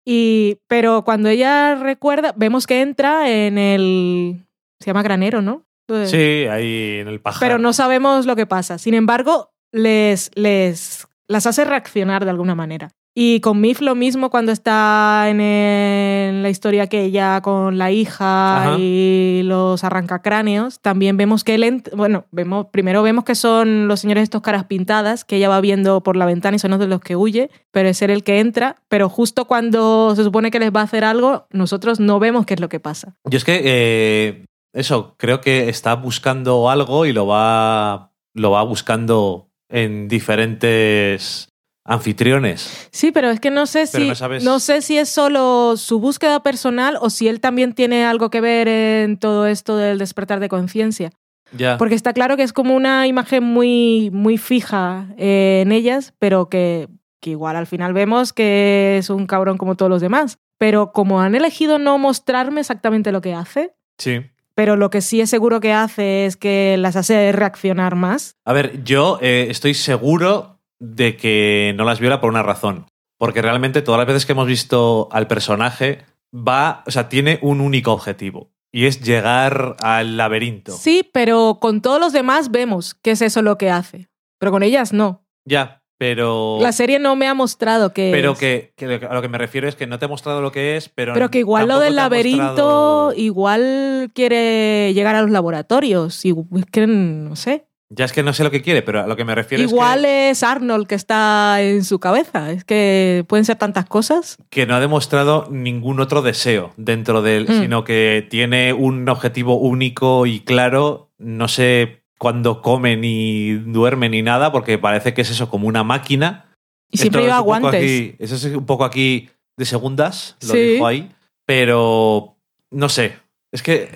Y, 0.05 0.59
pero 0.67 1.03
cuando 1.03 1.27
ella 1.27 1.75
recuerda, 1.75 2.33
vemos 2.35 2.65
que 2.65 2.81
entra 2.81 3.29
en 3.29 3.57
el... 3.57 4.45
Se 4.79 4.87
llama 4.87 5.03
granero, 5.03 5.41
¿no? 5.41 5.65
Sí, 6.05 6.45
ahí 6.49 6.99
en 6.99 7.07
el 7.07 7.19
pajar. 7.19 7.39
Pero 7.41 7.59
no 7.59 7.73
sabemos 7.73 8.25
lo 8.25 8.35
que 8.35 8.45
pasa. 8.45 8.77
Sin 8.77 8.93
embargo, 8.93 9.51
les, 9.73 10.31
les 10.35 11.07
las 11.27 11.45
hace 11.45 11.65
reaccionar 11.65 12.23
de 12.23 12.31
alguna 12.31 12.55
manera. 12.55 12.91
Y 13.21 13.41
con 13.41 13.59
Mif 13.59 13.81
lo 13.81 13.95
mismo 13.95 14.29
cuando 14.29 14.53
está 14.53 15.25
en, 15.27 15.41
el- 15.41 16.41
la 16.41 16.49
historia 16.49 16.87
que 16.87 17.03
ella 17.03 17.41
con 17.41 17.77
la 17.77 17.91
hija 17.91 18.61
Ajá. 18.69 18.75
y 18.79 19.41
los 19.43 19.83
arrancacráneos, 19.83 20.79
también 20.79 21.17
vemos 21.17 21.43
que 21.43 21.55
él, 21.55 21.83
bueno, 21.97 22.23
vemos, 22.31 22.67
primero 22.71 23.03
vemos 23.03 23.25
que 23.25 23.35
son 23.35 23.89
los 23.89 23.99
señores 23.99 24.23
estos 24.23 24.41
caras 24.41 24.63
pintadas, 24.67 25.25
que 25.25 25.35
ella 25.35 25.49
va 25.49 25.59
viendo 25.59 26.01
por 26.01 26.15
la 26.15 26.25
ventana 26.25 26.55
y 26.55 26.59
son 26.59 26.71
los 26.71 26.79
de 26.79 26.87
los 26.87 27.01
que 27.01 27.17
huye, 27.17 27.49
pero 27.71 27.89
es 27.89 28.01
él 28.01 28.11
el 28.11 28.23
que 28.23 28.39
entra, 28.39 28.77
pero 28.87 29.09
justo 29.09 29.43
cuando 29.43 30.15
se 30.15 30.23
supone 30.23 30.49
que 30.49 30.59
les 30.59 30.71
va 30.73 30.79
a 30.79 30.83
hacer 30.85 31.03
algo, 31.03 31.45
nosotros 31.51 31.99
no 31.99 32.19
vemos 32.19 32.45
qué 32.45 32.53
es 32.53 32.61
lo 32.61 32.69
que 32.69 32.79
pasa. 32.79 33.15
Yo 33.29 33.35
es 33.37 33.43
que 33.43 33.61
eh, 33.65 34.45
eso, 34.73 35.15
creo 35.17 35.41
que 35.41 35.67
está 35.67 35.93
buscando 35.95 36.69
algo 36.69 37.05
y 37.05 37.11
lo 37.11 37.27
va, 37.27 38.13
lo 38.33 38.51
va 38.51 38.63
buscando 38.63 39.49
en 39.67 40.07
diferentes 40.07 41.48
anfitriones. 41.89 42.87
Sí, 42.91 43.11
pero 43.11 43.29
es 43.29 43.39
que 43.39 43.51
no 43.51 43.65
sé 43.65 43.85
Pero 43.91 44.03
si 44.03 44.09
no 44.09 44.15
sabes- 44.15 44.43
no 44.43 44.59
sé 44.59 44.81
si 44.81 44.97
es 44.97 45.09
solo 45.09 45.75
su 45.77 45.99
búsqueda 45.99 46.41
personal 46.41 46.97
o 47.01 47.09
si 47.09 47.27
él 47.27 47.39
también 47.39 47.73
tiene 47.73 48.05
algo 48.05 48.29
que 48.29 48.41
ver 48.41 48.67
en 48.67 49.17
todo 49.17 49.47
esto 49.47 49.75
del 49.77 49.97
despertar 49.97 50.39
de 50.39 50.49
conciencia. 50.49 51.11
Ya. 51.57 51.77
Porque 51.77 51.95
está 51.95 52.13
claro 52.13 52.37
que 52.37 52.43
es 52.43 52.53
como 52.53 52.75
una 52.75 53.07
imagen 53.07 53.43
muy, 53.43 54.09
muy 54.13 54.37
fija 54.37 55.07
eh, 55.17 55.61
en 55.65 55.71
ellas, 55.71 56.13
pero 56.19 56.47
que, 56.47 56.87
que 57.19 57.31
igual 57.31 57.55
al 57.55 57.65
final 57.67 57.91
vemos 57.93 58.33
que 58.33 58.97
es 58.99 59.09
un 59.09 59.25
cabrón 59.25 59.57
como 59.57 59.75
todos 59.75 59.89
los 59.89 60.01
demás. 60.01 60.37
Pero 60.59 60.91
como 60.91 61.21
han 61.21 61.35
elegido 61.35 61.79
no 61.79 61.97
mostrarme 61.97 62.59
exactamente 62.61 63.11
lo 63.11 63.21
que 63.21 63.33
hace, 63.33 63.71
Sí. 63.97 64.21
pero 64.53 64.75
lo 64.75 64.89
que 64.91 65.01
sí 65.01 65.21
es 65.21 65.29
seguro 65.29 65.59
que 65.59 65.73
hace 65.73 66.25
es 66.25 66.37
que 66.37 66.75
las 66.77 66.95
hace 66.97 67.31
reaccionar 67.31 67.95
más. 67.95 68.35
A 68.45 68.53
ver, 68.53 68.83
yo 68.83 69.17
eh, 69.21 69.47
estoy 69.49 69.73
seguro 69.73 70.58
de 70.79 71.17
que 71.17 71.73
no 71.75 71.83
las 71.85 71.99
viola 71.99 72.21
por 72.21 72.29
una 72.29 72.43
razón. 72.43 72.85
Porque 73.17 73.41
realmente 73.41 73.81
todas 73.81 73.99
las 73.99 74.07
veces 74.07 74.25
que 74.25 74.31
hemos 74.31 74.47
visto 74.47 75.09
al 75.11 75.27
personaje 75.27 76.05
va, 76.33 76.83
o 76.87 76.91
sea, 76.91 77.09
tiene 77.09 77.37
un 77.41 77.59
único 77.61 77.91
objetivo. 77.91 78.51
Y 78.71 78.85
es 78.85 79.01
llegar 79.01 79.75
al 79.81 80.15
laberinto. 80.15 80.71
Sí, 80.73 81.09
pero 81.11 81.57
con 81.59 81.81
todos 81.81 81.99
los 81.99 82.13
demás 82.13 82.51
vemos 82.51 82.93
que 82.93 83.11
es 83.11 83.21
eso 83.21 83.41
lo 83.41 83.57
que 83.57 83.71
hace. 83.71 84.07
Pero 84.39 84.51
con 84.51 84.61
ellas 84.63 84.93
no. 84.93 85.25
Ya, 85.43 85.81
pero. 85.97 86.59
La 86.61 86.71
serie 86.71 86.99
no 86.99 87.15
me 87.15 87.27
ha 87.27 87.33
mostrado 87.33 87.93
que. 87.93 88.09
Pero 88.13 88.33
es. 88.33 88.37
que, 88.39 88.73
que 88.77 88.85
a 89.09 89.13
lo 89.13 89.21
que 89.23 89.27
me 89.27 89.39
refiero 89.39 89.67
es 89.67 89.75
que 89.75 89.87
no 89.87 89.97
te 89.99 90.05
he 90.05 90.07
mostrado 90.07 90.41
lo 90.41 90.51
que 90.51 90.77
es, 90.77 90.87
pero. 90.87 91.13
Pero 91.13 91.29
que 91.31 91.39
igual 91.39 91.67
lo 91.67 91.79
del 91.79 91.97
ha 91.97 92.03
laberinto, 92.03 92.45
mostrado- 92.45 93.13
igual 93.17 94.11
quiere 94.13 94.93
llegar 94.93 95.15
a 95.15 95.23
los 95.23 95.31
laboratorios. 95.31 96.23
Y 96.23 96.29
es 96.29 96.65
que 96.71 96.85
no 96.87 97.35
sé. 97.35 97.65
Ya 97.91 98.05
es 98.05 98.13
que 98.13 98.21
no 98.21 98.33
sé 98.33 98.43
lo 98.43 98.51
que 98.51 98.61
quiere, 98.61 98.83
pero 98.83 99.01
a 99.01 99.07
lo 99.07 99.15
que 99.15 99.25
me 99.25 99.33
refiero 99.33 99.63
Igual 99.63 100.05
es 100.05 100.37
es 100.37 100.43
Arnold 100.43 100.85
que 100.85 100.93
está 100.93 101.59
en 101.61 101.83
su 101.83 101.99
cabeza. 101.99 102.51
Es 102.51 102.63
que 102.63 103.25
pueden 103.27 103.45
ser 103.45 103.57
tantas 103.57 103.85
cosas. 103.85 104.37
que, 104.49 104.61
que 104.61 104.65
no 104.67 104.75
ha 104.75 104.79
demostrado 104.79 105.47
ningún 105.49 105.99
otro 105.99 106.21
deseo 106.21 106.71
dentro 106.77 107.21
de 107.23 107.37
él, 107.37 107.47
Mm. 107.49 107.61
sino 107.61 107.83
que 107.83 108.27
tiene 108.29 108.73
un 108.73 109.09
objetivo 109.09 109.55
único 109.57 110.25
y 110.27 110.39
claro. 110.41 111.09
No 111.17 111.47
sé 111.47 112.03
cuándo 112.19 112.61
come 112.61 112.95
ni 112.95 113.53
duerme 113.53 114.07
ni 114.09 114.21
nada, 114.21 114.51
porque 114.51 114.77
parece 114.77 115.13
que 115.15 115.21
es 115.23 115.31
eso, 115.31 115.49
como 115.49 115.67
una 115.67 115.83
máquina. 115.83 116.45
Y 116.91 116.97
siempre 116.99 117.23
lleva 117.23 117.39
guantes. 117.39 117.73
aquí- 117.75 118.15
eso 118.19 118.35
es 118.35 118.45
un 118.45 118.65
poco 118.67 118.85
aquí 118.85 119.29
de 119.57 119.65
segundas, 119.65 120.37
lo 120.41 120.53
Sí. 120.53 120.59
dijo 120.59 120.85
ahí. 120.87 121.09
Pero 121.45 122.35
no 122.71 122.87
sé. 122.87 123.15
Es 123.51 123.63
que 123.63 123.89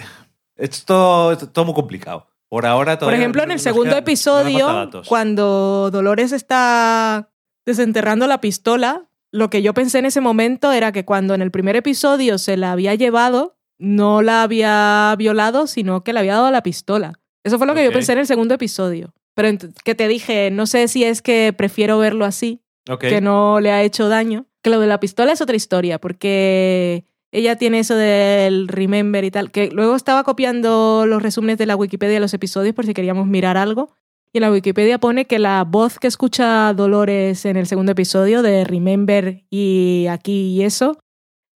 esto 0.58 1.32
es 1.32 1.52
todo 1.54 1.66
muy 1.66 1.74
complicado. 1.76 2.28
Por 2.54 2.68
ahora 2.68 2.92
Por 2.92 3.00
todavía 3.00 3.22
ejemplo, 3.22 3.42
en 3.42 3.50
el 3.50 3.60
segundo 3.60 3.98
episodio, 3.98 4.88
cuando 5.08 5.90
Dolores 5.92 6.32
está 6.32 7.32
desenterrando 7.66 8.28
la 8.28 8.42
pistola, 8.42 9.10
lo 9.32 9.50
que 9.50 9.64
yo 9.64 9.74
pensé 9.74 9.98
en 9.98 10.06
ese 10.06 10.22
momento 10.22 10.72
era 10.72 10.92
que 10.92 11.04
cuando 11.04 11.34
en 11.34 11.42
el 11.42 11.50
primer 11.50 11.76
episodio 11.76 12.38
se 12.38 12.56
la 12.56 12.72
había 12.72 12.94
llevado, 12.94 13.58
no 13.80 14.22
la 14.22 14.44
había 14.44 15.16
violado, 15.18 15.66
sino 15.66 16.04
que 16.04 16.14
le 16.14 16.20
había 16.20 16.36
dado 16.36 16.52
la 16.52 16.62
pistola. 16.62 17.20
Eso 17.44 17.58
fue 17.58 17.66
lo 17.66 17.74
que 17.74 17.86
yo 17.86 17.92
pensé 17.92 18.12
en 18.12 18.20
el 18.20 18.28
segundo 18.28 18.54
episodio. 18.54 19.16
Pero 19.34 19.50
que 19.84 19.96
te 19.96 20.08
dije, 20.08 20.52
no 20.52 20.68
sé 20.68 20.88
si 20.88 21.04
es 21.04 21.24
que 21.24 21.56
prefiero 21.58 21.98
verlo 21.98 22.24
así, 22.24 22.62
que 23.00 23.20
no 23.20 23.62
le 23.62 23.72
ha 23.72 23.82
hecho 23.82 24.10
daño. 24.10 24.46
Que 24.62 24.70
lo 24.70 24.80
de 24.80 24.86
la 24.86 25.00
pistola 25.00 25.32
es 25.32 25.42
otra 25.42 25.56
historia, 25.56 26.00
porque 26.00 27.08
ella 27.34 27.56
tiene 27.56 27.80
eso 27.80 27.96
del 27.96 28.68
remember 28.68 29.24
y 29.24 29.32
tal, 29.32 29.50
que 29.50 29.72
luego 29.72 29.96
estaba 29.96 30.24
copiando 30.24 31.06
los 31.08 31.22
resúmenes 31.22 31.58
de 31.58 31.66
la 31.66 31.76
Wikipedia 31.76 32.14
de 32.14 32.20
los 32.20 32.34
episodios 32.36 32.76
por 32.76 32.86
si 32.86 32.94
queríamos 32.94 33.26
mirar 33.26 33.58
algo. 33.58 33.96
Y 34.32 34.38
en 34.38 34.42
la 34.42 34.52
Wikipedia 34.52 35.00
pone 35.00 35.26
que 35.26 35.40
la 35.40 35.64
voz 35.64 35.98
que 35.98 36.08
escucha 36.08 36.74
Dolores 36.74 37.46
en 37.46 37.58
el 37.58 37.66
segundo 37.66 37.92
episodio 37.92 38.44
de 38.44 38.64
Remember 38.66 39.44
y 39.50 40.06
aquí 40.10 40.52
y 40.52 40.64
eso, 40.64 41.00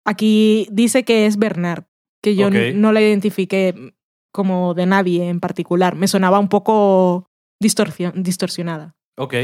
aquí 0.03 0.67
dice 0.71 1.03
que 1.03 1.27
es 1.27 1.37
Bernard, 1.37 1.85
que 2.23 2.35
yo 2.35 2.49
no 2.49 2.91
la 2.91 3.01
identifiqué 3.01 3.93
como 4.31 4.73
de 4.73 4.87
nadie 4.87 5.29
en 5.29 5.39
particular. 5.39 5.95
Me 5.95 6.07
sonaba 6.07 6.39
un 6.39 6.49
poco 6.49 7.29
distorsionada. 7.59 8.95
Ok. 9.15 9.35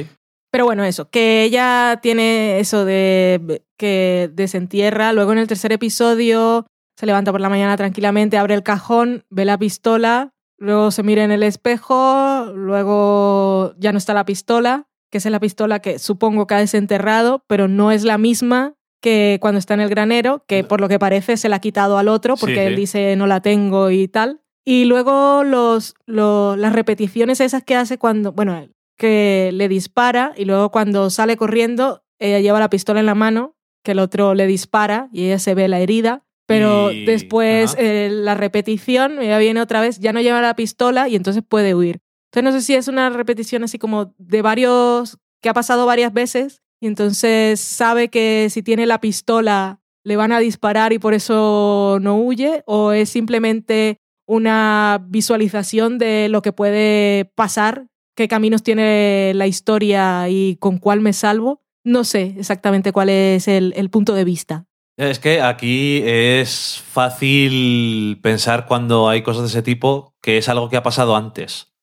Pero 0.54 0.66
bueno, 0.66 0.84
eso, 0.84 1.10
que 1.10 1.44
ella 1.44 1.98
tiene 2.04 2.60
eso 2.60 2.86
de 2.86 3.64
que 3.76 4.30
desentierra, 4.34 5.12
luego 5.12 5.32
en 5.32 5.40
el 5.40 5.48
tercer 5.48 5.72
episodio 5.72 6.68
se 6.96 7.08
levanta 7.08 7.32
por 7.32 7.42
la 7.42 7.50
mañana 7.50 7.76
tranquilamente, 7.76 8.38
abre 8.38 8.54
el 8.54 8.62
cajón, 8.62 9.26
ve 9.32 9.46
la 9.46 9.58
pistola, 9.58 10.30
luego 10.60 10.92
se 10.92 11.02
mira 11.02 11.24
en 11.24 11.32
el 11.32 11.42
espejo, 11.42 12.52
luego 12.54 13.74
ya 13.80 13.92
no 13.92 13.98
está 13.98 14.14
la 14.14 14.26
pistola, 14.26 14.86
que 15.12 15.18
es 15.18 15.26
la 15.26 15.40
pistola 15.40 15.80
que 15.80 15.98
supongo 15.98 16.46
que 16.46 16.54
ha 16.56 16.60
desenterrado, 16.60 17.44
pero 17.48 17.68
no 17.68 17.92
es 17.92 18.04
la 18.04 18.20
misma 18.20 18.76
que 19.02 19.40
cuando 19.42 19.58
está 19.58 19.74
en 19.74 19.82
el 19.82 19.90
granero, 19.90 20.44
que 20.48 20.64
por 20.64 20.82
lo 20.82 20.88
que 20.88 21.00
parece 21.00 21.36
se 21.38 21.50
la 21.50 21.56
ha 21.58 21.62
quitado 21.62 21.98
al 21.98 22.08
otro 22.08 22.36
porque 22.38 22.54
Sí, 22.56 22.60
él 22.62 22.76
dice 22.76 23.16
no 23.16 23.26
la 23.28 23.42
tengo 23.42 23.90
y 23.90 24.08
tal. 24.08 24.42
Y 24.66 24.86
luego 24.86 25.44
los, 25.44 25.96
lo- 26.06 26.56
las 26.56 26.74
repeticiones 26.74 27.42
esas 27.42 27.64
que 27.64 27.76
hace 27.76 27.98
cuando, 27.98 28.32
bueno, 28.32 28.68
que 28.98 29.52
le 29.54 29.68
dispara 29.68 30.34
y 30.38 30.46
luego 30.46 30.72
cuando 30.72 31.10
sale 31.10 31.38
corriendo, 31.38 32.04
ella 32.20 32.40
lleva 32.40 32.60
la 32.60 32.70
pistola 32.70 33.00
en 33.00 33.06
la 33.06 33.16
mano, 33.16 33.56
que 33.84 33.92
el 33.92 34.00
otro 34.00 34.34
le 34.34 34.48
dispara 34.48 35.10
y 35.12 35.26
ella 35.26 35.40
se 35.40 35.56
ve 35.56 35.68
la 35.68 35.80
herida. 35.80 36.24
Pero 36.46 36.92
Y- 36.92 37.06
después 37.06 37.76
eh, 37.80 38.10
la 38.12 38.34
repetición, 38.36 39.22
ella 39.22 39.38
viene 39.38 39.62
otra 39.62 39.82
vez, 39.82 40.00
ya 40.00 40.12
no 40.14 40.22
lleva 40.22 40.42
la 40.42 40.56
pistola 40.56 41.08
y 41.08 41.16
entonces 41.16 41.44
puede 41.48 41.74
huir. 41.74 42.00
Entonces 42.32 42.44
no 42.44 42.52
sé 42.60 42.66
si 42.66 42.76
es 42.76 42.88
una 42.88 43.10
repetición 43.10 43.64
así 43.64 43.78
como 43.80 44.14
de 44.18 44.42
varios, 44.42 45.18
que 45.42 45.50
ha 45.50 45.54
pasado 45.54 45.86
varias 45.86 46.12
veces 46.14 46.62
y 46.82 46.88
entonces 46.88 47.60
sabe 47.60 48.10
que 48.10 48.48
si 48.50 48.62
tiene 48.64 48.86
la 48.86 49.00
pistola 49.00 49.80
le 50.04 50.18
van 50.18 50.32
a 50.34 50.40
disparar 50.40 50.92
y 50.92 51.00
por 51.00 51.14
eso 51.14 51.98
no 52.02 52.18
huye 52.18 52.64
o 52.66 52.92
es 52.92 53.10
simplemente 53.10 54.00
una 54.28 55.02
visualización 55.08 55.98
de 55.98 56.28
lo 56.30 56.42
que 56.42 56.52
puede 56.52 57.26
pasar, 57.36 57.88
qué 58.16 58.28
caminos 58.28 58.64
tiene 58.64 59.34
la 59.36 59.48
historia 59.48 60.30
y 60.30 60.58
con 60.58 60.78
cuál 60.78 61.02
me 61.02 61.14
salvo. 61.14 61.62
No 61.84 62.04
sé 62.04 62.36
exactamente 62.38 62.92
cuál 62.92 63.10
es 63.10 63.48
el, 63.48 63.74
el 63.76 63.90
punto 63.90 64.14
de 64.14 64.24
vista. 64.24 64.66
Es 64.96 65.20
que 65.20 65.42
aquí 65.42 66.02
es 66.06 66.82
fácil 66.86 68.20
pensar 68.22 68.68
cuando 68.68 69.10
hay 69.10 69.24
cosas 69.24 69.44
de 69.44 69.48
ese 69.50 69.64
tipo 69.64 70.14
que 70.22 70.38
es 70.38 70.48
algo 70.50 70.70
que 70.70 70.78
ha 70.78 70.84
pasado 70.84 71.16
antes. 71.16 71.74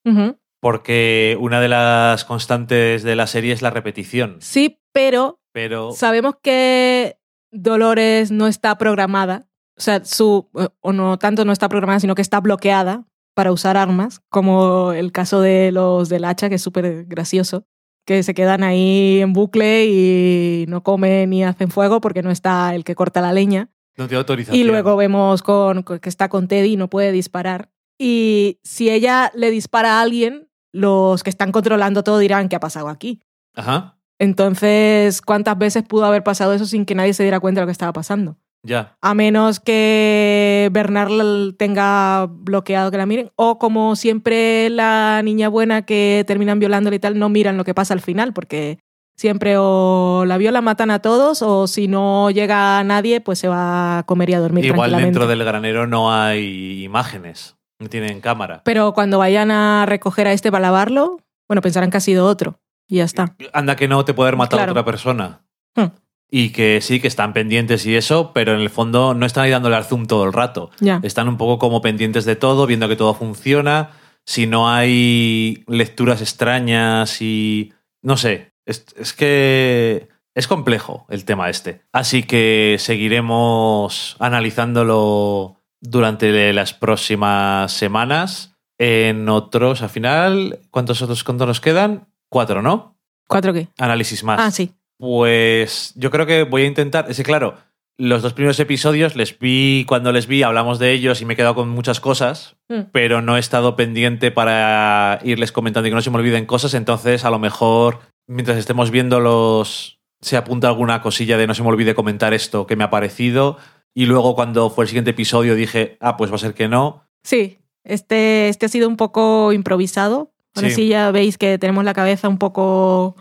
Porque 0.60 1.36
una 1.40 1.60
de 1.60 1.68
las 1.68 2.24
constantes 2.24 3.02
de 3.02 3.16
la 3.16 3.26
serie 3.26 3.52
es 3.52 3.62
la 3.62 3.70
repetición. 3.70 4.36
Sí, 4.40 4.80
pero 4.92 5.40
Pero 5.52 5.92
Sabemos 5.92 6.34
que 6.42 7.18
Dolores 7.50 8.30
no 8.30 8.46
está 8.46 8.78
programada, 8.78 9.48
o 9.76 9.80
sea, 9.80 10.04
su, 10.04 10.48
o 10.80 10.92
no 10.92 11.18
tanto 11.18 11.44
no 11.44 11.52
está 11.52 11.68
programada, 11.68 12.00
sino 12.00 12.14
que 12.14 12.22
está 12.22 12.40
bloqueada 12.40 13.06
para 13.34 13.52
usar 13.52 13.76
armas, 13.76 14.20
como 14.28 14.92
el 14.92 15.12
caso 15.12 15.40
de 15.40 15.72
los 15.72 16.08
del 16.08 16.24
hacha, 16.24 16.48
que 16.48 16.56
es 16.56 16.62
súper 16.62 17.04
gracioso, 17.06 17.64
que 18.06 18.22
se 18.22 18.34
quedan 18.34 18.62
ahí 18.64 19.20
en 19.20 19.32
bucle 19.32 19.86
y 19.86 20.64
no 20.68 20.82
comen 20.82 21.30
ni 21.30 21.44
hacen 21.44 21.70
fuego 21.70 22.00
porque 22.00 22.22
no 22.22 22.30
está 22.30 22.74
el 22.74 22.84
que 22.84 22.94
corta 22.94 23.20
la 23.20 23.32
leña. 23.32 23.70
no 23.96 24.06
tiene 24.08 24.18
autorización. 24.18 24.58
Y 24.60 24.64
luego 24.64 24.96
vemos 24.96 25.42
con, 25.42 25.82
con- 25.82 25.98
que 25.98 26.08
está 26.08 26.28
con 26.28 26.48
Teddy 26.48 26.72
y 26.72 26.76
no 26.76 26.88
puede 26.88 27.12
disparar. 27.12 27.70
Y 27.98 28.58
si 28.62 28.90
ella 28.90 29.30
le 29.34 29.50
dispara 29.50 29.98
a 29.98 30.00
alguien, 30.02 30.48
los 30.72 31.22
que 31.22 31.30
están 31.30 31.52
controlando 31.52 32.02
todo 32.02 32.18
dirán, 32.18 32.48
¿qué 32.48 32.56
ha 32.56 32.60
pasado 32.60 32.88
aquí? 32.88 33.20
Ajá, 33.54 33.98
Entonces, 34.18 35.20
¿cuántas 35.22 35.58
veces 35.58 35.82
pudo 35.82 36.04
haber 36.06 36.22
pasado 36.22 36.54
eso 36.54 36.64
sin 36.64 36.86
que 36.86 36.94
nadie 36.94 37.12
se 37.14 37.22
diera 37.24 37.40
cuenta 37.40 37.60
de 37.60 37.62
lo 37.64 37.66
que 37.66 37.72
estaba 37.72 37.92
pasando? 37.92 38.38
Ya. 38.62 38.96
A 39.00 39.14
menos 39.14 39.60
que 39.60 40.68
Bernard 40.72 41.10
l- 41.10 41.52
tenga 41.54 42.26
bloqueado 42.28 42.90
que 42.90 42.96
la 42.98 43.06
miren. 43.06 43.30
O 43.36 43.58
como 43.58 43.96
siempre 43.96 44.68
la 44.70 45.22
niña 45.24 45.48
buena 45.48 45.82
que 45.82 46.24
terminan 46.26 46.58
violándola 46.58 46.96
y 46.96 46.98
tal, 46.98 47.18
no 47.18 47.28
miran 47.28 47.56
lo 47.56 47.64
que 47.64 47.74
pasa 47.74 47.94
al 47.94 48.00
final, 48.00 48.32
porque 48.32 48.78
siempre 49.16 49.54
o 49.58 50.24
la 50.26 50.38
viola 50.38 50.60
matan 50.60 50.90
a 50.90 51.00
todos, 51.00 51.42
o 51.42 51.66
si 51.66 51.88
no 51.88 52.30
llega 52.30 52.78
a 52.78 52.84
nadie, 52.84 53.20
pues 53.20 53.38
se 53.38 53.48
va 53.48 53.98
a 53.98 54.02
comer 54.04 54.30
y 54.30 54.34
a 54.34 54.40
dormir 54.40 54.64
Igual 54.64 54.92
dentro 54.96 55.26
del 55.26 55.44
granero 55.44 55.86
no 55.86 56.12
hay 56.12 56.82
imágenes. 56.84 57.56
No 57.78 57.88
tienen 57.88 58.20
cámara. 58.20 58.60
Pero 58.64 58.92
cuando 58.92 59.18
vayan 59.18 59.50
a 59.50 59.86
recoger 59.86 60.26
a 60.26 60.32
este 60.32 60.50
para 60.52 60.62
lavarlo, 60.62 61.18
bueno, 61.48 61.62
pensarán 61.62 61.90
que 61.90 61.96
ha 61.96 62.00
sido 62.00 62.26
otro. 62.26 62.60
Y 62.86 62.96
ya 62.96 63.04
está. 63.04 63.36
Anda 63.54 63.76
que 63.76 63.88
no 63.88 64.04
te 64.04 64.12
puede 64.12 64.28
haber 64.28 64.36
matado 64.36 64.58
Claro. 64.58 64.70
a 64.70 64.72
otra 64.72 64.84
persona. 64.84 65.40
Hmm. 65.76 65.86
Y 66.30 66.50
que 66.50 66.80
sí, 66.80 67.00
que 67.00 67.08
están 67.08 67.32
pendientes 67.32 67.84
y 67.86 67.96
eso, 67.96 68.32
pero 68.32 68.54
en 68.54 68.60
el 68.60 68.70
fondo 68.70 69.14
no 69.14 69.26
están 69.26 69.44
ahí 69.44 69.50
dándole 69.50 69.76
al 69.76 69.84
zoom 69.84 70.06
todo 70.06 70.24
el 70.24 70.32
rato. 70.32 70.70
Están 71.02 71.28
un 71.28 71.36
poco 71.36 71.58
como 71.58 71.80
pendientes 71.80 72.24
de 72.24 72.36
todo, 72.36 72.66
viendo 72.66 72.88
que 72.88 72.96
todo 72.96 73.14
funciona. 73.14 73.90
Si 74.24 74.46
no 74.46 74.70
hay 74.70 75.64
lecturas 75.66 76.20
extrañas 76.20 77.20
y... 77.20 77.72
No 78.02 78.16
sé, 78.16 78.52
es, 78.64 78.86
es 78.96 79.12
que 79.12 80.08
es 80.34 80.46
complejo 80.46 81.06
el 81.10 81.24
tema 81.24 81.50
este. 81.50 81.82
Así 81.92 82.22
que 82.22 82.76
seguiremos 82.78 84.16
analizándolo 84.20 85.56
durante 85.80 86.52
las 86.52 86.72
próximas 86.72 87.72
semanas. 87.72 88.54
En 88.78 89.28
otros, 89.28 89.82
al 89.82 89.90
final, 89.90 90.60
¿cuántos 90.70 91.02
otros 91.02 91.24
cuántos 91.24 91.46
nos 91.46 91.60
quedan? 91.60 92.08
Cuatro, 92.30 92.62
¿no? 92.62 92.96
¿Cuatro 93.26 93.52
qué? 93.52 93.68
Análisis 93.78 94.24
más. 94.24 94.40
Ah, 94.40 94.50
sí. 94.50 94.72
Pues 95.00 95.92
yo 95.96 96.10
creo 96.10 96.26
que 96.26 96.44
voy 96.44 96.62
a 96.62 96.66
intentar. 96.66 97.06
Es 97.08 97.16
que, 97.16 97.22
claro, 97.22 97.56
los 97.98 98.20
dos 98.22 98.34
primeros 98.34 98.60
episodios 98.60 99.16
les 99.16 99.38
vi, 99.38 99.84
cuando 99.88 100.12
les 100.12 100.26
vi, 100.26 100.42
hablamos 100.42 100.78
de 100.78 100.92
ellos 100.92 101.20
y 101.20 101.24
me 101.24 101.32
he 101.32 101.36
quedado 101.36 101.54
con 101.54 101.68
muchas 101.70 102.00
cosas, 102.00 102.56
Mm. 102.68 102.82
pero 102.92 103.20
no 103.22 103.36
he 103.36 103.40
estado 103.40 103.74
pendiente 103.76 104.30
para 104.30 105.18
irles 105.24 105.52
comentando 105.52 105.88
y 105.88 105.90
que 105.90 105.94
no 105.96 106.02
se 106.02 106.10
me 106.10 106.18
olviden 106.18 106.46
cosas. 106.46 106.74
Entonces, 106.74 107.24
a 107.24 107.30
lo 107.30 107.38
mejor, 107.38 107.98
mientras 108.28 108.58
estemos 108.58 108.90
viéndolos, 108.90 109.98
se 110.20 110.36
apunta 110.36 110.68
alguna 110.68 111.00
cosilla 111.02 111.36
de 111.38 111.46
no 111.46 111.54
se 111.54 111.62
me 111.62 111.68
olvide 111.70 111.94
comentar 111.94 112.34
esto 112.34 112.66
que 112.66 112.76
me 112.76 112.84
ha 112.84 112.90
parecido. 112.90 113.56
Y 113.94 114.04
luego, 114.06 114.34
cuando 114.34 114.68
fue 114.70 114.84
el 114.84 114.88
siguiente 114.88 115.10
episodio, 115.12 115.54
dije, 115.56 115.96
ah, 116.00 116.16
pues 116.18 116.30
va 116.30 116.34
a 116.36 116.38
ser 116.38 116.52
que 116.54 116.68
no. 116.68 117.04
Sí, 117.24 117.58
este, 117.84 118.48
este 118.48 118.66
ha 118.66 118.68
sido 118.68 118.86
un 118.86 118.96
poco 118.96 119.52
improvisado. 119.54 120.30
Ahora 120.54 120.68
Sí. 120.68 120.74
sí. 120.74 120.88
ya 120.88 121.10
veis 121.10 121.38
que 121.38 121.58
tenemos 121.58 121.84
la 121.84 121.94
cabeza 121.94 122.28
un 122.28 122.38
poco 122.38 123.16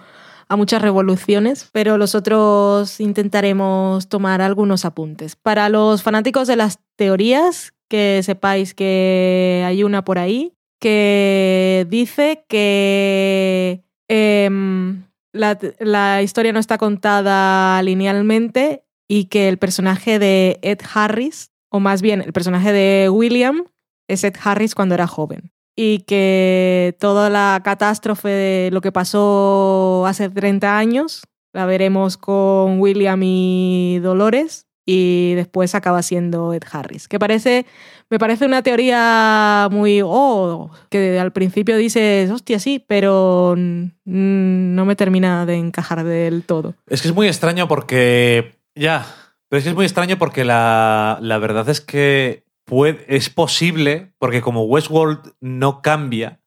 a 0.50 0.56
muchas 0.56 0.82
revoluciones, 0.82 1.70
pero 1.72 1.98
los 1.98 2.16
otros 2.16 3.00
intentaremos 3.00 4.10
tomar 4.10 4.42
algunos 4.42 4.84
apuntes. 4.84 5.36
Para 5.36 5.70
los 5.70 6.02
fanáticos 6.04 6.48
de 6.48 6.56
las 6.56 6.80
teorías, 6.96 7.74
que 7.88 8.22
sepáis 8.24 8.74
que 8.74 9.64
hay 9.66 9.84
una 9.84 10.04
por 10.04 10.20
ahí 10.20 10.54
que 10.80 11.86
dice 11.90 12.46
que 12.48 13.84
em, 14.08 15.04
la, 15.34 15.60
la 15.80 16.22
historia 16.22 16.54
no 16.54 16.60
está 16.60 16.78
contada 16.78 17.82
linealmente 17.84 18.84
y 19.08 19.26
que 19.26 19.50
el 19.50 19.58
personaje 19.58 20.20
de 20.20 20.60
Ed 20.62 20.80
Harris, 20.94 21.52
o 21.70 21.80
más 21.80 22.02
bien 22.02 22.22
el 22.22 22.32
personaje 22.32 22.72
de 22.72 23.10
William, 23.10 23.66
es 24.08 24.24
Ed 24.24 24.36
Harris 24.42 24.74
cuando 24.74 24.96
era 24.96 25.08
joven. 25.08 25.52
Y 25.82 26.00
que 26.00 26.94
toda 27.00 27.30
la 27.30 27.62
catástrofe 27.64 28.28
de 28.28 28.70
lo 28.74 28.82
que 28.82 28.92
pasó 28.92 30.04
hace 30.06 30.30
30 30.30 30.78
años 30.78 31.22
la 31.54 31.66
veremos 31.66 32.18
con 32.18 32.82
William 32.82 33.22
y 33.24 34.00
Dolores 34.04 34.68
y 34.86 35.36
después 35.36 35.76
acaba 35.76 36.02
siendo 36.02 36.54
Ed 36.54 36.64
Harris. 36.70 37.08
Que 37.08 37.18
parece, 37.18 37.66
me 38.10 38.20
parece 38.20 38.46
una 38.46 38.62
teoría 38.62 39.70
muy, 39.72 40.02
oh, 40.04 40.70
que 40.90 41.18
al 41.18 41.32
principio 41.32 41.78
dices, 41.78 42.30
hostia, 42.30 42.60
sí, 42.60 42.84
pero 42.86 43.56
no 43.56 44.86
me 44.86 44.96
termina 44.98 45.46
de 45.46 45.56
encajar 45.56 46.04
del 46.04 46.44
todo. 46.44 46.76
Es 46.88 47.02
que 47.02 47.08
es 47.08 47.16
muy 47.16 47.28
extraño 47.28 47.70
porque. 47.70 48.60
Ya. 48.76 49.06
Pero 49.48 49.60
es 49.60 49.64
que 49.64 49.70
es 49.70 49.76
muy 49.76 49.86
extraño 49.86 50.18
porque 50.18 50.44
la, 50.44 51.20
la 51.22 51.38
verdad 51.38 51.70
es 51.70 51.80
que 51.80 52.44
puede, 52.70 53.04
es 53.08 53.30
posible, 53.30 54.14
porque 54.20 54.41
como 54.41 54.64
Westworld 54.64 55.34
no 55.41 55.82
cambia 55.82 56.40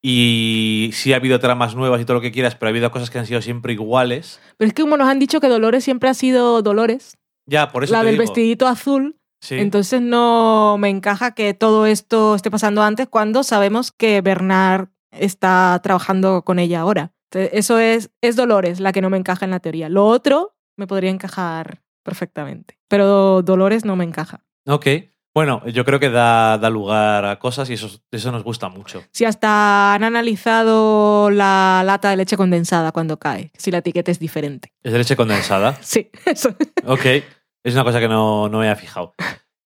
y 0.00 0.90
sí 0.92 1.12
ha 1.12 1.16
habido 1.16 1.40
tramas 1.40 1.74
nuevas 1.74 2.00
y 2.00 2.04
todo 2.04 2.14
lo 2.16 2.20
que 2.20 2.30
quieras, 2.32 2.54
pero 2.54 2.68
ha 2.68 2.70
habido 2.70 2.90
cosas 2.90 3.10
que 3.10 3.18
han 3.18 3.26
sido 3.26 3.42
siempre 3.42 3.72
iguales. 3.72 4.40
Pero 4.56 4.68
es 4.68 4.74
que 4.74 4.82
como 4.82 4.96
nos 4.96 5.08
han 5.08 5.18
dicho 5.18 5.40
que 5.40 5.48
Dolores 5.48 5.84
siempre 5.84 6.08
ha 6.08 6.14
sido 6.14 6.62
Dolores, 6.62 7.18
Ya, 7.46 7.70
por 7.70 7.84
eso 7.84 7.92
la 7.92 8.00
te 8.00 8.06
del 8.06 8.14
digo. 8.14 8.22
vestidito 8.22 8.66
azul, 8.68 9.16
Sí. 9.40 9.54
entonces 9.56 10.00
no 10.00 10.76
me 10.78 10.88
encaja 10.88 11.32
que 11.32 11.54
todo 11.54 11.86
esto 11.86 12.34
esté 12.34 12.50
pasando 12.50 12.82
antes 12.82 13.06
cuando 13.08 13.42
sabemos 13.44 13.92
que 13.92 14.20
Bernard 14.20 14.88
está 15.12 15.78
trabajando 15.82 16.42
con 16.42 16.58
ella 16.58 16.80
ahora. 16.80 17.12
Entonces, 17.30 17.50
Eso 17.58 17.78
es, 17.78 18.10
es 18.20 18.36
Dolores 18.36 18.80
la 18.80 18.92
que 18.92 19.00
no 19.00 19.10
me 19.10 19.16
encaja 19.18 19.44
en 19.44 19.50
la 19.52 19.60
teoría. 19.60 19.88
Lo 19.88 20.06
otro 20.06 20.56
me 20.76 20.86
podría 20.86 21.10
encajar 21.10 21.82
perfectamente, 22.04 22.78
pero 22.88 23.42
Dolores 23.42 23.84
no 23.84 23.94
me 23.96 24.04
encaja. 24.04 24.44
Ok. 24.66 24.86
Bueno, 25.38 25.62
yo 25.68 25.84
creo 25.84 26.00
que 26.00 26.10
da, 26.10 26.58
da 26.58 26.68
lugar 26.68 27.24
a 27.24 27.38
cosas 27.38 27.70
y 27.70 27.74
eso, 27.74 27.88
eso 28.10 28.32
nos 28.32 28.42
gusta 28.42 28.68
mucho. 28.68 29.04
Si 29.12 29.24
hasta 29.24 29.94
han 29.94 30.02
analizado 30.02 31.30
la 31.30 31.84
lata 31.86 32.10
de 32.10 32.16
leche 32.16 32.36
condensada 32.36 32.90
cuando 32.90 33.20
cae, 33.20 33.52
si 33.56 33.70
la 33.70 33.78
etiqueta 33.78 34.10
es 34.10 34.18
diferente. 34.18 34.72
Es 34.82 34.90
de 34.90 34.98
leche 34.98 35.14
condensada. 35.14 35.78
Sí, 35.80 36.10
eso. 36.26 36.48
Ok. 36.84 37.04
Es 37.62 37.72
una 37.74 37.84
cosa 37.84 38.00
que 38.00 38.08
no, 38.08 38.48
no 38.48 38.58
me 38.58 38.68
había 38.68 38.74
fijado. 38.80 39.14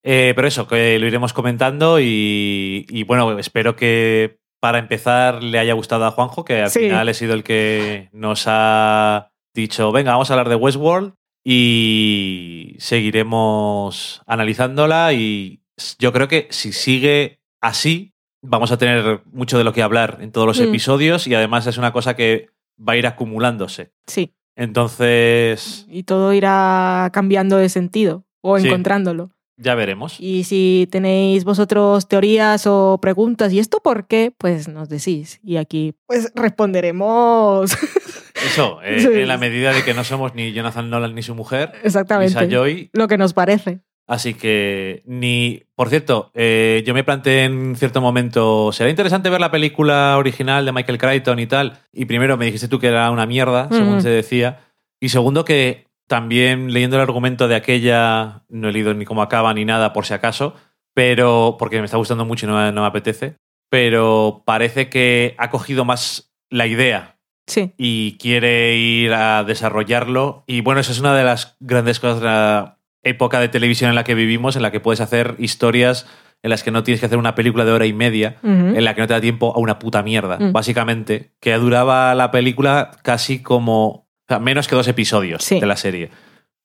Eh, 0.03 0.33
pero 0.35 0.47
eso, 0.47 0.67
que 0.67 0.99
lo 0.99 1.07
iremos 1.07 1.33
comentando 1.33 1.99
y, 1.99 2.85
y, 2.89 3.03
bueno, 3.05 3.39
espero 3.39 3.75
que 3.75 4.37
para 4.61 4.77
empezar 4.77 5.41
le 5.41 5.57
haya 5.57 5.73
gustado 5.73 6.05
a 6.05 6.11
Juanjo, 6.11 6.45
que 6.45 6.61
al 6.61 6.69
Sí. 6.69 6.81
final 6.81 7.09
he 7.09 7.15
sido 7.15 7.33
el 7.33 7.43
que 7.43 8.09
nos 8.13 8.43
ha 8.45 9.31
dicho, 9.55 9.91
venga, 9.91 10.11
vamos 10.11 10.29
a 10.29 10.33
hablar 10.35 10.49
de 10.49 10.55
Westworld 10.55 11.13
y 11.43 12.75
seguiremos 12.79 14.21
analizándola 14.27 15.13
y 15.13 15.61
yo 15.99 16.11
creo 16.13 16.27
que 16.27 16.47
si 16.51 16.71
sigue 16.73 17.39
así, 17.61 18.13
vamos 18.41 18.71
a 18.71 18.77
tener 18.77 19.21
mucho 19.31 19.57
de 19.57 19.63
lo 19.63 19.73
que 19.73 19.81
hablar 19.81 20.17
en 20.21 20.31
todos 20.31 20.47
los 20.47 20.59
Mm. 20.59 20.63
episodios 20.69 21.27
y 21.27 21.35
además 21.35 21.65
es 21.67 21.77
una 21.77 21.93
cosa 21.93 22.15
que 22.15 22.49
va 22.77 22.93
a 22.93 22.97
ir 22.97 23.07
acumulándose. 23.07 23.91
Sí. 24.07 24.33
Entonces, 24.55 25.85
Y 25.89 26.03
todo 26.03 26.33
irá 26.33 27.09
cambiando 27.13 27.57
de 27.57 27.69
sentido 27.69 28.25
o 28.41 28.59
Sí. 28.59 28.67
encontrándolo. 28.67 29.31
ya 29.55 29.75
veremos. 29.75 30.19
Y 30.19 30.43
si 30.45 30.89
tenéis 30.91 31.43
vosotros 31.45 32.07
teorías 32.09 32.65
o 32.67 32.97
preguntas, 33.01 33.53
¿y 33.53 33.59
esto 33.59 33.79
por 33.81 34.07
qué? 34.07 34.33
Pues 34.35 34.67
nos 34.67 34.89
decís. 34.89 35.39
Y 35.43 35.57
aquí, 35.57 35.93
pues 36.07 36.31
responderemos. 36.35 37.71
Eso, 38.45 38.81
eh, 38.83 39.21
en 39.21 39.27
la 39.27 39.37
medida 39.37 39.71
de 39.71 39.83
que 39.85 39.93
no 39.93 40.03
somos 40.03 40.33
ni 40.35 40.51
Jonathan 40.53 40.89
Nolan 40.89 41.13
ni 41.15 41.21
su 41.21 41.35
mujer, 41.35 41.71
Exactamente. 41.83 42.89
Lo 42.93 43.07
que 43.07 43.17
nos 43.17 43.33
parece. 43.33 43.79
Así 44.07 44.33
que 44.33 45.01
ni. 45.05 45.63
Por 45.75 45.89
cierto, 45.89 46.31
eh, 46.33 46.83
yo 46.85 46.93
me 46.93 47.03
planteé 47.03 47.45
en 47.45 47.75
cierto 47.75 48.01
momento. 48.01 48.71
¿Será 48.73 48.89
interesante 48.89 49.29
ver 49.29 49.39
la 49.39 49.51
película 49.51 50.17
original 50.17 50.65
de 50.65 50.71
Michael 50.73 50.97
Crichton 50.97 51.39
y 51.39 51.47
tal? 51.47 51.79
Y 51.93 52.05
primero 52.05 52.35
me 52.37 52.45
dijiste 52.45 52.67
tú 52.67 52.79
que 52.79 52.87
era 52.87 53.09
una 53.11 53.25
mierda, 53.25 53.69
según 53.71 54.01
se 54.01 54.09
decía. 54.09 54.59
Y 54.99 55.09
segundo, 55.09 55.45
que 55.45 55.87
también 56.07 56.73
leyendo 56.73 56.97
el 56.97 57.01
argumento 57.01 57.47
de 57.47 57.55
aquella. 57.55 58.43
No 58.49 58.69
he 58.69 58.73
leído 58.73 58.93
ni 58.93 59.05
cómo 59.05 59.21
acaba 59.21 59.53
ni 59.53 59.63
nada, 59.65 59.93
por 59.93 60.05
si 60.05 60.13
acaso. 60.13 60.53
Pero. 60.93 61.55
Porque 61.57 61.79
me 61.79 61.85
está 61.85 61.97
gustando 61.97 62.25
mucho 62.25 62.45
y 62.45 62.49
no, 62.49 62.57
me- 62.57 62.71
no 62.73 62.81
me 62.81 62.87
apetece. 62.87 63.37
Pero 63.69 64.43
parece 64.45 64.89
que 64.89 65.33
ha 65.37 65.49
cogido 65.49 65.85
más 65.85 66.31
la 66.49 66.67
idea 66.67 67.17
Sí. 67.47 67.73
y 67.77 68.17
quiere 68.17 68.75
ir 68.77 69.13
a 69.13 69.43
desarrollarlo. 69.43 70.43
Y 70.45 70.61
bueno, 70.61 70.81
esa 70.81 70.91
es 70.91 70.99
una 70.99 71.15
de 71.15 71.23
las 71.23 71.55
grandes 71.59 71.99
cosas 71.99 72.19
de 72.19 72.25
la 72.27 72.77
época 73.03 73.39
de 73.39 73.49
televisión 73.49 73.89
en 73.89 73.95
la 73.95 74.03
que 74.03 74.15
vivimos, 74.15 74.55
en 74.55 74.61
la 74.61 74.71
que 74.71 74.79
puedes 74.79 75.01
hacer 75.01 75.35
historias 75.39 76.07
en 76.41 76.49
las 76.49 76.61
que 76.63 76.71
no 76.71 76.83
tienes 76.83 76.99
que 76.99 77.05
hacer 77.05 77.17
una 77.17 77.35
película 77.35 77.63
de 77.63 77.71
hora 77.71 77.85
y 77.85 77.93
media, 77.93 78.35
en 78.43 78.83
la 78.83 78.93
que 78.95 79.01
no 79.01 79.07
te 79.07 79.13
da 79.13 79.21
tiempo 79.21 79.53
a 79.55 79.59
una 79.59 79.79
puta 79.79 80.03
mierda, 80.03 80.37
Mm. 80.39 80.51
básicamente, 80.51 81.31
que 81.39 81.53
duraba 81.53 82.13
la 82.15 82.31
película 82.31 82.91
casi 83.01 83.41
como... 83.41 83.87
o 83.87 84.07
sea, 84.27 84.39
menos 84.39 84.67
que 84.67 84.75
dos 84.75 84.87
episodios 84.89 85.41
Sí. 85.43 85.59
de 85.61 85.65
la 85.65 85.77
serie. 85.77 86.09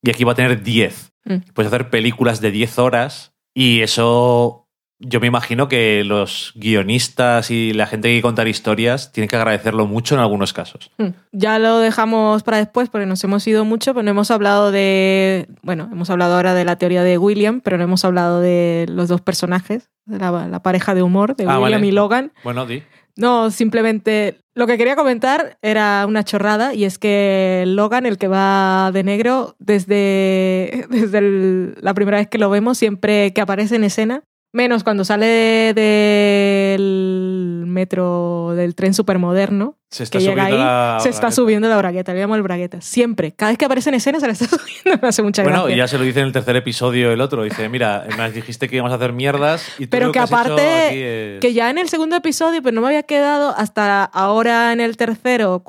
Y 0.02 0.10
aquí 0.10 0.24
va 0.24 0.32
a 0.32 0.34
tener 0.34 0.62
10. 0.64 1.12
Mm. 1.24 1.36
Puedes 1.54 1.72
hacer 1.72 1.90
películas 1.90 2.40
de 2.40 2.50
10 2.50 2.78
horas 2.80 3.34
y 3.54 3.82
eso... 3.82 4.67
Yo 5.00 5.20
me 5.20 5.26
imagino 5.28 5.68
que 5.68 6.02
los 6.04 6.52
guionistas 6.56 7.50
y 7.50 7.72
la 7.72 7.86
gente 7.86 8.08
que 8.14 8.20
contar 8.22 8.48
historias 8.48 9.12
tienen 9.12 9.28
que 9.28 9.36
agradecerlo 9.36 9.86
mucho 9.86 10.14
en 10.14 10.20
algunos 10.20 10.52
casos. 10.52 10.90
Mm. 10.98 11.08
Ya 11.32 11.58
lo 11.60 11.78
dejamos 11.78 12.42
para 12.42 12.56
después 12.58 12.88
porque 12.88 13.06
nos 13.06 13.22
hemos 13.22 13.46
ido 13.46 13.64
mucho, 13.64 13.94
pero 13.94 14.02
no 14.02 14.10
hemos 14.10 14.30
hablado 14.30 14.72
de. 14.72 15.46
Bueno, 15.62 15.88
hemos 15.92 16.10
hablado 16.10 16.34
ahora 16.34 16.54
de 16.54 16.64
la 16.64 16.76
teoría 16.76 17.04
de 17.04 17.16
William, 17.18 17.60
pero 17.60 17.78
no 17.78 17.84
hemos 17.84 18.04
hablado 18.04 18.40
de 18.40 18.86
los 18.88 19.08
dos 19.08 19.20
personajes, 19.20 19.88
de 20.06 20.18
la, 20.18 20.48
la 20.48 20.62
pareja 20.62 20.94
de 20.94 21.02
humor 21.02 21.36
de 21.36 21.44
Ah, 21.44 21.58
William 21.60 21.80
vale. 21.80 21.86
y 21.86 21.92
Logan. 21.92 22.32
Bueno, 22.42 22.66
di. 22.66 22.82
No, 23.16 23.50
simplemente 23.50 24.38
lo 24.54 24.66
que 24.68 24.78
quería 24.78 24.94
comentar 24.96 25.58
era 25.62 26.06
una 26.06 26.24
chorrada 26.24 26.72
y 26.74 26.84
es 26.84 26.98
que 26.98 27.64
Logan, 27.66 28.06
el 28.06 28.16
que 28.18 28.28
va 28.28 28.90
de 28.92 29.02
negro, 29.04 29.56
desde, 29.60 30.86
desde 30.90 31.18
el- 31.18 31.74
la 31.80 31.94
primera 31.94 32.18
vez 32.18 32.28
que 32.28 32.38
lo 32.38 32.50
vemos, 32.50 32.78
siempre 32.78 33.32
que 33.32 33.40
aparece 33.40 33.76
en 33.76 33.84
escena, 33.84 34.22
menos 34.52 34.84
cuando 34.84 35.04
sale 35.04 35.72
del 35.74 37.64
metro, 37.66 38.54
del 38.54 38.74
tren 38.74 38.94
supermoderno, 38.94 39.76
Se 39.90 40.02
está 40.02 40.18
que 40.18 40.24
llega 40.24 40.44
ahí, 40.44 40.52
subiendo 40.52 40.64
la 40.70 40.98
se 41.00 41.08
está 41.08 41.30
subiendo 41.30 41.68
la 41.68 41.78
bragueta, 41.78 42.12
le 42.12 42.20
llamo 42.20 42.36
el 42.36 42.42
bragueta. 42.42 42.78
Siempre, 42.82 43.32
cada 43.32 43.52
vez 43.52 43.58
que 43.58 43.64
aparece 43.64 43.88
en 43.88 43.94
escena 43.94 44.20
se 44.20 44.26
la 44.26 44.32
está 44.34 44.44
subiendo, 44.48 45.00
me 45.00 45.08
hace 45.08 45.22
mucha 45.22 45.42
Bueno, 45.42 45.60
gracia. 45.62 45.74
y 45.74 45.78
ya 45.78 45.88
se 45.88 45.96
lo 45.96 46.04
dice 46.04 46.20
en 46.20 46.26
el 46.26 46.32
tercer 46.32 46.56
episodio 46.56 47.10
el 47.10 47.20
otro. 47.22 47.42
Dice, 47.42 47.68
mira, 47.70 48.06
me 48.18 48.30
dijiste 48.30 48.68
que 48.68 48.76
íbamos 48.76 48.92
a 48.92 48.96
hacer 48.96 49.14
mierdas 49.14 49.66
y 49.78 49.86
tú 49.86 49.90
Pero 49.90 50.06
lo 50.08 50.12
que 50.12 50.18
has 50.18 50.30
hecho 50.30 50.36
aparte, 50.40 50.86
aquí 50.88 50.98
es- 51.02 51.40
Que 51.40 51.54
ya 51.54 51.70
en 51.70 51.78
el 51.78 51.88
segundo 51.88 52.16
episodio, 52.16 52.60
pero 52.62 52.74
no 52.74 52.82
me 52.82 52.88
había 52.88 53.02
quedado 53.04 53.54
hasta 53.56 54.04
ahora 54.04 54.74
en 54.74 54.80
el 54.80 54.98
tercero, 54.98 55.60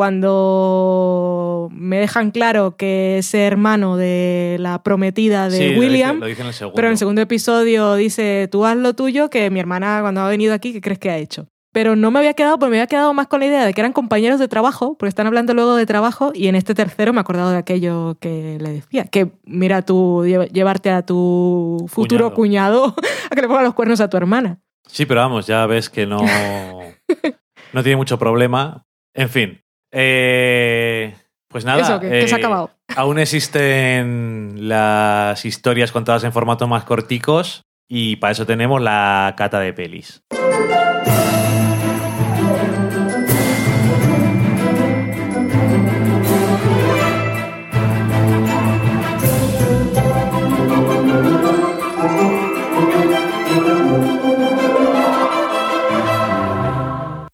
cuando 0.59 1.69
me 1.71 1.99
dejan 1.99 2.31
claro 2.31 2.75
que 2.75 3.19
es 3.19 3.33
hermano 3.33 3.97
de 3.97 4.57
la 4.59 4.83
prometida 4.83 5.49
de 5.49 5.57
Sí, 5.57 5.63
lo 5.63 5.69
dice- 5.69 5.79
William. 5.79 6.19
Lo 6.19 6.25
dice, 6.25 6.41
en 6.41 6.47
el 6.47 6.53
segundo. 6.53 6.75
Pero 6.75 6.87
en 6.87 6.91
el 6.93 6.97
segundo 6.97 7.21
episodio 7.21 7.95
dice, 7.95 8.47
tú 8.51 8.65
haz 8.65 8.75
lo 8.77 8.93
tuyo, 8.95 9.29
que 9.29 9.49
mi 9.49 9.59
hermana 9.59 9.99
cuando 10.01 10.21
ha 10.21 10.27
venido 10.29 10.53
aquí, 10.53 10.73
¿qué 10.73 10.81
crees 10.81 10.99
que 10.99 11.09
ha 11.09 11.17
hecho? 11.17 11.47
Pero 11.71 11.95
no 11.95 12.09
me 12.09 12.17
había 12.19 12.33
quedado, 12.33 12.57
porque 12.57 12.71
me 12.71 12.77
había 12.77 12.87
quedado 12.87 13.13
más 13.13 13.27
con 13.27 13.41
la 13.41 13.45
idea 13.45 13.63
de 13.65 13.73
que 13.73 13.81
eran 13.81 13.93
compañeros 13.93 14.39
de 14.39 14.47
trabajo, 14.47 14.95
porque 14.97 15.09
están 15.09 15.27
hablando 15.27 15.53
luego 15.53 15.75
de 15.75 15.85
trabajo, 15.85 16.31
y 16.33 16.47
en 16.47 16.55
este 16.55 16.73
tercero 16.73 17.13
me 17.13 17.19
he 17.19 17.21
acordado 17.21 17.51
de 17.51 17.57
aquello 17.57 18.17
que 18.19 18.57
le 18.59 18.71
decía, 18.71 19.05
que 19.05 19.31
mira 19.45 19.83
tú, 19.83 20.23
lle- 20.25 20.49
llevarte 20.51 20.89
a 20.89 21.03
tu 21.05 21.85
futuro 21.87 22.33
cuñado 22.33 22.95
a 23.31 23.35
que 23.35 23.41
le 23.41 23.47
ponga 23.47 23.61
los 23.61 23.75
cuernos 23.75 24.01
a 24.01 24.09
tu 24.09 24.17
hermana. 24.17 24.59
Sí, 24.87 25.05
pero 25.05 25.21
vamos, 25.21 25.45
ya 25.45 25.65
ves 25.67 25.89
que 25.91 26.07
no, 26.07 26.17
no 27.73 27.83
tiene 27.83 27.97
mucho 27.97 28.17
problema. 28.17 28.85
En 29.13 29.29
fin. 29.29 29.61
eh, 29.91 31.15
pues 31.49 31.65
nada. 31.65 31.81
Eso, 31.81 31.99
que, 31.99 32.09
que 32.09 32.27
se 32.27 32.33
ha 32.33 32.37
eh, 32.37 32.41
acabado. 32.41 32.71
Aún 32.95 33.19
existen 33.19 34.55
las 34.67 35.45
historias 35.45 35.91
contadas 35.91 36.23
en 36.23 36.31
formato 36.33 36.67
más 36.67 36.83
corticos 36.83 37.61
y 37.87 38.15
para 38.15 38.31
eso 38.31 38.45
tenemos 38.47 38.81
la 38.81 39.33
cata 39.37 39.59
de 39.59 39.73
pelis. 39.73 40.23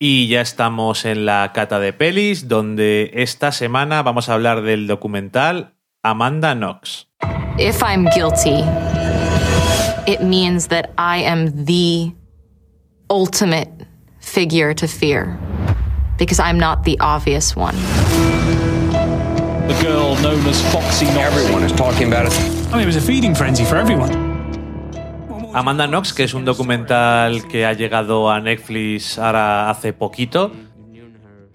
Y 0.08 0.28
ya 0.28 0.42
estamos 0.42 1.04
en 1.06 1.26
la 1.26 1.52
cata 1.52 1.80
de 1.80 1.92
pelis, 1.92 2.48
donde 2.48 3.10
esta 3.16 3.52
semana 3.52 4.04
vamos 4.04 4.30
a 4.30 4.36
hablar 4.36 4.62
del 4.62 4.86
documental 4.86 5.74
Amanda 6.04 6.54
Knox. 6.54 7.08
If 7.58 7.82
I'm 7.82 8.06
guilty, 8.14 8.64
it 10.06 10.22
means 10.22 10.68
that 10.68 10.92
I 11.00 11.24
am 11.24 11.66
the 11.66 12.14
ultimate 13.10 13.88
figure 14.20 14.76
to 14.76 14.88
fear 14.88 15.40
because 16.20 16.40
I'm 16.40 16.60
not 16.60 16.84
the 16.84 16.98
obvious 17.00 17.56
one. 17.56 17.76
the 19.68 19.74
girl 19.82 20.16
known 20.22 20.46
as 20.46 20.62
Foxy 20.72 21.06
Knox. 21.06 21.36
Everyone 21.36 21.64
is 21.64 21.72
talking 21.72 22.10
about 22.10 22.28
it. 22.28 22.34
I 22.72 22.74
mean, 22.74 22.82
it 22.82 22.86
was 22.86 22.96
a 22.96 23.02
feeding 23.02 23.34
frenzy 23.34 23.66
for 23.66 23.76
everyone. 23.76 24.25
Amanda 25.56 25.88
Knox, 25.88 26.14
que 26.14 26.24
es 26.24 26.34
un 26.34 26.44
documental 26.46 27.48
que 27.48 27.66
ha 27.66 27.74
llegado 27.74 28.30
a 28.30 28.40
Netflix 28.42 29.18
ahora 29.18 29.70
hace 29.70 29.94
poquito 29.94 30.52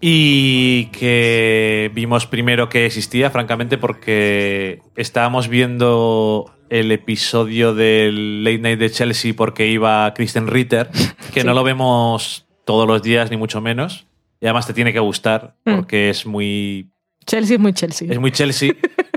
y 0.00 0.86
que 0.86 1.90
vimos 1.94 2.26
primero 2.26 2.70
que 2.70 2.86
existía, 2.86 3.30
francamente, 3.30 3.76
porque 3.76 4.80
estábamos 4.96 5.48
viendo 5.48 6.50
el 6.70 6.90
episodio 6.92 7.74
del 7.74 8.42
Late 8.42 8.58
Night 8.60 8.78
de 8.78 8.90
Chelsea 8.90 9.34
porque 9.36 9.66
iba 9.68 10.12
Kristen 10.14 10.46
Ritter, 10.46 10.88
que 11.34 11.44
no 11.44 11.52
lo 11.52 11.62
vemos 11.62 12.46
todos 12.64 12.86
los 12.88 13.02
días 13.02 13.30
ni 13.30 13.36
mucho 13.36 13.60
menos. 13.60 14.06
Y 14.40 14.46
además 14.46 14.66
te 14.66 14.72
tiene 14.72 14.92
que 14.94 15.00
gustar 15.00 15.56
Mm. 15.66 15.74
porque 15.76 16.08
es 16.08 16.24
muy 16.24 16.88
Chelsea 17.26 17.56
es 17.56 17.60
muy 17.60 17.74
Chelsea. 17.74 18.08
es 18.10 18.18
muy 18.18 18.32
Chelsea. 18.32 18.72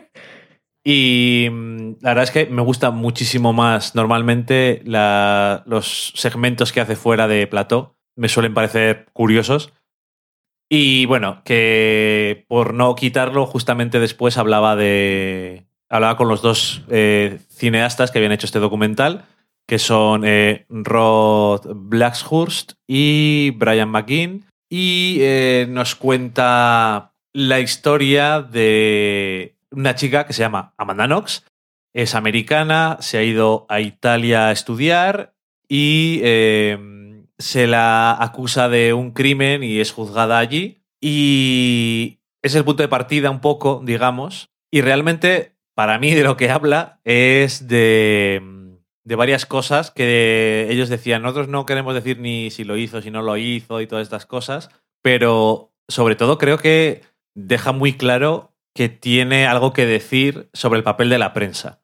Y 0.84 1.47
mm, 1.49 1.95
la 2.01 2.10
verdad 2.10 2.23
es 2.23 2.31
que 2.31 2.45
me 2.47 2.61
gusta 2.61 2.91
muchísimo 2.91 3.53
más 3.53 3.95
normalmente 3.95 4.81
los 4.85 6.14
segmentos 6.15 6.72
que 6.72 6.81
hace 6.81 6.95
fuera 6.95 7.27
de 7.27 7.47
plató. 7.47 7.95
Me 8.15 8.30
suelen 8.30 8.53
parecer 8.53 9.07
curiosos. 9.14 9.73
Y 10.69 11.05
bueno, 11.05 11.41
que 11.45 12.45
por 12.47 12.73
no 12.73 12.95
quitarlo, 12.95 13.45
justamente 13.45 13.99
después 13.99 14.38
hablaba 14.38 14.76
de. 14.76 15.65
Hablaba 15.89 16.18
con 16.18 16.27
los 16.27 16.41
dos 16.41 16.84
eh, 16.89 17.39
cineastas 17.49 18.10
que 18.10 18.18
habían 18.18 18.31
hecho 18.31 18.47
este 18.47 18.60
documental, 18.60 19.26
que 19.68 19.77
son 19.77 20.23
eh, 20.26 20.65
Rod 20.69 21.61
Blackhurst 21.76 22.73
y 22.88 23.51
Brian 23.51 23.89
McGinn. 23.89 24.45
Y 24.69 25.18
eh, 25.22 25.68
nos 25.69 25.93
cuenta 25.93 27.14
la 27.34 27.60
historia 27.60 28.41
de 28.41 29.55
una 29.73 29.95
chica 29.95 30.25
que 30.25 30.33
se 30.33 30.41
llama 30.41 30.73
Amanda 30.77 31.05
Knox. 31.05 31.45
Es 31.93 32.15
americana, 32.15 32.97
se 33.01 33.17
ha 33.17 33.23
ido 33.23 33.65
a 33.69 33.79
Italia 33.79 34.47
a 34.47 34.51
estudiar 34.51 35.35
y 35.67 36.21
eh, 36.23 36.77
se 37.37 37.67
la 37.67 38.15
acusa 38.19 38.69
de 38.69 38.93
un 38.93 39.11
crimen 39.11 39.63
y 39.63 39.79
es 39.79 39.91
juzgada 39.91 40.39
allí. 40.39 40.83
Y 41.01 42.19
es 42.41 42.55
el 42.55 42.63
punto 42.63 42.83
de 42.83 42.89
partida 42.89 43.29
un 43.29 43.41
poco, 43.41 43.81
digamos. 43.83 44.49
Y 44.71 44.81
realmente, 44.81 45.55
para 45.75 45.99
mí, 45.99 46.13
de 46.13 46.23
lo 46.23 46.37
que 46.37 46.49
habla 46.49 46.99
es 47.03 47.67
de, 47.67 48.41
de 49.03 49.15
varias 49.15 49.45
cosas 49.45 49.91
que 49.91 50.67
ellos 50.69 50.89
decían. 50.89 51.21
Nosotros 51.21 51.47
no 51.47 51.65
queremos 51.65 51.93
decir 51.93 52.19
ni 52.19 52.49
si 52.49 52.63
lo 52.63 52.77
hizo, 52.77 53.01
si 53.01 53.11
no 53.11 53.21
lo 53.21 53.37
hizo 53.37 53.81
y 53.81 53.87
todas 53.87 54.03
estas 54.03 54.25
cosas. 54.25 54.69
Pero 55.01 55.73
sobre 55.87 56.15
todo 56.15 56.37
creo 56.37 56.57
que 56.57 57.01
deja 57.35 57.71
muy 57.71 57.93
claro 57.93 58.52
que 58.73 58.89
tiene 58.89 59.45
algo 59.47 59.71
que 59.73 59.85
decir 59.85 60.49
sobre 60.53 60.77
el 60.77 60.83
papel 60.83 61.09
de 61.09 61.17
la 61.19 61.33
prensa. 61.33 61.79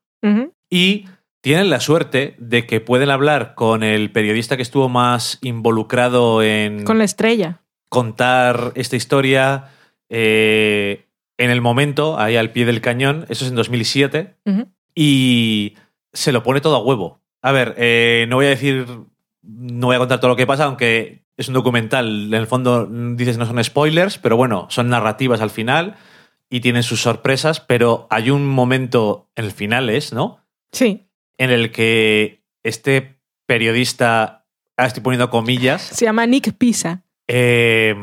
Y 0.70 1.06
tienen 1.42 1.70
la 1.70 1.80
suerte 1.80 2.36
de 2.40 2.66
que 2.68 2.82
pueden 2.82 3.10
hablar 3.10 3.56
con 3.56 3.82
el 3.84 4.12
periodista 4.12 4.56
que 4.58 4.62
estuvo 4.64 4.90
más 4.90 5.40
involucrado 5.42 6.44
en 6.44 6.84
Con 6.84 6.98
la 6.98 7.06
estrella. 7.06 7.62
contar 7.90 8.72
esta 8.76 8.96
historia, 8.96 9.70
eh, 10.10 11.06
en 11.38 11.50
el 11.52 11.62
momento, 11.62 12.20
ahí 12.20 12.36
al 12.36 12.52
pie 12.52 12.66
del 12.66 12.82
cañón, 12.82 13.26
eso 13.30 13.46
es 13.46 13.52
en 13.52 13.56
2007, 13.56 14.36
Ujú. 14.46 14.68
y 14.94 15.76
se 16.12 16.32
lo 16.32 16.44
pone 16.44 16.60
todo 16.62 16.76
a 16.76 16.84
huevo. 16.84 17.22
A 17.42 17.52
ver, 17.54 17.76
eh, 17.78 18.26
no 18.28 18.36
voy 18.36 18.48
a 18.48 18.50
decir, 18.50 18.86
no 19.42 19.88
voy 19.88 19.96
a 19.96 20.00
contar 20.00 20.20
todo 20.20 20.30
lo 20.30 20.36
que 20.36 20.46
pasa, 20.48 20.66
aunque 20.66 21.24
es 21.38 21.48
un 21.48 21.54
documental, 21.54 22.26
en 22.26 22.34
el 22.34 22.48
fondo 22.48 22.86
dices 23.16 23.38
no 23.38 23.46
son 23.46 23.64
spoilers, 23.64 24.18
pero 24.18 24.36
bueno, 24.36 24.68
son 24.70 24.90
narrativas 24.90 25.40
al 25.40 25.50
final 25.50 25.96
y 26.50 26.62
tienen 26.62 26.84
sus 26.84 27.02
sorpresas, 27.02 27.60
pero 27.60 28.08
hay 28.10 28.30
un 28.32 28.48
momento 28.48 29.30
en 29.36 29.46
el 29.46 29.52
final, 29.52 29.90
es, 29.90 30.14
¿no? 30.14 30.46
Sí, 30.72 31.08
En 31.38 31.52
el 31.52 31.72
que 31.72 32.44
este 32.64 33.20
periodista, 33.46 34.46
ahora 34.78 34.88
estoy 34.88 35.04
poniendo 35.04 35.30
comillas, 35.30 35.82
se 35.82 36.06
llama 36.06 36.26
Nick 36.26 36.54
Pisa. 36.54 37.04
eh, 37.28 37.96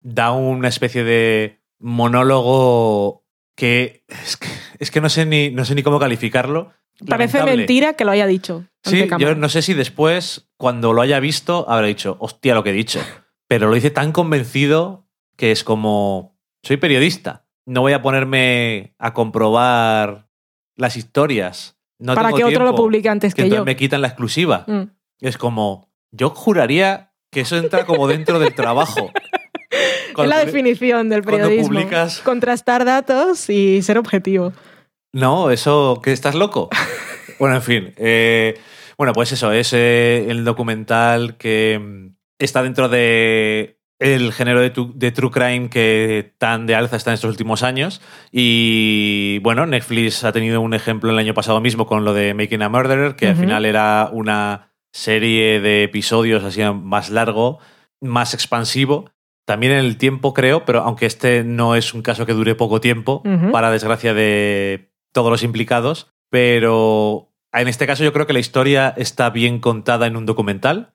da 0.00 0.32
una 0.32 0.68
especie 0.68 1.02
de 1.04 1.60
monólogo 1.78 3.24
que 3.56 4.04
es 4.08 4.36
que, 4.36 4.48
es 4.78 4.90
que 4.90 5.00
no, 5.00 5.08
sé 5.08 5.26
ni, 5.26 5.50
no 5.50 5.64
sé 5.64 5.74
ni 5.74 5.82
cómo 5.82 5.98
calificarlo. 5.98 6.72
Parece 7.08 7.38
Lamentable. 7.38 7.56
mentira 7.56 7.94
que 7.94 8.04
lo 8.04 8.12
haya 8.12 8.26
dicho. 8.26 8.64
Sí, 8.84 9.08
yo 9.18 9.34
no 9.34 9.48
sé 9.48 9.62
si 9.62 9.74
después, 9.74 10.48
cuando 10.56 10.92
lo 10.92 11.02
haya 11.02 11.18
visto, 11.20 11.64
habrá 11.68 11.86
dicho, 11.86 12.16
hostia, 12.20 12.54
lo 12.54 12.62
que 12.62 12.70
he 12.70 12.74
dicho. 12.74 13.00
Pero 13.48 13.68
lo 13.68 13.74
dice 13.74 13.90
tan 13.90 14.12
convencido 14.12 15.08
que 15.36 15.50
es 15.50 15.64
como, 15.64 16.38
soy 16.62 16.76
periodista, 16.76 17.43
no 17.66 17.80
voy 17.82 17.92
a 17.92 18.02
ponerme 18.02 18.94
a 18.98 19.12
comprobar 19.14 20.28
las 20.76 20.96
historias. 20.96 21.76
No 21.98 22.14
Para 22.14 22.28
tengo 22.28 22.38
que 22.38 22.44
otro 22.56 22.64
lo 22.64 22.74
publique 22.74 23.08
antes 23.08 23.34
que, 23.34 23.42
entonces 23.42 23.60
yo. 23.60 23.64
me 23.64 23.76
quitan 23.76 24.02
la 24.02 24.08
exclusiva. 24.08 24.64
Mm. 24.66 24.82
Es 25.20 25.38
como, 25.38 25.90
yo 26.10 26.30
juraría 26.30 27.12
que 27.30 27.40
eso 27.40 27.56
entra 27.56 27.86
como 27.86 28.06
dentro 28.08 28.38
del 28.38 28.54
trabajo. 28.54 29.10
Es 30.16 30.28
la 30.28 30.44
definición 30.44 31.08
del 31.08 31.22
periodismo. 31.24 31.68
publicas- 31.74 32.20
Contrastar 32.22 32.84
datos 32.84 33.50
y 33.50 33.82
ser 33.82 33.98
objetivo. 33.98 34.52
No, 35.12 35.50
eso, 35.50 36.00
que 36.02 36.12
estás 36.12 36.36
loco. 36.36 36.68
bueno, 37.40 37.56
en 37.56 37.62
fin. 37.62 37.94
eh, 37.96 38.56
bueno, 38.96 39.12
pues 39.12 39.32
eso, 39.32 39.50
es 39.50 39.72
eh, 39.72 40.26
el 40.28 40.44
documental 40.44 41.36
que 41.36 41.80
mm, 41.82 42.14
está 42.38 42.62
dentro 42.62 42.88
de 42.88 43.80
el 43.98 44.32
género 44.32 44.60
de, 44.60 44.70
tu- 44.70 44.92
de 44.94 45.12
true 45.12 45.30
crime 45.30 45.68
que 45.70 46.34
tan 46.38 46.66
de 46.66 46.74
alza 46.74 46.96
está 46.96 47.10
en 47.10 47.14
estos 47.14 47.30
últimos 47.30 47.62
años. 47.62 48.00
Y 48.32 49.38
bueno, 49.40 49.66
Netflix 49.66 50.24
ha 50.24 50.32
tenido 50.32 50.60
un 50.60 50.74
ejemplo 50.74 51.10
el 51.10 51.18
año 51.18 51.34
pasado 51.34 51.60
mismo 51.60 51.86
con 51.86 52.04
lo 52.04 52.12
de 52.12 52.34
Making 52.34 52.62
a 52.62 52.68
Murderer, 52.68 53.16
que 53.16 53.28
al 53.28 53.36
final 53.36 53.64
era 53.64 54.08
una 54.12 54.72
serie 54.92 55.60
de 55.60 55.84
episodios 55.84 56.44
así 56.44 56.60
más 56.62 57.10
largo, 57.10 57.58
más 58.00 58.34
expansivo. 58.34 59.10
También 59.46 59.72
en 59.72 59.78
el 59.80 59.96
tiempo, 59.98 60.32
creo, 60.34 60.64
pero 60.64 60.80
aunque 60.82 61.06
este 61.06 61.44
no 61.44 61.74
es 61.74 61.94
un 61.94 62.02
caso 62.02 62.26
que 62.26 62.32
dure 62.32 62.54
poco 62.54 62.80
tiempo, 62.80 63.22
para 63.52 63.70
desgracia 63.70 64.14
de 64.14 64.90
todos 65.12 65.30
los 65.30 65.42
implicados, 65.42 66.12
pero 66.30 67.30
en 67.52 67.68
este 67.68 67.86
caso 67.86 68.02
yo 68.04 68.12
creo 68.12 68.26
que 68.26 68.32
la 68.32 68.38
historia 68.40 68.92
está 68.96 69.30
bien 69.30 69.60
contada 69.60 70.06
en 70.06 70.16
un 70.16 70.26
documental. 70.26 70.92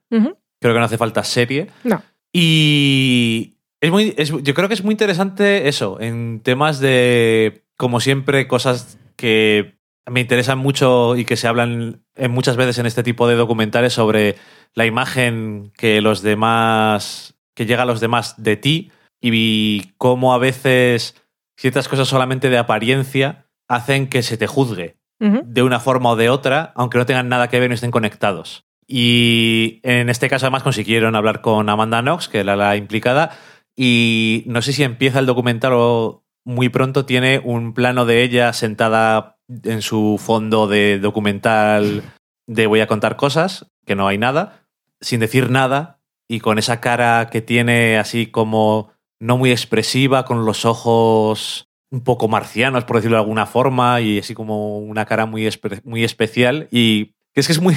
Creo 0.61 0.73
que 0.73 0.79
no 0.79 0.85
hace 0.85 0.97
falta 0.97 1.23
serie. 1.23 1.67
No. 1.83 2.01
Y 2.33 3.57
es 3.81 3.91
muy, 3.91 4.13
es- 4.17 4.29
yo 4.43 4.53
creo 4.53 4.67
que 4.67 4.73
es 4.73 4.83
muy 4.83 4.93
interesante 4.93 5.67
eso, 5.67 5.99
en 5.99 6.41
temas 6.41 6.79
de, 6.79 7.63
como 7.77 7.99
siempre, 7.99 8.47
cosas 8.47 8.97
que 9.15 9.77
me 10.09 10.21
interesan 10.21 10.57
mucho 10.57 11.15
y 11.15 11.25
que 11.25 11.35
se 11.37 11.47
hablan 11.47 12.03
en 12.15 12.31
muchas 12.31 12.55
veces 12.57 12.77
en 12.79 12.85
este 12.85 13.03
tipo 13.03 13.27
de 13.27 13.35
documentales 13.35 13.93
sobre 13.93 14.35
la 14.73 14.85
imagen 14.85 15.71
que 15.77 16.01
los 16.01 16.21
demás, 16.21 17.35
que 17.55 17.65
llega 17.65 17.83
a 17.83 17.85
los 17.85 17.99
demás 17.99 18.35
de 18.41 18.57
ti 18.57 18.91
y 19.21 19.91
cómo 19.97 20.33
a 20.33 20.37
veces 20.39 21.15
ciertas 21.57 21.87
cosas 21.87 22.07
solamente 22.07 22.49
de 22.49 22.57
apariencia 22.57 23.45
hacen 23.67 24.07
que 24.07 24.23
se 24.23 24.37
te 24.37 24.47
juzgue 24.47 24.97
de 25.45 25.63
una 25.63 25.79
forma 25.81 26.09
o 26.11 26.15
de 26.15 26.29
otra, 26.29 26.71
aunque 26.75 26.97
no 26.97 27.05
tengan 27.05 27.27
nada 27.29 27.49
que 27.49 27.59
ver 27.59 27.69
ni 27.69 27.75
estén 27.75 27.91
conectados. 27.91 28.65
Y 28.91 29.81
en 29.83 30.09
este 30.09 30.29
caso, 30.29 30.47
además, 30.47 30.63
consiguieron 30.63 31.15
hablar 31.15 31.41
con 31.41 31.69
Amanda 31.69 32.01
Knox, 32.01 32.27
que 32.27 32.39
era 32.39 32.55
la 32.55 32.75
implicada, 32.75 33.37
y 33.75 34.43
no 34.47 34.63
sé 34.63 34.73
si 34.73 34.81
empieza 34.81 35.19
el 35.19 35.27
documental 35.27 35.73
o 35.75 36.25
muy 36.43 36.69
pronto 36.69 37.05
tiene 37.05 37.39
un 37.43 37.75
plano 37.75 38.05
de 38.05 38.23
ella 38.23 38.51
sentada 38.51 39.37
en 39.63 39.83
su 39.83 40.19
fondo 40.19 40.65
de 40.67 40.97
documental 40.97 42.01
de 42.47 42.65
voy 42.65 42.79
a 42.79 42.87
contar 42.87 43.15
cosas, 43.15 43.67
que 43.85 43.95
no 43.95 44.07
hay 44.07 44.17
nada, 44.17 44.65
sin 45.01 45.19
decir 45.19 45.51
nada, 45.51 45.99
y 46.27 46.39
con 46.39 46.57
esa 46.57 46.81
cara 46.81 47.29
que 47.31 47.41
tiene 47.41 47.99
así 47.99 48.25
como 48.25 48.91
no 49.19 49.37
muy 49.37 49.51
expresiva, 49.51 50.25
con 50.25 50.45
los 50.45 50.65
ojos 50.65 51.69
un 51.91 52.01
poco 52.03 52.27
marcianos, 52.27 52.85
por 52.85 52.95
decirlo 52.95 53.17
de 53.17 53.21
alguna 53.21 53.45
forma, 53.45 54.01
y 54.01 54.17
así 54.17 54.33
como 54.33 54.79
una 54.79 55.05
cara 55.05 55.27
muy, 55.27 55.47
muy 55.83 56.03
especial. 56.03 56.67
Y 56.71 57.13
es 57.35 57.45
que 57.45 57.53
es 57.53 57.61
muy, 57.61 57.75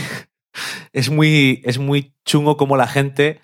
es 0.93 1.11
muy, 1.11 1.63
es 1.65 1.79
muy 1.79 2.15
chungo 2.25 2.57
como 2.57 2.77
la 2.77 2.87
gente 2.87 3.41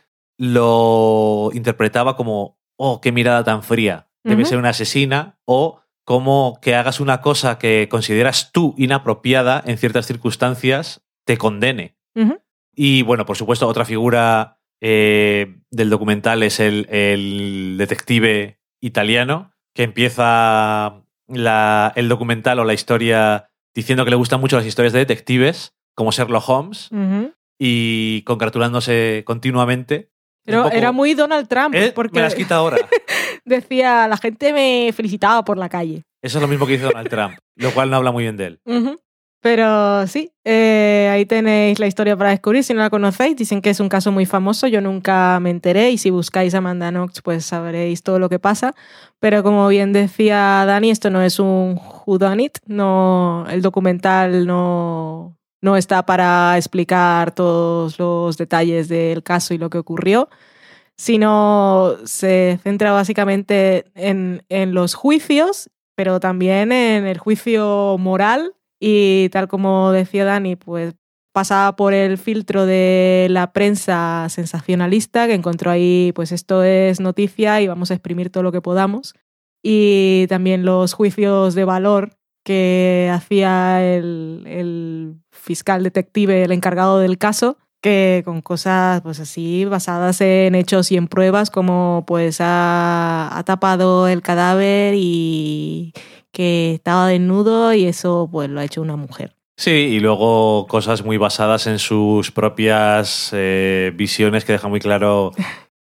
lo 0.52 1.50
interpretaba 1.52 2.16
como, 2.16 2.58
oh, 2.76 3.00
qué 3.00 3.12
mirada 3.12 3.44
tan 3.44 3.62
fría, 3.62 4.08
debe 4.24 4.44
ser 4.44 4.58
una 4.58 4.70
asesina, 4.70 5.38
o 5.44 5.80
como 6.04 6.58
que 6.62 6.74
hagas 6.74 7.00
una 7.00 7.20
cosa 7.20 7.58
que 7.58 7.88
consideras 7.90 8.50
tú 8.52 8.74
inapropiada 8.78 9.62
en 9.66 9.78
ciertas 9.78 10.06
circunstancias, 10.06 11.02
te 11.26 11.36
condene. 11.36 11.96
Y 12.74 13.02
bueno, 13.02 13.26
por 13.26 13.36
supuesto, 13.36 13.66
otra 13.68 13.84
figura 13.84 14.58
eh, 14.80 15.56
del 15.70 15.90
documental 15.90 16.42
es 16.42 16.60
el, 16.60 16.86
el 16.88 17.76
detective 17.78 18.60
italiano 18.80 19.52
que 19.74 19.82
empieza 19.82 21.02
la- 21.26 21.92
el 21.96 22.08
documental 22.08 22.58
o 22.60 22.64
la 22.64 22.74
historia 22.74 23.50
diciendo 23.74 24.04
que 24.04 24.10
le 24.10 24.16
gustan 24.16 24.40
mucho 24.40 24.56
las 24.56 24.66
historias 24.66 24.92
de 24.92 25.00
detectives, 25.00 25.74
como 25.98 26.12
Sherlock 26.12 26.48
Holmes, 26.48 26.90
y 27.58 28.22
congratulándose 28.22 29.24
continuamente. 29.26 30.12
Pero 30.44 30.62
poco, 30.62 30.76
era 30.76 30.92
muy 30.92 31.14
Donald 31.14 31.48
Trump, 31.48 31.74
"Eh, 31.74 31.90
porque 31.92 32.14
Me 32.14 32.22
las 32.22 32.36
quita 32.36 32.54
ahora. 32.54 32.76
decía, 33.44 34.06
la 34.06 34.16
gente 34.16 34.52
me 34.52 34.92
felicitaba 34.92 35.44
por 35.44 35.58
la 35.58 35.68
calle. 35.68 36.04
Eso 36.22 36.38
es 36.38 36.42
lo 36.42 36.46
mismo 36.46 36.66
que 36.66 36.74
dice 36.74 36.84
Donald 36.84 37.08
Trump, 37.10 37.34
lo 37.56 37.72
cual 37.72 37.90
no 37.90 37.96
habla 37.96 38.12
muy 38.12 38.22
bien 38.22 38.36
de 38.36 38.46
él. 38.46 38.60
Pero 39.40 40.06
sí, 40.06 40.32
eh, 40.44 41.08
ahí 41.12 41.24
tenéis 41.26 41.78
la 41.80 41.86
historia 41.88 42.16
para 42.16 42.30
descubrir. 42.30 42.62
Si 42.64 42.74
no 42.74 42.80
la 42.80 42.90
conocéis, 42.90 43.36
dicen 43.36 43.60
que 43.60 43.70
es 43.70 43.78
un 43.80 43.88
caso 43.88 44.10
muy 44.12 44.26
famoso. 44.26 44.66
Yo 44.68 44.80
nunca 44.80 45.38
me 45.40 45.50
enteré 45.50 45.90
y 45.90 45.98
si 45.98 46.10
buscáis 46.10 46.54
a 46.54 46.58
Amanda 46.58 46.90
Knox, 46.90 47.22
pues 47.22 47.44
sabréis 47.44 48.02
todo 48.02 48.18
lo 48.18 48.28
que 48.28 48.38
pasa. 48.38 48.74
Pero 49.20 49.42
como 49.42 49.66
bien 49.68 49.92
decía 49.92 50.64
Dani, 50.66 50.90
esto 50.90 51.10
no 51.10 51.22
es 51.22 51.38
un 51.38 51.80
whodunit. 52.06 52.58
No, 52.66 53.46
el 53.48 53.62
documental 53.62 54.44
no, 54.46 55.37
no 55.60 55.76
está 55.76 56.04
para 56.06 56.56
explicar 56.56 57.34
todos 57.34 57.98
los 57.98 58.36
detalles 58.36 58.88
del 58.88 59.22
caso 59.22 59.54
y 59.54 59.58
lo 59.58 59.70
que 59.70 59.78
ocurrió, 59.78 60.28
sino 60.96 61.96
se 62.04 62.58
centra 62.62 62.92
básicamente 62.92 63.86
en, 63.94 64.44
en 64.48 64.74
los 64.74 64.94
juicios, 64.94 65.70
pero 65.94 66.20
también 66.20 66.72
en 66.72 67.06
el 67.06 67.18
juicio 67.18 67.96
moral 67.98 68.54
y 68.80 69.28
tal 69.30 69.48
como 69.48 69.92
decía 69.92 70.24
Dani, 70.24 70.56
pues 70.56 70.94
pasaba 71.32 71.76
por 71.76 71.94
el 71.94 72.18
filtro 72.18 72.66
de 72.66 73.28
la 73.30 73.52
prensa 73.52 74.26
sensacionalista 74.28 75.28
que 75.28 75.34
encontró 75.34 75.70
ahí, 75.70 76.12
pues 76.14 76.32
esto 76.32 76.64
es 76.64 76.98
noticia 76.98 77.60
y 77.60 77.68
vamos 77.68 77.90
a 77.90 77.94
exprimir 77.94 78.30
todo 78.30 78.42
lo 78.42 78.52
que 78.52 78.60
podamos. 78.60 79.14
Y 79.62 80.26
también 80.28 80.64
los 80.64 80.94
juicios 80.94 81.54
de 81.54 81.64
valor 81.64 82.17
que 82.48 83.10
hacía 83.12 83.84
el, 83.84 84.42
el 84.46 85.14
fiscal 85.30 85.82
detective, 85.82 86.42
el 86.44 86.52
encargado 86.52 86.98
del 86.98 87.18
caso, 87.18 87.58
que 87.82 88.22
con 88.24 88.40
cosas 88.40 89.02
pues 89.02 89.20
así 89.20 89.66
basadas 89.66 90.20
en 90.22 90.54
hechos 90.54 90.90
y 90.90 90.96
en 90.96 91.08
pruebas 91.08 91.50
como 91.50 92.04
pues 92.06 92.38
ha, 92.40 93.28
ha 93.36 93.42
tapado 93.44 94.08
el 94.08 94.22
cadáver 94.22 94.94
y 94.96 95.92
que 96.32 96.72
estaba 96.74 97.06
desnudo 97.08 97.74
y 97.74 97.84
eso 97.84 98.28
pues 98.32 98.48
lo 98.48 98.60
ha 98.60 98.64
hecho 98.64 98.80
una 98.80 98.96
mujer. 98.96 99.34
Sí, 99.58 99.70
y 99.70 100.00
luego 100.00 100.66
cosas 100.68 101.04
muy 101.04 101.18
basadas 101.18 101.66
en 101.66 101.78
sus 101.78 102.30
propias 102.30 103.30
eh, 103.34 103.92
visiones 103.94 104.44
que 104.46 104.52
deja 104.52 104.68
muy 104.68 104.80
claro 104.80 105.32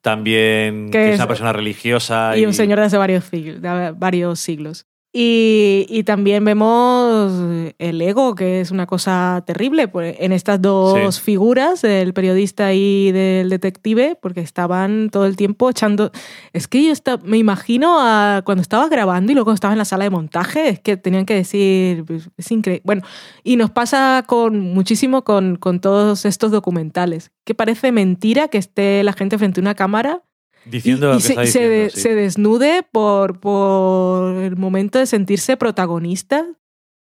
también 0.00 0.86
Que 0.90 0.98
que 0.98 1.10
es 1.10 1.16
una 1.16 1.28
persona 1.28 1.52
religiosa. 1.52 2.36
y 2.36 2.44
un 2.46 2.54
señor 2.54 2.78
de 2.80 2.86
hace 2.86 2.98
varios, 2.98 3.30
sig- 3.32 3.58
de 3.60 3.92
varios 3.92 4.40
siglos. 4.40 4.86
Y, 5.18 5.86
y 5.88 6.02
también 6.04 6.44
vemos 6.44 7.32
el 7.78 8.02
ego, 8.02 8.34
que 8.34 8.60
es 8.60 8.70
una 8.70 8.84
cosa 8.86 9.42
terrible 9.46 9.88
pues, 9.88 10.14
en 10.20 10.30
estas 10.30 10.60
dos 10.60 11.14
Sí. 11.16 11.22
figuras, 11.22 11.82
el 11.84 12.12
periodista 12.12 12.74
y 12.74 13.12
del 13.12 13.48
detective, 13.48 14.18
porque 14.20 14.40
estaban 14.40 15.08
todo 15.10 15.24
el 15.24 15.36
tiempo 15.36 15.70
echando... 15.70 16.10
Es 16.52 16.68
que 16.68 16.84
yo 16.84 16.92
esta- 16.92 17.16
me 17.24 17.38
imagino 17.38 17.96
a 17.98 18.42
cuando 18.44 18.60
estaba 18.60 18.88
grabando 18.90 19.32
y 19.32 19.34
luego 19.34 19.52
estaba 19.54 19.72
en 19.72 19.78
la 19.78 19.86
sala 19.86 20.04
de 20.04 20.10
montaje, 20.10 20.68
es 20.68 20.80
que 20.80 20.98
tenían 20.98 21.24
que 21.24 21.34
decir, 21.34 22.04
pues, 22.04 22.28
es 22.36 22.50
increíble. 22.50 22.82
Bueno, 22.84 23.00
y 23.42 23.56
nos 23.56 23.70
pasa 23.70 24.22
con 24.26 24.60
muchísimo 24.60 25.24
con, 25.24 25.56
con 25.56 25.80
todos 25.80 26.26
estos 26.26 26.50
documentales, 26.50 27.30
que 27.46 27.54
parece 27.54 27.90
mentira 27.90 28.48
que 28.48 28.58
esté 28.58 29.02
la 29.02 29.14
gente 29.14 29.38
frente 29.38 29.60
a 29.60 29.62
una 29.62 29.74
cámara 29.74 30.22
Diciendo 30.68 31.06
y, 31.06 31.10
lo 31.10 31.14
y 31.14 31.18
que 31.18 31.22
se, 31.24 31.32
está 31.32 31.44
y 31.44 31.46
se 31.46 31.60
de- 31.60 31.84
diciendo, 31.84 31.94
sí. 31.94 32.00
se 32.00 32.14
desnude 32.14 32.82
por, 32.82 33.38
por 33.40 34.36
el 34.42 34.56
momento 34.56 34.98
de 34.98 35.06
sentirse 35.06 35.56
protagonista. 35.56 36.44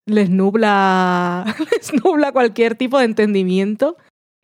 Les 0.08 0.30
nubla, 0.30 1.44
les 1.72 1.92
nubla 2.04 2.32
cualquier 2.32 2.76
tipo 2.76 2.98
de 2.98 3.06
entendimiento. 3.06 3.96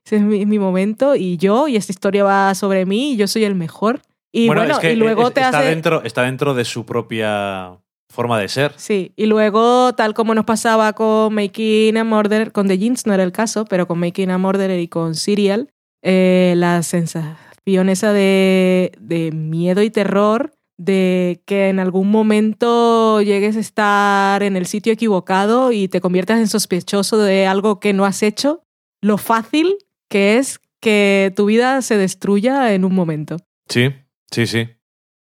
Ese 0.05 0.17
es 0.17 0.23
mi, 0.23 0.45
mi 0.47 0.59
momento. 0.59 1.15
Y 1.15 1.37
yo, 1.37 1.69
y 1.69 1.77
esta 1.77 1.93
historia 1.93 2.25
va 2.25 2.55
sobre 2.55 2.85
mí, 2.87 3.13
y 3.13 3.17
yo 3.17 3.29
soy 3.29 3.45
el 3.45 3.55
mejor. 3.55 4.01
Y 4.33 4.47
bueno, 4.49 4.65
es 4.65 4.79
que 4.79 4.93
y 4.95 4.97
luego 4.97 5.29
es- 5.29 5.35
te 5.35 5.41
está 5.41 5.59
hace. 5.61 5.69
Dentro, 5.69 6.03
está 6.03 6.23
dentro 6.23 6.55
de 6.55 6.65
su 6.65 6.85
propia 6.85 7.79
forma 8.13 8.39
de 8.41 8.49
ser. 8.49 8.73
Sí, 8.77 9.13
y 9.15 9.27
luego, 9.27 9.95
tal 9.95 10.15
como 10.15 10.35
nos 10.35 10.45
pasaba 10.45 10.93
con 10.95 11.33
Making 11.35 11.97
a 11.99 12.05
Murder, 12.05 12.51
con 12.53 12.67
The 12.67 12.77
Jeans 12.79 13.07
no 13.07 13.15
era 13.15 13.23
el 13.23 13.33
caso, 13.33 13.65
pero 13.65 13.87
con 13.87 14.01
Making 14.01 14.31
a 14.33 14.39
Murderer 14.39 14.81
y 14.81 14.89
con 14.89 15.15
Serial, 15.15 15.69
eh, 16.03 16.55
la 16.57 16.83
sensación 16.83 17.37
esa 17.65 18.13
de, 18.13 18.93
de 19.01 19.33
miedo 19.33 19.83
y 19.83 19.91
terror, 19.91 20.55
de 20.79 21.43
que 21.47 21.69
en 21.69 21.79
algún 21.79 22.11
momento 22.11 23.21
llegues 23.23 23.57
a 23.57 23.61
estar 23.61 24.43
en 24.43 24.57
el 24.57 24.67
sitio 24.67 24.93
equivocado 24.93 25.73
y 25.73 25.89
te 25.89 26.01
conviertas 26.01 26.41
en 26.41 26.49
sospechoso 26.49 27.19
de 27.19 27.47
algo 27.47 27.79
que 27.79 27.93
no 27.93 28.05
has 28.05 28.23
hecho, 28.23 28.65
lo 29.01 29.19
fácil 29.19 29.77
que 30.09 30.39
es 30.39 30.61
que 30.81 31.33
tu 31.37 31.47
vida 31.47 31.81
se 31.83 31.97
destruya 31.97 32.75
en 32.75 32.85
un 32.85 32.95
momento. 32.95 33.37
Sí, 33.69 33.95
sí, 34.31 34.47
sí. 34.47 34.69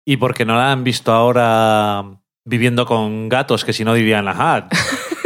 Y 0.07 0.17
porque 0.17 0.45
no 0.45 0.55
la 0.55 0.73
han 0.73 0.85
visto 0.85 1.13
ahora 1.13 2.23
viviendo 2.45 2.87
con 2.87 3.29
gatos, 3.29 3.65
que 3.65 3.73
si 3.73 3.85
no 3.85 3.95
dirían, 3.95 4.29
ajá. 4.29 4.69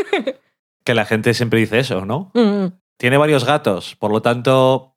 que 0.84 0.94
la 0.94 1.04
gente 1.04 1.34
siempre 1.34 1.60
dice 1.60 1.78
eso, 1.78 2.04
¿no? 2.04 2.30
Mm. 2.34 2.74
Tiene 2.96 3.16
varios 3.16 3.44
gatos, 3.44 3.96
por 3.96 4.10
lo 4.10 4.22
tanto, 4.22 4.93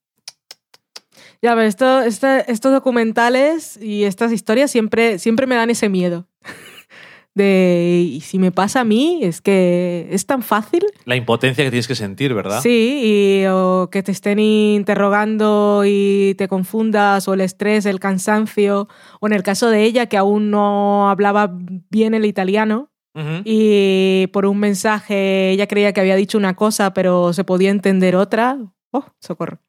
Ya, 1.41 1.51
pero 1.55 1.61
esto, 1.67 2.01
esta- 2.01 2.39
estos 2.39 2.71
documentales 2.71 3.77
y 3.81 4.03
estas 4.05 4.31
historias 4.31 4.71
siempre, 4.71 5.19
siempre 5.19 5.45
me 5.47 5.55
dan 5.55 5.69
ese 5.69 5.89
miedo. 5.89 6.27
De, 7.35 8.03
y 8.03 8.21
si 8.21 8.39
me 8.39 8.51
pasa 8.51 8.79
a 8.79 8.83
mí, 8.83 9.19
es 9.21 9.41
que 9.41 10.07
es 10.09 10.25
tan 10.25 10.41
fácil. 10.41 10.83
la 11.05 11.15
impotencia 11.15 11.63
que 11.63 11.69
tienes 11.69 11.87
que 11.87 11.93
sentir, 11.93 12.33
¿verdad? 12.33 12.61
Sí, 12.63 13.01
y, 13.03 13.45
o 13.47 13.89
que 13.91 14.01
te 14.01 14.11
estén 14.11 14.39
interrogando 14.39 15.83
y 15.85 16.33
te 16.39 16.47
confundas, 16.47 17.27
o 17.27 17.35
el 17.35 17.41
estrés, 17.41 17.85
el 17.85 17.99
cansancio, 17.99 18.87
o 19.19 19.27
en 19.27 19.33
el 19.33 19.43
caso 19.43 19.69
de 19.69 19.83
ella, 19.83 20.07
que 20.07 20.17
aún 20.17 20.49
no 20.49 21.11
hablaba 21.11 21.51
bien 21.91 22.15
el 22.15 22.25
italiano, 22.25 22.89
y 23.45 24.27
por 24.33 24.45
un 24.45 24.59
mensaje 24.59 25.49
ella 25.51 25.65
creía 25.67 25.91
que 25.91 26.01
había 26.01 26.15
dicho 26.15 26.37
una 26.37 26.55
cosa, 26.55 26.93
pero 26.93 27.33
se 27.33 27.43
podía 27.43 27.69
entender 27.71 28.15
otra. 28.15 28.57
Oh, 28.91 29.05
socorro. 29.19 29.59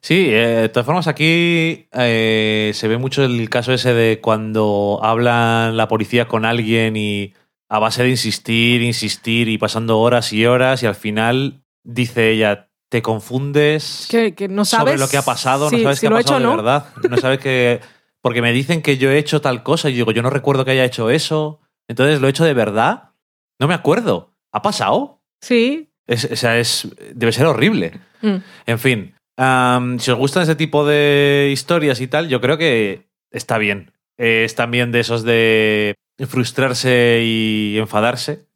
Sí, 0.00 0.26
eh, 0.30 0.62
de 0.62 0.68
todas 0.68 0.86
formas 0.86 1.06
aquí 1.06 1.88
eh, 1.92 2.72
se 2.74 2.88
ve 2.88 2.98
mucho 2.98 3.24
el 3.24 3.48
caso 3.48 3.72
ese 3.72 3.94
de 3.94 4.20
cuando 4.20 4.98
hablan 5.02 5.76
la 5.76 5.88
policía 5.88 6.26
con 6.26 6.44
alguien 6.44 6.96
y 6.96 7.34
a 7.68 7.78
base 7.78 8.02
de 8.02 8.10
insistir, 8.10 8.82
insistir 8.82 9.48
y 9.48 9.58
pasando 9.58 10.00
horas 10.00 10.32
y 10.32 10.44
horas 10.44 10.82
y 10.82 10.86
al 10.86 10.96
final 10.96 11.62
dice 11.84 12.30
ella, 12.32 12.68
te 12.88 13.00
confundes 13.00 14.08
Que, 14.10 14.34
que 14.34 14.48
no 14.48 14.64
sabes 14.64 14.94
sobre 14.94 14.98
lo 14.98 15.08
que 15.08 15.16
ha 15.18 15.22
pasado, 15.22 15.70
no 15.70 15.78
sabes 15.78 16.00
si 16.00 16.06
qué 16.08 16.12
ha 16.12 16.18
he 16.18 16.22
pasado 16.22 16.38
hecho 16.38 16.48
de 16.48 16.50
no. 16.50 16.56
verdad. 16.56 16.86
No 17.08 17.16
sabes 17.16 17.38
que... 17.38 17.80
Porque 18.22 18.42
me 18.42 18.52
dicen 18.52 18.82
que 18.82 18.98
yo 18.98 19.10
he 19.10 19.16
hecho 19.18 19.40
tal 19.40 19.62
cosa 19.62 19.88
y 19.88 19.94
digo, 19.94 20.10
yo 20.12 20.20
no 20.20 20.28
recuerdo 20.28 20.64
que 20.66 20.72
haya 20.72 20.84
hecho 20.84 21.08
eso. 21.08 21.60
Entonces, 21.88 22.20
¿lo 22.20 22.26
he 22.26 22.30
hecho 22.30 22.44
de 22.44 22.52
verdad? 22.52 23.12
No 23.58 23.66
me 23.66 23.72
acuerdo. 23.72 24.34
¿Ha 24.52 24.60
pasado? 24.60 25.22
Sí. 25.40 25.90
Es, 26.06 26.26
o 26.26 26.36
sea, 26.36 26.58
es, 26.58 26.86
debe 27.14 27.32
ser 27.32 27.46
horrible. 27.46 27.98
Mm. 28.20 28.36
En 28.66 28.78
fin, 28.78 29.14
si 29.98 30.10
os 30.10 30.18
gustan 30.18 30.42
ese 30.42 30.54
tipo 30.56 30.86
de 30.86 31.50
historias 31.52 32.00
y 32.00 32.06
tal, 32.06 32.28
yo 32.28 32.40
creo 32.40 32.58
que 32.58 33.08
está 33.30 33.58
bien. 33.58 33.92
Eh, 34.18 34.44
es 34.44 34.54
también 34.54 34.92
de 34.92 35.00
esos 35.00 35.22
de 35.22 35.94
frustrarse 36.28 37.22
y 37.24 37.78
enfadarse 37.78 38.46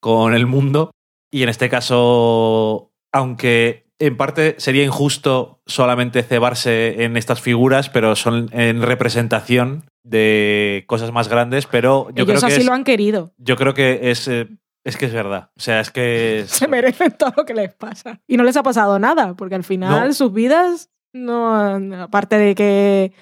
con 0.00 0.34
el 0.34 0.46
mundo. 0.46 0.90
Y 1.30 1.42
en 1.42 1.48
este 1.48 1.68
caso, 1.68 2.92
aunque 3.12 3.86
en 3.98 4.16
parte 4.16 4.54
sería 4.58 4.84
injusto 4.84 5.60
solamente 5.66 6.22
cebarse 6.22 7.04
en 7.04 7.16
estas 7.16 7.40
figuras, 7.40 7.88
pero 7.88 8.14
son 8.16 8.48
en 8.52 8.82
representación 8.82 9.84
de 10.04 10.84
cosas 10.86 11.12
más 11.12 11.28
grandes, 11.28 11.66
pero 11.66 12.08
yo 12.10 12.24
Ellos 12.24 12.26
creo 12.26 12.40
que 12.40 12.46
así 12.46 12.60
es, 12.60 12.66
lo 12.66 12.72
han 12.72 12.84
querido. 12.84 13.32
yo 13.38 13.56
creo 13.56 13.74
que 13.74 14.10
es, 14.10 14.28
eh, 14.28 14.48
es 14.86 14.96
que 14.96 15.06
es 15.06 15.12
verdad. 15.12 15.50
O 15.56 15.60
sea, 15.60 15.80
es 15.80 15.90
que 15.90 16.40
es- 16.40 16.50
Se 16.50 16.68
merecen 16.68 17.12
todo 17.12 17.32
lo 17.36 17.44
que 17.44 17.54
les 17.54 17.74
pasa. 17.74 18.20
Y 18.26 18.36
no 18.36 18.44
les 18.44 18.56
ha 18.56 18.62
pasado 18.62 18.98
nada, 18.98 19.34
porque 19.34 19.54
al 19.54 19.64
final 19.64 20.08
No. 20.08 20.12
sus 20.14 20.32
vidas, 20.32 20.90
no, 21.12 21.54
aparte 22.02 22.38
de 22.38 22.54
que... 22.54 23.12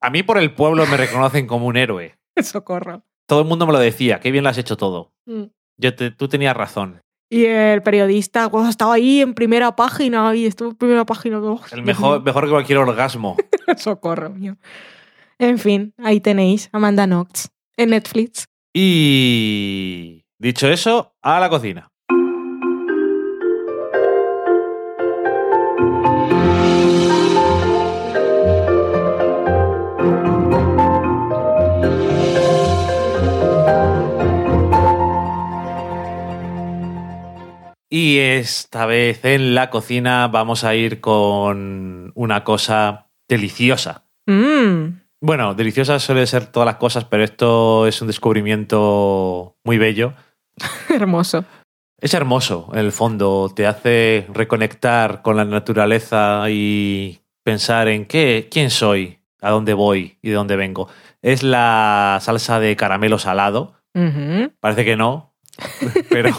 a 0.00 0.10
mí 0.10 0.22
por 0.22 0.38
el 0.38 0.54
pueblo 0.54 0.86
me 0.86 0.96
reconocen 0.96 1.46
como 1.46 1.66
un 1.66 1.76
héroe. 1.76 2.18
Socorro. 2.42 3.02
Todo 3.26 3.40
el 3.42 3.46
mundo 3.46 3.66
me 3.66 3.72
lo 3.72 3.78
decía, 3.78 4.20
qué 4.20 4.30
bien 4.30 4.44
lo 4.44 4.50
has 4.50 4.58
hecho 4.58 4.76
todo. 4.76 5.12
Mm. 5.26 5.44
Yo 5.78 5.94
te- 5.94 6.10
tú 6.10 6.28
tenías 6.28 6.56
razón. 6.56 7.00
Y 7.32 7.44
el 7.44 7.80
periodista 7.82 8.48
oh, 8.50 8.68
estaba 8.68 8.94
ahí 8.94 9.20
en 9.20 9.34
primera 9.34 9.76
página 9.76 10.34
y 10.34 10.46
estuvo 10.46 10.70
en 10.70 10.74
primera 10.76 11.04
página. 11.06 11.38
oh, 11.38 11.60
El 11.70 11.82
mejor, 11.84 12.22
mejor 12.24 12.44
que 12.44 12.50
cualquier 12.50 12.78
orgasmo. 12.78 13.36
Socorro 13.76 14.30
mío. 14.30 14.56
En 15.38 15.58
fin, 15.58 15.94
ahí 15.98 16.20
tenéis 16.20 16.68
Amanda 16.72 17.06
Knox 17.06 17.50
en 17.76 17.90
Netflix. 17.90 18.46
Y 18.74 20.19
dicho 20.40 20.68
eso, 20.68 21.14
a 21.20 21.38
la 21.38 21.48
cocina. 21.48 21.92
Y 37.92 38.18
esta 38.18 38.86
vez 38.86 39.24
en 39.24 39.54
la 39.54 39.68
cocina 39.68 40.28
vamos 40.28 40.64
a 40.64 40.74
ir 40.74 41.00
con 41.00 42.12
una 42.14 42.44
cosa 42.44 43.10
deliciosa. 43.28 44.04
Mm. 44.26 45.00
Bueno, 45.20 45.54
deliciosa 45.54 45.98
suele 45.98 46.26
ser 46.26 46.46
todas 46.46 46.66
las 46.66 46.76
cosas, 46.76 47.04
pero 47.04 47.24
esto 47.24 47.86
es 47.86 48.00
un 48.00 48.06
descubrimiento 48.06 49.56
muy 49.64 49.76
bello. 49.76 50.14
Hermoso. 50.88 51.44
Es 52.00 52.14
hermoso, 52.14 52.70
en 52.72 52.78
el 52.78 52.92
fondo, 52.92 53.52
te 53.54 53.66
hace 53.66 54.26
reconectar 54.32 55.20
con 55.20 55.36
la 55.36 55.44
naturaleza 55.44 56.44
y 56.48 57.20
pensar 57.44 57.88
en 57.88 58.06
qué, 58.06 58.48
quién 58.50 58.70
soy, 58.70 59.18
a 59.42 59.50
dónde 59.50 59.74
voy 59.74 60.16
y 60.22 60.30
de 60.30 60.34
dónde 60.34 60.56
vengo. 60.56 60.88
Es 61.20 61.42
la 61.42 62.18
salsa 62.22 62.58
de 62.58 62.74
caramelo 62.76 63.18
salado. 63.18 63.74
Parece 64.60 64.84
que 64.84 64.96
no, 64.96 65.34
pero 66.08 66.30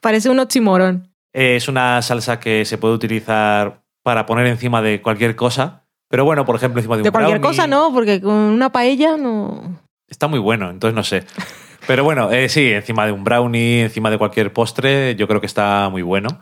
Parece 0.00 0.30
un 0.30 0.40
oxímoron. 0.40 1.12
es 1.32 1.68
una 1.68 2.02
salsa 2.02 2.40
que 2.40 2.64
se 2.64 2.76
puede 2.76 2.94
utilizar 2.94 3.82
para 4.02 4.26
poner 4.26 4.46
encima 4.48 4.82
de 4.82 5.00
cualquier 5.00 5.36
cosa. 5.36 5.84
Pero 6.08 6.24
bueno, 6.24 6.44
por 6.44 6.56
ejemplo, 6.56 6.80
encima 6.80 6.96
de 6.96 7.02
un 7.02 7.04
De 7.04 7.12
cualquier 7.12 7.38
brownie. 7.38 7.56
cosa 7.56 7.68
no, 7.68 7.92
porque 7.92 8.20
con 8.20 8.34
una 8.34 8.72
paella 8.72 9.16
no... 9.16 9.80
Está 10.08 10.26
muy 10.26 10.40
bueno, 10.40 10.70
entonces 10.70 10.94
no 10.94 11.04
sé. 11.04 11.24
Pero 11.86 12.04
bueno, 12.04 12.30
eh, 12.30 12.48
sí, 12.48 12.72
encima 12.72 13.06
de 13.06 13.12
un 13.12 13.24
brownie, 13.24 13.82
encima 13.82 14.10
de 14.10 14.18
cualquier 14.18 14.52
postre, 14.52 15.16
yo 15.16 15.26
creo 15.26 15.40
que 15.40 15.46
está 15.46 15.88
muy 15.90 16.02
bueno. 16.02 16.40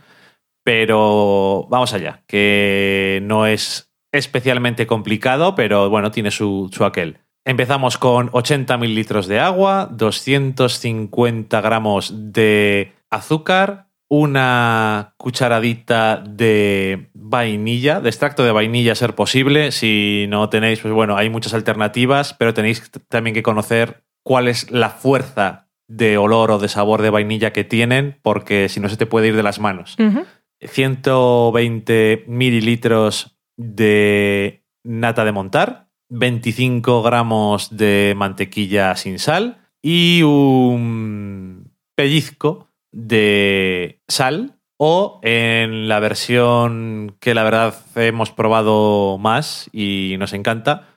Pero 0.63 1.67
vamos 1.71 1.95
allá, 1.95 2.23
que 2.27 3.21
no 3.23 3.47
es 3.47 3.91
especialmente 4.13 4.87
complicado, 4.87 5.55
pero 5.55 5.89
bueno, 5.89 6.11
tiene 6.11 6.31
su, 6.31 6.69
su 6.73 6.85
aquel. 6.85 7.19
Empezamos 7.45 7.97
con 7.97 8.29
80 8.33 8.77
mililitros 8.77 9.27
de 9.27 9.41
agua, 9.41 9.89
250 9.91 11.61
gramos 11.63 12.13
de 12.33 12.93
azúcar, 13.09 13.89
una 14.09 15.15
cucharadita 15.17 16.19
de 16.19 17.09
vainilla, 17.15 18.01
de 18.01 18.11
extracto 18.11 18.45
de 18.45 18.53
vainilla 18.53 18.93
a 18.93 18.97
ser 18.97 19.15
posible. 19.15 19.73
Si 19.73 20.27
no 20.29 20.51
tenéis, 20.51 20.81
pues 20.81 20.93
bueno, 20.93 21.17
hay 21.17 21.31
muchas 21.31 21.55
alternativas, 21.55 22.35
pero 22.35 22.53
tenéis 22.53 22.91
también 23.09 23.33
que 23.33 23.43
conocer 23.43 24.03
cuál 24.23 24.49
es 24.49 24.71
la 24.71 24.91
fuerza 24.91 25.69
de 25.89 26.19
olor 26.19 26.53
o 26.53 26.59
de 26.59 26.69
sabor 26.69 27.03
de 27.03 27.11
vainilla 27.11 27.53
que 27.53 27.65
tienen, 27.65 28.19
porque 28.23 28.69
si 28.69 28.81
no 28.81 28.89
se 28.89 28.97
te 28.97 29.07
puede 29.07 29.29
ir 29.29 29.37
de 29.37 29.43
las 29.43 29.59
manos. 29.59 29.97
Ujú. 29.99 30.25
120 30.61 32.25
mililitros 32.29 33.39
de 33.57 34.65
nata 34.85 35.25
de 35.25 35.33
montar, 35.33 35.89
25 36.11 37.03
gramos 37.03 37.77
de 37.77 38.15
mantequilla 38.17 38.95
sin 38.97 39.19
sal 39.19 39.69
y 39.83 40.23
un 40.23 41.73
pellizco 41.97 42.69
de 42.93 44.03
sal 44.09 44.61
o 44.77 45.21
en 45.23 45.89
la 45.89 46.01
versión 46.01 47.17
que 47.21 47.35
la 47.35 47.43
verdad 47.43 47.75
hemos 47.97 48.31
probado 48.31 49.19
más 49.19 49.69
y 49.73 50.17
nos 50.19 50.33
encanta, 50.33 50.90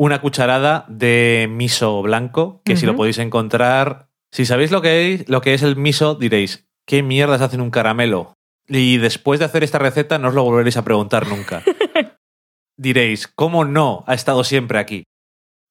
una 0.00 0.22
cucharada 0.22 0.86
de 0.88 1.46
miso 1.50 2.00
blanco, 2.00 2.62
que 2.64 2.74
si 2.74 2.86
lo 2.86 2.96
podéis 2.96 3.18
encontrar, 3.18 4.08
si 4.30 4.46
sabéis 4.46 4.70
lo 4.70 4.80
que 4.80 5.12
es, 5.12 5.28
lo 5.28 5.42
que 5.42 5.52
es 5.52 5.62
el 5.62 5.76
miso, 5.76 6.14
diréis, 6.14 6.66
¿qué 6.86 7.02
mierdas 7.02 7.42
hacen 7.42 7.60
un 7.60 7.70
caramelo? 7.70 8.32
Y 8.66 8.96
después 8.96 9.40
de 9.40 9.44
hacer 9.44 9.62
esta 9.62 9.78
receta 9.78 10.16
no 10.16 10.28
os 10.28 10.34
lo 10.34 10.42
volveréis 10.42 10.78
a 10.78 10.84
preguntar 10.84 11.26
nunca. 11.26 11.62
diréis, 12.78 13.28
¿cómo 13.28 13.66
no 13.66 14.02
ha 14.06 14.14
estado 14.14 14.42
siempre 14.42 14.78
aquí? 14.78 15.04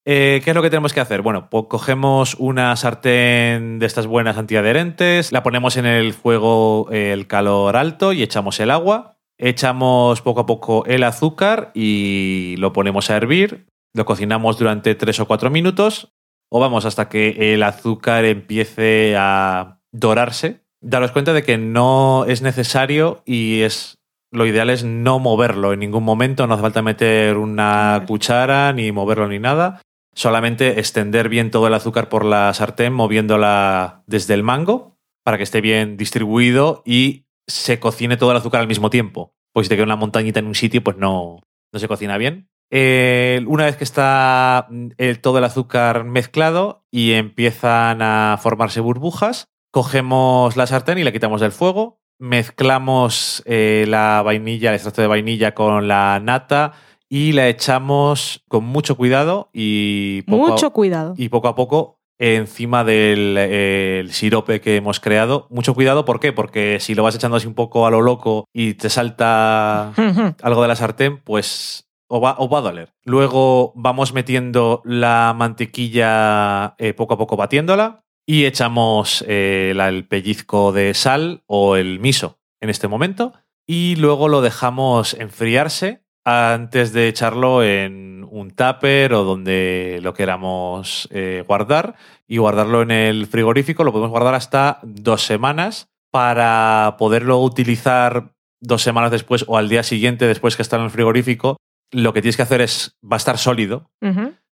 Eh, 0.05 0.41
¿Qué 0.43 0.51
es 0.51 0.55
lo 0.55 0.61
que 0.61 0.69
tenemos 0.69 0.93
que 0.93 0.99
hacer? 0.99 1.23
Bueno, 1.23 1.49
pues 1.49 1.65
cogemos 1.67 2.35
una 2.35 2.75
sartén 2.75 3.79
de 3.79 3.87
estas 3.87 4.05
buenas 4.05 4.37
antiadherentes, 4.37 5.31
la 5.31 5.41
ponemos 5.41 5.75
en 5.75 5.87
el 5.87 6.13
fuego 6.13 6.87
eh, 6.91 7.13
el 7.13 7.25
calor 7.25 7.75
alto 7.75 8.13
y 8.13 8.21
echamos 8.21 8.59
el 8.59 8.69
agua. 8.69 9.15
Echamos 9.39 10.21
poco 10.21 10.41
a 10.41 10.45
poco 10.45 10.85
el 10.85 11.03
azúcar 11.03 11.71
y 11.73 12.57
lo 12.59 12.73
ponemos 12.73 13.09
a 13.09 13.17
hervir. 13.17 13.65
Lo 13.93 14.05
cocinamos 14.05 14.57
durante 14.57 14.95
3 14.95 15.19
o 15.21 15.27
4 15.27 15.49
minutos 15.49 16.13
o 16.51 16.59
vamos 16.59 16.85
hasta 16.85 17.09
que 17.09 17.53
el 17.53 17.63
azúcar 17.63 18.25
empiece 18.25 19.15
a 19.17 19.79
dorarse. 19.91 20.63
Daros 20.81 21.11
cuenta 21.11 21.33
de 21.33 21.43
que 21.43 21.57
no 21.57 22.25
es 22.25 22.41
necesario 22.41 23.21
y 23.25 23.61
es 23.61 23.99
lo 24.31 24.45
ideal 24.45 24.69
es 24.69 24.83
no 24.83 25.17
moverlo 25.19 25.73
en 25.73 25.79
ningún 25.79 26.03
momento, 26.03 26.45
no 26.45 26.53
hace 26.53 26.61
falta 26.61 26.81
meter 26.81 27.37
una 27.37 28.03
cuchara 28.07 28.71
ni 28.73 28.91
moverlo 28.91 29.27
ni 29.27 29.39
nada. 29.39 29.81
Solamente 30.13 30.79
extender 30.79 31.29
bien 31.29 31.49
todo 31.49 31.67
el 31.67 31.73
azúcar 31.73 32.09
por 32.09 32.25
la 32.25 32.53
sartén 32.53 32.93
moviéndola 32.93 34.03
desde 34.05 34.35
el 34.35 34.43
mango 34.43 34.97
para 35.23 35.37
que 35.37 35.43
esté 35.43 35.61
bien 35.61 35.97
distribuido 35.97 36.83
y 36.85 37.25
se 37.47 37.79
cocine 37.79 38.17
todo 38.17 38.31
el 38.31 38.37
azúcar 38.37 38.61
al 38.61 38.67
mismo 38.67 38.89
tiempo. 38.89 39.33
Pues 39.53 39.65
si 39.65 39.69
te 39.69 39.75
queda 39.75 39.85
una 39.85 39.95
montañita 39.95 40.39
en 40.39 40.47
un 40.47 40.55
sitio, 40.55 40.83
pues 40.83 40.97
no, 40.97 41.39
no 41.73 41.79
se 41.79 41.87
cocina 41.87 42.17
bien. 42.17 42.48
Eh, 42.71 43.41
una 43.47 43.65
vez 43.65 43.77
que 43.77 43.83
está 43.83 44.67
mm, 44.69 44.87
el- 44.97 45.19
todo 45.21 45.37
el 45.39 45.43
azúcar 45.43 46.03
mezclado 46.03 46.85
y 46.91 47.13
empiezan 47.13 48.01
a 48.01 48.37
formarse 48.41 48.79
burbujas, 48.79 49.47
cogemos 49.71 50.55
la 50.57 50.67
sartén 50.67 50.97
y 50.99 51.03
la 51.03 51.11
quitamos 51.11 51.41
del 51.41 51.51
fuego, 51.51 51.99
mezclamos 52.19 53.41
eh, 53.45 53.85
la 53.87 54.21
vainilla, 54.23 54.69
el 54.69 54.75
extracto 54.75 55.01
de 55.01 55.07
vainilla 55.07 55.53
con 55.53 55.87
la 55.87 56.19
nata 56.19 56.73
y 57.07 57.31
la 57.31 57.47
echamos 57.47 58.43
con 58.47 58.63
mucho 58.65 58.95
cuidado 58.97 59.49
y 59.53 60.21
poco 60.23 60.47
a- 60.47 60.49
Mucho 60.51 60.71
cuidado. 60.71 61.13
y 61.17 61.29
poco 61.29 61.47
a 61.47 61.55
poco 61.55 61.99
encima 62.19 62.83
del 62.83 63.37
el 63.37 64.11
sirope 64.11 64.59
que 64.59 64.75
hemos 64.75 64.99
creado. 64.99 65.47
Mucho 65.49 65.73
cuidado, 65.73 66.03
¿por 66.05 66.19
qué? 66.19 66.33
Porque 66.33 66.79
si 66.81 66.93
lo 66.93 67.01
vas 67.03 67.15
echando 67.15 67.37
así 67.37 67.47
un 67.47 67.53
poco 67.55 67.87
a 67.87 67.91
lo 67.91 68.01
loco 68.01 68.45
y 68.53 68.73
te 68.73 68.89
salta 68.89 69.93
algo 70.43 70.61
de 70.61 70.67
la 70.67 70.75
sartén, 70.75 71.17
pues 71.23 71.88
o 72.09 72.19
va, 72.19 72.35
o 72.37 72.49
va 72.49 72.57
a 72.59 72.61
doler. 72.61 72.93
Luego 73.05 73.71
vamos 73.75 74.13
metiendo 74.13 74.81
la 74.83 75.33
mantequilla 75.35 76.75
eh, 76.77 76.93
poco 76.93 77.13
a 77.13 77.17
poco 77.17 77.37
batiéndola 77.37 78.03
y 78.25 78.45
echamos 78.45 79.23
eh, 79.27 79.73
el 79.75 80.07
pellizco 80.07 80.71
de 80.71 80.93
sal 80.93 81.43
o 81.47 81.77
el 81.77 81.99
miso 81.99 82.39
en 82.59 82.69
este 82.69 82.87
momento 82.87 83.33
y 83.65 83.95
luego 83.95 84.27
lo 84.27 84.41
dejamos 84.41 85.13
enfriarse 85.13 86.03
antes 86.25 86.91
de 86.91 87.07
echarlo 87.07 87.63
en 87.63 88.27
un 88.29 88.51
tupper 88.51 89.13
o 89.13 89.23
donde 89.23 89.99
lo 90.01 90.13
queramos 90.13 91.07
eh, 91.11 91.43
guardar 91.47 91.95
y 92.27 92.37
guardarlo 92.37 92.81
en 92.81 92.91
el 92.91 93.27
frigorífico. 93.27 93.83
Lo 93.83 93.91
podemos 93.91 94.11
guardar 94.11 94.35
hasta 94.35 94.79
dos 94.83 95.23
semanas 95.23 95.89
para 96.11 96.95
poderlo 96.97 97.39
utilizar 97.39 98.33
dos 98.61 98.81
semanas 98.81 99.11
después 99.11 99.45
o 99.47 99.57
al 99.57 99.69
día 99.69 99.83
siguiente 99.83 100.27
después 100.27 100.55
que 100.55 100.61
está 100.61 100.77
en 100.77 100.83
el 100.83 100.91
frigorífico. 100.91 101.57
Lo 101.91 102.13
que 102.13 102.21
tienes 102.21 102.35
que 102.37 102.43
hacer 102.43 102.61
es, 102.61 102.97
va 103.03 103.15
a 103.15 103.17
estar 103.17 103.37
sólido, 103.37 103.89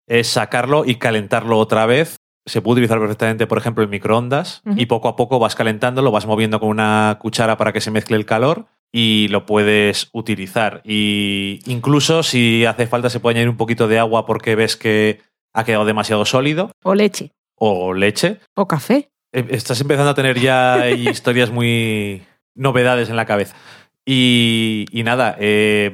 es 0.06 0.28
sacarlo 0.28 0.84
y 0.84 0.96
calentarlo 0.96 1.58
otra 1.58 1.86
vez. 1.86 2.16
Se 2.46 2.60
puede 2.60 2.74
utilizar 2.74 2.98
perfectamente, 2.98 3.46
por 3.46 3.56
ejemplo, 3.58 3.82
en 3.84 3.90
microondas 3.90 4.62
y 4.76 4.86
poco 4.86 5.08
a 5.08 5.16
poco 5.16 5.38
vas 5.38 5.54
calentándolo, 5.54 6.10
vas 6.12 6.26
moviendo 6.26 6.60
con 6.60 6.68
una 6.68 7.16
cuchara 7.20 7.56
para 7.56 7.72
que 7.72 7.80
se 7.80 7.90
mezcle 7.90 8.16
el 8.16 8.26
calor 8.26 8.66
y 8.92 9.28
lo 9.28 9.46
puedes 9.46 10.10
utilizar. 10.12 10.82
Y 10.84 11.60
incluso 11.66 12.22
si 12.22 12.64
hace 12.66 12.86
falta 12.86 13.08
se 13.10 13.18
puede 13.18 13.36
añadir 13.36 13.48
un 13.48 13.56
poquito 13.56 13.88
de 13.88 13.98
agua 13.98 14.26
porque 14.26 14.54
ves 14.56 14.76
que 14.76 15.20
ha 15.54 15.64
quedado 15.64 15.84
demasiado 15.86 16.24
sólido 16.26 16.70
O 16.82 16.94
leche. 16.94 17.30
o 17.56 17.94
leche. 17.94 18.40
O 18.54 18.68
café. 18.68 19.10
Eh, 19.32 19.46
Estás 19.50 19.80
empezando 19.80 20.10
a 20.10 20.14
tener 20.14 20.38
ya 20.38 20.90
historias 20.90 21.50
muy 21.50 22.22
novedades 22.54 23.08
en 23.08 23.16
la 23.16 23.24
cabeza. 23.26 23.56
Y, 24.06 24.84
y 24.92 25.02
nada, 25.02 25.34
eh, 25.40 25.90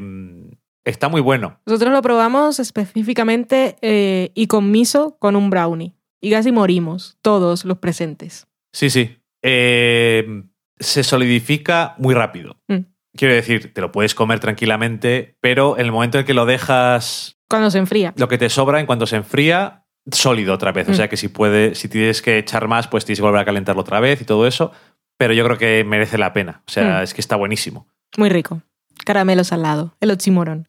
está 0.90 1.08
muy 1.08 1.20
bueno. 1.20 1.58
Nosotros 1.66 1.92
lo 1.92 2.02
probamos 2.02 2.58
específicamente 2.60 3.76
eh, 3.82 4.30
y 4.34 4.46
con 4.46 4.70
miso 4.70 5.16
con 5.18 5.36
un 5.36 5.50
brownie. 5.50 5.94
Y 6.20 6.30
casi 6.30 6.52
morimos, 6.52 7.16
todos 7.22 7.64
los 7.64 7.78
presentes. 7.78 8.46
Sí, 8.72 8.90
sí. 8.90 9.16
Eh, 9.42 10.42
se 10.78 11.02
solidifica 11.02 11.94
muy 11.98 12.14
rápido. 12.14 12.56
Mm. 12.68 12.80
Quiero 13.16 13.34
decir, 13.34 13.72
te 13.74 13.80
lo 13.80 13.90
puedes 13.90 14.14
comer 14.14 14.38
tranquilamente, 14.38 15.36
pero 15.40 15.76
en 15.78 15.86
el 15.86 15.92
momento 15.92 16.18
en 16.18 16.24
que 16.24 16.34
lo 16.34 16.46
dejas, 16.46 17.38
Cuando 17.48 17.70
se 17.70 17.78
enfría. 17.78 18.12
lo 18.16 18.28
que 18.28 18.38
te 18.38 18.48
sobra, 18.50 18.80
en 18.80 18.86
cuanto 18.86 19.06
se 19.06 19.16
enfría, 19.16 19.86
sólido 20.12 20.54
otra 20.54 20.72
vez. 20.72 20.88
O 20.88 20.92
Mm. 20.92 20.94
sea 20.94 21.08
que 21.08 21.16
si 21.16 21.28
puede, 21.28 21.74
si 21.74 21.88
tienes 21.88 22.22
que 22.22 22.38
echar 22.38 22.68
más, 22.68 22.86
pues 22.86 23.04
tienes 23.04 23.18
que 23.18 23.24
volver 23.24 23.40
a 23.40 23.44
calentarlo 23.44 23.80
otra 23.82 23.98
vez 24.00 24.20
y 24.20 24.24
todo 24.24 24.46
eso. 24.46 24.72
Pero 25.18 25.32
yo 25.34 25.44
creo 25.44 25.58
que 25.58 25.84
merece 25.84 26.18
la 26.18 26.32
pena. 26.32 26.62
O 26.66 26.70
sea, 26.70 27.00
Mm. 27.00 27.02
es 27.02 27.14
que 27.14 27.20
está 27.20 27.36
buenísimo. 27.36 27.88
Muy 28.16 28.28
rico. 28.28 28.62
Caramelo 29.04 29.44
salado. 29.44 29.96
El 30.00 30.10
oxímoron. 30.10 30.68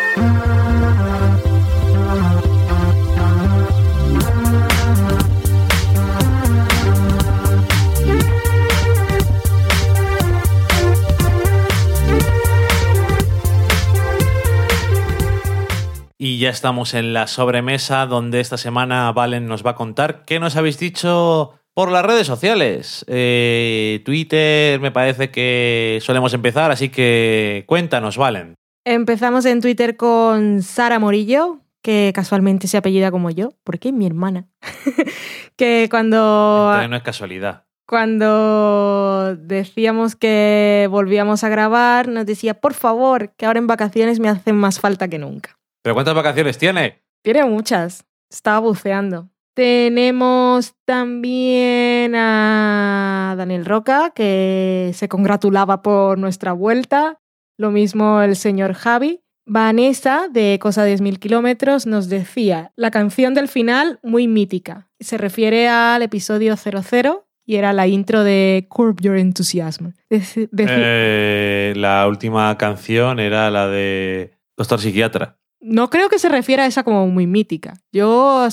Y 16.23 16.37
ya 16.37 16.51
estamos 16.51 16.93
en 16.93 17.13
la 17.13 17.25
sobremesa 17.25 18.05
donde 18.05 18.41
esta 18.41 18.55
semana 18.55 19.11
Valen 19.11 19.47
nos 19.47 19.65
va 19.65 19.71
a 19.71 19.75
contar 19.75 20.23
qué 20.23 20.39
nos 20.39 20.55
habéis 20.55 20.77
dicho 20.77 21.59
por 21.73 21.91
las 21.91 22.05
redes 22.05 22.27
sociales. 22.27 23.03
Eh, 23.07 24.03
Twitter 24.05 24.79
me 24.79 24.91
parece 24.91 25.31
que 25.31 25.97
solemos 26.03 26.35
empezar, 26.35 26.69
así 26.69 26.89
que 26.89 27.63
cuéntanos, 27.65 28.17
Valen. 28.17 28.53
Empezamos 28.85 29.45
en 29.45 29.61
Twitter 29.61 29.97
con 29.97 30.61
Sara 30.61 30.99
Morillo, 30.99 31.61
que 31.81 32.11
casualmente 32.13 32.67
se 32.67 32.77
apellida 32.77 33.09
como 33.09 33.31
yo, 33.31 33.53
porque 33.63 33.87
es 33.89 33.95
mi 33.95 34.05
hermana. 34.05 34.45
que 35.55 35.87
cuando, 35.89 36.67
Entonces 36.67 36.89
no 36.91 36.97
es 36.97 37.01
casualidad. 37.01 37.63
cuando 37.87 39.35
decíamos 39.37 40.15
que 40.15 40.87
volvíamos 40.91 41.43
a 41.43 41.49
grabar, 41.49 42.09
nos 42.09 42.27
decía, 42.27 42.53
por 42.53 42.75
favor, 42.75 43.33
que 43.35 43.47
ahora 43.47 43.57
en 43.57 43.65
vacaciones 43.65 44.19
me 44.19 44.29
hacen 44.29 44.55
más 44.55 44.79
falta 44.79 45.07
que 45.07 45.17
nunca. 45.17 45.57
¿Pero 45.81 45.95
cuántas 45.95 46.15
vacaciones 46.15 46.57
tiene? 46.57 47.03
Tiene 47.23 47.45
muchas. 47.45 48.05
Estaba 48.29 48.59
buceando. 48.59 49.29
Tenemos 49.53 50.75
también 50.85 52.15
a 52.15 53.35
Daniel 53.37 53.65
Roca, 53.65 54.11
que 54.15 54.91
se 54.93 55.09
congratulaba 55.09 55.81
por 55.81 56.17
nuestra 56.17 56.53
vuelta. 56.53 57.19
Lo 57.57 57.71
mismo 57.71 58.21
el 58.21 58.35
señor 58.35 58.73
Javi. 58.73 59.21
Vanessa, 59.45 60.27
de 60.31 60.59
Cosa 60.61 60.87
10.000 60.87 61.19
kilómetros, 61.19 61.85
nos 61.85 62.07
decía, 62.07 62.71
la 62.75 62.91
canción 62.91 63.33
del 63.33 63.49
final, 63.49 63.99
muy 64.03 64.27
mítica. 64.27 64.87
Se 64.99 65.17
refiere 65.17 65.67
al 65.67 66.03
episodio 66.03 66.55
00 66.55 67.27
y 67.45 67.55
era 67.55 67.73
la 67.73 67.87
intro 67.87 68.23
de 68.23 68.67
Curb 68.69 69.01
Your 69.01 69.17
Enthusiasm. 69.17 69.91
Eh, 70.09 71.73
la 71.75 72.07
última 72.07 72.55
canción 72.57 73.19
era 73.19 73.49
la 73.51 73.67
de 73.67 74.37
Doctor 74.55 74.79
Psiquiatra. 74.79 75.40
No 75.61 75.89
creo 75.89 76.09
que 76.09 76.19
se 76.19 76.29
refiera 76.29 76.63
a 76.63 76.65
esa 76.65 76.83
como 76.83 77.07
muy 77.07 77.27
mítica. 77.27 77.75
Yo 77.91 78.47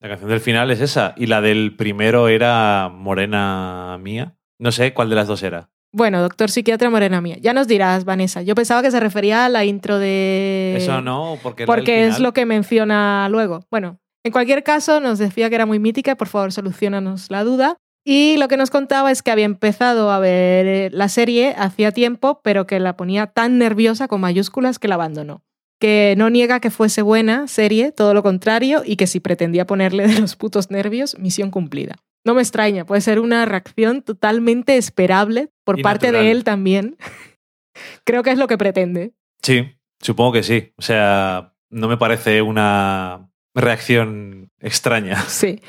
La 0.00 0.08
canción 0.08 0.30
del 0.30 0.40
final 0.40 0.70
es 0.70 0.80
esa. 0.80 1.14
Y 1.16 1.26
la 1.26 1.40
del 1.40 1.76
primero 1.76 2.28
era 2.28 2.90
Morena 2.92 3.98
Mía. 4.00 4.36
No 4.58 4.72
sé 4.72 4.94
cuál 4.94 5.10
de 5.10 5.16
las 5.16 5.26
dos 5.26 5.42
era. 5.42 5.70
Bueno, 5.92 6.20
doctor 6.22 6.50
psiquiatra 6.50 6.90
morena 6.90 7.20
mía. 7.20 7.36
Ya 7.40 7.52
nos 7.52 7.68
dirás, 7.68 8.04
Vanessa. 8.04 8.42
Yo 8.42 8.56
pensaba 8.56 8.82
que 8.82 8.90
se 8.90 8.98
refería 8.98 9.44
a 9.44 9.48
la 9.48 9.64
intro 9.64 10.00
de... 10.00 10.74
Eso 10.76 11.00
no, 11.00 11.38
porque, 11.40 11.66
Porque 11.66 12.06
es 12.06 12.18
lo 12.18 12.32
que 12.32 12.46
menciona 12.46 13.28
luego. 13.28 13.64
Bueno, 13.70 14.00
en 14.24 14.32
cualquier 14.32 14.64
caso, 14.64 14.98
nos 14.98 15.20
decía 15.20 15.48
que 15.48 15.54
era 15.54 15.66
muy 15.66 15.78
mítica 15.78 16.16
por 16.16 16.26
favor, 16.26 16.50
solucionanos 16.50 17.30
la 17.30 17.44
duda. 17.44 17.76
Y 18.04 18.36
lo 18.38 18.48
que 18.48 18.56
nos 18.56 18.70
contaba 18.70 19.12
es 19.12 19.22
que 19.22 19.30
había 19.30 19.44
empezado 19.44 20.10
a 20.10 20.18
ver 20.18 20.66
eh, 20.66 20.90
la 20.92 21.08
serie 21.08 21.54
hacía 21.56 21.92
tiempo, 21.92 22.40
pero 22.42 22.66
que 22.66 22.80
la 22.80 22.96
ponía 22.96 23.28
tan 23.28 23.58
nerviosa 23.58 24.08
con 24.08 24.20
mayúsculas 24.20 24.80
que 24.80 24.88
la 24.88 24.96
abandonó. 24.96 25.44
Que 25.80 26.14
no 26.16 26.30
niega 26.30 26.60
que 26.60 26.70
fuese 26.70 27.02
buena 27.02 27.48
serie, 27.48 27.92
todo 27.92 28.14
lo 28.14 28.22
contrario, 28.22 28.82
y 28.84 28.96
que 28.96 29.06
si 29.06 29.20
pretendía 29.20 29.66
ponerle 29.66 30.06
de 30.06 30.20
los 30.20 30.36
putos 30.36 30.70
nervios, 30.70 31.18
misión 31.18 31.50
cumplida. 31.50 31.96
No 32.24 32.34
me 32.34 32.40
extraña, 32.42 32.86
puede 32.86 33.00
ser 33.02 33.18
una 33.20 33.44
reacción 33.44 34.00
totalmente 34.02 34.76
esperable 34.78 35.50
por 35.64 35.78
Y 35.78 35.82
parte 35.82 36.06
natural. 36.06 36.24
de 36.24 36.30
él 36.30 36.44
también. 36.44 36.96
Creo 38.04 38.22
que 38.22 38.30
es 38.30 38.38
lo 38.38 38.46
que 38.46 38.56
pretende. 38.56 39.12
Sí, 39.42 39.76
supongo 40.00 40.32
que 40.32 40.42
sí. 40.42 40.72
O 40.76 40.82
sea, 40.82 41.54
no 41.70 41.88
me 41.88 41.96
parece 41.98 42.40
una 42.40 43.28
reacción 43.54 44.50
extraña. 44.60 45.20
Sí. 45.28 45.60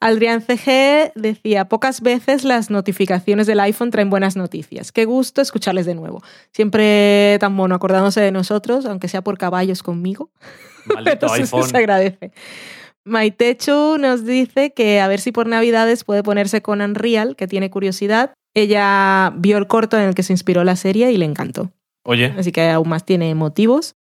Adrián 0.00 0.40
CG 0.40 1.12
decía, 1.14 1.66
pocas 1.66 2.00
veces 2.00 2.44
las 2.44 2.70
notificaciones 2.70 3.46
del 3.46 3.60
iPhone 3.60 3.90
traen 3.90 4.08
buenas 4.08 4.34
noticias. 4.34 4.92
Qué 4.92 5.04
gusto 5.04 5.42
escucharles 5.42 5.84
de 5.84 5.94
nuevo. 5.94 6.22
Siempre 6.52 7.36
tan 7.38 7.54
bueno 7.54 7.74
acordándose 7.74 8.22
de 8.22 8.32
nosotros, 8.32 8.86
aunque 8.86 9.08
sea 9.08 9.22
por 9.22 9.36
caballos 9.36 9.82
conmigo. 9.82 10.30
Maldito 10.94 11.28
sí 11.28 11.42
iPhone. 11.42 11.68
se 11.68 11.76
agradece. 11.76 12.32
Maitechu 13.04 13.98
nos 13.98 14.24
dice 14.24 14.72
que 14.72 15.00
a 15.00 15.08
ver 15.08 15.20
si 15.20 15.32
por 15.32 15.46
Navidades 15.46 16.04
puede 16.04 16.22
ponerse 16.22 16.62
con 16.62 16.80
Unreal, 16.80 17.36
que 17.36 17.46
tiene 17.46 17.70
curiosidad. 17.70 18.32
Ella 18.54 19.32
vio 19.36 19.58
el 19.58 19.66
corto 19.66 19.98
en 19.98 20.04
el 20.04 20.14
que 20.14 20.22
se 20.22 20.32
inspiró 20.32 20.64
la 20.64 20.76
serie 20.76 21.12
y 21.12 21.16
le 21.18 21.26
encantó. 21.26 21.70
Oye, 22.04 22.34
Así 22.38 22.52
que 22.52 22.68
aún 22.70 22.88
más 22.88 23.04
tiene 23.04 23.34
motivos. 23.34 23.94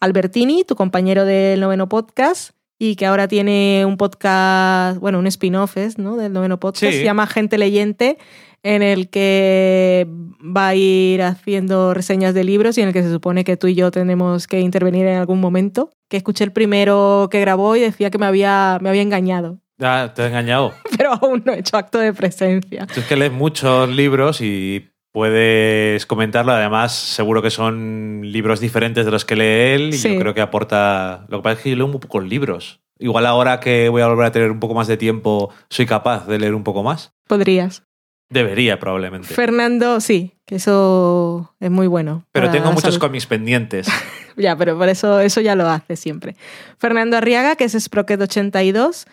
Albertini, 0.00 0.64
tu 0.64 0.74
compañero 0.74 1.24
del 1.24 1.60
noveno 1.60 1.88
podcast, 1.88 2.50
y 2.78 2.96
que 2.96 3.06
ahora 3.06 3.28
tiene 3.28 3.84
un 3.86 3.96
podcast, 3.96 4.98
bueno, 4.98 5.18
un 5.18 5.26
spin-off 5.26 5.76
es, 5.76 5.98
¿no? 5.98 6.16
Del 6.16 6.32
noveno 6.32 6.58
podcast, 6.60 6.92
Sí. 6.92 6.98
se 6.98 7.04
llama 7.04 7.26
Gente 7.26 7.56
Leyente, 7.58 8.18
en 8.62 8.82
el 8.82 9.10
que 9.10 10.06
va 10.40 10.68
a 10.68 10.74
ir 10.74 11.22
haciendo 11.22 11.92
reseñas 11.94 12.32
de 12.34 12.44
libros 12.44 12.78
y 12.78 12.80
en 12.82 12.88
el 12.88 12.94
que 12.94 13.02
se 13.02 13.10
supone 13.10 13.44
que 13.44 13.56
tú 13.56 13.66
y 13.66 13.74
yo 13.74 13.90
tenemos 13.90 14.46
que 14.46 14.60
intervenir 14.60 15.06
en 15.06 15.18
algún 15.18 15.40
momento. 15.40 15.90
Que 16.08 16.16
escuché 16.16 16.44
el 16.44 16.52
primero 16.52 17.28
que 17.30 17.40
grabó 17.40 17.76
y 17.76 17.80
decía 17.80 18.10
que 18.10 18.18
me 18.18 18.26
había, 18.26 18.78
me 18.80 18.88
había 18.88 19.02
engañado, 19.02 19.58
ah, 19.80 20.12
te 20.14 20.22
he 20.22 20.26
engañado. 20.28 20.72
pero 20.96 21.12
aún 21.12 21.42
no 21.44 21.52
he 21.52 21.58
hecho 21.58 21.76
acto 21.76 21.98
de 21.98 22.12
presencia. 22.14 22.86
Tú 22.86 23.00
es 23.00 23.06
que 23.06 23.16
lees 23.16 23.32
muchos 23.32 23.88
libros 23.90 24.40
y 24.40 24.88
puedes 25.14 26.06
comentarlo. 26.06 26.50
Además, 26.52 26.92
seguro 26.92 27.40
que 27.40 27.50
son 27.50 28.20
libros 28.24 28.58
diferentes 28.58 29.04
de 29.06 29.12
los 29.12 29.24
que 29.24 29.36
lee 29.36 29.74
él 29.74 29.88
y 29.90 29.92
Sí. 29.92 30.12
yo 30.12 30.18
creo 30.20 30.34
que 30.34 30.40
aporta... 30.40 31.24
Lo 31.28 31.38
que 31.38 31.42
pasa 31.44 31.56
es 31.58 31.62
que 31.62 31.70
yo 31.70 31.76
leo 31.76 31.86
muy 31.86 32.00
pocos 32.00 32.24
libros. 32.24 32.80
Igual 32.98 33.24
ahora 33.26 33.60
que 33.60 33.88
voy 33.88 34.02
a 34.02 34.08
volver 34.08 34.26
a 34.26 34.32
tener 34.32 34.50
un 34.50 34.58
poco 34.58 34.74
más 34.74 34.88
de 34.88 34.96
tiempo, 34.96 35.50
soy 35.70 35.86
capaz 35.86 36.26
de 36.26 36.40
leer 36.40 36.54
un 36.56 36.64
poco 36.64 36.82
más. 36.82 37.12
Podrías. 37.28 37.84
Debería, 38.28 38.80
probablemente. 38.80 39.28
Fernando, 39.28 40.00
sí, 40.00 40.32
que 40.46 40.56
eso 40.56 41.54
es 41.60 41.70
muy 41.70 41.86
bueno. 41.86 42.24
Pero 42.32 42.50
tengo 42.50 42.72
muchos 42.72 42.98
cómics 42.98 43.26
pendientes. 43.26 43.88
Ya, 44.36 44.56
pero 44.56 44.76
por 44.76 44.88
eso, 44.88 45.20
eso 45.20 45.40
ya 45.40 45.54
lo 45.54 45.68
hace 45.68 45.94
siempre. 45.94 46.34
Fernando 46.76 47.16
Arriaga, 47.16 47.54
que 47.54 47.62
es 47.66 47.88
Sprocket82, 47.88 49.06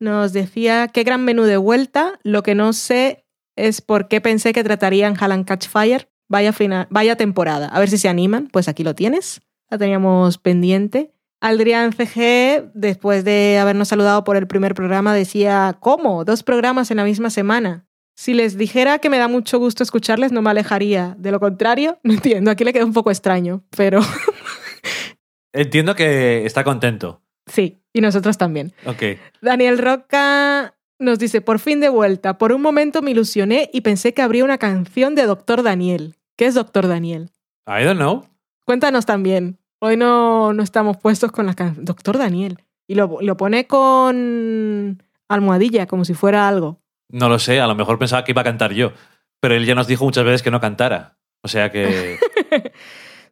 nos 0.00 0.34
decía, 0.34 0.88
qué 0.88 1.02
gran 1.02 1.24
menú 1.24 1.44
de 1.44 1.56
vuelta. 1.56 2.18
Lo 2.24 2.42
que 2.42 2.54
no 2.54 2.74
sé 2.74 3.24
es 3.56 3.80
por 3.80 4.08
qué 4.08 4.20
pensé 4.20 4.52
que 4.52 4.62
tratarían 4.64 5.16
Hallan 5.18 5.44
Catch 5.44 5.66
Fire. 5.68 6.08
Vaya, 6.28 6.52
fina- 6.52 6.86
vaya 6.90 7.16
temporada. 7.16 7.68
A 7.68 7.78
ver 7.80 7.88
si 7.88 7.98
se 7.98 8.08
animan. 8.08 8.48
Pues 8.52 8.68
aquí 8.68 8.84
lo 8.84 8.94
tienes. 8.94 9.40
La 9.70 9.78
teníamos 9.78 10.38
pendiente. 10.38 11.12
Adrián 11.40 11.92
CG, 11.92 12.70
después 12.74 13.24
de 13.24 13.58
habernos 13.58 13.88
saludado 13.88 14.24
por 14.24 14.36
el 14.36 14.46
primer 14.46 14.74
programa, 14.74 15.14
decía, 15.14 15.76
¿cómo? 15.80 16.24
Dos 16.24 16.42
programas 16.42 16.90
en 16.90 16.96
la 16.96 17.04
misma 17.04 17.30
semana. 17.30 17.86
Si 18.16 18.32
les 18.32 18.56
dijera 18.56 18.98
que 18.98 19.10
me 19.10 19.18
da 19.18 19.28
mucho 19.28 19.58
gusto 19.58 19.82
escucharles, 19.82 20.32
no 20.32 20.40
me 20.40 20.50
alejaría. 20.50 21.14
De 21.18 21.30
lo 21.30 21.38
contrario, 21.40 21.98
no 22.04 22.14
entiendo. 22.14 22.50
Aquí 22.50 22.64
le 22.64 22.72
queda 22.72 22.84
un 22.86 22.92
poco 22.94 23.10
extraño, 23.10 23.62
pero 23.76 24.00
Entiendo 25.52 25.94
que 25.94 26.44
está 26.44 26.64
contento. 26.64 27.22
Sí, 27.46 27.80
y 27.92 28.00
nosotros 28.00 28.36
también. 28.36 28.72
Ok. 28.84 29.02
Daniel 29.40 29.78
Roca 29.78 30.74
nos 30.98 31.18
dice, 31.18 31.40
por 31.40 31.58
fin 31.58 31.80
de 31.80 31.88
vuelta, 31.88 32.38
por 32.38 32.52
un 32.52 32.62
momento 32.62 33.02
me 33.02 33.10
ilusioné 33.10 33.70
y 33.72 33.82
pensé 33.82 34.14
que 34.14 34.22
habría 34.22 34.44
una 34.44 34.58
canción 34.58 35.14
de 35.14 35.26
Doctor 35.26 35.62
Daniel. 35.62 36.14
¿Qué 36.36 36.46
es 36.46 36.54
Doctor 36.54 36.88
Daniel? 36.88 37.30
I 37.66 37.84
don't 37.84 37.98
know. 37.98 38.26
Cuéntanos 38.64 39.06
también. 39.06 39.58
Hoy 39.78 39.96
no, 39.96 40.52
no 40.52 40.62
estamos 40.62 40.96
puestos 40.96 41.32
con 41.32 41.46
la 41.46 41.54
canción. 41.54 41.84
Doctor 41.84 42.18
Daniel. 42.18 42.58
Y 42.88 42.94
lo, 42.94 43.18
lo 43.20 43.36
pone 43.36 43.66
con 43.66 45.02
almohadilla, 45.28 45.86
como 45.86 46.04
si 46.04 46.14
fuera 46.14 46.48
algo. 46.48 46.80
No 47.08 47.28
lo 47.28 47.38
sé, 47.38 47.60
a 47.60 47.66
lo 47.66 47.74
mejor 47.74 47.98
pensaba 47.98 48.24
que 48.24 48.32
iba 48.32 48.40
a 48.40 48.44
cantar 48.44 48.72
yo. 48.72 48.92
Pero 49.40 49.54
él 49.54 49.66
ya 49.66 49.74
nos 49.74 49.86
dijo 49.86 50.04
muchas 50.04 50.24
veces 50.24 50.42
que 50.42 50.50
no 50.50 50.60
cantara. 50.60 51.18
O 51.42 51.48
sea 51.48 51.70
que... 51.70 52.18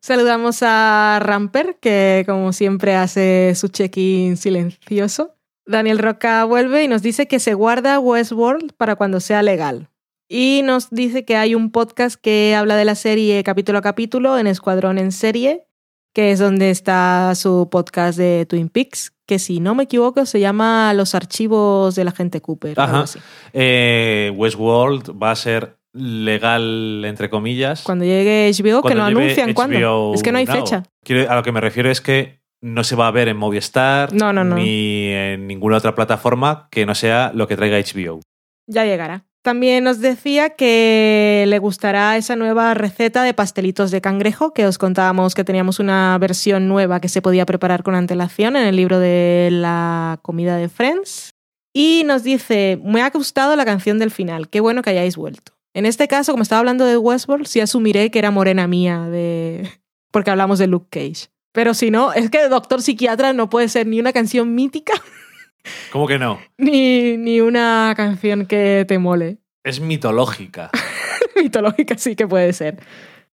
Saludamos 0.00 0.62
a 0.62 1.18
Ramper, 1.22 1.78
que 1.80 2.24
como 2.26 2.52
siempre 2.52 2.94
hace 2.94 3.54
su 3.54 3.68
check-in 3.68 4.36
silencioso. 4.36 5.33
Daniel 5.66 5.98
Roca 5.98 6.44
vuelve 6.44 6.84
y 6.84 6.88
nos 6.88 7.02
dice 7.02 7.26
que 7.26 7.38
se 7.40 7.54
guarda 7.54 7.98
Westworld 7.98 8.72
para 8.76 8.96
cuando 8.96 9.20
sea 9.20 9.42
legal. 9.42 9.88
Y 10.28 10.62
nos 10.64 10.90
dice 10.90 11.24
que 11.24 11.36
hay 11.36 11.54
un 11.54 11.70
podcast 11.70 12.20
que 12.20 12.54
habla 12.54 12.76
de 12.76 12.84
la 12.84 12.94
serie 12.94 13.42
capítulo 13.44 13.78
a 13.78 13.82
capítulo 13.82 14.38
en 14.38 14.46
Escuadrón 14.46 14.98
en 14.98 15.12
Serie, 15.12 15.66
que 16.14 16.32
es 16.32 16.38
donde 16.38 16.70
está 16.70 17.34
su 17.34 17.68
podcast 17.70 18.18
de 18.18 18.46
Twin 18.46 18.68
Peaks, 18.68 19.12
que 19.26 19.38
si 19.38 19.60
no 19.60 19.74
me 19.74 19.84
equivoco 19.84 20.26
se 20.26 20.40
llama 20.40 20.92
Los 20.94 21.14
archivos 21.14 21.94
del 21.94 22.08
agente 22.08 22.40
Cooper. 22.40 22.78
o 22.78 22.82
algo 22.82 22.94
Ajá. 22.96 23.04
así. 23.04 23.18
Eh, 23.52 24.32
Westworld 24.36 25.10
va 25.22 25.30
a 25.30 25.36
ser 25.36 25.76
legal, 25.92 27.04
entre 27.04 27.30
comillas. 27.30 27.82
Cuando 27.82 28.04
llegue 28.04 28.50
HBO, 28.52 28.78
que 28.78 28.82
cuando 28.82 29.10
lo 29.10 29.20
anuncian 29.20 29.52
cuándo. 29.54 29.78
HBO 29.78 30.14
Es 30.14 30.22
que 30.22 30.32
no 30.32 30.38
hay 30.38 30.44
Now. 30.46 30.56
fecha. 30.56 30.82
Quiero- 31.04 31.30
a 31.30 31.36
lo 31.36 31.42
que 31.42 31.52
me 31.52 31.60
refiero 31.60 31.90
es 31.90 32.00
que 32.00 32.40
no 32.64 32.82
se 32.82 32.96
va 32.96 33.08
a 33.08 33.10
ver 33.10 33.28
en 33.28 33.36
Movistar 33.36 34.14
No, 34.14 34.32
no, 34.32 34.42
no. 34.42 34.56
ni 34.56 35.08
en 35.08 35.46
ninguna 35.46 35.76
otra 35.76 35.94
plataforma 35.94 36.68
que 36.70 36.86
no 36.86 36.94
sea 36.94 37.30
lo 37.34 37.46
que 37.46 37.56
traiga 37.56 37.78
HBO. 37.78 38.20
Ya 38.66 38.86
llegará. 38.86 39.26
También 39.42 39.84
nos 39.84 40.00
decía 40.00 40.50
que 40.50 41.44
le 41.46 41.58
gustará 41.58 42.16
esa 42.16 42.36
nueva 42.36 42.72
receta 42.72 43.22
de 43.22 43.34
pastelitos 43.34 43.90
de 43.90 44.00
cangrejo, 44.00 44.54
que 44.54 44.66
os 44.66 44.78
contábamos 44.78 45.34
que 45.34 45.44
teníamos 45.44 45.78
una 45.78 46.16
versión 46.18 46.66
nueva 46.66 47.00
que 47.00 47.10
se 47.10 47.20
podía 47.20 47.44
preparar 47.44 47.82
con 47.82 47.94
antelación 47.94 48.56
en 48.56 48.66
el 48.66 48.76
libro 48.76 48.98
de 48.98 49.50
la 49.52 50.18
comida 50.22 50.56
de 50.56 50.70
Friends. 50.70 51.34
Y 51.74 52.04
nos 52.06 52.22
dice, 52.22 52.80
me 52.82 53.02
ha 53.02 53.10
gustado 53.10 53.56
la 53.56 53.66
canción 53.66 53.98
del 53.98 54.10
final, 54.10 54.48
qué 54.48 54.60
bueno 54.60 54.80
que 54.80 54.88
hayáis 54.90 55.18
vuelto. 55.18 55.52
En 55.74 55.84
este 55.84 56.08
caso, 56.08 56.32
como 56.32 56.44
estaba 56.44 56.60
hablando 56.60 56.86
de 56.86 56.96
Westworld, 56.96 57.46
sí 57.46 57.60
asumiré 57.60 58.10
que 58.10 58.20
era 58.20 58.30
morena 58.30 58.66
mía, 58.66 59.00
de... 59.00 59.68
porque 60.10 60.30
hablamos 60.30 60.58
de 60.58 60.68
Luke 60.68 60.86
Cage. 60.88 61.33
Pero 61.54 61.72
si 61.72 61.90
no, 61.90 62.12
es 62.12 62.28
que 62.30 62.48
Doctor 62.48 62.82
Psiquiatra 62.82 63.32
no 63.32 63.48
puede 63.48 63.68
ser 63.68 63.86
ni 63.86 64.00
una 64.00 64.12
canción 64.12 64.54
mítica, 64.54 64.92
¿Cómo 65.92 66.06
que 66.06 66.18
no? 66.18 66.38
ni, 66.58 67.16
ni 67.16 67.40
una 67.40 67.94
canción 67.96 68.44
que 68.44 68.84
te 68.86 68.98
mole. 68.98 69.38
Es 69.64 69.80
mitológica. 69.80 70.70
mitológica 71.36 71.96
sí 71.96 72.16
que 72.16 72.26
puede 72.26 72.52
ser. 72.52 72.78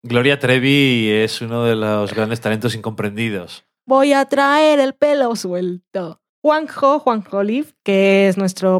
Gloria 0.04 0.40
Trevi 0.40 1.10
es 1.10 1.42
uno 1.42 1.64
de 1.64 1.76
los 1.76 2.14
grandes 2.14 2.42
talentos 2.42 2.76
incomprendidos. 2.76 3.66
Voy 3.86 4.14
a 4.14 4.26
traer 4.26 4.80
el 4.80 4.94
pelo 4.94 5.36
suelto. 5.36 6.22
Juanjo, 6.42 7.00
Juanjo 7.00 7.44
Liv, 7.44 7.74
que 7.84 8.28
es 8.28 8.38
nuestro 8.38 8.80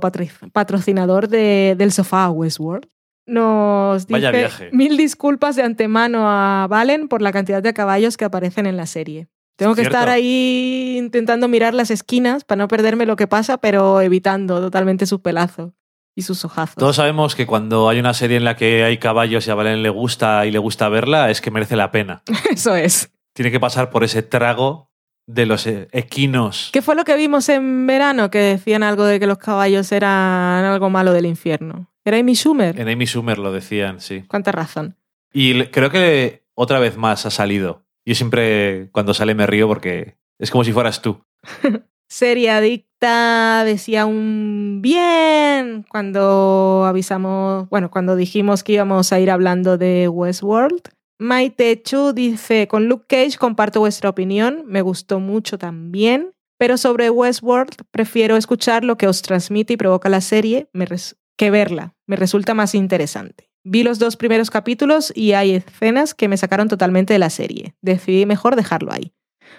patrocinador 0.54 1.28
de- 1.28 1.76
del 1.78 1.92
sofá 1.92 2.30
Westworld, 2.30 2.88
nos 3.28 4.08
Vaya 4.08 4.32
dice 4.32 4.40
viaje. 4.40 4.70
mil 4.72 4.98
disculpas 4.98 5.56
de 5.56 5.64
antemano 5.64 6.30
a 6.30 6.66
Valen 6.70 7.08
por 7.08 7.22
la 7.22 7.32
cantidad 7.32 7.62
de 7.62 7.74
caballos 7.74 8.18
que 8.18 8.26
aparecen 8.26 8.66
en 8.66 8.78
la 8.78 8.86
serie. 8.86 9.28
Tengo 9.58 9.74
que 9.76 9.82
Cierto. 9.82 9.98
estar 9.98 10.10
ahí 10.10 10.96
intentando 10.98 11.48
mirar 11.48 11.74
las 11.74 11.92
esquinas 11.92 12.44
para 12.44 12.60
no 12.60 12.68
perderme 12.68 13.06
lo 13.06 13.16
que 13.16 13.28
pasa, 13.28 13.58
pero 13.58 14.02
evitando 14.02 14.62
totalmente 14.62 15.06
su 15.06 15.22
pelazo 15.22 15.74
y 16.16 16.22
sus 16.22 16.46
ojazos. 16.46 16.76
Todos 16.76 16.96
sabemos 16.96 17.36
que 17.36 17.46
cuando 17.48 17.90
hay 17.90 18.00
una 18.00 18.14
serie 18.14 18.38
en 18.38 18.44
la 18.44 18.56
que 18.56 18.84
hay 18.84 18.98
caballos 18.98 19.48
y 19.48 19.52
a 19.52 19.56
Valen 19.56 19.84
le 19.84 19.90
gusta 19.90 20.46
y 20.46 20.52
le 20.52 20.60
gusta 20.60 20.90
verla, 20.90 21.30
es 21.32 21.42
que 21.42 21.52
merece 21.52 21.76
la 21.76 21.92
pena. 21.92 22.24
Eso 22.52 22.76
es. 22.76 23.12
Tiene 23.34 23.52
que 23.52 23.60
pasar 23.60 23.90
por 23.90 24.04
ese 24.04 24.22
trago 24.24 24.92
de 25.28 25.46
los 25.46 25.68
eh, 25.68 25.88
equinos. 25.92 26.70
¿Qué 26.72 26.82
fue 26.82 26.96
lo 26.96 27.04
que 27.04 27.16
vimos 27.18 27.50
en 27.50 27.86
verano? 27.86 28.30
Que 28.32 28.40
decían 28.40 28.82
algo 28.84 29.06
de 29.06 29.20
que 29.20 29.28
los 29.28 29.38
caballos 29.40 29.92
eran 29.92 30.64
algo 30.66 30.90
malo 30.90 31.14
del 31.14 31.26
infierno. 31.26 31.92
¿Era 32.08 32.18
Amy 32.20 32.36
Schumer? 32.36 32.80
En 32.80 32.88
Amy 32.88 33.06
Schumer 33.06 33.38
lo 33.38 33.52
decían, 33.52 34.00
sí. 34.00 34.24
Cuánta 34.30 34.54
razón. 34.54 34.96
Y 35.34 35.66
creo 35.66 35.90
que 35.90 36.46
otra 36.54 36.80
vez 36.80 36.96
más 36.96 37.26
ha 37.26 37.32
salido. 37.32 37.84
Yo 38.06 38.16
siempre 38.16 38.90
cuando 38.94 39.14
sale 39.14 39.36
me 39.36 39.46
río 39.46 39.68
porque 39.68 40.16
es 40.40 40.50
como 40.50 40.64
si 40.64 40.72
fueras 40.72 41.02
tú. 41.02 41.22
Serie 42.10 42.52
Adicta 42.52 43.64
decía 43.66 44.06
un 44.06 44.80
bien 44.82 45.86
cuando 45.90 46.86
avisamos, 46.88 47.68
bueno, 47.70 47.92
cuando 47.92 48.16
dijimos 48.16 48.64
que 48.64 48.72
íbamos 48.74 49.12
a 49.12 49.20
ir 49.20 49.30
hablando 49.30 49.78
de 49.78 50.08
Westworld. 50.08 50.84
Maite 51.20 51.82
Chu 51.84 52.14
dice, 52.14 52.70
con 52.70 52.88
Luke 52.88 53.06
Cage 53.10 53.38
comparto 53.38 53.82
vuestra 53.82 54.10
opinión, 54.10 54.64
me 54.68 54.82
gustó 54.82 55.20
mucho 55.20 55.58
también, 55.58 56.32
pero 56.58 56.78
sobre 56.78 57.10
Westworld 57.10 57.76
prefiero 57.92 58.38
escuchar 58.38 58.86
lo 58.86 58.98
que 58.98 59.08
os 59.08 59.22
transmite 59.22 59.74
y 59.74 59.78
provoca 59.78 60.08
la 60.08 60.22
serie 60.22 60.70
me 60.72 60.86
res- 60.86 61.18
que 61.38 61.52
verla, 61.52 61.94
me 62.06 62.16
resulta 62.16 62.54
más 62.54 62.76
interesante. 62.76 63.50
Vi 63.64 63.84
los 63.84 64.00
dos 64.00 64.18
primeros 64.18 64.50
capítulos 64.50 65.12
y 65.16 65.34
hay 65.34 65.52
escenas 65.56 66.14
que 66.14 66.28
me 66.28 66.38
sacaron 66.38 66.68
totalmente 66.68 67.14
de 67.14 67.20
la 67.20 67.30
serie. 67.30 67.76
Decidí 67.82 68.26
mejor 68.26 68.56
dejarlo 68.56 68.92
ahí. 68.92 69.12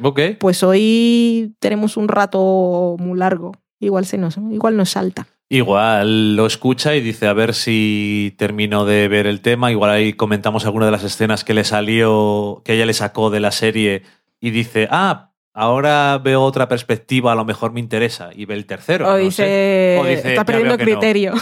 Ok. 0.02 0.20
Pues 0.38 0.62
hoy 0.62 1.55
tenemos 1.60 1.96
un 1.96 2.09
rato 2.09 2.96
muy 2.98 3.18
largo. 3.18 3.52
Igual 3.80 4.06
se 4.06 4.18
nos, 4.18 4.38
igual 4.50 4.76
nos 4.76 4.90
salta. 4.90 5.26
Igual 5.50 6.36
lo 6.36 6.46
escucha 6.46 6.94
y 6.94 7.00
dice 7.00 7.26
a 7.26 7.32
ver 7.32 7.55
si 7.55 8.34
termino 8.38 8.84
de 8.84 9.09
ver 9.09 9.26
el 9.26 9.40
tema. 9.40 9.70
Igual 9.70 9.90
ahí 9.90 10.12
comentamos 10.12 10.64
alguna 10.66 10.86
de 10.86 10.92
las 10.92 11.05
escenas 11.05 11.44
que 11.44 11.55
le 11.55 11.64
salió, 11.64 12.62
que 12.64 12.74
ella 12.74 12.86
le 12.86 12.92
sacó 12.94 13.30
de 13.30 13.40
la 13.40 13.50
serie 13.50 14.02
y 14.40 14.50
dice, 14.50 14.88
ah, 14.90 15.32
ahora 15.55 16.18
veo 16.22 16.42
otra 16.42 16.68
perspectiva, 16.68 17.32
a 17.32 17.34
lo 17.34 17.44
mejor 17.44 17.72
me 17.72 17.80
interesa, 17.80 18.30
y 18.34 18.44
ve 18.44 18.55
el 18.55 18.66
tercero. 18.66 19.06
o, 19.09 19.10
no 19.12 19.16
dice, 19.16 19.42
sé. 19.44 19.98
O 20.00 20.05
dice, 20.05 20.16
está 20.28 20.34
"Ya 20.34 20.44
perdiendo 20.44 20.76
no". 20.76 21.34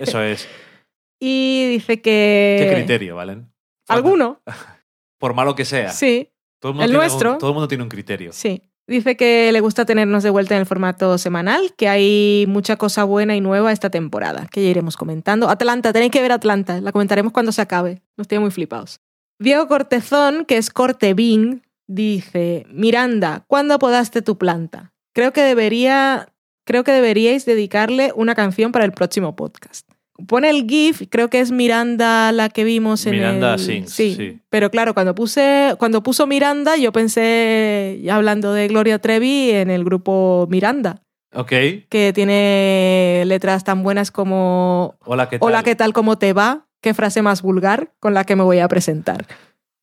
Eso 0.00 0.22
es. 0.22 0.48
y 1.20 1.68
dice 1.70 2.00
que... 2.00 2.56
¿Qué 2.68 2.74
criterio, 2.76 3.16
Valen? 3.16 3.52
¿Alguno? 3.88 4.40
Por 5.18 5.34
malo 5.34 5.54
que 5.54 5.64
sea. 5.64 5.90
Sí, 5.90 6.30
Todo 6.60 6.70
el, 6.70 6.74
mundo 6.76 6.84
El 6.84 6.90
tiene 6.90 7.04
nuestro. 7.04 7.32
un- 7.32 7.38
todo 7.38 7.50
el 7.50 7.54
mundo 7.54 7.68
tiene 7.68 7.82
un 7.84 7.90
criterio. 7.90 8.32
sí. 8.32 8.62
Dice 8.86 9.18
que 9.18 9.52
le 9.52 9.60
gusta 9.60 9.84
tenernos 9.84 10.22
de 10.22 10.30
vuelta 10.30 10.54
en 10.54 10.60
el 10.60 10.66
formato 10.66 11.18
semanal, 11.18 11.74
que 11.76 11.90
hay 11.90 12.46
mucha 12.48 12.76
cosa 12.76 13.04
buena 13.04 13.36
y 13.36 13.40
nueva 13.42 13.70
esta 13.70 13.90
temporada, 13.90 14.46
que 14.50 14.62
ya 14.64 14.70
iremos 14.70 14.96
comentando. 14.96 15.50
Atlanta, 15.50 15.92
tenéis 15.92 16.10
que 16.10 16.22
ver 16.22 16.32
Atlanta, 16.32 16.80
la 16.80 16.90
comentaremos 16.90 17.34
cuando 17.34 17.52
se 17.52 17.60
acabe. 17.60 18.00
Nos 18.16 18.28
tiene 18.28 18.40
muy 18.40 18.50
flipados. 18.50 19.02
Diego 19.38 19.68
Cortezón, 19.68 20.46
que 20.46 20.56
es 20.56 20.70
Corte 20.70 21.12
Bing, 21.12 21.60
dice, 21.86 22.64
Miranda, 22.70 23.44
¿cuándo 23.46 23.74
apodaste 23.74 24.22
tu 24.22 24.38
planta? 24.38 24.94
Creo 25.14 25.34
que 25.34 25.42
debería, 25.42 26.32
creo 26.68 26.84
que 26.84 26.92
deberíais 26.92 27.46
dedicarle 27.46 28.12
una 28.14 28.34
canción 28.34 28.72
para 28.72 28.84
el 28.84 28.92
próximo 28.92 29.34
podcast. 29.34 29.88
Pone 30.26 30.50
el 30.50 30.66
GIF, 30.68 31.04
creo 31.08 31.30
que 31.30 31.40
es 31.40 31.50
Miranda 31.50 32.30
la 32.30 32.50
que 32.50 32.62
vimos 32.62 33.06
en 33.06 33.12
Miranda 33.12 33.54
el... 33.54 33.58
Sings, 33.58 33.90
sí. 33.90 34.14
sí. 34.14 34.40
Pero 34.50 34.70
claro, 34.70 34.92
cuando 34.92 35.14
puse, 35.14 35.76
cuando 35.78 36.02
puso 36.02 36.26
Miranda, 36.26 36.76
yo 36.76 36.92
pensé, 36.92 38.04
hablando 38.10 38.52
de 38.52 38.68
Gloria 38.68 38.98
Trevi, 38.98 39.50
en 39.52 39.70
el 39.70 39.82
grupo 39.82 40.46
Miranda, 40.50 41.00
Ok. 41.32 41.52
que 41.88 42.12
tiene 42.14 43.22
letras 43.24 43.64
tan 43.64 43.82
buenas 43.82 44.10
como 44.10 44.96
Hola, 45.06 45.30
¿qué 45.30 45.38
tal? 45.38 45.48
Hola, 45.48 45.62
¿qué 45.62 45.74
tal? 45.74 45.94
¿Cómo 45.94 46.18
te 46.18 46.34
va? 46.34 46.66
Qué 46.82 46.92
frase 46.92 47.22
más 47.22 47.40
vulgar 47.40 47.92
con 47.98 48.12
la 48.12 48.24
que 48.24 48.36
me 48.36 48.42
voy 48.42 48.58
a 48.58 48.68
presentar. 48.68 49.24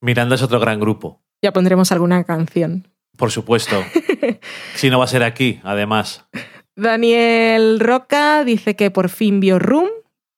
Miranda 0.02 0.36
es 0.36 0.44
otro 0.44 0.60
gran 0.60 0.80
grupo. 0.80 1.20
Ya 1.42 1.52
pondremos 1.52 1.92
alguna 1.92 2.24
canción. 2.26 2.88
Por 3.18 3.32
supuesto. 3.32 3.84
si 4.76 4.92
no 4.92 5.00
va 5.00 5.06
a 5.06 5.08
ser 5.08 5.24
aquí, 5.24 5.62
además. 5.64 6.28
Daniel 6.76 7.80
Roca 7.80 8.44
dice 8.44 8.76
que 8.76 8.92
por 8.92 9.10
fin 9.10 9.40
vio 9.40 9.60
Room 9.60 9.90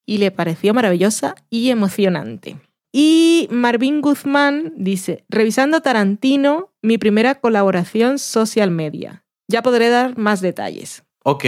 y 0.06 0.20
le 0.20 0.32
pareció 0.32 0.74
maravillosa 0.74 1.36
y 1.50 1.70
emocionante. 1.70 2.58
Y 2.92 3.48
Marvin 3.52 4.02
Guzmán 4.02 4.74
dice, 4.76 5.26
revisando 5.30 5.82
Tarantino, 5.82 6.72
mi 6.82 6.98
primera 6.98 7.36
colaboración 7.36 8.18
social 8.18 8.72
media. 8.72 9.24
Ya 9.48 9.62
podré 9.62 9.90
dar 9.90 10.18
más 10.18 10.42
detalles. 10.42 11.04
Ok. 11.24 11.46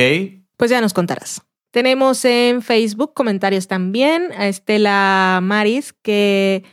Pues 0.57 0.69
ya 0.69 0.81
nos 0.81 0.93
contarás. 0.93 1.41
Tenemos 1.71 2.25
en 2.25 2.61
Facebook 2.61 3.13
comentarios 3.13 3.67
también 3.67 4.31
a 4.37 4.47
Estela 4.47 5.39
Maris 5.41 5.93
que 5.93 6.63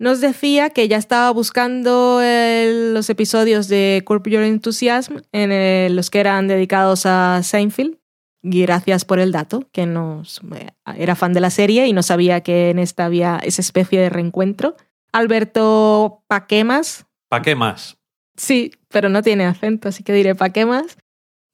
nos 0.00 0.20
decía 0.20 0.70
que 0.70 0.88
ya 0.88 0.96
estaba 0.96 1.30
buscando 1.30 2.20
eh, 2.22 2.90
los 2.92 3.08
episodios 3.10 3.68
de 3.68 4.02
Curb 4.04 4.26
Your 4.28 4.42
Enthusiasm 4.42 5.18
en 5.30 5.52
eh, 5.52 5.88
los 5.90 6.10
que 6.10 6.18
eran 6.18 6.48
dedicados 6.48 7.06
a 7.06 7.42
Seinfeld. 7.44 7.98
Y 8.42 8.62
gracias 8.62 9.04
por 9.04 9.20
el 9.20 9.30
dato, 9.30 9.68
que 9.70 9.84
nos, 9.84 10.40
eh, 10.56 10.70
era 10.96 11.14
fan 11.14 11.34
de 11.34 11.40
la 11.40 11.50
serie 11.50 11.86
y 11.86 11.92
no 11.92 12.02
sabía 12.02 12.40
que 12.40 12.70
en 12.70 12.78
esta 12.78 13.04
había 13.04 13.38
esa 13.44 13.60
especie 13.60 14.00
de 14.00 14.08
reencuentro. 14.08 14.76
Alberto 15.12 16.24
Paquemas, 16.26 17.06
¿Para 17.30 17.42
qué 17.42 17.54
más? 17.54 17.96
Sí, 18.36 18.72
pero 18.88 19.08
no 19.08 19.22
tiene 19.22 19.46
acento, 19.46 19.88
así 19.88 20.02
que 20.02 20.12
diré 20.12 20.34
pa' 20.34 20.50
qué 20.50 20.66
más. 20.66 20.98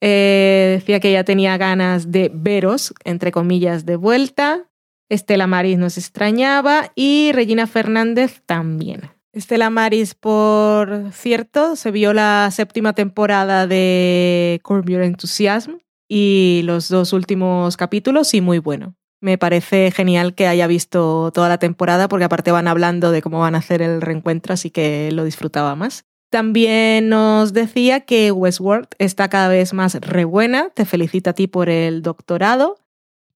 Eh, 0.01 0.77
decía 0.79 0.99
que 0.99 1.11
ya 1.11 1.23
tenía 1.23 1.55
ganas 1.57 2.11
de 2.11 2.31
veros, 2.33 2.93
entre 3.03 3.31
comillas, 3.31 3.85
de 3.85 3.95
vuelta. 3.95 4.69
Estela 5.09 5.47
Maris 5.47 5.77
nos 5.77 5.97
extrañaba 5.97 6.91
y 6.95 7.31
Regina 7.33 7.67
Fernández 7.67 8.41
también. 8.45 9.01
Estela 9.31 9.69
Maris, 9.69 10.15
por 10.15 11.11
cierto, 11.11 11.75
se 11.75 11.91
vio 11.91 12.13
la 12.13 12.49
séptima 12.51 12.93
temporada 12.93 13.67
de 13.67 14.59
Curb 14.63 14.89
Your 14.89 15.03
Enthusiasm 15.03 15.77
y 16.09 16.61
los 16.63 16.89
dos 16.89 17.13
últimos 17.13 17.77
capítulos 17.77 18.33
y 18.33 18.41
muy 18.41 18.59
bueno. 18.59 18.95
Me 19.19 19.37
parece 19.37 19.91
genial 19.91 20.35
que 20.35 20.47
haya 20.47 20.67
visto 20.67 21.31
toda 21.33 21.49
la 21.49 21.57
temporada 21.57 22.07
porque 22.07 22.25
aparte 22.25 22.51
van 22.51 22.67
hablando 22.67 23.11
de 23.11 23.21
cómo 23.21 23.39
van 23.39 23.55
a 23.55 23.59
hacer 23.59 23.81
el 23.81 24.01
reencuentro, 24.01 24.53
así 24.53 24.69
que 24.69 25.11
lo 25.11 25.23
disfrutaba 25.23 25.75
más. 25.75 26.05
También 26.29 27.09
nos 27.09 27.53
decía 27.53 28.01
que 28.01 28.31
Westworld 28.31 28.87
está 28.97 29.29
cada 29.29 29.47
vez 29.47 29.73
más 29.73 29.95
rebuena. 29.95 30.69
Te 30.73 30.85
felicita 30.85 31.29
a 31.29 31.33
ti 31.33 31.47
por 31.47 31.69
el 31.69 32.01
doctorado. 32.01 32.77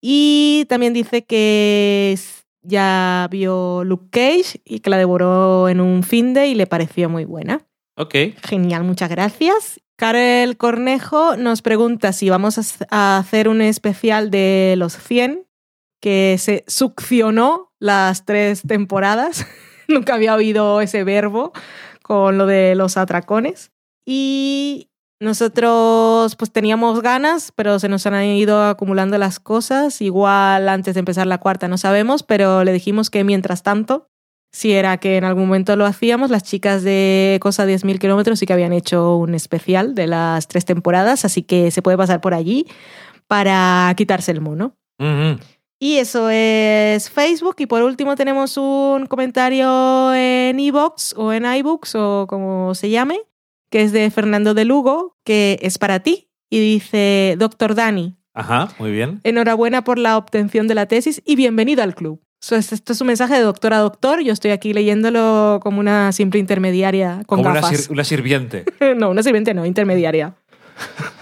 Y 0.02 0.66
también 0.70 0.94
dice 0.94 1.26
que 1.26 2.18
ya 2.62 3.28
vio 3.32 3.84
Luke 3.84 4.08
Cage 4.12 4.62
y 4.64 4.80
que 4.80 4.90
la 4.90 4.98
devoró 4.98 5.70
en 5.70 5.82
un 5.82 6.04
fin 6.04 6.34
de 6.34 6.48
y 6.48 6.56
le 6.56 6.68
pareció 6.68 7.10
muy 7.10 7.26
buena. 7.26 7.62
Ok. 7.96 8.16
Genial, 8.48 8.84
muchas 8.84 9.10
gracias. 9.10 9.82
Karel 9.98 10.56
Cornejo 10.56 11.36
nos 11.36 11.62
pregunta 11.62 12.14
si 12.14 12.30
vamos 12.30 12.86
a 12.90 13.18
hacer 13.18 13.50
un 13.50 13.62
especial 13.62 14.32
de 14.32 14.76
los 14.78 14.98
100, 14.98 15.46
que 16.00 16.38
se 16.40 16.64
succionó 16.68 17.74
las 17.80 18.24
tres 18.24 18.62
temporadas. 18.66 19.46
Nunca 19.90 20.14
había 20.14 20.36
oído 20.36 20.80
ese 20.80 21.04
verbo 21.04 21.52
con 22.02 22.38
lo 22.38 22.46
de 22.46 22.76
los 22.76 22.96
atracones. 22.96 23.72
Y 24.06 24.89
nosotros 25.20 26.36
pues 26.36 26.52
teníamos 26.52 27.02
ganas, 27.02 27.52
pero 27.56 27.80
se 27.80 27.90
nos 27.90 28.06
han 28.06 28.24
ido 28.24 28.64
acumulando 28.64 29.18
las 29.18 29.40
cosas. 29.40 30.02
Igual 30.02 30.70
antes 30.70 30.94
de 30.94 31.00
empezar 31.00 31.28
la 31.28 31.40
cuarta 31.40 31.68
no 31.68 31.78
sabemos, 31.78 32.24
pero 32.24 32.64
le 32.64 32.72
dijimos 32.72 33.10
que 33.10 33.24
mientras 33.24 33.64
tanto 33.64 34.10
si 34.52 34.72
era 34.74 34.98
que 34.98 35.18
en 35.18 35.24
algún 35.24 35.46
momento 35.46 35.76
lo 35.76 35.86
hacíamos. 35.86 36.30
Las 36.30 36.44
chicas 36.44 36.84
de 36.84 37.38
Cosa 37.42 37.66
10.000 37.66 38.00
kilómetros 38.00 38.40
sí 38.40 38.46
que 38.46 38.54
habían 38.54 38.74
hecho 38.74 39.18
un 39.18 39.36
especial 39.36 39.96
de 39.96 40.08
las 40.08 40.48
tres 40.48 40.66
temporadas, 40.66 41.26
así 41.26 41.44
que 41.44 41.72
se 41.72 41.82
puede 41.82 41.98
pasar 41.98 42.22
por 42.22 42.34
allí 42.34 42.66
para 43.28 43.94
quitarse 43.96 44.32
el 44.32 44.42
mono. 44.42 44.76
Y 45.82 45.98
eso 45.98 46.30
es 46.30 47.10
Facebook. 47.10 47.56
Y 47.60 47.68
por 47.68 47.84
último 47.84 48.16
tenemos 48.16 48.58
un 48.58 49.06
comentario 49.06 50.14
en 50.14 50.60
iBox 50.60 51.14
o 51.16 51.32
en 51.32 51.46
iBooks 51.46 51.96
o 51.96 52.26
como 52.28 52.76
se 52.76 52.90
llame, 52.90 53.22
que 53.70 53.82
es 53.84 53.92
de 53.92 54.10
Fernando 54.12 54.54
de 54.54 54.66
Lugo, 54.66 55.18
que 55.24 55.60
es 55.62 55.78
para 55.78 56.00
ti. 56.02 56.30
Y 56.50 56.60
dice, 56.60 57.36
doctor 57.38 57.76
Dani, 57.76 58.16
Ajá, 58.34 58.70
muy 58.80 58.92
bien. 58.92 59.20
Enhorabuena 59.24 59.84
por 59.84 60.00
la 60.00 60.16
obtención 60.18 60.68
de 60.68 60.76
la 60.76 60.86
tesis 60.88 61.22
y 61.26 61.36
bienvenido 61.36 61.84
al 61.84 61.94
club. 61.96 62.22
So, 62.42 62.56
es- 62.56 62.72
Esto 62.72 62.94
es 62.94 63.02
un 63.02 63.08
mensaje 63.08 63.34
de 63.34 63.42
doctor 63.42 63.74
a 63.74 63.80
doctor. 63.80 64.22
Yo 64.22 64.32
estoy 64.32 64.52
aquí 64.52 64.72
leyéndolo 64.72 65.60
como 65.62 65.80
una 65.82 66.12
simple 66.14 66.40
intermediaria 66.40 67.24
con 67.28 67.40
Como 67.40 67.50
una, 67.52 67.60
gafas. 67.62 67.78
sir- 67.82 67.92
una 67.92 68.04
sirviente. 68.06 68.64
no, 68.98 69.10
una 69.10 69.24
sirviente 69.24 69.54
no, 69.54 69.66
intermediaria. 69.66 70.36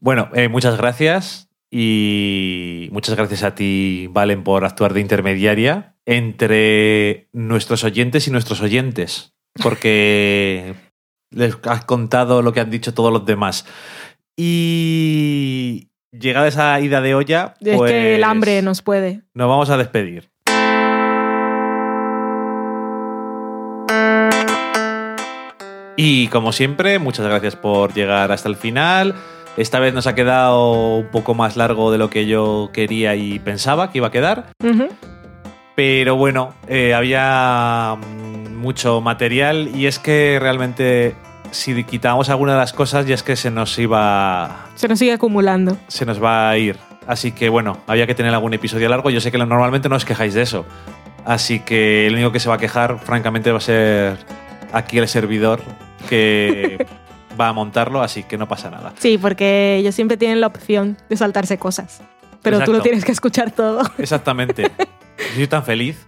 Bueno, 0.00 0.28
eh, 0.34 0.48
muchas 0.48 0.76
gracias 0.76 1.48
y 1.70 2.88
muchas 2.92 3.16
gracias 3.16 3.42
a 3.42 3.54
ti, 3.54 4.06
Valen, 4.10 4.44
por 4.44 4.64
actuar 4.64 4.92
de 4.92 5.00
intermediaria 5.00 5.96
entre 6.06 7.28
nuestros 7.32 7.84
oyentes 7.84 8.28
y 8.28 8.30
nuestros 8.30 8.60
oyentes, 8.60 9.32
porque 9.62 10.74
les 11.34 11.56
has 11.64 11.84
contado 11.84 12.42
lo 12.42 12.52
que 12.52 12.60
han 12.60 12.70
dicho 12.70 12.94
todos 12.94 13.12
los 13.12 13.26
demás. 13.26 13.66
Y 14.36 15.88
llegada 16.12 16.48
esa 16.48 16.80
ida 16.80 17.00
de 17.00 17.14
olla, 17.14 17.54
Es 17.60 17.76
pues, 17.76 17.92
que 17.92 18.14
el 18.16 18.24
hambre 18.24 18.62
nos 18.62 18.82
puede. 18.82 19.22
nos 19.34 19.48
vamos 19.48 19.70
a 19.70 19.76
despedir. 19.76 20.30
Y 25.96 26.26
como 26.28 26.52
siempre, 26.52 26.98
muchas 26.98 27.26
gracias 27.26 27.54
por 27.56 27.94
llegar 27.94 28.32
hasta 28.32 28.48
el 28.48 28.56
final. 28.56 29.14
Esta 29.56 29.78
vez 29.78 29.94
nos 29.94 30.08
ha 30.08 30.14
quedado 30.16 30.96
un 30.96 31.06
poco 31.08 31.34
más 31.34 31.56
largo 31.56 31.92
de 31.92 31.98
lo 31.98 32.10
que 32.10 32.26
yo 32.26 32.70
quería 32.72 33.14
y 33.14 33.38
pensaba 33.38 33.92
que 33.92 33.98
iba 33.98 34.08
a 34.08 34.10
quedar. 34.10 34.46
Pero 35.76 36.16
bueno, 36.16 36.54
eh, 36.66 36.94
había 36.94 37.96
mm, 37.96 38.43
mucho 38.64 39.00
material 39.00 39.70
y 39.74 39.86
es 39.86 39.98
que 39.98 40.38
realmente 40.40 41.14
si 41.50 41.84
quitábamos 41.84 42.30
alguna 42.30 42.52
de 42.54 42.58
las 42.58 42.72
cosas 42.72 43.06
ya 43.06 43.14
es 43.14 43.22
que 43.22 43.36
se 43.36 43.50
nos 43.50 43.78
iba 43.78 44.66
Se 44.74 44.88
nos 44.88 44.98
sigue 44.98 45.12
acumulando. 45.12 45.76
se 45.86 46.04
nos 46.04 46.22
va 46.22 46.50
a 46.50 46.58
ir. 46.58 46.76
Así 47.06 47.32
que 47.32 47.48
bueno, 47.50 47.78
había 47.86 48.06
que 48.06 48.14
tener 48.14 48.32
algún 48.34 48.54
episodio 48.54 48.88
largo. 48.88 49.10
Yo 49.10 49.20
sé 49.20 49.30
que 49.30 49.38
normalmente 49.38 49.88
no 49.88 49.96
os 49.96 50.04
quejáis 50.04 50.34
de 50.34 50.42
eso. 50.42 50.64
Así 51.26 51.60
que 51.60 52.06
el 52.06 52.14
único 52.14 52.32
que 52.32 52.40
se 52.40 52.48
va 52.48 52.56
a 52.56 52.58
quejar, 52.58 52.98
francamente, 52.98 53.52
va 53.52 53.58
a 53.58 53.60
ser 53.60 54.16
aquí 54.72 54.98
el 54.98 55.06
servidor 55.06 55.60
que 56.08 56.86
va 57.40 57.48
a 57.48 57.52
montarlo, 57.52 58.02
así 58.02 58.22
que 58.22 58.38
no 58.38 58.48
pasa 58.48 58.70
nada. 58.70 58.92
Sí, 58.98 59.18
porque 59.18 59.76
ellos 59.76 59.94
siempre 59.94 60.16
tienen 60.16 60.40
la 60.40 60.46
opción 60.46 60.96
de 61.08 61.16
saltarse 61.16 61.58
cosas. 61.58 62.02
Pero 62.42 62.60
tú 62.64 62.72
lo 62.72 62.80
tienes 62.80 63.04
que 63.04 63.12
escuchar 63.12 63.50
todo. 63.52 63.82
Exactamente. 63.98 64.70
Soy 65.34 65.46
tan 65.46 65.64
feliz. 65.64 66.06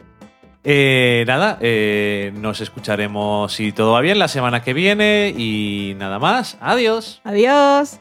Eh, 0.68 1.22
nada, 1.28 1.58
eh, 1.60 2.32
nos 2.34 2.60
escucharemos 2.60 3.52
si 3.52 3.70
todo 3.70 3.92
va 3.92 4.00
bien 4.00 4.18
la 4.18 4.26
semana 4.26 4.62
que 4.62 4.74
viene 4.74 5.32
y 5.36 5.94
nada 5.96 6.18
más. 6.18 6.58
Adiós. 6.60 7.20
Adiós. 7.22 8.00